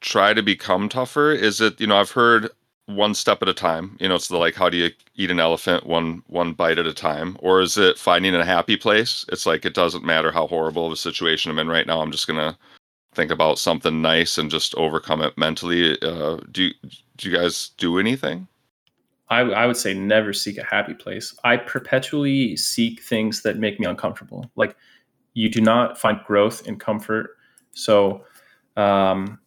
try 0.00 0.32
to 0.32 0.42
become 0.42 0.88
tougher? 0.88 1.32
Is 1.32 1.60
it, 1.60 1.80
you 1.80 1.86
know, 1.86 1.98
I've 1.98 2.12
heard 2.12 2.50
one 2.86 3.14
step 3.14 3.42
at 3.42 3.48
a 3.48 3.54
time. 3.54 3.96
You 4.00 4.08
know, 4.08 4.14
it's 4.14 4.28
the 4.28 4.36
like 4.36 4.54
how 4.54 4.68
do 4.68 4.76
you 4.76 4.90
eat 5.16 5.30
an 5.30 5.40
elephant 5.40 5.86
one 5.86 6.22
one 6.26 6.52
bite 6.52 6.78
at 6.78 6.86
a 6.86 6.94
time? 6.94 7.36
Or 7.40 7.60
is 7.60 7.76
it 7.76 7.98
finding 7.98 8.34
a 8.34 8.44
happy 8.44 8.76
place? 8.76 9.24
It's 9.30 9.46
like 9.46 9.64
it 9.64 9.74
doesn't 9.74 10.04
matter 10.04 10.30
how 10.30 10.46
horrible 10.46 10.86
of 10.86 10.92
a 10.92 10.96
situation 10.96 11.50
I'm 11.50 11.58
in 11.58 11.68
right 11.68 11.86
now. 11.86 12.00
I'm 12.00 12.12
just 12.12 12.26
gonna 12.26 12.56
think 13.14 13.30
about 13.30 13.58
something 13.58 14.02
nice 14.02 14.38
and 14.38 14.50
just 14.50 14.74
overcome 14.76 15.22
it 15.22 15.36
mentally. 15.38 16.00
Uh, 16.02 16.38
do 16.52 16.70
do 17.16 17.30
you 17.30 17.36
guys 17.36 17.70
do 17.78 17.98
anything? 17.98 18.46
I, 19.30 19.40
I 19.40 19.66
would 19.66 19.78
say 19.78 19.94
never 19.94 20.32
seek 20.32 20.58
a 20.58 20.64
happy 20.64 20.92
place. 20.92 21.34
I 21.44 21.56
perpetually 21.56 22.56
seek 22.56 23.02
things 23.02 23.42
that 23.42 23.56
make 23.56 23.80
me 23.80 23.86
uncomfortable. 23.86 24.50
Like 24.54 24.76
you 25.34 25.48
do 25.48 25.60
not 25.60 25.98
find 25.98 26.18
growth 26.26 26.66
in 26.66 26.78
comfort. 26.78 27.30
So, 27.72 28.24
um, 28.76 29.38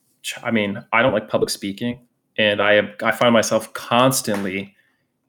I 0.43 0.51
mean, 0.51 0.83
I 0.91 1.01
don't 1.01 1.13
like 1.13 1.29
public 1.29 1.49
speaking, 1.49 2.05
and 2.37 2.61
I 2.61 2.73
have, 2.73 2.89
I 3.01 3.11
find 3.11 3.33
myself 3.33 3.73
constantly, 3.73 4.75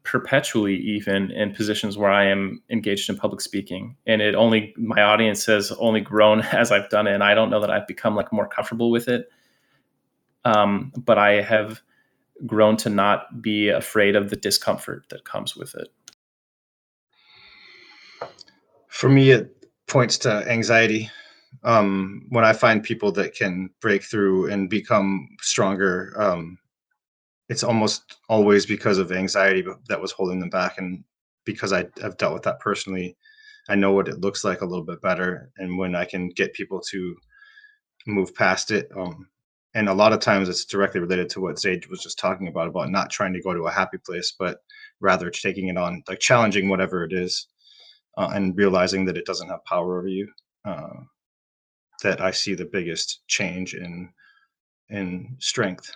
perpetually, 0.02 0.76
even 0.76 1.30
in 1.30 1.55
positions 1.55 1.97
where 1.97 2.10
I 2.10 2.26
am 2.26 2.60
engaged 2.70 3.09
in 3.09 3.16
public 3.16 3.40
speaking, 3.40 3.97
and 4.06 4.20
it 4.20 4.35
only 4.35 4.74
my 4.76 5.02
audience 5.02 5.47
has 5.47 5.70
only 5.72 6.01
grown 6.01 6.40
as 6.52 6.72
I've 6.72 6.90
done 6.90 7.06
it, 7.06 7.14
and 7.14 7.22
I 7.22 7.35
don't 7.35 7.51
know 7.51 7.60
that 7.60 7.70
I've 7.70 7.86
become 7.86 8.16
like 8.16 8.32
more 8.32 8.48
comfortable 8.48 8.90
with 8.90 9.09
it. 9.09 9.28
Um, 10.44 10.93
but 10.97 11.18
I 11.18 11.43
have 11.43 11.82
grown 12.47 12.76
to 12.78 12.90
not 12.90 13.43
be 13.43 13.68
afraid 13.68 14.16
of 14.16 14.30
the 14.30 14.36
discomfort 14.36 15.05
that 15.10 15.24
comes 15.24 15.56
with 15.56 15.74
it. 15.74 15.89
For 18.89 19.09
me, 19.09 19.30
it 19.30 19.57
points 19.89 20.19
to 20.19 20.31
anxiety. 20.48 21.10
Um, 21.65 22.27
when 22.28 22.44
I 22.44 22.52
find 22.52 22.82
people 22.82 23.10
that 23.12 23.35
can 23.35 23.70
break 23.81 24.05
through 24.05 24.51
and 24.51 24.70
become 24.70 25.28
stronger, 25.40 26.15
um, 26.16 26.59
it's 27.48 27.65
almost 27.65 28.19
always 28.28 28.66
because 28.66 28.98
of 28.98 29.10
anxiety 29.10 29.65
that 29.89 30.01
was 30.01 30.12
holding 30.12 30.39
them 30.39 30.51
back. 30.51 30.78
And 30.78 31.02
because 31.44 31.73
I, 31.73 31.86
have 32.02 32.19
dealt 32.19 32.35
with 32.35 32.43
that 32.43 32.60
personally, 32.60 33.16
I 33.69 33.74
know 33.74 33.93
what 33.93 34.09
it 34.09 34.20
looks 34.20 34.44
like 34.44 34.60
a 34.60 34.66
little 34.66 34.85
bit 34.85 35.01
better. 35.01 35.51
And 35.56 35.78
when 35.78 35.97
I 35.97 36.05
can 36.05 36.28
get 36.28 36.52
people 36.52 36.81
to 36.90 37.16
move 38.06 38.35
past 38.35 38.70
it, 38.70 38.90
um, 38.94 39.28
and 39.74 39.89
a 39.89 39.94
lot 39.94 40.12
of 40.12 40.20
times 40.20 40.48
it's 40.48 40.65
directly 40.65 41.01
related 41.01 41.28
to 41.31 41.40
what 41.40 41.59
Sage 41.59 41.89
was 41.89 42.02
just 42.02 42.19
talking 42.19 42.48
about 42.48 42.69
about 42.69 42.90
not 42.90 43.10
trying 43.10 43.32
to 43.32 43.43
go 43.43 43.55
to 43.55 43.66
a 43.66 43.73
happy 43.73 43.98
place, 43.98 44.35
but 44.39 44.59
rather 45.01 45.31
taking 45.31 45.69
it 45.69 45.78
on, 45.78 46.02
like 46.09 46.20
challenging 46.20 46.69
whatever 46.69 47.05
it 47.05 47.12
is 47.12 47.47
uh, 48.19 48.31
and 48.35 48.55
realizing 48.57 49.05
that 49.07 49.16
it 49.16 49.24
doesn't 49.24 49.49
have 49.49 49.65
power 49.65 49.99
over 49.99 50.09
you, 50.09 50.28
uh, 50.66 50.90
that 52.03 52.20
I 52.20 52.31
see 52.32 52.55
the 52.55 52.65
biggest 52.66 53.20
change 53.28 53.74
in 53.74 54.11
in 54.90 55.36
strength. 55.39 55.90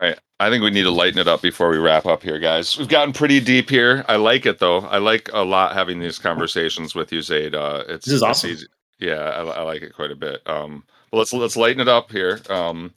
All 0.00 0.08
right. 0.08 0.18
I 0.40 0.50
think 0.50 0.62
we 0.64 0.70
need 0.70 0.82
to 0.82 0.90
lighten 0.90 1.20
it 1.20 1.28
up 1.28 1.40
before 1.42 1.70
we 1.70 1.78
wrap 1.78 2.06
up 2.06 2.22
here, 2.22 2.38
guys. 2.40 2.76
We've 2.76 2.88
gotten 2.88 3.12
pretty 3.12 3.38
deep 3.38 3.70
here. 3.70 4.04
I 4.08 4.16
like 4.16 4.44
it 4.46 4.58
though. 4.58 4.78
I 4.80 4.98
like 4.98 5.30
a 5.32 5.44
lot 5.44 5.74
having 5.74 6.00
these 6.00 6.18
conversations 6.18 6.94
with 6.94 7.12
you, 7.12 7.22
Zaid. 7.22 7.54
Uh, 7.54 7.84
it's 7.88 8.06
This 8.06 8.14
is 8.14 8.22
it's 8.22 8.22
awesome. 8.22 8.50
easy- 8.50 8.66
Yeah, 8.98 9.20
I, 9.20 9.42
I 9.42 9.62
like 9.62 9.82
it 9.82 9.94
quite 9.94 10.10
a 10.10 10.16
bit. 10.16 10.40
Um, 10.48 10.82
but 11.12 11.18
let's 11.18 11.32
let's 11.32 11.56
lighten 11.56 11.80
it 11.80 11.88
up 11.88 12.10
here. 12.10 12.40
Um, 12.50 12.92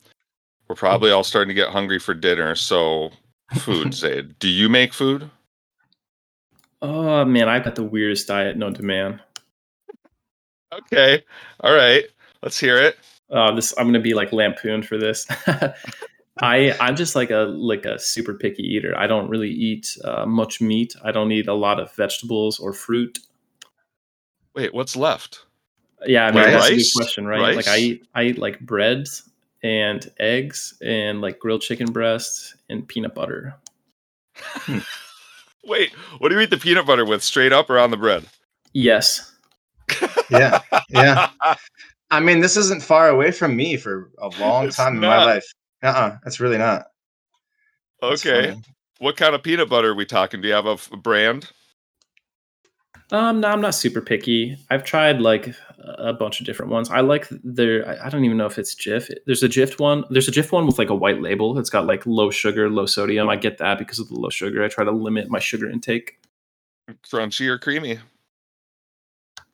we're 0.68 0.76
probably 0.76 1.12
all 1.12 1.24
starting 1.24 1.50
to 1.50 1.54
get 1.62 1.70
hungry 1.70 2.00
for 2.00 2.16
dinner. 2.16 2.56
So, 2.56 3.12
food, 3.58 3.94
Zaid. 4.02 4.40
Do 4.40 4.48
you 4.48 4.68
make 4.68 4.92
food? 4.94 5.30
Oh 6.82 7.26
man, 7.26 7.50
I've 7.50 7.64
got 7.64 7.76
the 7.76 7.84
weirdest 7.84 8.28
diet 8.28 8.58
known 8.58 8.74
to 8.76 8.84
man. 8.84 9.22
Okay, 10.74 11.24
all 11.62 11.74
right. 11.74 12.04
Let's 12.42 12.60
hear 12.60 12.78
it. 12.78 12.98
Uh, 13.30 13.54
this 13.54 13.74
I'm 13.78 13.88
gonna 13.88 14.00
be 14.00 14.14
like 14.14 14.32
lampooned 14.32 14.86
for 14.86 14.98
this. 14.98 15.26
I 16.42 16.76
I'm 16.80 16.96
just 16.96 17.16
like 17.16 17.32
a 17.32 17.48
like 17.48 17.86
a 17.86 17.98
super 17.98 18.34
picky 18.34 18.64
eater. 18.64 18.98
I 18.98 19.08
don't 19.08 19.30
really 19.30 19.50
eat 19.50 19.98
uh, 20.04 20.26
much 20.26 20.62
meat. 20.62 20.96
I 21.04 21.12
don't 21.12 21.32
eat 21.32 21.48
a 21.48 21.54
lot 21.54 21.80
of 21.80 21.94
vegetables 21.96 22.60
or 22.60 22.74
fruit. 22.74 23.20
Wait, 24.54 24.74
what's 24.74 24.96
left? 24.96 25.46
Yeah, 26.06 26.28
I 26.28 26.32
mean 26.32 26.44
Rice? 26.44 26.54
that's 26.54 26.70
a 26.70 26.76
good 26.76 26.86
question, 26.96 27.26
right? 27.26 27.56
Like 27.56 27.68
I 27.68 27.78
eat 27.78 28.08
I 28.14 28.24
eat 28.24 28.38
like 28.38 28.60
breads 28.60 29.30
and 29.64 30.12
eggs 30.20 30.76
and 30.84 31.22
like 31.22 31.40
grilled 31.40 31.62
chicken 31.62 31.92
breasts 31.92 32.56
and 32.70 32.88
peanut 32.88 33.16
butter. 33.16 33.56
Wait, 35.66 35.92
what 36.20 36.30
do 36.30 36.36
you 36.36 36.42
eat 36.42 36.50
the 36.50 36.58
peanut 36.58 36.86
butter 36.86 37.06
with? 37.06 37.24
Straight 37.24 37.52
up 37.52 37.70
or 37.70 37.80
on 37.80 37.92
the 37.92 37.98
bread? 37.98 38.26
Yes. 38.74 39.32
Yeah, 40.30 40.60
yeah. 40.90 41.30
I 42.12 42.20
mean, 42.20 42.40
this 42.40 42.58
isn't 42.58 42.84
far 42.84 43.10
away 43.10 43.32
from 43.32 43.56
me 43.56 43.78
for 43.78 44.12
a 44.20 44.30
long 44.40 44.68
It's 44.68 44.78
time 44.78 44.96
in 44.96 45.02
my 45.02 45.24
life. 45.24 45.46
Uh, 45.84 45.88
uh 45.88 46.18
it's 46.26 46.40
really 46.40 46.58
not. 46.58 46.88
Okay. 48.02 48.56
What 49.00 49.18
kind 49.18 49.36
of 49.36 49.44
peanut 49.44 49.70
butter 49.70 49.90
are 49.90 49.96
we 49.96 50.06
talking? 50.06 50.42
Do 50.42 50.48
you 50.48 50.54
have 50.54 50.66
a 50.66 50.72
f- 50.72 50.90
brand? 50.90 51.52
Um, 53.12 53.42
no, 53.42 53.50
I'm 53.50 53.62
not 53.62 53.76
super 53.76 54.02
picky. 54.02 54.58
I've 54.70 54.84
tried 54.84 55.22
like 55.22 55.54
a 55.86 56.14
bunch 56.14 56.40
of 56.40 56.46
different 56.46 56.72
ones. 56.72 56.90
I 56.90 57.02
like 57.02 57.28
their. 57.44 57.88
I- 57.88 58.08
I 58.08 58.10
don't 58.10 58.26
even 58.26 58.38
know 58.38 58.46
if 58.46 58.58
it's 58.58 58.74
Jif. 58.76 59.10
There's 59.26 59.44
a 59.44 59.50
Jif 59.50 59.80
one. 59.80 60.04
There's 60.10 60.28
a 60.28 60.32
Jif 60.32 60.52
one 60.52 60.66
with 60.66 60.78
like 60.80 60.90
a 60.90 60.96
white 60.96 61.22
label. 61.22 61.58
It's 61.60 61.70
got 61.70 61.86
like 61.86 62.06
low 62.06 62.32
sugar, 62.32 62.70
low 62.70 62.86
sodium. 62.86 63.30
I 63.30 63.36
get 63.36 63.58
that 63.60 63.78
because 63.80 64.00
of 64.00 64.10
the 64.10 64.16
low 64.16 64.30
sugar. 64.30 64.64
I 64.64 64.68
try 64.68 64.84
to 64.84 64.92
limit 64.92 65.30
my 65.30 65.40
sugar 65.40 65.70
intake. 65.70 66.20
Crunchy 67.12 67.48
or 67.48 67.58
creamy? 67.58 68.00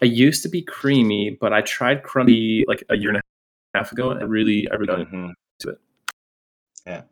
I 0.01 0.05
used 0.05 0.41
to 0.43 0.49
be 0.49 0.61
creamy, 0.61 1.37
but 1.39 1.53
I 1.53 1.61
tried 1.61 2.03
crunchy 2.03 2.63
like 2.67 2.83
a 2.89 2.97
year 2.97 3.09
and 3.09 3.17
a 3.17 3.21
half 3.75 3.91
ago. 3.91 4.09
And 4.11 4.19
I 4.19 4.23
really, 4.23 4.67
I 4.71 4.75
really 4.75 4.87
got 5.05 5.11
Mhm. 5.11 5.33
into 5.59 5.69
it. 5.73 5.79
Yeah. 6.87 7.03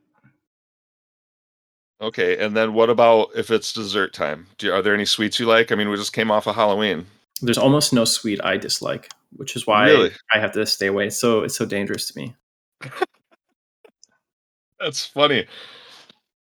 Okay, 2.01 2.37
and 2.43 2.55
then 2.55 2.73
what 2.73 2.89
about 2.89 3.29
if 3.35 3.51
it's 3.51 3.73
dessert 3.73 4.13
time? 4.13 4.47
Do 4.57 4.71
are 4.71 4.81
there 4.81 4.93
any 4.93 5.05
sweets 5.05 5.39
you 5.39 5.45
like? 5.45 5.71
I 5.71 5.75
mean, 5.75 5.89
we 5.89 5.97
just 5.97 6.13
came 6.13 6.31
off 6.31 6.47
of 6.47 6.55
Halloween. 6.55 7.05
There's 7.41 7.57
almost 7.57 7.93
no 7.93 8.05
sweet 8.05 8.43
I 8.43 8.57
dislike, 8.57 9.09
which 9.31 9.55
is 9.55 9.65
why 9.65 9.85
Really? 9.89 10.11
I 10.33 10.39
have 10.39 10.51
to 10.53 10.65
stay 10.65 10.87
away. 10.87 11.09
So 11.09 11.43
it's 11.43 11.55
so 11.55 11.65
dangerous 11.65 12.11
to 12.11 12.19
me. 12.19 12.35
That's 14.79 15.05
funny. 15.05 15.45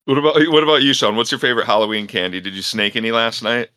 What 0.05 0.19
about 0.19 0.37
what 0.49 0.63
about 0.63 0.83
you, 0.83 0.93
Sean? 0.93 1.17
What's 1.17 1.33
your 1.33 1.41
favorite 1.41 1.67
Halloween 1.67 2.07
candy? 2.07 2.41
Did 2.41 2.55
you 2.55 2.63
snake 2.63 2.95
any 2.97 3.11
last 3.11 3.43
night? 3.43 3.71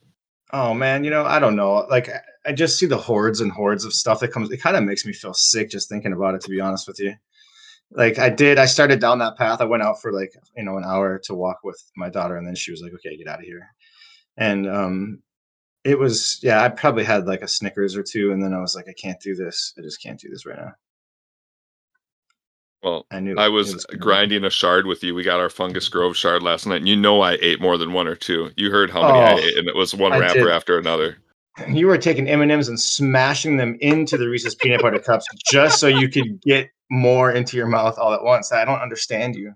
Oh 0.51 0.73
man, 0.73 1.03
you 1.03 1.09
know, 1.09 1.25
I 1.25 1.39
don't 1.39 1.55
know. 1.55 1.87
Like 1.89 2.09
I- 2.09 2.21
I 2.45 2.53
just 2.53 2.79
see 2.79 2.85
the 2.85 2.97
hordes 2.97 3.41
and 3.41 3.51
hordes 3.51 3.83
of 3.83 3.93
stuff 3.93 4.21
that 4.21 4.29
comes. 4.29 4.49
It 4.49 4.61
kind 4.61 4.77
of 4.77 4.83
makes 4.83 5.05
me 5.05 5.11
feel 5.11 5.33
sick 5.33 5.69
just 5.69 5.89
thinking 5.89 6.13
about 6.13 6.35
it. 6.35 6.41
To 6.41 6.49
be 6.49 6.61
honest 6.61 6.87
with 6.87 6.97
you, 6.97 7.13
like 7.91 8.17
I 8.17 8.29
did, 8.29 8.57
I 8.57 8.65
started 8.65 9.01
down 9.01 9.19
that 9.19 9.37
path. 9.37 9.59
I 9.59 9.65
went 9.65 9.83
out 9.83 10.01
for 10.01 10.13
like 10.13 10.31
you 10.55 10.63
know 10.63 10.77
an 10.77 10.85
hour 10.85 11.19
to 11.25 11.35
walk 11.35 11.59
with 11.65 11.77
my 11.97 12.09
daughter, 12.09 12.37
and 12.37 12.47
then 12.47 12.55
she 12.55 12.71
was 12.71 12.81
like, 12.81 12.93
"Okay, 12.93 13.17
get 13.17 13.27
out 13.27 13.39
of 13.39 13.45
here." 13.45 13.67
And 14.37 14.67
um, 14.69 15.21
it 15.83 15.97
was 15.97 16.39
yeah. 16.43 16.61
I 16.63 16.69
probably 16.69 17.03
had 17.03 17.25
like 17.27 17.41
a 17.41 17.47
Snickers 17.47 17.95
or 17.95 18.03
two, 18.03 18.31
and 18.31 18.43
then 18.43 18.53
I 18.53 18.59
was 18.59 18.75
like, 18.75 18.85
"I 18.89 18.93
can't 18.93 19.19
do 19.21 19.35
this. 19.35 19.73
I 19.77 19.81
just 19.81 20.01
can't 20.01 20.19
do 20.19 20.29
this 20.29 20.45
right 20.45 20.57
now." 20.57 20.73
Well, 22.81 23.05
I 23.11 23.19
knew 23.19 23.35
I 23.37 23.47
it 23.47 23.49
was 23.49 23.85
grinding 23.99 24.45
a 24.45 24.49
shard 24.49 24.85
with 24.85 25.03
you. 25.03 25.13
We 25.13 25.23
got 25.23 25.39
our 25.41 25.49
Fungus 25.49 25.89
Grove 25.89 26.15
shard 26.15 26.43
last 26.43 26.65
night, 26.65 26.77
and 26.77 26.87
you 26.87 26.95
know 26.95 27.19
I 27.21 27.37
ate 27.41 27.59
more 27.59 27.77
than 27.77 27.91
one 27.91 28.07
or 28.07 28.15
two. 28.15 28.51
You 28.55 28.71
heard 28.71 28.89
how 28.89 29.01
many 29.01 29.19
I 29.19 29.33
Oh, 29.33 29.37
ate, 29.37 29.57
and 29.57 29.67
it 29.67 29.75
was 29.75 29.93
one 29.93 30.13
I 30.13 30.19
wrapper 30.19 30.39
did. 30.45 30.49
after 30.51 30.77
another. 30.77 31.17
You 31.67 31.87
were 31.87 31.97
taking 31.97 32.29
M 32.29 32.41
and 32.41 32.49
M's 32.53 32.69
and 32.69 32.79
smashing 32.79 33.57
them 33.57 33.75
into 33.81 34.17
the 34.17 34.29
Reese's 34.29 34.55
peanut 34.55 34.81
butter 34.81 34.99
cups 34.99 35.25
just 35.51 35.77
so 35.77 35.87
you 35.87 36.07
could 36.07 36.41
get 36.41 36.69
more 36.89 37.33
into 37.33 37.57
your 37.57 37.67
mouth 37.67 37.99
all 37.99 38.13
at 38.13 38.23
once. 38.23 38.53
I 38.53 38.63
don't 38.63 38.79
understand 38.79 39.35
you. 39.35 39.53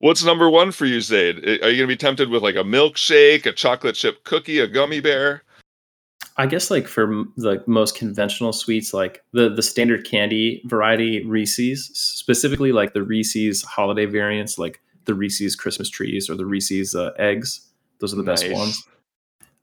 What's 0.00 0.24
number 0.24 0.48
one 0.48 0.70
for 0.70 0.86
you, 0.86 1.00
Zaid? 1.00 1.44
Are 1.62 1.70
you 1.70 1.76
gonna 1.76 1.88
be 1.88 1.96
tempted 1.96 2.28
with 2.28 2.42
like 2.42 2.54
a 2.54 2.62
milkshake, 2.62 3.46
a 3.46 3.52
chocolate 3.52 3.96
chip 3.96 4.22
cookie, 4.24 4.60
a 4.60 4.68
gummy 4.68 5.00
bear? 5.00 5.42
I 6.36 6.46
guess 6.46 6.70
like 6.70 6.86
for 6.86 7.24
the 7.36 7.64
most 7.66 7.96
conventional 7.96 8.52
sweets, 8.52 8.94
like 8.94 9.24
the 9.32 9.48
the 9.48 9.62
standard 9.62 10.06
candy 10.06 10.62
variety 10.66 11.24
Reese's, 11.26 11.90
specifically 11.94 12.70
like 12.70 12.92
the 12.92 13.02
Reese's 13.02 13.62
holiday 13.62 14.06
variants, 14.06 14.56
like 14.56 14.80
the 15.04 15.14
Reese's 15.14 15.56
Christmas 15.56 15.90
trees 15.90 16.30
or 16.30 16.36
the 16.36 16.46
Reese's 16.46 16.94
uh, 16.94 17.10
eggs. 17.18 17.66
Those 17.98 18.12
are 18.12 18.16
the 18.16 18.22
best 18.22 18.48
ones. 18.52 18.86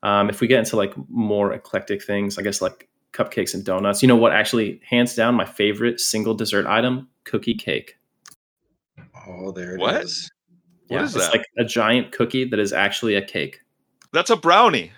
Um, 0.03 0.29
if 0.29 0.41
we 0.41 0.47
get 0.47 0.59
into 0.59 0.75
like 0.75 0.93
more 1.09 1.53
eclectic 1.53 2.03
things, 2.03 2.37
I 2.37 2.41
guess 2.41 2.61
like 2.61 2.89
cupcakes 3.13 3.53
and 3.53 3.63
donuts. 3.63 4.01
You 4.01 4.09
know 4.09 4.17
what? 4.17 4.33
Actually, 4.33 4.81
hands 4.87 5.15
down, 5.15 5.33
my 5.35 5.45
favorite 5.45 6.01
single 6.01 6.33
dessert 6.33 6.65
item: 6.65 7.07
cookie 7.23 7.55
cake. 7.55 7.97
Oh, 9.27 9.51
there 9.51 9.75
it 9.75 9.81
is. 10.03 10.29
What? 10.87 10.97
What 10.97 11.01
is 11.03 11.15
it's 11.15 11.25
that? 11.25 11.31
like 11.37 11.45
a 11.57 11.63
giant 11.63 12.11
cookie 12.11 12.45
that 12.45 12.59
is 12.59 12.71
actually 12.71 13.15
a 13.15 13.21
cake. 13.21 13.59
That's 14.13 14.29
a 14.29 14.35
brownie. 14.35 14.91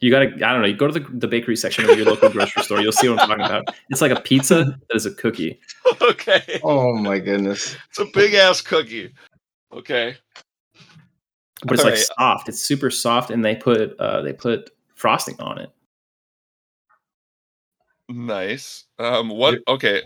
You 0.00 0.10
gotta, 0.10 0.26
I 0.26 0.52
don't 0.52 0.60
know, 0.60 0.66
you 0.66 0.76
go 0.76 0.88
to 0.88 0.98
the, 1.00 1.06
the 1.18 1.28
bakery 1.28 1.56
section 1.56 1.88
of 1.88 1.96
your 1.96 2.06
local 2.06 2.28
grocery 2.28 2.62
store, 2.62 2.80
you'll 2.80 2.92
see 2.92 3.08
what 3.08 3.20
I'm 3.20 3.28
talking 3.28 3.44
about. 3.44 3.74
It's 3.88 4.02
like 4.02 4.10
a 4.12 4.20
pizza 4.20 4.64
that 4.64 4.94
is 4.94 5.06
a 5.06 5.14
cookie. 5.14 5.58
okay, 6.02 6.60
Oh 6.62 6.92
my 6.94 7.18
goodness. 7.18 7.74
it's 7.88 8.00
a 8.00 8.04
big 8.12 8.34
ass 8.34 8.60
cookie. 8.60 9.14
Okay, 9.72 10.16
but 11.62 11.72
it's 11.74 11.84
like 11.84 11.94
Alright. 11.94 12.06
soft. 12.18 12.48
It's 12.50 12.60
super 12.60 12.90
soft, 12.90 13.30
and 13.30 13.42
they 13.44 13.54
put 13.54 13.98
uh, 13.98 14.20
they 14.20 14.32
put 14.34 14.70
frosting 14.94 15.40
on 15.40 15.58
it. 15.58 15.70
nice. 18.10 18.84
Um, 18.98 19.30
what? 19.30 19.60
Okay, 19.68 20.02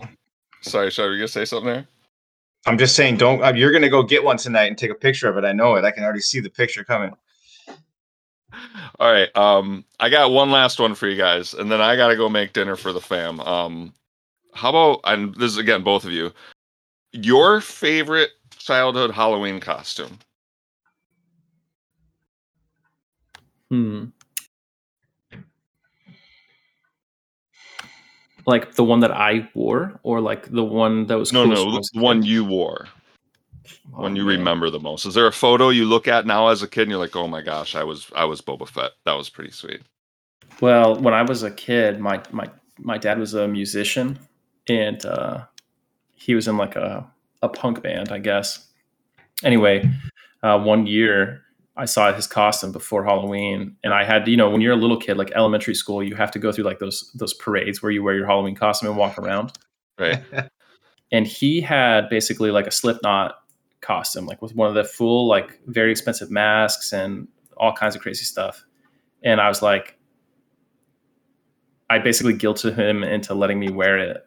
sorry, 0.61 0.91
Sean, 0.91 1.07
were 1.07 1.13
you 1.13 1.19
gonna 1.19 1.27
say 1.27 1.45
something 1.45 1.67
there? 1.67 1.87
I'm 2.65 2.77
just 2.77 2.95
saying, 2.95 3.17
don't. 3.17 3.43
Uh, 3.43 3.53
you're 3.53 3.71
gonna 3.71 3.89
go 3.89 4.03
get 4.03 4.23
one 4.23 4.37
tonight 4.37 4.65
and 4.65 4.77
take 4.77 4.91
a 4.91 4.95
picture 4.95 5.29
of 5.29 5.37
it. 5.37 5.45
I 5.45 5.53
know 5.53 5.75
it. 5.75 5.85
I 5.85 5.91
can 5.91 6.03
already 6.03 6.19
see 6.19 6.39
the 6.39 6.49
picture 6.49 6.83
coming. 6.83 7.13
All 8.99 9.11
right. 9.11 9.35
Um, 9.35 9.85
I 9.99 10.09
got 10.09 10.31
one 10.31 10.51
last 10.51 10.79
one 10.79 10.95
for 10.95 11.07
you 11.07 11.15
guys, 11.15 11.53
and 11.53 11.71
then 11.71 11.81
I 11.81 11.95
gotta 11.95 12.15
go 12.15 12.27
make 12.29 12.53
dinner 12.53 12.75
for 12.75 12.91
the 12.91 13.01
fam. 13.01 13.39
Um, 13.41 13.93
how 14.53 14.69
about 14.69 14.99
and 15.05 15.33
this 15.35 15.51
is 15.51 15.57
again 15.57 15.83
both 15.83 16.03
of 16.03 16.11
you, 16.11 16.31
your 17.13 17.61
favorite 17.61 18.31
childhood 18.57 19.11
Halloween 19.11 19.59
costume? 19.59 20.19
Hmm. 23.69 24.05
Like 28.49 28.73
the 28.75 28.83
one 28.83 28.99
that 29.01 29.11
I 29.11 29.47
wore, 29.53 29.99
or 30.03 30.21
like 30.21 30.49
the 30.51 30.63
one 30.63 31.05
that 31.07 31.17
was 31.17 31.31
No, 31.31 31.45
no, 31.45 31.71
the 31.71 31.89
one 31.93 32.23
you 32.23 32.43
wore, 32.43 32.87
Oh, 33.93 34.01
one 34.03 34.15
you 34.15 34.25
man. 34.25 34.39
remember 34.39 34.69
the 34.69 34.79
most. 34.79 35.05
Is 35.05 35.13
there 35.13 35.27
a 35.27 35.31
photo 35.31 35.69
you 35.69 35.85
look 35.85 36.07
at 36.07 36.25
now 36.25 36.47
as 36.47 36.63
a 36.63 36.67
kid 36.67 36.83
and 36.83 36.91
you're 36.91 36.99
like, 36.99 37.15
oh 37.15 37.27
my 37.27 37.41
gosh, 37.41 37.75
I 37.75 37.83
was 37.83 38.09
I 38.15 38.25
was 38.25 38.41
Boba 38.41 38.67
Fett. 38.67 38.91
That 39.05 39.13
was 39.13 39.29
pretty 39.29 39.51
sweet. 39.51 39.81
Well, 40.61 40.95
when 40.95 41.13
I 41.13 41.21
was 41.21 41.43
a 41.43 41.51
kid, 41.51 41.99
my 41.99 42.21
my 42.31 42.47
my 42.77 42.97
dad 42.97 43.19
was 43.19 43.33
a 43.33 43.47
musician, 43.47 44.17
and 44.67 45.05
uh, 45.05 45.45
he 46.15 46.33
was 46.35 46.47
in 46.47 46.57
like 46.57 46.75
a 46.75 47.05
a 47.41 47.49
punk 47.49 47.81
band, 47.83 48.11
I 48.11 48.19
guess. 48.19 48.67
Anyway, 49.43 49.89
uh, 50.43 50.59
one 50.59 50.87
year 50.87 51.43
I 51.79 51.85
saw 51.85 52.11
his 52.11 52.27
costume 52.27 52.73
before 52.73 53.05
Halloween, 53.05 53.77
and 53.83 53.93
I 53.93 54.03
had 54.03 54.27
you 54.27 54.35
know 54.35 54.49
when 54.49 54.61
you're 54.61 54.73
a 54.73 54.77
little 54.77 54.99
kid, 54.99 55.17
like 55.17 55.31
elementary 55.33 55.73
school, 55.73 56.03
you 56.03 56.13
have 56.15 56.29
to 56.31 56.39
go 56.39 56.51
through 56.51 56.65
like 56.65 56.79
those 56.79 57.09
those 57.15 57.33
parades 57.33 57.81
where 57.81 57.91
you 57.91 58.03
wear 58.03 58.15
your 58.15 58.27
Halloween 58.27 58.55
costume 58.55 58.89
and 58.89 58.97
walk 58.97 59.17
around. 59.17 59.53
Right. 59.97 60.21
And 61.11 61.25
he 61.25 61.59
had 61.59 62.09
basically 62.09 62.51
like 62.51 62.67
a 62.67 62.71
Slipknot 62.71 63.33
costume, 63.81 64.25
like 64.25 64.41
with 64.41 64.53
one 64.55 64.69
of 64.69 64.75
the 64.75 64.83
full 64.83 65.27
like 65.27 65.59
very 65.65 65.91
expensive 65.91 66.29
masks 66.29 66.93
and 66.93 67.27
all 67.57 67.73
kinds 67.73 67.95
of 67.95 68.01
crazy 68.01 68.25
stuff. 68.25 68.63
And 69.23 69.41
I 69.41 69.47
was 69.47 69.61
like, 69.61 69.97
I 71.89 71.99
basically 71.99 72.35
guilted 72.35 72.75
him 72.75 73.03
into 73.03 73.33
letting 73.33 73.59
me 73.59 73.71
wear 73.71 73.97
it. 73.97 74.17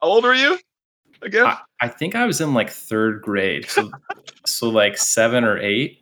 How 0.00 0.08
old 0.08 0.24
were 0.24 0.34
you? 0.34 0.58
Again? 1.22 1.46
I, 1.46 1.58
I 1.80 1.88
think 1.88 2.14
I 2.14 2.26
was 2.26 2.40
in 2.40 2.54
like 2.54 2.70
third 2.70 3.22
grade, 3.22 3.68
so 3.68 3.90
so 4.44 4.68
like 4.68 4.96
seven 4.96 5.44
or 5.44 5.58
eight. 5.58 5.98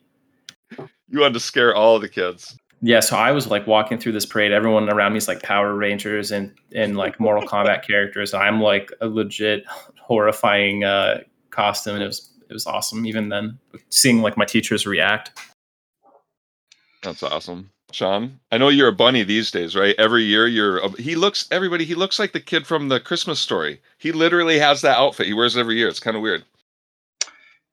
You 1.15 1.21
wanted 1.21 1.35
to 1.35 1.41
scare 1.41 1.75
all 1.75 2.01
the 2.01 2.09
kids. 2.09 2.59
Yeah, 2.83 2.99
so 2.99 3.17
I 3.17 3.31
was 3.31 3.47
like 3.47 3.69
walking 3.69 3.99
through 3.99 4.13
this 4.13 4.27
parade. 4.27 4.51
Everyone 4.51 4.91
around 4.91 5.13
me 5.13 5.19
is 5.19 5.29
like 5.29 5.43
Power 5.43 5.75
Rangers 5.75 6.33
and 6.33 6.53
and 6.75 6.97
like 6.97 7.21
Mortal 7.21 7.49
Kombat 7.49 7.87
characters. 7.87 8.35
I'm 8.35 8.61
like 8.61 8.91
a 9.01 9.07
legit 9.07 9.65
horrifying 10.01 10.83
uh, 10.83 11.21
costume, 11.51 11.95
and 11.95 12.03
it 12.03 12.09
was 12.09 12.31
it 12.51 12.53
was 12.53 12.67
awesome. 12.67 13.07
Even 13.07 13.29
then, 13.29 13.59
seeing 13.91 14.23
like 14.23 14.37
my 14.37 14.45
teachers 14.45 14.87
react. 14.87 15.39
That's 17.03 17.23
awesome. 17.23 17.71
Sean, 17.93 18.41
I 18.51 18.59
know 18.59 18.71
you're 18.71 18.89
a 18.89 18.93
bunny 18.93 19.23
these 19.23 19.53
days, 19.53 19.77
right? 19.77 19.95
Every 19.99 20.25
year 20.25 20.49
you're 20.49 20.79
a, 20.79 20.91
he 21.01 21.15
looks 21.15 21.47
everybody 21.53 21.85
he 21.85 21.95
looks 21.95 22.19
like 22.19 22.33
the 22.33 22.41
kid 22.41 22.67
from 22.67 22.89
the 22.89 22.99
Christmas 22.99 23.39
story. 23.39 23.81
He 23.99 24.11
literally 24.11 24.59
has 24.59 24.81
that 24.81 24.99
outfit. 24.99 25.29
He 25.29 25.33
wears 25.33 25.55
it 25.55 25.61
every 25.61 25.77
year. 25.77 25.87
It's 25.87 26.01
kind 26.01 26.17
of 26.17 26.23
weird. 26.23 26.45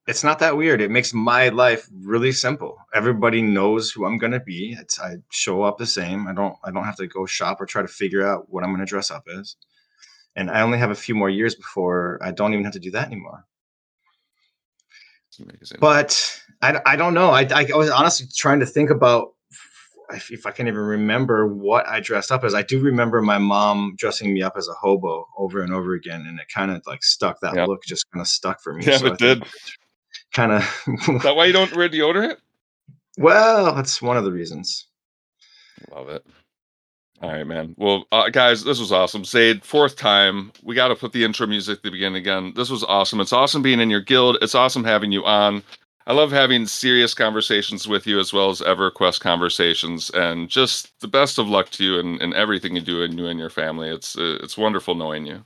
It's 0.08 0.24
not 0.24 0.40
that 0.40 0.58
weird. 0.58 0.82
It 0.82 0.90
makes 0.90 1.14
my 1.14 1.50
life 1.50 1.88
really 1.94 2.32
simple. 2.32 2.78
Everybody 2.94 3.42
knows 3.42 3.92
who 3.92 4.06
I'm 4.06 4.18
going 4.18 4.32
to 4.32 4.40
be. 4.40 4.76
It's, 4.80 5.00
I 5.00 5.18
show 5.32 5.62
up 5.62 5.78
the 5.78 5.86
same. 5.86 6.28
I 6.28 6.34
don't 6.34 6.56
I 6.64 6.72
don't 6.72 6.86
have 6.86 6.96
to 6.98 7.08
go 7.08 7.26
shop 7.26 7.62
or 7.62 7.66
try 7.66 7.82
to 7.82 7.88
figure 7.88 8.28
out 8.28 8.50
what 8.50 8.64
I'm 8.64 8.72
going 8.72 8.86
to 8.86 8.90
dress 8.90 9.12
up 9.12 9.26
as. 9.38 9.56
And 10.36 10.50
I 10.50 10.62
only 10.62 10.80
have 10.80 10.92
a 10.92 10.96
few 10.96 11.14
more 11.14 11.30
years 11.30 11.56
before 11.56 12.20
I 12.22 12.32
don't 12.32 12.54
even 12.54 12.64
have 12.64 12.74
to 12.74 12.80
do 12.80 12.92
that 12.92 13.08
anymore. 13.08 13.46
But 15.80 16.42
I, 16.62 16.80
I 16.86 16.96
don't 16.96 17.14
know. 17.14 17.30
I, 17.30 17.48
I 17.54 17.76
was 17.76 17.90
honestly 17.90 18.28
trying 18.36 18.60
to 18.62 18.66
think 18.66 18.90
about 18.90 19.34
if 20.30 20.46
I 20.46 20.52
can 20.52 20.68
even 20.68 20.80
remember 20.80 21.48
what 21.48 21.88
I 21.88 22.00
dressed 22.00 22.32
up 22.32 22.44
as. 22.44 22.54
I 22.54 22.64
do 22.64 22.80
remember 22.80 23.22
my 23.22 23.38
mom 23.38 23.96
dressing 23.98 24.34
me 24.34 24.42
up 24.42 24.54
as 24.58 24.68
a 24.68 24.74
hobo 24.74 25.28
over 25.38 25.62
and 25.62 25.74
over 25.74 25.94
again, 25.94 26.26
and 26.28 26.40
it 26.40 26.48
kind 26.54 26.72
of 26.72 26.82
like 26.86 27.04
stuck. 27.04 27.40
That 27.42 27.56
yep. 27.56 27.68
look 27.68 27.84
just 27.84 28.10
kind 28.12 28.22
of 28.22 28.28
stuck 28.28 28.62
for 28.62 28.74
me. 28.74 28.86
Yeah, 28.92 28.98
so 28.98 29.08
it 29.08 29.20
did. 29.20 29.44
Kind 30.34 30.52
of. 30.52 30.64
Is 31.10 31.24
that 31.24 31.36
why 31.36 31.46
you 31.46 31.54
don't 31.54 31.76
wear 31.76 31.90
deodorant? 31.90 32.38
Well, 33.18 33.76
that's 33.76 34.02
one 34.02 34.18
of 34.18 34.24
the 34.24 34.32
reasons. 34.32 34.88
Love 35.92 36.10
it. 36.10 36.26
All 37.22 37.32
right, 37.32 37.46
man. 37.46 37.76
Well, 37.78 38.06
uh, 38.12 38.30
guys, 38.30 38.64
this 38.64 38.80
was 38.80 38.92
awesome. 38.92 39.26
Zaid, 39.26 39.64
fourth 39.64 39.96
time. 39.96 40.52
We 40.64 40.74
got 40.74 40.88
to 40.88 40.96
put 40.96 41.14
the 41.14 41.24
intro 41.24 41.46
music 41.46 41.78
at 41.78 41.84
the 41.84 41.92
beginning 41.92 42.18
again. 42.18 42.54
This 42.56 42.70
was 42.70 42.84
awesome. 42.84 43.20
It's 43.20 43.34
awesome 43.34 43.62
being 43.62 43.80
in 43.80 43.92
your 43.92 44.02
guild. 44.02 44.38
It's 44.42 44.56
awesome 44.56 44.84
having 44.84 45.12
you 45.12 45.24
on. 45.24 45.62
I 46.08 46.14
love 46.14 46.32
having 46.32 46.66
serious 46.66 47.14
conversations 47.14 47.88
with 47.88 48.08
you 48.08 48.20
as 48.20 48.34
well 48.34 48.50
as 48.50 48.62
EverQuest 48.62 49.20
conversations, 49.20 50.10
and 50.12 50.50
just 50.50 51.00
the 51.00 51.08
best 51.08 51.38
of 51.38 51.48
luck 51.48 51.70
to 51.72 51.84
you 51.84 52.00
and, 52.00 52.20
and 52.22 52.34
everything 52.34 52.76
you 52.76 52.82
do 52.82 53.04
and 53.04 53.18
you 53.20 53.28
and 53.28 53.40
your 53.40 53.52
family. 53.52 53.90
It's 53.90 54.18
uh, 54.18 54.40
it's 54.42 54.58
wonderful 54.58 54.96
knowing 54.96 55.28
you. 55.28 55.46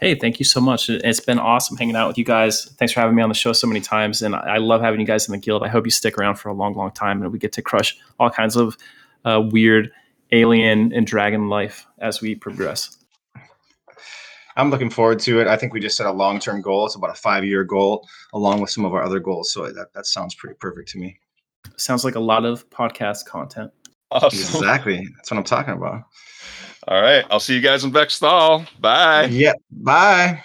Hey, 0.00 0.14
thank 0.14 0.38
you 0.38 0.44
so 0.44 0.60
much. 0.60 0.88
It's 0.88 1.20
been 1.20 1.38
awesome 1.38 1.76
hanging 1.76 1.96
out 1.96 2.06
with 2.06 2.18
you 2.18 2.24
guys. 2.24 2.66
Thanks 2.78 2.92
for 2.92 3.00
having 3.00 3.16
me 3.16 3.22
on 3.22 3.28
the 3.28 3.34
show 3.34 3.52
so 3.52 3.66
many 3.66 3.80
times, 3.80 4.22
and 4.22 4.36
I 4.36 4.58
love 4.58 4.80
having 4.80 5.00
you 5.00 5.06
guys 5.06 5.26
in 5.26 5.32
the 5.32 5.38
guild. 5.38 5.64
I 5.64 5.68
hope 5.68 5.84
you 5.84 5.90
stick 5.90 6.16
around 6.16 6.36
for 6.36 6.48
a 6.48 6.54
long, 6.54 6.74
long 6.74 6.92
time, 6.92 7.20
and 7.22 7.32
we 7.32 7.38
get 7.38 7.52
to 7.54 7.62
crush 7.62 7.98
all 8.20 8.30
kinds 8.30 8.54
of 8.56 8.76
uh, 9.24 9.42
weird 9.50 9.90
alien 10.30 10.92
and 10.92 11.06
dragon 11.06 11.48
life 11.48 11.86
as 11.98 12.20
we 12.20 12.34
progress. 12.34 12.96
I'm 14.56 14.70
looking 14.70 14.90
forward 14.90 15.20
to 15.20 15.40
it. 15.40 15.46
I 15.46 15.56
think 15.56 15.72
we 15.72 15.80
just 15.80 15.96
set 15.96 16.06
a 16.06 16.12
long 16.12 16.40
term 16.40 16.60
goal. 16.60 16.86
It's 16.86 16.96
about 16.96 17.10
a 17.10 17.14
five 17.14 17.44
year 17.44 17.64
goal, 17.64 18.06
along 18.32 18.60
with 18.60 18.70
some 18.70 18.84
of 18.84 18.92
our 18.92 19.02
other 19.02 19.20
goals. 19.20 19.52
So 19.52 19.70
that, 19.70 19.92
that 19.94 20.06
sounds 20.06 20.34
pretty 20.34 20.56
perfect 20.58 20.88
to 20.90 20.98
me. 20.98 21.18
Sounds 21.76 22.04
like 22.04 22.16
a 22.16 22.20
lot 22.20 22.44
of 22.44 22.68
podcast 22.70 23.24
content. 23.26 23.70
Awesome. 24.10 24.38
Exactly. 24.38 25.06
That's 25.16 25.30
what 25.30 25.38
I'm 25.38 25.44
talking 25.44 25.74
about. 25.74 26.02
All 26.88 27.02
right. 27.02 27.24
I'll 27.30 27.40
see 27.40 27.54
you 27.54 27.60
guys 27.60 27.84
in 27.84 27.92
Vex 27.92 28.18
Thal. 28.18 28.64
Bye. 28.80 29.26
Yep. 29.26 29.56
Bye. 29.70 30.42